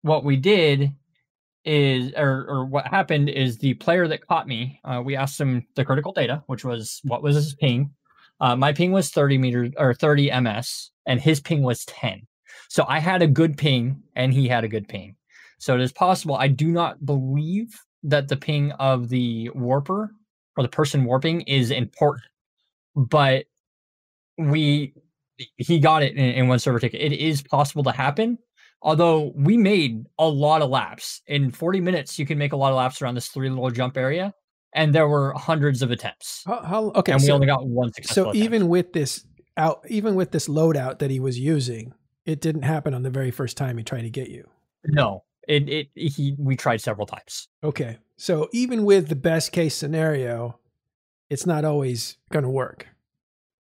what 0.00 0.24
we 0.24 0.36
did 0.36 0.92
is 1.64 2.12
or 2.16 2.46
or 2.48 2.64
what 2.64 2.86
happened 2.86 3.28
is 3.28 3.58
the 3.58 3.74
player 3.74 4.06
that 4.08 4.26
caught 4.26 4.46
me, 4.46 4.80
uh, 4.84 5.02
we 5.04 5.16
asked 5.16 5.40
him 5.40 5.66
the 5.76 5.84
critical 5.84 6.12
data, 6.12 6.42
which 6.46 6.64
was 6.64 7.00
what 7.04 7.22
was 7.22 7.36
his 7.36 7.54
ping. 7.54 7.90
Uh, 8.40 8.56
my 8.56 8.72
ping 8.72 8.92
was 8.92 9.10
30 9.10 9.38
meters 9.38 9.72
or 9.78 9.94
30 9.94 10.30
ms, 10.40 10.90
and 11.06 11.20
his 11.20 11.40
ping 11.40 11.62
was 11.62 11.84
10. 11.86 12.26
So 12.68 12.84
I 12.88 12.98
had 12.98 13.22
a 13.22 13.26
good 13.26 13.56
ping 13.56 14.02
and 14.16 14.32
he 14.32 14.48
had 14.48 14.64
a 14.64 14.68
good 14.68 14.88
ping. 14.88 15.16
So 15.58 15.74
it 15.74 15.80
is 15.80 15.92
possible. 15.92 16.34
I 16.34 16.48
do 16.48 16.70
not 16.70 17.04
believe 17.06 17.72
that 18.02 18.28
the 18.28 18.36
ping 18.36 18.72
of 18.72 19.08
the 19.08 19.50
warper 19.50 20.10
or 20.56 20.62
the 20.62 20.68
person 20.68 21.04
warping 21.04 21.42
is 21.42 21.70
important, 21.70 22.26
but 22.96 23.46
we 24.36 24.94
he 25.56 25.78
got 25.78 26.02
it 26.02 26.16
in, 26.16 26.24
in 26.24 26.48
one 26.48 26.58
server 26.58 26.78
ticket. 26.78 27.00
It 27.00 27.12
is 27.12 27.42
possible 27.42 27.82
to 27.84 27.92
happen. 27.92 28.38
Although 28.84 29.32
we 29.34 29.56
made 29.56 30.04
a 30.18 30.28
lot 30.28 30.60
of 30.60 30.68
laps 30.68 31.22
in 31.26 31.50
40 31.50 31.80
minutes, 31.80 32.18
you 32.18 32.26
can 32.26 32.36
make 32.36 32.52
a 32.52 32.56
lot 32.56 32.70
of 32.70 32.76
laps 32.76 33.00
around 33.00 33.14
this 33.14 33.28
three 33.28 33.48
little 33.48 33.70
jump 33.70 33.96
area, 33.96 34.34
and 34.74 34.94
there 34.94 35.08
were 35.08 35.32
hundreds 35.32 35.80
of 35.80 35.90
attempts. 35.90 36.42
How, 36.46 36.62
how 36.62 36.84
okay? 36.96 37.12
and 37.12 37.22
we 37.22 37.28
so, 37.28 37.34
only 37.34 37.46
got 37.46 37.66
one 37.66 37.94
successful. 37.94 38.24
so 38.24 38.30
attempt. 38.30 38.44
even 38.44 38.68
with 38.68 38.92
this 38.92 39.24
out, 39.56 39.80
even 39.88 40.14
with 40.14 40.32
this 40.32 40.48
loadout 40.48 40.98
that 40.98 41.10
he 41.10 41.18
was 41.18 41.38
using, 41.38 41.94
it 42.26 42.42
didn't 42.42 42.62
happen 42.62 42.92
on 42.92 43.02
the 43.02 43.10
very 43.10 43.30
first 43.30 43.56
time 43.56 43.78
he 43.78 43.84
tried 43.84 44.02
to 44.02 44.10
get 44.10 44.28
you. 44.28 44.46
no, 44.84 45.24
it 45.48 45.66
it 45.70 45.88
he 45.94 46.36
we 46.38 46.54
tried 46.54 46.82
several 46.82 47.06
times. 47.06 47.48
Okay, 47.64 47.96
so 48.18 48.50
even 48.52 48.84
with 48.84 49.08
the 49.08 49.16
best 49.16 49.50
case 49.50 49.74
scenario, 49.74 50.58
it's 51.30 51.46
not 51.46 51.64
always 51.64 52.18
going 52.30 52.42
to 52.42 52.50
work. 52.50 52.88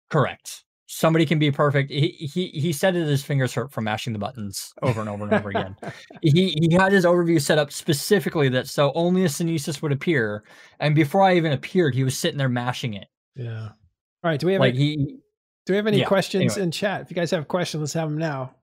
Correct. 0.10 0.66
Somebody 0.90 1.26
can 1.26 1.38
be 1.38 1.52
perfect. 1.52 1.92
He 1.92 2.10
he 2.34 2.48
he 2.48 2.72
said 2.72 2.96
that 2.96 3.06
his 3.06 3.22
fingers 3.22 3.54
hurt 3.54 3.72
from 3.74 3.84
mashing 3.84 4.14
the 4.14 4.20
buttons 4.20 4.74
over 4.82 5.02
and 5.02 5.10
over 5.10 5.26
and 5.26 5.34
over 5.34 5.50
again. 5.50 5.76
He 6.22 6.56
he 6.60 6.74
had 6.74 6.94
his 6.94 7.04
overview 7.04 7.42
set 7.42 7.58
up 7.58 7.72
specifically 7.74 8.48
that 8.50 8.68
so 8.68 8.94
only 8.96 9.26
a 9.26 9.28
Sunesis 9.28 9.82
would 9.82 9.92
appear, 9.92 10.44
and 10.80 10.96
before 10.96 11.24
I 11.24 11.36
even 11.36 11.52
appeared, 11.52 11.94
he 11.94 12.06
was 12.06 12.18
sitting 12.18 12.38
there 12.38 12.50
mashing 12.50 12.94
it. 12.94 13.08
Yeah. 13.36 13.66
All 14.24 14.32
right. 14.32 14.40
Do 14.40 14.48
we 14.48 14.54
have 14.54 14.62
Like 14.62 14.76
any, 14.76 14.84
he 14.84 15.18
do 15.66 15.74
we 15.74 15.76
have 15.76 15.88
any 15.88 16.00
yeah, 16.00 16.06
questions 16.06 16.54
anyway. 16.54 16.64
in 16.64 16.72
chat? 16.72 17.02
If 17.02 17.12
you 17.12 17.16
guys 17.16 17.32
have 17.32 17.50
questions, 17.50 17.82
let's 17.82 17.94
have 17.94 18.10
them 18.10 18.18
now. 18.18 18.56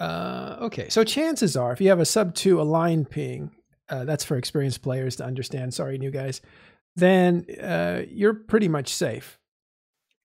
Uh, 0.00 0.56
okay. 0.62 0.88
So 0.88 1.04
chances 1.04 1.56
are, 1.56 1.72
if 1.72 1.80
you 1.82 1.90
have 1.90 2.00
a 2.00 2.06
sub 2.06 2.34
two 2.34 2.60
aligned 2.62 3.10
ping, 3.10 3.50
uh, 3.90 4.04
that's 4.04 4.24
for 4.24 4.38
experienced 4.38 4.80
players 4.80 5.16
to 5.16 5.24
understand. 5.24 5.74
Sorry, 5.74 5.98
new 5.98 6.10
guys. 6.10 6.40
Then 6.96 7.44
uh, 7.62 8.02
you're 8.08 8.32
pretty 8.34 8.68
much 8.68 8.94
safe. 8.94 9.38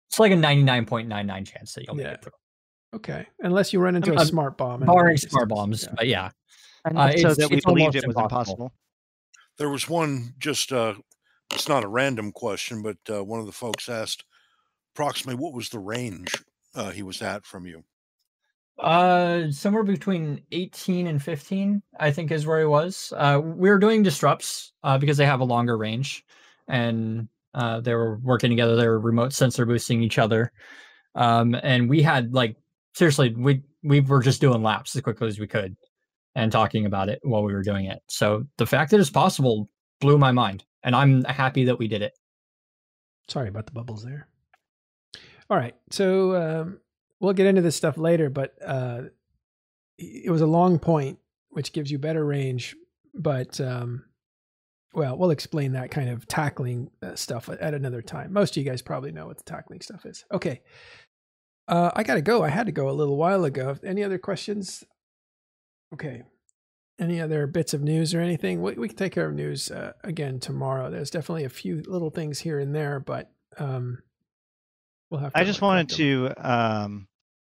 It's 0.10 0.19
like 0.19 0.32
a 0.32 0.36
ninety 0.36 0.64
nine 0.64 0.86
point 0.86 1.07
nine 1.07 1.27
nine 1.27 1.45
chance 1.45 1.73
that 1.73 1.86
you'll 1.86 1.95
make 1.95 2.06
it 2.07 2.22
through, 2.23 2.32
Okay, 2.94 3.26
unless 3.40 3.73
you 3.73 3.80
run 3.80 3.95
into 3.95 4.14
a 4.14 4.19
Um, 4.22 4.26
smart 4.27 4.57
bomb. 4.57 4.82
barring 4.86 5.15
just- 5.18 5.30
smart 5.32 5.49
bombs. 5.49 5.84
yeah. 5.84 5.94
But 5.95 6.07
yeah, 6.07 6.32
And 6.86 6.98
Uh, 6.98 7.11
so 7.11 7.18
it's- 7.18 7.38
that 7.38 7.49
we 7.49 7.57
it's 7.57 7.65
believed 7.65 7.82
almost 7.82 7.95
it 7.98 8.07
was 8.07 8.15
impossible. 8.15 8.30
impossible. 8.65 8.73
There 9.57 9.69
was 9.69 9.90
one 9.90 10.34
just 10.38 10.72
uh 10.72 10.95
it's 11.53 11.68
not 11.69 11.84
a 11.84 11.88
random 11.88 12.32
question, 12.32 12.82
but 12.82 12.98
uh, 13.10 13.23
one 13.23 13.40
of 13.40 13.45
the 13.45 13.52
folks 13.52 13.88
asked 13.90 14.23
approximately 14.94 15.41
what 15.41 15.53
was 15.53 15.69
the 15.69 15.80
range 15.80 16.44
uh, 16.73 16.90
he 16.91 17.03
was 17.03 17.22
at 17.22 17.45
from 17.45 17.65
you. 17.68 17.84
Uh, 18.80 19.49
somewhere 19.52 19.84
between 19.84 20.41
18 20.52 21.07
and 21.07 21.22
15, 21.23 21.82
I 21.99 22.11
think, 22.11 22.32
is 22.32 22.45
where 22.45 22.60
he 22.60 22.65
was. 22.65 23.14
Uh, 23.15 23.40
we 23.41 23.69
were 23.69 23.80
doing 23.80 24.03
disrupts 24.03 24.73
uh, 24.84 24.98
because 24.98 25.15
they 25.18 25.26
have 25.26 25.40
a 25.40 25.45
longer 25.45 25.77
range, 25.77 26.26
and 26.68 27.30
uh, 27.56 27.80
they 27.80 27.95
were 27.95 28.19
working 28.22 28.52
together. 28.52 28.76
They 28.76 28.88
were 28.88 28.99
remote 28.99 29.34
sensor 29.34 29.65
boosting 29.65 30.03
each 30.03 30.19
other, 30.19 30.52
um, 31.15 31.56
and 31.64 31.90
we 31.90 32.03
had 32.03 32.34
like 32.34 32.57
seriously, 32.95 33.34
we 33.38 33.61
we 33.84 33.99
were 33.99 34.22
just 34.22 34.41
doing 34.41 34.64
laps 34.64 34.95
as 34.95 35.02
quickly 35.02 35.27
as 35.27 35.40
we 35.40 35.48
could, 35.48 35.76
and 36.36 36.52
talking 36.52 36.86
about 36.86 37.10
it 37.10 37.19
while 37.23 37.44
we 37.44 37.53
were 37.53 37.61
doing 37.61 37.86
it. 37.86 37.99
So 38.10 38.44
the 38.57 38.65
fact 38.65 38.91
that 38.91 38.99
it's 38.99 39.10
possible 39.10 39.69
blew 40.02 40.18
my 40.18 40.32
mind, 40.32 40.65
and 40.84 40.95
I'm 40.95 41.23
happy 41.26 41.65
that 41.65 41.77
we 41.77 41.88
did 41.88 42.02
it. 42.02 42.14
Sorry 43.27 43.49
about 43.49 43.65
the 43.65 43.72
bubbles 43.72 44.03
there. 44.03 44.27
All 45.49 45.57
right, 45.57 45.76
so 45.91 46.36
um, 46.36 46.80
we'll 47.19 47.34
get 47.34 47.45
into 47.48 47.61
this 47.61 47.76
stuff 47.76 47.98
later, 47.98 48.30
but 48.30 48.56
uh, 48.65 49.03
it 49.98 50.32
was 50.32 50.41
a 50.41 50.48
long 50.48 50.80
point, 50.80 51.19
which 51.49 51.72
gives 51.72 51.91
you 51.91 51.99
better 51.99 52.26
range. 52.26 52.76
But 53.14 53.61
um, 53.61 54.06
well, 54.96 55.18
we'll 55.18 55.32
explain 55.32 55.74
that 55.74 55.92
kind 55.92 56.10
of 56.10 56.28
tackling 56.28 56.90
uh, 57.04 57.16
stuff 57.16 57.50
at, 57.50 57.74
another 57.74 58.02
time. 58.02 58.32
Most 58.32 58.56
of 58.56 58.64
you 58.64 58.70
guys 58.70 58.82
probably 58.82 59.12
know 59.12 59.28
what 59.28 59.38
the 59.38 59.44
tackling 59.44 59.82
stuff 59.82 60.06
is. 60.06 60.26
Okay, 60.32 60.62
uh, 61.68 61.92
I 61.96 62.04
got 62.04 62.16
to 62.16 62.22
go. 62.22 62.44
I 62.44 62.50
had 62.50 62.68
to 62.68 62.72
go 62.72 62.90
a 62.90 62.92
little 62.92 63.18
while 63.18 63.44
ago. 63.44 63.78
Any 63.84 64.04
other 64.04 64.18
questions? 64.18 64.84
Okay. 65.94 66.24
Any 67.00 67.20
other 67.20 67.48
bits 67.48 67.74
of 67.74 67.82
news 67.82 68.14
or 68.14 68.22
anything? 68.22 68.62
We, 68.62 68.74
we 68.74 68.88
can 68.88 68.98
take 68.98 69.14
care 69.14 69.28
of 69.28 69.34
news 69.34 69.70
uh, 69.70 69.94
again 70.04 70.40
tomorrow. 70.40 70.90
There's 70.90 71.10
definitely 71.10 71.44
a 71.44 71.50
few 71.50 71.82
little 71.88 72.10
things 72.10 72.40
here 72.40 72.60
and 72.60 72.74
there, 72.74 73.00
but 73.00 73.32
um, 73.58 74.02
we'll 75.10 75.20
have. 75.20 75.34
To 75.34 75.40
I 75.40 75.44
just 75.44 75.62
wanted 75.62 75.90
to 75.90 76.34
um 76.38 77.08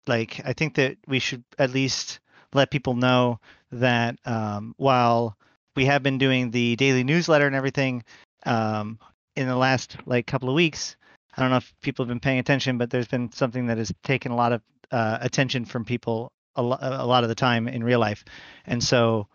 like 0.06 0.40
I 0.44 0.52
think 0.52 0.74
that 0.76 0.96
we 1.08 1.18
should 1.18 1.42
at 1.58 1.72
least 1.72 2.20
let 2.52 2.70
people 2.70 2.94
know 2.94 3.40
that 3.72 4.16
um 4.24 4.74
while 4.76 5.36
we 5.76 5.84
have 5.86 6.02
been 6.02 6.18
doing 6.18 6.50
the 6.50 6.76
daily 6.76 7.04
newsletter 7.04 7.46
and 7.46 7.56
everything 7.56 8.02
um 8.46 8.98
in 9.36 9.46
the 9.46 9.56
last 9.56 9.96
like 10.06 10.26
couple 10.26 10.48
of 10.48 10.54
weeks 10.54 10.96
I 11.36 11.40
don't 11.40 11.50
know 11.50 11.56
if 11.56 11.72
people 11.82 12.04
have 12.04 12.08
been 12.08 12.20
paying 12.20 12.38
attention 12.38 12.78
but 12.78 12.90
there's 12.90 13.08
been 13.08 13.32
something 13.32 13.66
that 13.66 13.78
has 13.78 13.92
taken 14.02 14.32
a 14.32 14.36
lot 14.36 14.52
of 14.52 14.62
uh, 14.90 15.18
attention 15.22 15.64
from 15.64 15.84
people 15.84 16.30
a, 16.56 16.62
lo- 16.62 16.78
a 16.80 17.06
lot 17.06 17.22
of 17.22 17.30
the 17.30 17.34
time 17.34 17.66
in 17.66 17.82
real 17.82 18.00
life 18.00 18.24
and 18.66 18.82
so 18.82 19.26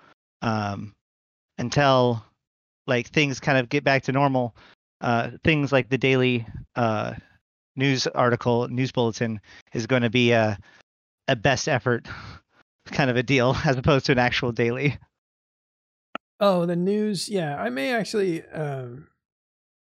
um 0.41 0.93
until 1.57 2.23
like 2.85 3.07
things 3.07 3.39
kind 3.39 3.57
of 3.57 3.69
get 3.69 3.83
back 3.83 4.03
to 4.03 4.11
normal 4.11 4.55
uh 5.01 5.31
things 5.43 5.71
like 5.71 5.89
the 5.89 5.97
daily 5.97 6.45
uh 6.75 7.13
news 7.75 8.07
article, 8.07 8.67
news 8.67 8.91
bulletin 8.91 9.39
is 9.73 9.87
going 9.87 10.01
to 10.01 10.09
be 10.09 10.31
a 10.31 10.57
a 11.27 11.35
best 11.35 11.67
effort 11.67 12.07
kind 12.91 13.09
of 13.09 13.17
a 13.17 13.23
deal 13.23 13.55
as 13.65 13.77
opposed 13.77 14.05
to 14.07 14.11
an 14.13 14.19
actual 14.19 14.51
daily. 14.51 14.97
Oh, 16.39 16.65
the 16.65 16.75
news. 16.75 17.29
Yeah, 17.29 17.55
I 17.59 17.69
may 17.69 17.93
actually. 17.93 18.45
Um, 18.47 19.07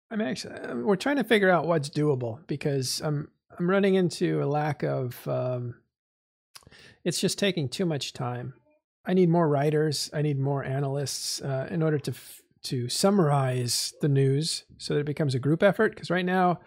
I 0.10 0.16
may 0.16 0.32
actually. 0.32 0.56
um, 0.56 0.84
We're 0.84 0.96
trying 0.96 1.18
to 1.18 1.24
figure 1.24 1.50
out 1.50 1.68
what's 1.68 1.90
doable 1.90 2.46
because 2.48 3.02
I'm 3.04 3.30
I'm 3.58 3.70
running 3.70 3.96
into 3.96 4.42
a 4.44 4.46
lack 4.46 4.84
of. 4.84 5.28
Um, 5.28 5.76
it's 7.04 7.20
just 7.20 7.38
taking 7.40 7.68
too 7.70 7.86
much 7.86 8.14
time. 8.14 8.54
I 9.06 9.14
need 9.14 9.30
more 9.30 9.48
writers. 9.48 10.10
I 10.14 10.22
need 10.22 10.40
more 10.40 10.64
analysts 10.64 11.42
uh, 11.42 11.68
in 11.72 11.82
order 11.82 11.98
to 12.00 12.12
f- 12.12 12.42
to 12.64 12.88
summarize 12.90 13.94
the 14.02 14.08
news 14.10 14.66
so 14.78 14.94
that 14.94 15.02
it 15.02 15.06
becomes 15.06 15.34
a 15.34 15.40
group 15.40 15.64
effort. 15.64 15.94
Because 15.96 16.12
right 16.12 16.26
now, 16.26 16.60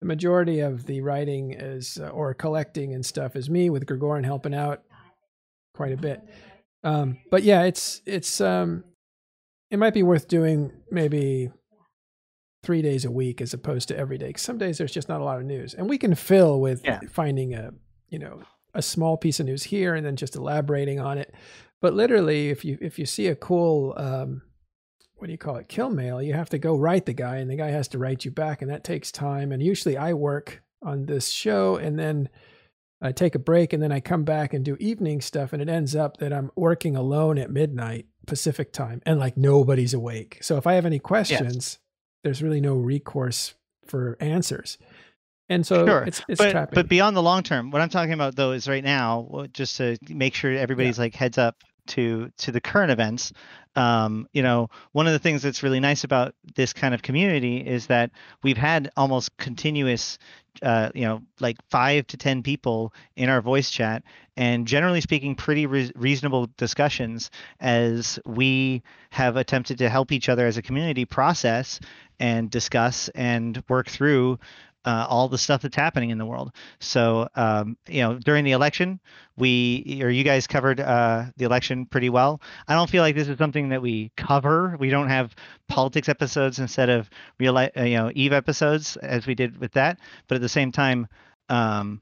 the 0.00 0.06
majority 0.06 0.60
of 0.60 0.86
the 0.86 1.00
writing 1.00 1.52
is 1.52 1.98
uh, 2.00 2.08
or 2.08 2.34
collecting 2.34 2.92
and 2.94 3.04
stuff 3.04 3.36
is 3.36 3.50
me 3.50 3.70
with 3.70 3.86
Gregorin 3.86 4.24
helping 4.24 4.54
out 4.54 4.82
quite 5.74 5.92
a 5.92 5.96
bit. 5.96 6.22
Um, 6.84 7.18
but 7.30 7.42
yeah, 7.42 7.62
it's 7.62 8.02
it's 8.06 8.40
um, 8.40 8.84
it 9.72 9.78
might 9.78 9.94
be 9.94 10.02
worth 10.04 10.28
doing 10.28 10.70
maybe 10.90 11.50
three 12.62 12.82
days 12.82 13.04
a 13.04 13.10
week 13.10 13.40
as 13.40 13.52
opposed 13.54 13.88
to 13.88 13.96
every 13.96 14.18
day. 14.18 14.28
Because 14.28 14.42
some 14.42 14.58
days 14.58 14.78
there's 14.78 14.92
just 14.92 15.08
not 15.08 15.20
a 15.20 15.24
lot 15.24 15.38
of 15.38 15.44
news, 15.46 15.74
and 15.74 15.88
we 15.88 15.98
can 15.98 16.14
fill 16.14 16.60
with 16.60 16.84
Yeah. 16.84 17.00
finding 17.10 17.54
a 17.54 17.72
you 18.08 18.18
know 18.18 18.42
a 18.74 18.82
small 18.82 19.16
piece 19.16 19.40
of 19.40 19.46
news 19.46 19.64
here 19.64 19.94
and 19.94 20.06
then 20.06 20.16
just 20.16 20.36
elaborating 20.36 21.00
on 21.00 21.18
it. 21.18 21.34
But 21.80 21.94
literally, 21.94 22.50
if 22.50 22.64
you 22.64 22.78
if 22.80 22.98
you 22.98 23.06
see 23.06 23.26
a 23.26 23.34
cool 23.34 23.94
um, 23.96 24.42
what 25.16 25.26
do 25.26 25.32
you 25.32 25.38
call 25.38 25.56
it 25.56 25.68
kill 25.68 25.90
mail, 25.90 26.20
you 26.22 26.34
have 26.34 26.50
to 26.50 26.58
go 26.58 26.76
write 26.76 27.06
the 27.06 27.12
guy, 27.14 27.36
and 27.38 27.50
the 27.50 27.56
guy 27.56 27.70
has 27.70 27.88
to 27.88 27.98
write 27.98 28.24
you 28.24 28.30
back, 28.30 28.60
and 28.62 28.70
that 28.70 28.84
takes 28.84 29.10
time. 29.10 29.50
And 29.52 29.62
usually, 29.62 29.96
I 29.96 30.12
work 30.12 30.62
on 30.82 31.06
this 31.06 31.28
show, 31.28 31.76
and 31.76 31.98
then 31.98 32.28
I 33.00 33.12
take 33.12 33.34
a 33.34 33.38
break, 33.40 33.72
and 33.72 33.82
then 33.82 33.90
I 33.92 34.00
come 34.00 34.24
back 34.24 34.52
and 34.52 34.64
do 34.64 34.76
evening 34.78 35.20
stuff, 35.20 35.52
and 35.52 35.62
it 35.62 35.68
ends 35.68 35.96
up 35.96 36.18
that 36.18 36.32
I'm 36.32 36.50
working 36.56 36.94
alone 36.96 37.38
at 37.38 37.50
midnight 37.50 38.06
Pacific 38.26 38.72
time, 38.72 39.02
and 39.04 39.18
like 39.18 39.36
nobody's 39.36 39.94
awake. 39.94 40.38
So 40.42 40.56
if 40.56 40.66
I 40.66 40.74
have 40.74 40.86
any 40.86 40.98
questions, 40.98 41.78
there's 42.24 42.42
really 42.42 42.60
no 42.60 42.74
recourse 42.74 43.54
for 43.86 44.16
answers. 44.20 44.78
And 45.48 45.66
so 45.66 45.86
Sure, 45.86 46.02
it's 46.04 46.22
it's 46.28 46.38
but 46.38 46.50
trapping. 46.52 46.74
but 46.74 46.88
beyond 46.88 47.16
the 47.16 47.22
long 47.22 47.42
term, 47.42 47.70
what 47.70 47.82
I'm 47.82 47.88
talking 47.90 48.12
about 48.14 48.36
though 48.36 48.52
is 48.52 48.68
right 48.68 48.84
now, 48.84 49.46
just 49.52 49.76
to 49.78 49.98
make 50.08 50.34
sure 50.34 50.52
everybody's 50.52 50.98
like 50.98 51.14
heads 51.14 51.36
up 51.36 51.56
to 51.88 52.30
to 52.38 52.52
the 52.52 52.60
current 52.60 52.90
events. 52.90 53.32
Um, 53.74 54.28
you 54.32 54.42
know, 54.42 54.68
one 54.92 55.06
of 55.06 55.14
the 55.14 55.18
things 55.18 55.42
that's 55.42 55.62
really 55.62 55.80
nice 55.80 56.04
about 56.04 56.34
this 56.56 56.72
kind 56.72 56.92
of 56.94 57.02
community 57.02 57.56
is 57.56 57.86
that 57.86 58.10
we've 58.42 58.58
had 58.58 58.90
almost 58.98 59.34
continuous, 59.38 60.18
uh, 60.60 60.90
you 60.94 61.02
know, 61.02 61.22
like 61.40 61.56
five 61.70 62.06
to 62.08 62.16
ten 62.16 62.42
people 62.42 62.92
in 63.16 63.30
our 63.30 63.40
voice 63.40 63.70
chat, 63.70 64.02
and 64.36 64.66
generally 64.66 65.00
speaking, 65.00 65.34
pretty 65.34 65.66
re- 65.66 65.92
reasonable 65.94 66.50
discussions 66.58 67.30
as 67.60 68.18
we 68.26 68.82
have 69.10 69.36
attempted 69.36 69.78
to 69.78 69.88
help 69.88 70.12
each 70.12 70.28
other 70.28 70.46
as 70.46 70.58
a 70.58 70.62
community 70.62 71.06
process 71.06 71.80
and 72.20 72.50
discuss 72.50 73.08
and 73.10 73.62
work 73.68 73.88
through 73.88 74.38
uh, 74.84 75.06
all 75.08 75.28
the 75.28 75.38
stuff 75.38 75.62
that's 75.62 75.76
happening 75.76 76.10
in 76.10 76.18
the 76.18 76.26
world. 76.26 76.52
So, 76.80 77.28
um, 77.34 77.76
you 77.88 78.02
know, 78.02 78.18
during 78.18 78.44
the 78.44 78.52
election, 78.52 79.00
we 79.36 80.00
or 80.02 80.10
you 80.10 80.24
guys 80.24 80.46
covered 80.46 80.80
uh, 80.80 81.26
the 81.36 81.44
election 81.44 81.86
pretty 81.86 82.10
well. 82.10 82.40
I 82.68 82.74
don't 82.74 82.90
feel 82.90 83.02
like 83.02 83.14
this 83.14 83.28
is 83.28 83.38
something 83.38 83.68
that 83.70 83.82
we 83.82 84.12
cover. 84.16 84.76
We 84.78 84.90
don't 84.90 85.08
have 85.08 85.34
politics 85.68 86.08
episodes 86.08 86.58
instead 86.58 86.90
of 86.90 87.08
real, 87.38 87.56
uh, 87.56 87.68
you 87.76 87.96
know, 87.96 88.10
Eve 88.14 88.32
episodes 88.32 88.96
as 88.96 89.26
we 89.26 89.34
did 89.34 89.58
with 89.58 89.72
that. 89.72 89.98
But 90.28 90.36
at 90.36 90.40
the 90.40 90.48
same 90.48 90.72
time, 90.72 91.06
um, 91.48 92.00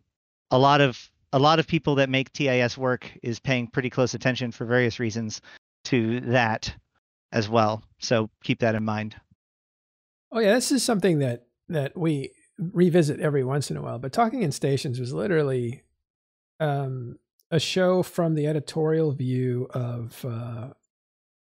a 0.51 0.59
lot 0.59 0.81
of 0.81 1.11
a 1.33 1.39
lot 1.39 1.59
of 1.59 1.67
people 1.67 1.97
that 1.97 2.09
make 2.09 2.33
TIS 2.33 2.77
work 2.77 3.11
is 3.23 3.39
paying 3.39 3.69
pretty 3.69 3.91
close 3.91 4.15
attention 4.15 4.51
for 4.51 4.65
various 4.65 4.99
reasons 4.99 5.41
to 5.85 6.21
that 6.21 6.75
as 7.33 7.49
well. 7.49 7.83
So 7.99 8.31
keep 8.43 8.61
that 8.61 8.75
in 8.75 8.85
mind. 8.85 9.15
Oh 10.33 10.41
yeah, 10.41 10.55
this 10.55 10.73
is 10.73 10.83
something 10.83 11.19
that 11.21 11.47
that 11.69 11.97
we 11.97 12.31
revisit 12.61 13.21
every 13.21 13.45
once 13.45 13.71
in 13.71 13.77
a 13.77 13.83
while. 13.83 13.99
But 13.99 14.13
Talking 14.13 14.43
in 14.43 14.53
Stations 14.53 15.01
was 15.01 15.13
literally 15.13 15.83
um, 16.59 17.19
a 17.51 17.59
show 17.59 18.03
from 18.03 18.35
the 18.35 18.47
editorial 18.47 19.13
view 19.13 19.69
of 19.71 20.25
uh, 20.25 20.69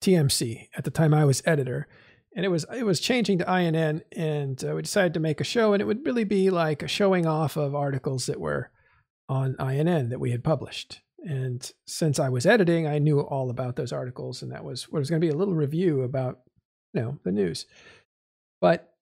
TMC 0.03 0.67
at 0.75 0.83
the 0.83 0.91
time 0.91 1.13
I 1.13 1.25
was 1.25 1.41
editor, 1.45 1.87
and 2.35 2.45
it 2.45 2.49
was 2.49 2.65
it 2.75 2.85
was 2.85 2.99
changing 2.99 3.39
to 3.39 3.51
INN, 3.51 4.03
and 4.15 4.63
uh, 4.63 4.75
we 4.75 4.81
decided 4.81 5.13
to 5.15 5.19
make 5.19 5.41
a 5.41 5.45
show, 5.45 5.73
and 5.73 5.81
it 5.81 5.85
would 5.85 6.05
really 6.05 6.25
be 6.25 6.49
like 6.49 6.83
a 6.83 6.87
showing 6.87 7.25
off 7.25 7.57
of 7.57 7.73
articles 7.73 8.25
that 8.27 8.39
were 8.39 8.69
on 9.29 9.55
INN 9.59 10.09
that 10.09 10.19
we 10.19 10.31
had 10.31 10.43
published. 10.43 11.01
And 11.25 11.69
since 11.85 12.19
I 12.19 12.29
was 12.29 12.45
editing, 12.45 12.87
I 12.87 12.99
knew 12.99 13.19
all 13.19 13.49
about 13.49 13.75
those 13.75 13.91
articles, 13.91 14.41
and 14.41 14.51
that 14.51 14.63
was 14.63 14.91
what 14.91 14.99
was 14.99 15.09
going 15.09 15.21
to 15.21 15.25
be 15.25 15.31
a 15.31 15.37
little 15.37 15.55
review 15.55 16.03
about 16.03 16.41
you 16.93 17.01
know 17.01 17.19
the 17.23 17.31
news. 17.31 17.65
But 18.61 18.93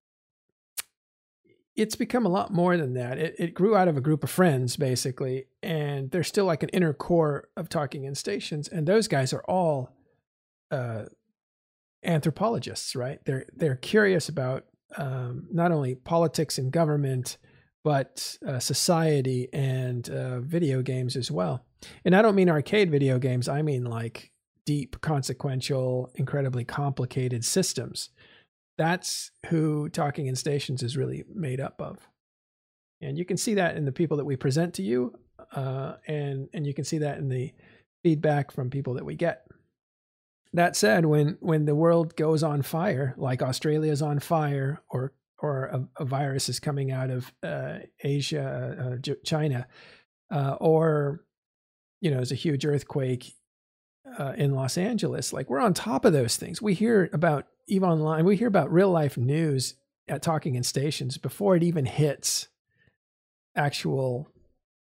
it's 1.76 1.95
become 1.95 2.26
a 2.26 2.30
lot 2.30 2.53
more 2.53 2.77
than 2.77 2.93
that. 2.93 3.18
It, 3.18 3.35
it 3.38 3.53
grew 3.53 3.76
out 3.76 3.88
of 3.88 3.97
a 3.97 4.02
group 4.02 4.23
of 4.23 4.30
friends, 4.30 4.77
basically, 4.77 5.45
and 5.61 6.10
there's 6.11 6.27
still 6.27 6.45
like 6.45 6.64
an 6.64 6.69
inner 6.69 6.93
core 6.93 7.49
of 7.57 7.69
talking 7.69 8.06
in 8.06 8.15
stations, 8.15 8.68
and 8.68 8.88
those 8.88 9.07
guys 9.07 9.34
are 9.34 9.43
all 9.43 9.91
uh, 10.72 11.03
anthropologists, 12.03 12.95
right? 12.95 13.19
They're 13.26 13.45
they're 13.53 13.76
curious 13.76 14.30
about 14.30 14.65
um, 14.97 15.47
not 15.52 15.72
only 15.72 15.95
politics 15.95 16.57
and 16.57 16.72
government, 16.72 17.38
but 17.84 18.38
uh, 18.47 18.60
society 18.60 19.49
and 19.52 20.10
uh, 20.10 20.39
video 20.39 20.81
games 20.81 21.15
as 21.15 21.30
well. 21.30 21.65
And 22.06 22.15
I 22.15 22.22
don't 22.22 22.35
mean 22.35 22.49
arcade 22.49 22.89
video 22.89 23.19
games. 23.19 23.49
I 23.49 23.61
mean 23.61 23.84
like 23.84 24.31
deep, 24.65 24.99
consequential, 25.02 26.11
incredibly 26.15 26.64
complicated 26.64 27.45
systems 27.45 28.10
that's 28.77 29.31
who 29.47 29.89
Talking 29.89 30.27
in 30.27 30.35
Stations 30.35 30.84
is 30.84 30.97
really 30.97 31.23
made 31.34 31.60
up 31.60 31.80
of. 31.80 31.97
And 33.02 33.18
you 33.18 33.26
can 33.26 33.38
see 33.38 33.56
that 33.56 33.77
in 33.77 33.85
the 33.85 33.91
people 33.91 34.18
that 34.18 34.26
we 34.26 34.35
present 34.35 34.73
to 34.76 34.84
you, 34.84 35.14
uh, 35.53 35.95
and 36.07 36.47
and 36.53 36.65
you 36.65 36.73
can 36.73 36.85
see 36.85 36.99
that 36.99 37.18
in 37.18 37.30
the 37.30 37.53
feedback 38.03 38.52
from 38.52 38.69
people 38.69 38.93
that 38.95 39.06
we 39.06 39.15
get. 39.15 39.47
That 40.53 40.76
said, 40.76 41.06
when 41.06 41.38
when 41.41 41.65
the 41.65 41.76
world 41.76 42.15
goes 42.15 42.41
on 42.41 42.61
fire, 42.61 43.14
like 43.18 43.41
Australia's 43.41 44.02
on 44.02 44.19
fire, 44.19 44.81
or 44.89 45.14
or 45.39 45.65
a, 45.65 45.88
a 46.02 46.06
virus 46.06 46.47
is 46.49 46.60
coming 46.60 46.91
out 46.91 47.10
of 47.10 47.31
uh, 47.43 47.80
Asia, 48.02 48.97
uh, 49.06 49.14
China, 49.26 49.68
uh, 50.31 50.56
or 50.60 51.26
you 52.02 52.10
know, 52.10 52.18
there's 52.18 52.31
a 52.31 52.35
huge 52.35 52.65
earthquake 52.65 53.35
uh, 54.18 54.34
in 54.38 54.53
Los 54.53 54.77
Angeles. 54.77 55.34
Like 55.34 55.49
we're 55.49 55.60
on 55.60 55.73
top 55.73 56.06
of 56.06 56.14
those 56.14 56.38
things. 56.38 56.61
We 56.61 56.73
hear 56.73 57.10
about 57.14 57.48
Eve 57.68 57.84
Online, 57.84 58.26
we 58.26 58.36
hear 58.36 58.48
about 58.48 58.72
real 58.72 58.91
life 58.91 59.18
news 59.18 59.76
at 60.07 60.22
Talking 60.22 60.56
in 60.56 60.64
Stations 60.64 61.18
before 61.18 61.56
it 61.56 61.64
even 61.64 61.86
hits 61.86 62.48
actual 63.56 64.30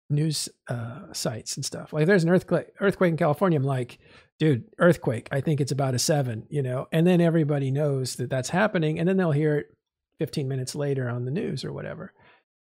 news 0.09 0.49
uh, 0.67 1.11
sites 1.11 1.55
and 1.55 1.65
stuff. 1.65 1.93
Like 1.93 2.05
there's 2.05 2.23
an 2.23 2.29
earthquake 2.29 2.67
earthquake 2.79 3.11
in 3.11 3.17
California. 3.17 3.57
I'm 3.57 3.63
like, 3.63 3.99
dude, 4.39 4.65
earthquake. 4.79 5.27
I 5.31 5.41
think 5.41 5.61
it's 5.61 5.71
about 5.71 5.95
a 5.95 5.99
seven, 5.99 6.45
you 6.49 6.61
know. 6.61 6.87
And 6.91 7.05
then 7.05 7.21
everybody 7.21 7.71
knows 7.71 8.15
that 8.15 8.29
that's 8.29 8.49
happening, 8.49 8.99
and 8.99 9.07
then 9.07 9.17
they'll 9.17 9.31
hear 9.31 9.57
it 9.57 9.77
15 10.19 10.47
minutes 10.47 10.75
later 10.75 11.09
on 11.09 11.25
the 11.25 11.31
news 11.31 11.63
or 11.63 11.73
whatever. 11.73 12.13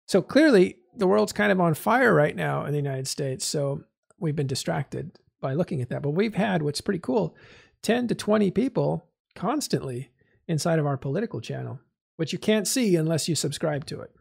So 0.08 0.22
clearly, 0.22 0.78
the 0.96 1.08
world's 1.08 1.34
kind 1.34 1.52
of 1.52 1.60
on 1.60 1.74
fire 1.74 2.14
right 2.14 2.36
now 2.36 2.66
in 2.66 2.72
the 2.72 2.78
United 2.78 3.08
States. 3.08 3.46
So 3.46 3.84
we've 4.20 4.36
been 4.36 4.48
distracted 4.48 5.12
by 5.42 5.54
looking 5.54 5.82
at 5.82 5.90
that. 5.90 6.02
But 6.02 6.12
we've 6.12 6.36
had 6.36 6.62
what's 6.62 6.82
pretty 6.82 7.00
cool 7.00 7.36
10 7.84 8.08
to 8.10 8.16
20 8.16 8.52
people 8.52 9.06
constantly 9.36 10.10
inside 10.48 10.80
of 10.80 10.86
our 10.86 10.98
political 10.98 11.42
channel, 11.42 11.80
which 12.16 12.34
you 12.34 12.40
can't 12.40 12.68
see 12.68 12.96
unless 12.96 13.28
you 13.30 13.36
subscribe 13.36 13.86
to 13.86 14.02
it. 14.02 14.12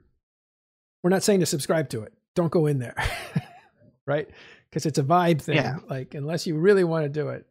We're 1.03 1.11
not 1.11 1.23
saying 1.23 1.41
to 1.41 1.47
subscribe 1.47 1.89
to 1.91 2.03
it. 2.03 2.13
Don't 2.35 2.53
go 2.53 2.67
in 2.67 2.79
there, 2.79 2.97
right? 4.07 4.29
Because 4.69 4.87
it's 4.87 4.99
a 4.99 5.03
vibe 5.03 5.41
thing. 5.41 5.57
Yeah. 5.57 5.77
Like, 5.89 6.15
unless 6.15 6.47
you 6.47 6.57
really 6.57 6.85
want 6.85 7.05
to 7.05 7.09
do 7.09 7.31
it. 7.31 7.47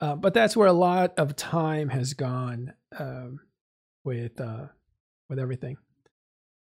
Uh, 0.00 0.14
but 0.14 0.32
that's 0.32 0.56
where 0.56 0.68
a 0.68 0.72
lot 0.72 1.18
of 1.18 1.34
time 1.34 1.88
has 1.88 2.14
gone 2.14 2.72
um, 2.98 3.40
with 4.04 4.40
uh, 4.40 4.66
with 5.28 5.38
everything. 5.40 5.76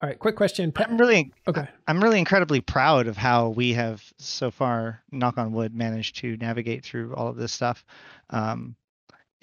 All 0.02 0.10
right, 0.10 0.18
quick 0.18 0.36
question. 0.36 0.74
I'm 0.78 0.98
really 0.98 1.32
okay. 1.48 1.68
I'm 1.88 2.04
really 2.04 2.18
incredibly 2.18 2.60
proud 2.60 3.06
of 3.06 3.18
how 3.18 3.50
we 3.50 3.74
have 3.74 4.04
so 4.18 4.50
far, 4.50 5.04
knock 5.12 5.38
on 5.38 5.52
wood, 5.52 5.76
managed 5.76 6.16
to 6.18 6.38
navigate 6.38 6.84
through 6.84 7.14
all 7.14 7.28
of 7.28 7.36
this 7.36 7.52
stuff. 7.52 7.86
Um, 8.32 8.76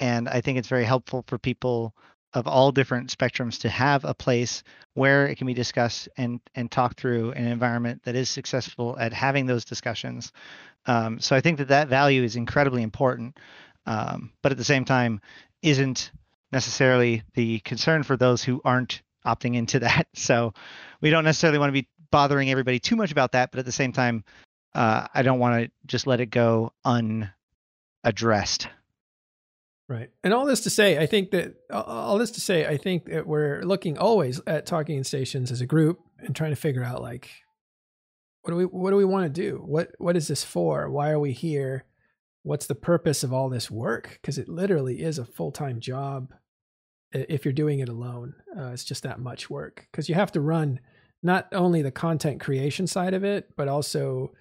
and 0.01 0.29
I 0.29 0.41
think 0.41 0.59
it's 0.59 0.67
very 0.67 0.85
helpful 0.85 1.25
for 1.29 1.39
people 1.39 1.95
of 2.35 2.49
all 2.49 2.73
different 2.73 3.17
spectrums 3.17 3.61
to 3.61 3.69
have 3.69 4.05
a 4.05 4.15
place 4.15 4.65
where 4.95 5.29
it 5.29 5.37
can 5.37 5.47
be 5.47 5.55
discussed 5.55 6.09
and 6.17 6.41
and 6.57 6.69
talked 6.73 6.99
through 6.99 7.31
an 7.33 7.47
environment 7.47 8.03
that 8.03 8.17
is 8.17 8.29
successful 8.29 8.99
at 8.99 9.13
having 9.13 9.47
those 9.47 9.65
discussions. 9.65 10.33
Um, 10.87 11.21
so 11.21 11.37
I 11.37 11.41
think 11.41 11.59
that 11.59 11.69
that 11.69 11.87
value 11.87 12.25
is 12.25 12.35
incredibly 12.35 12.83
important, 12.83 13.39
um, 13.87 14.33
but 14.43 14.51
at 14.51 14.59
the 14.59 14.65
same 14.65 14.85
time, 14.85 15.21
isn't 15.63 16.11
necessarily 16.51 17.23
the 17.35 17.61
concern 17.61 18.03
for 18.03 18.17
those 18.17 18.43
who 18.43 18.61
aren't 18.65 19.03
opting 19.27 19.55
into 19.55 19.79
that. 19.81 20.07
So 20.15 20.55
we 21.01 21.11
don't 21.11 21.25
necessarily 21.25 21.59
want 21.59 21.69
to 21.69 21.81
be 21.83 21.89
bothering 22.11 22.51
everybody 22.51 22.79
too 22.79 22.97
much 22.97 23.13
about 23.13 23.33
that, 23.33 23.51
but 23.51 23.59
at 23.59 23.67
the 23.67 23.73
same 23.73 23.93
time, 23.93 24.25
uh, 24.75 25.07
I 25.15 25.23
don't 25.23 25.39
want 25.39 25.65
to 25.65 25.71
just 25.87 26.07
let 26.07 26.21
it 26.21 26.27
go 26.27 26.73
unaddressed. 26.85 28.69
Right. 29.89 30.11
And 30.23 30.35
all 30.35 30.45
this 30.45 30.61
to 30.61 30.71
say, 30.71 30.99
I 30.99 31.07
think 31.07 31.31
that 31.31 31.55
all 31.71 32.19
this 32.19 32.33
to 32.33 32.41
say, 32.43 32.67
I 32.67 32.77
think 32.77 33.07
that 33.07 33.27
we're 33.27 33.63
looking 33.63 33.97
always 33.97 34.39
at 34.47 34.67
talking 34.67 35.03
stations 35.03 35.51
as 35.51 35.63
a 35.63 35.67
group 35.67 36.01
and 36.19 36.37
trying 36.37 36.51
to 36.51 36.57
figure 36.57 36.85
out 36.85 37.01
like 37.01 37.31
what 38.43 38.51
do 38.51 38.57
we 38.57 38.65
what 38.65 38.91
do 38.91 38.97
we 38.97 39.05
want 39.07 39.25
to 39.25 39.43
do? 39.43 39.63
What 39.65 39.91
what 39.99 40.17
is 40.17 40.29
this 40.29 40.45
for? 40.45 40.91
Why 40.91 41.11
are 41.11 41.19
we 41.19 41.33
here? 41.33 41.85
What's 42.43 42.67
the 42.67 42.75
purpose 42.75 43.23
of 43.23 43.33
all 43.33 43.49
this 43.49 43.71
work? 43.71 44.19
Because 44.21 44.37
it 44.37 44.49
literally 44.49 45.03
is 45.03 45.19
a 45.19 45.25
full-time 45.25 45.81
job 45.81 46.33
if 47.13 47.45
you're 47.45 47.53
doing 47.53 47.81
it 47.81 47.89
alone. 47.89 48.35
Uh, 48.57 48.69
it's 48.69 48.85
just 48.85 49.03
that 49.03 49.21
much 49.21 49.49
work 49.49 49.87
because 49.91 50.09
you 50.09 50.15
have 50.15 50.33
to 50.33 50.41
run 50.41 50.81
not 51.23 51.49
only 51.53 51.83
the 51.83 51.91
content 51.91 52.41
creation 52.41 52.87
side 52.87 53.15
of 53.15 53.25
it, 53.25 53.51
but 53.57 53.69
also 53.69 54.33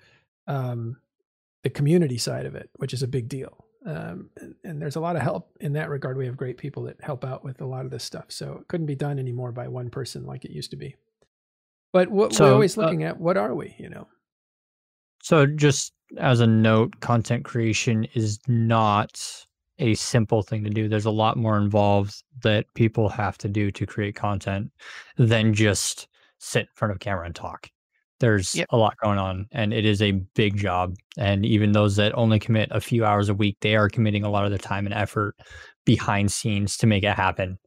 um, 0.48 0.98
the 1.64 1.70
community 1.70 2.18
side 2.18 2.46
of 2.46 2.56
it, 2.56 2.70
which 2.76 2.94
is 2.94 3.04
a 3.04 3.08
big 3.08 3.28
deal. 3.28 3.66
Um, 3.86 4.30
and, 4.38 4.56
and, 4.66 4.82
there's 4.82 4.98
a 4.98 5.00
lot 5.00 5.16
of 5.16 5.22
help 5.22 5.56
in 5.62 5.74
that 5.74 5.90
regard. 5.90 6.18
We 6.18 6.26
have 6.26 6.36
great 6.36 6.58
people 6.58 6.84
that 6.84 7.02
help 7.02 7.24
out 7.24 7.46
with 7.46 7.62
a 7.62 7.66
lot 7.66 7.86
of 7.86 7.92
this 7.92 8.04
stuff. 8.04 8.26
So 8.28 8.58
it 8.60 8.68
couldn't 8.68 8.86
be 8.86 8.96
done 8.96 9.18
anymore 9.18 9.54
by 9.54 9.70
one 9.70 9.90
person 9.90 10.26
like 10.26 10.44
it 10.44 10.52
used 10.52 10.72
to 10.72 10.78
be. 10.78 10.96
But 11.94 12.10
what 12.10 12.34
so, 12.34 12.46
we're 12.46 12.54
always 12.54 12.78
uh 12.78 12.82
looking 12.82 13.06
uh, 13.06 13.10
at, 13.10 13.20
what 13.20 13.38
are 13.38 13.56
we, 13.56 13.76
you 13.78 13.90
know? 13.90 14.08
So 15.24 15.46
just 15.46 15.94
as 16.18 16.42
a 16.42 16.48
note, 16.48 17.00
content 17.00 17.46
creation 17.46 18.06
is 18.14 18.40
not 18.48 19.46
a 19.80 19.94
simple 19.96 20.42
thing 20.42 20.64
to 20.64 20.70
do. 20.70 20.88
There's 20.88 21.06
a 21.06 21.12
lot 21.12 21.38
more 21.38 21.58
involved 21.58 22.24
that 22.44 22.66
people 22.74 23.10
have 23.10 23.38
to 23.40 23.48
do 23.48 23.72
to 23.72 23.86
create 23.86 24.16
content 24.16 24.72
than 25.18 25.54
just 25.54 26.08
sit 26.40 26.62
in 26.62 26.68
front 26.76 26.92
of 26.92 27.00
camera 27.00 27.26
and 27.26 27.36
talk 27.36 27.70
there's 28.20 28.56
yep. 28.56 28.68
a 28.72 28.78
lot 28.78 28.98
going 28.98 29.18
on 29.18 29.48
and 29.52 29.74
it 29.74 29.86
is 29.86 30.02
a 30.02 30.12
big 30.12 30.58
job 30.58 30.96
and 31.18 31.46
even 31.46 31.72
those 31.72 31.96
that 31.96 32.16
only 32.16 32.40
commit 32.40 32.68
a 32.72 32.82
few 32.82 33.06
hours 33.06 33.30
a 33.30 33.34
week 33.34 33.58
they 33.62 33.76
are 33.76 33.90
committing 33.90 34.24
a 34.24 34.30
lot 34.30 34.44
of 34.44 34.50
their 34.50 34.58
time 34.58 34.86
and 34.86 34.94
effort 34.94 35.36
behind 35.86 36.32
scenes 36.32 36.78
to 36.78 36.88
make 36.88 37.04
it 37.04 37.16
happen 37.16 37.58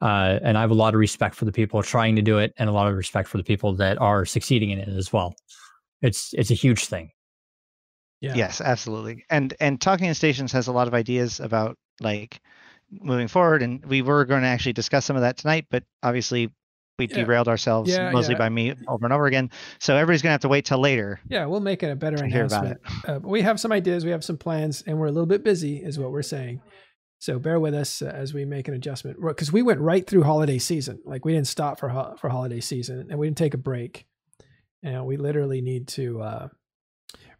uh, 0.00 0.38
and 0.42 0.56
i 0.56 0.60
have 0.60 0.70
a 0.70 0.74
lot 0.74 0.94
of 0.94 1.00
respect 1.00 1.34
for 1.34 1.44
the 1.44 1.52
people 1.52 1.82
trying 1.82 2.14
to 2.14 2.22
do 2.22 2.38
it 2.38 2.52
and 2.58 2.68
a 2.68 2.72
lot 2.72 2.88
of 2.88 2.96
respect 2.96 3.28
for 3.28 3.38
the 3.38 3.44
people 3.44 3.74
that 3.74 3.98
are 4.00 4.24
succeeding 4.24 4.70
in 4.70 4.78
it 4.78 4.88
as 4.88 5.12
well 5.12 5.34
it's 6.02 6.32
it's 6.34 6.50
a 6.50 6.54
huge 6.54 6.86
thing 6.86 7.10
yeah. 8.20 8.34
yes 8.34 8.60
absolutely 8.60 9.24
and 9.30 9.54
and 9.60 9.80
talking 9.80 10.06
in 10.06 10.14
stations 10.14 10.52
has 10.52 10.66
a 10.66 10.72
lot 10.72 10.88
of 10.88 10.94
ideas 10.94 11.40
about 11.40 11.76
like 12.00 12.40
moving 12.90 13.28
forward 13.28 13.62
and 13.62 13.84
we 13.84 14.02
were 14.02 14.24
going 14.24 14.42
to 14.42 14.48
actually 14.48 14.72
discuss 14.72 15.04
some 15.04 15.16
of 15.16 15.22
that 15.22 15.36
tonight 15.36 15.66
but 15.70 15.84
obviously 16.02 16.50
we 16.98 17.06
yeah. 17.06 17.16
derailed 17.16 17.48
ourselves 17.48 17.90
yeah, 17.90 18.10
mostly 18.10 18.34
yeah. 18.34 18.38
by 18.38 18.48
me 18.48 18.74
over 18.88 19.06
and 19.06 19.12
over 19.12 19.26
again. 19.26 19.50
So 19.78 19.94
everybody's 19.94 20.20
gonna 20.20 20.32
have 20.32 20.40
to 20.40 20.48
wait 20.48 20.64
till 20.64 20.80
later. 20.80 21.20
Yeah, 21.28 21.46
we'll 21.46 21.60
make 21.60 21.82
it 21.82 21.90
a 21.90 21.96
better 21.96 22.22
announcement. 22.22 22.80
Uh, 23.06 23.20
we 23.22 23.42
have 23.42 23.60
some 23.60 23.70
ideas, 23.70 24.04
we 24.04 24.10
have 24.10 24.24
some 24.24 24.36
plans, 24.36 24.82
and 24.86 24.98
we're 24.98 25.06
a 25.06 25.12
little 25.12 25.26
bit 25.26 25.44
busy, 25.44 25.76
is 25.76 25.98
what 25.98 26.10
we're 26.10 26.22
saying. 26.22 26.60
So 27.20 27.38
bear 27.38 27.58
with 27.58 27.74
us 27.74 28.02
uh, 28.02 28.06
as 28.06 28.34
we 28.34 28.44
make 28.44 28.68
an 28.68 28.74
adjustment 28.74 29.18
because 29.24 29.52
we 29.52 29.62
went 29.62 29.80
right 29.80 30.06
through 30.06 30.24
holiday 30.24 30.58
season. 30.58 31.00
Like 31.04 31.24
we 31.24 31.32
didn't 31.32 31.46
stop 31.46 31.78
for 31.78 31.88
ho- 31.88 32.16
for 32.20 32.28
holiday 32.28 32.60
season, 32.60 33.06
and 33.10 33.18
we 33.18 33.28
didn't 33.28 33.38
take 33.38 33.54
a 33.54 33.58
break. 33.58 34.06
And 34.82 35.06
we 35.06 35.16
literally 35.16 35.60
need 35.60 35.88
to 35.88 36.20
uh, 36.22 36.48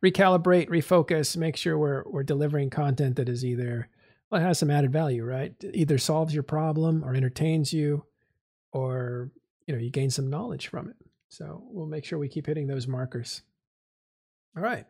recalibrate, 0.04 0.68
refocus, 0.68 1.36
make 1.36 1.56
sure 1.56 1.76
we're 1.78 2.04
we're 2.06 2.22
delivering 2.22 2.70
content 2.70 3.16
that 3.16 3.28
is 3.28 3.44
either 3.44 3.88
well, 4.30 4.40
it 4.40 4.44
has 4.44 4.58
some 4.58 4.70
added 4.70 4.92
value, 4.92 5.24
right? 5.24 5.54
Either 5.72 5.96
solves 5.98 6.34
your 6.34 6.42
problem 6.42 7.02
or 7.04 7.14
entertains 7.14 7.72
you, 7.72 8.04
or 8.72 9.30
you 9.66 9.74
know 9.74 9.80
you 9.80 9.90
gain 9.90 10.10
some 10.10 10.28
knowledge 10.30 10.68
from 10.68 10.88
it 10.88 10.96
so 11.30 11.62
we'll 11.70 11.86
make 11.86 12.04
sure 12.06 12.18
we 12.18 12.28
keep 12.28 12.46
hitting 12.46 12.66
those 12.66 12.86
markers 12.88 13.42
All 14.56 14.62
right. 14.62 14.86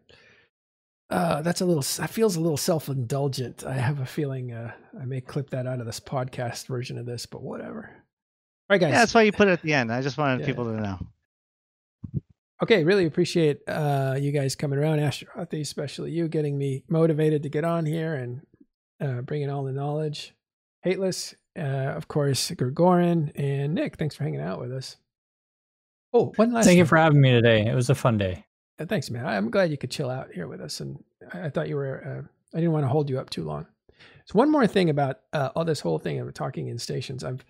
Uh, 1.10 1.40
that's 1.42 1.62
a 1.62 1.64
little. 1.64 1.82
That 1.98 2.10
feels 2.10 2.36
a 2.36 2.40
little 2.40 2.59
self-indulgent. 2.59 3.64
I 3.64 3.72
have 3.72 3.98
a 4.00 4.05
feeling 4.06 4.52
uh, 4.52 4.72
I 5.00 5.06
may 5.06 5.20
clip 5.22 5.48
that 5.50 5.66
out 5.66 5.80
of 5.80 5.86
this 5.86 5.98
podcast 6.00 6.66
version 6.66 6.98
of 6.98 7.06
this, 7.06 7.24
but 7.24 7.42
whatever. 7.42 7.88
All 7.90 8.74
right, 8.74 8.80
guys. 8.80 8.90
Yeah, 8.92 8.98
that's 8.98 9.14
why 9.14 9.22
you 9.22 9.32
put 9.32 9.48
it 9.48 9.52
at 9.52 9.62
the 9.62 9.72
end. 9.72 9.90
I 9.90 10.02
just 10.02 10.18
wanted 10.18 10.40
Yeah. 10.40 10.46
people 10.46 10.64
to 10.66 10.72
know. 10.80 10.98
Okay, 12.60 12.82
really 12.82 13.06
appreciate 13.06 13.60
uh, 13.68 14.16
you 14.18 14.32
guys 14.32 14.56
coming 14.56 14.78
around, 14.78 14.98
Ashterothi, 14.98 15.60
especially 15.60 16.10
you 16.10 16.26
getting 16.26 16.59
me 16.59 16.82
motivated 16.89 17.44
to 17.44 17.48
get 17.48 17.64
on 17.64 17.86
here 17.86 18.14
and 18.14 18.40
uh, 19.01 19.20
bringing 19.22 19.48
all 19.48 19.62
the 19.62 19.72
knowledge. 19.72 20.35
Hateless, 20.82 21.35
uh, 21.56 21.60
of 21.60 22.09
course, 22.09 22.51
Gregorin 22.51 23.30
and 23.36 23.74
Nick. 23.74 23.97
Thanks 23.97 24.16
for 24.16 24.24
hanging 24.24 24.40
out 24.40 24.60
with 24.60 24.72
us. 24.72 24.97
Oh, 26.12 26.32
one 26.35 26.52
last. 26.52 26.64
Thank 26.64 26.78
you 26.78 26.85
for 26.85 26.97
having 26.97 27.20
me 27.20 27.30
today. 27.30 27.66
It 27.66 27.74
was 27.74 27.90
a 27.90 27.94
fun 27.94 28.18
day. 28.18 28.44
Uh, 28.80 28.86
thanks, 28.86 29.09
man. 29.09 29.26
I'm 29.26 29.51
glad 29.51 29.70
you 29.70 29.78
could 29.78 29.90
chill 29.90 30.10
out 30.10 30.32
here 30.32 30.48
with 30.48 30.60
us, 30.60 30.80
and 30.80 30.98
I, 31.32 31.43
I 31.47 31.51
thought 31.51 31.68
you 31.68 31.76
were. 31.76 32.02
Uh, 32.05 32.56
I 32.56 32.60
didn't 32.60 32.72
want 32.72 32.85
to 32.85 32.89
hold 32.89 33.09
you 33.09 33.20
up 33.20 33.30
too 33.30 33.44
long. 33.44 33.66
So 34.24 34.32
one 34.32 34.51
more 34.51 34.66
thing 34.66 34.90
about 34.90 35.20
uh, 35.32 35.51
all 35.55 35.64
this 35.64 35.80
whole 35.80 35.98
thing 35.98 36.18
of 36.18 36.32
talking 36.35 36.68
in 36.68 36.78
stations. 36.78 37.22
I've 37.22 37.44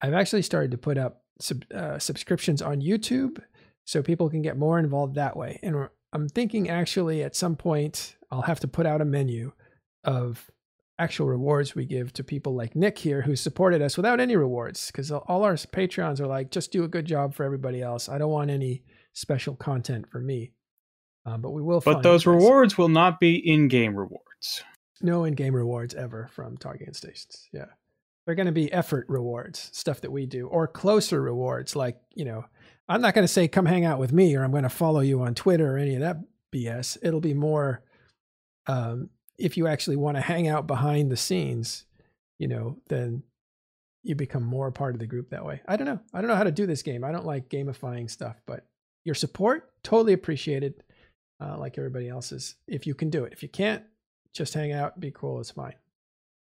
I've 0.00 0.14
actually 0.14 0.42
started 0.42 0.70
to 0.70 0.78
put 0.78 0.96
up 0.96 1.22
sub, 1.40 1.64
uh, 1.74 1.98
subscriptions 1.98 2.62
on 2.62 2.80
YouTube 2.80 3.42
so 3.84 4.02
people 4.02 4.30
can 4.30 4.42
get 4.42 4.56
more 4.56 4.78
involved 4.78 5.14
that 5.14 5.36
way. 5.36 5.60
And 5.62 5.88
I'm 6.12 6.28
thinking 6.28 6.68
actually 6.68 7.22
at 7.22 7.36
some 7.36 7.56
point 7.56 8.16
I'll 8.30 8.42
have 8.42 8.60
to 8.60 8.68
put 8.68 8.86
out 8.86 9.00
a 9.00 9.04
menu 9.04 9.52
of 10.04 10.50
actual 10.98 11.26
rewards 11.26 11.74
we 11.74 11.84
give 11.84 12.12
to 12.12 12.24
people 12.24 12.54
like 12.54 12.76
Nick 12.76 12.98
here 12.98 13.22
who 13.22 13.34
supported 13.34 13.82
us 13.82 13.96
without 13.96 14.20
any 14.20 14.36
rewards 14.36 14.86
because 14.88 15.10
all 15.10 15.42
our 15.42 15.54
Patreons 15.54 16.20
are 16.20 16.26
like 16.26 16.50
just 16.50 16.72
do 16.72 16.84
a 16.84 16.88
good 16.88 17.04
job 17.04 17.34
for 17.34 17.44
everybody 17.44 17.82
else. 17.82 18.08
I 18.08 18.18
don't 18.18 18.30
want 18.30 18.50
any 18.50 18.84
special 19.12 19.56
content 19.56 20.08
for 20.10 20.20
me. 20.20 20.52
Um, 21.26 21.40
but 21.40 21.50
we 21.52 21.62
will. 21.62 21.80
Find 21.80 21.96
But 21.96 22.02
those 22.02 22.26
rewards 22.26 22.76
will 22.76 22.88
not 22.88 23.18
be 23.18 23.36
in-game 23.36 23.96
rewards. 23.96 24.62
no 25.00 25.24
in-game 25.24 25.54
rewards 25.54 25.94
ever 25.94 26.28
from 26.32 26.56
in 26.80 26.94
Stations. 26.94 27.48
Yeah. 27.52 27.66
They're 28.26 28.34
going 28.34 28.46
to 28.46 28.52
be 28.52 28.72
effort 28.72 29.06
rewards, 29.08 29.70
stuff 29.72 30.00
that 30.02 30.12
we 30.12 30.26
do, 30.26 30.48
or 30.48 30.66
closer 30.66 31.20
rewards. 31.20 31.76
Like, 31.76 31.98
you 32.14 32.24
know, 32.24 32.44
I'm 32.88 33.00
not 33.00 33.14
going 33.14 33.24
to 33.24 33.32
say, 33.32 33.48
come 33.48 33.66
hang 33.66 33.84
out 33.84 33.98
with 33.98 34.12
me 34.12 34.34
or 34.36 34.44
I'm 34.44 34.50
going 34.50 34.64
to 34.64 34.68
follow 34.68 35.00
you 35.00 35.22
on 35.22 35.34
Twitter 35.34 35.74
or 35.74 35.78
any 35.78 35.94
of 35.94 36.00
that 36.00 36.18
BS. 36.54 36.98
It'll 37.02 37.20
be 37.20 37.34
more, 37.34 37.82
um, 38.66 39.10
if 39.38 39.56
you 39.56 39.66
actually 39.66 39.96
want 39.96 40.16
to 40.16 40.20
hang 40.20 40.48
out 40.48 40.66
behind 40.66 41.10
the 41.10 41.16
scenes, 41.16 41.84
you 42.38 42.48
know, 42.48 42.78
then 42.88 43.22
you 44.02 44.14
become 44.14 44.42
more 44.42 44.70
part 44.70 44.94
of 44.94 45.00
the 45.00 45.06
group 45.06 45.30
that 45.30 45.44
way. 45.44 45.62
I 45.66 45.76
don't 45.76 45.86
know. 45.86 45.98
I 46.12 46.20
don't 46.20 46.28
know 46.28 46.36
how 46.36 46.44
to 46.44 46.52
do 46.52 46.66
this 46.66 46.82
game. 46.82 47.04
I 47.04 47.12
don't 47.12 47.24
like 47.24 47.48
gamifying 47.48 48.10
stuff, 48.10 48.40
but 48.46 48.66
your 49.04 49.14
support, 49.14 49.70
totally 49.82 50.12
appreciated, 50.12 50.82
uh, 51.40 51.56
like 51.58 51.78
everybody 51.78 52.08
else's, 52.08 52.56
if 52.68 52.86
you 52.86 52.94
can 52.94 53.08
do 53.08 53.24
it. 53.24 53.32
If 53.32 53.42
you 53.42 53.48
can't, 53.48 53.82
just 54.34 54.52
hang 54.52 54.72
out, 54.72 55.00
be 55.00 55.10
cool, 55.10 55.40
it's 55.40 55.50
fine. 55.50 55.74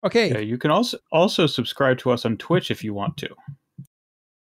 Okay. 0.04 0.30
Yeah, 0.30 0.38
you 0.38 0.58
can 0.58 0.70
also 0.70 0.98
also 1.10 1.46
subscribe 1.46 1.98
to 1.98 2.10
us 2.10 2.24
on 2.24 2.36
Twitch 2.36 2.70
if 2.70 2.84
you 2.84 2.92
want 2.92 3.16
to. 3.18 3.28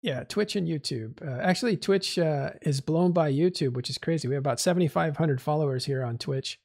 Yeah, 0.05 0.23
Twitch 0.23 0.55
and 0.55 0.67
YouTube. 0.67 1.19
Uh, 1.27 1.41
actually, 1.41 1.75
Twitch 1.77 2.19
uh, 2.19 2.51
is 2.61 2.79
blown 2.79 3.11
by 3.11 3.33
YouTube, 3.33 3.73
which 3.73 3.89
is 3.89 3.97
crazy. 3.97 4.27
We 4.27 4.35
have 4.35 4.43
about 4.43 4.59
7,500 4.59 5.41
followers 5.41 5.83
here 5.85 6.03
on 6.03 6.19
Twitch. 6.19 6.59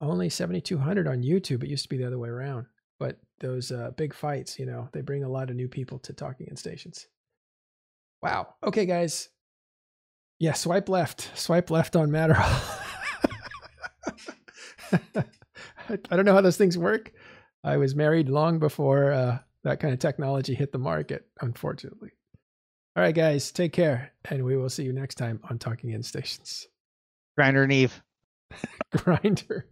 Only 0.00 0.28
7,200 0.28 1.08
on 1.08 1.24
YouTube. 1.24 1.64
It 1.64 1.70
used 1.70 1.82
to 1.82 1.88
be 1.88 1.96
the 1.96 2.06
other 2.06 2.20
way 2.20 2.28
around. 2.28 2.66
But 3.00 3.18
those 3.40 3.72
uh, 3.72 3.90
big 3.96 4.14
fights, 4.14 4.60
you 4.60 4.66
know, 4.66 4.88
they 4.92 5.00
bring 5.00 5.24
a 5.24 5.28
lot 5.28 5.50
of 5.50 5.56
new 5.56 5.66
people 5.66 5.98
to 5.98 6.12
Talking 6.12 6.46
in 6.48 6.54
Stations. 6.54 7.08
Wow. 8.22 8.54
Okay, 8.62 8.86
guys. 8.86 9.28
Yeah, 10.38 10.52
swipe 10.52 10.88
left. 10.88 11.36
Swipe 11.36 11.68
left 11.68 11.96
on 11.96 12.12
Matterhall. 12.12 12.78
I 14.92 16.14
don't 16.16 16.24
know 16.24 16.34
how 16.34 16.40
those 16.42 16.56
things 16.56 16.78
work. 16.78 17.10
I 17.64 17.76
was 17.76 17.96
married 17.96 18.28
long 18.28 18.60
before 18.60 19.10
uh, 19.10 19.38
that 19.64 19.80
kind 19.80 19.92
of 19.92 19.98
technology 19.98 20.54
hit 20.54 20.70
the 20.70 20.78
market, 20.78 21.26
unfortunately. 21.40 22.12
All 22.94 23.02
right, 23.02 23.14
guys, 23.14 23.50
take 23.52 23.72
care, 23.72 24.12
and 24.26 24.44
we 24.44 24.54
will 24.56 24.68
see 24.68 24.82
you 24.84 24.92
next 24.92 25.14
time 25.14 25.40
on 25.48 25.58
Talking 25.58 25.90
In 25.90 26.02
Stations. 26.02 26.68
Grindr 27.38 27.62
and 27.62 27.72
Eve. 27.72 28.02
Grindr. 28.94 29.62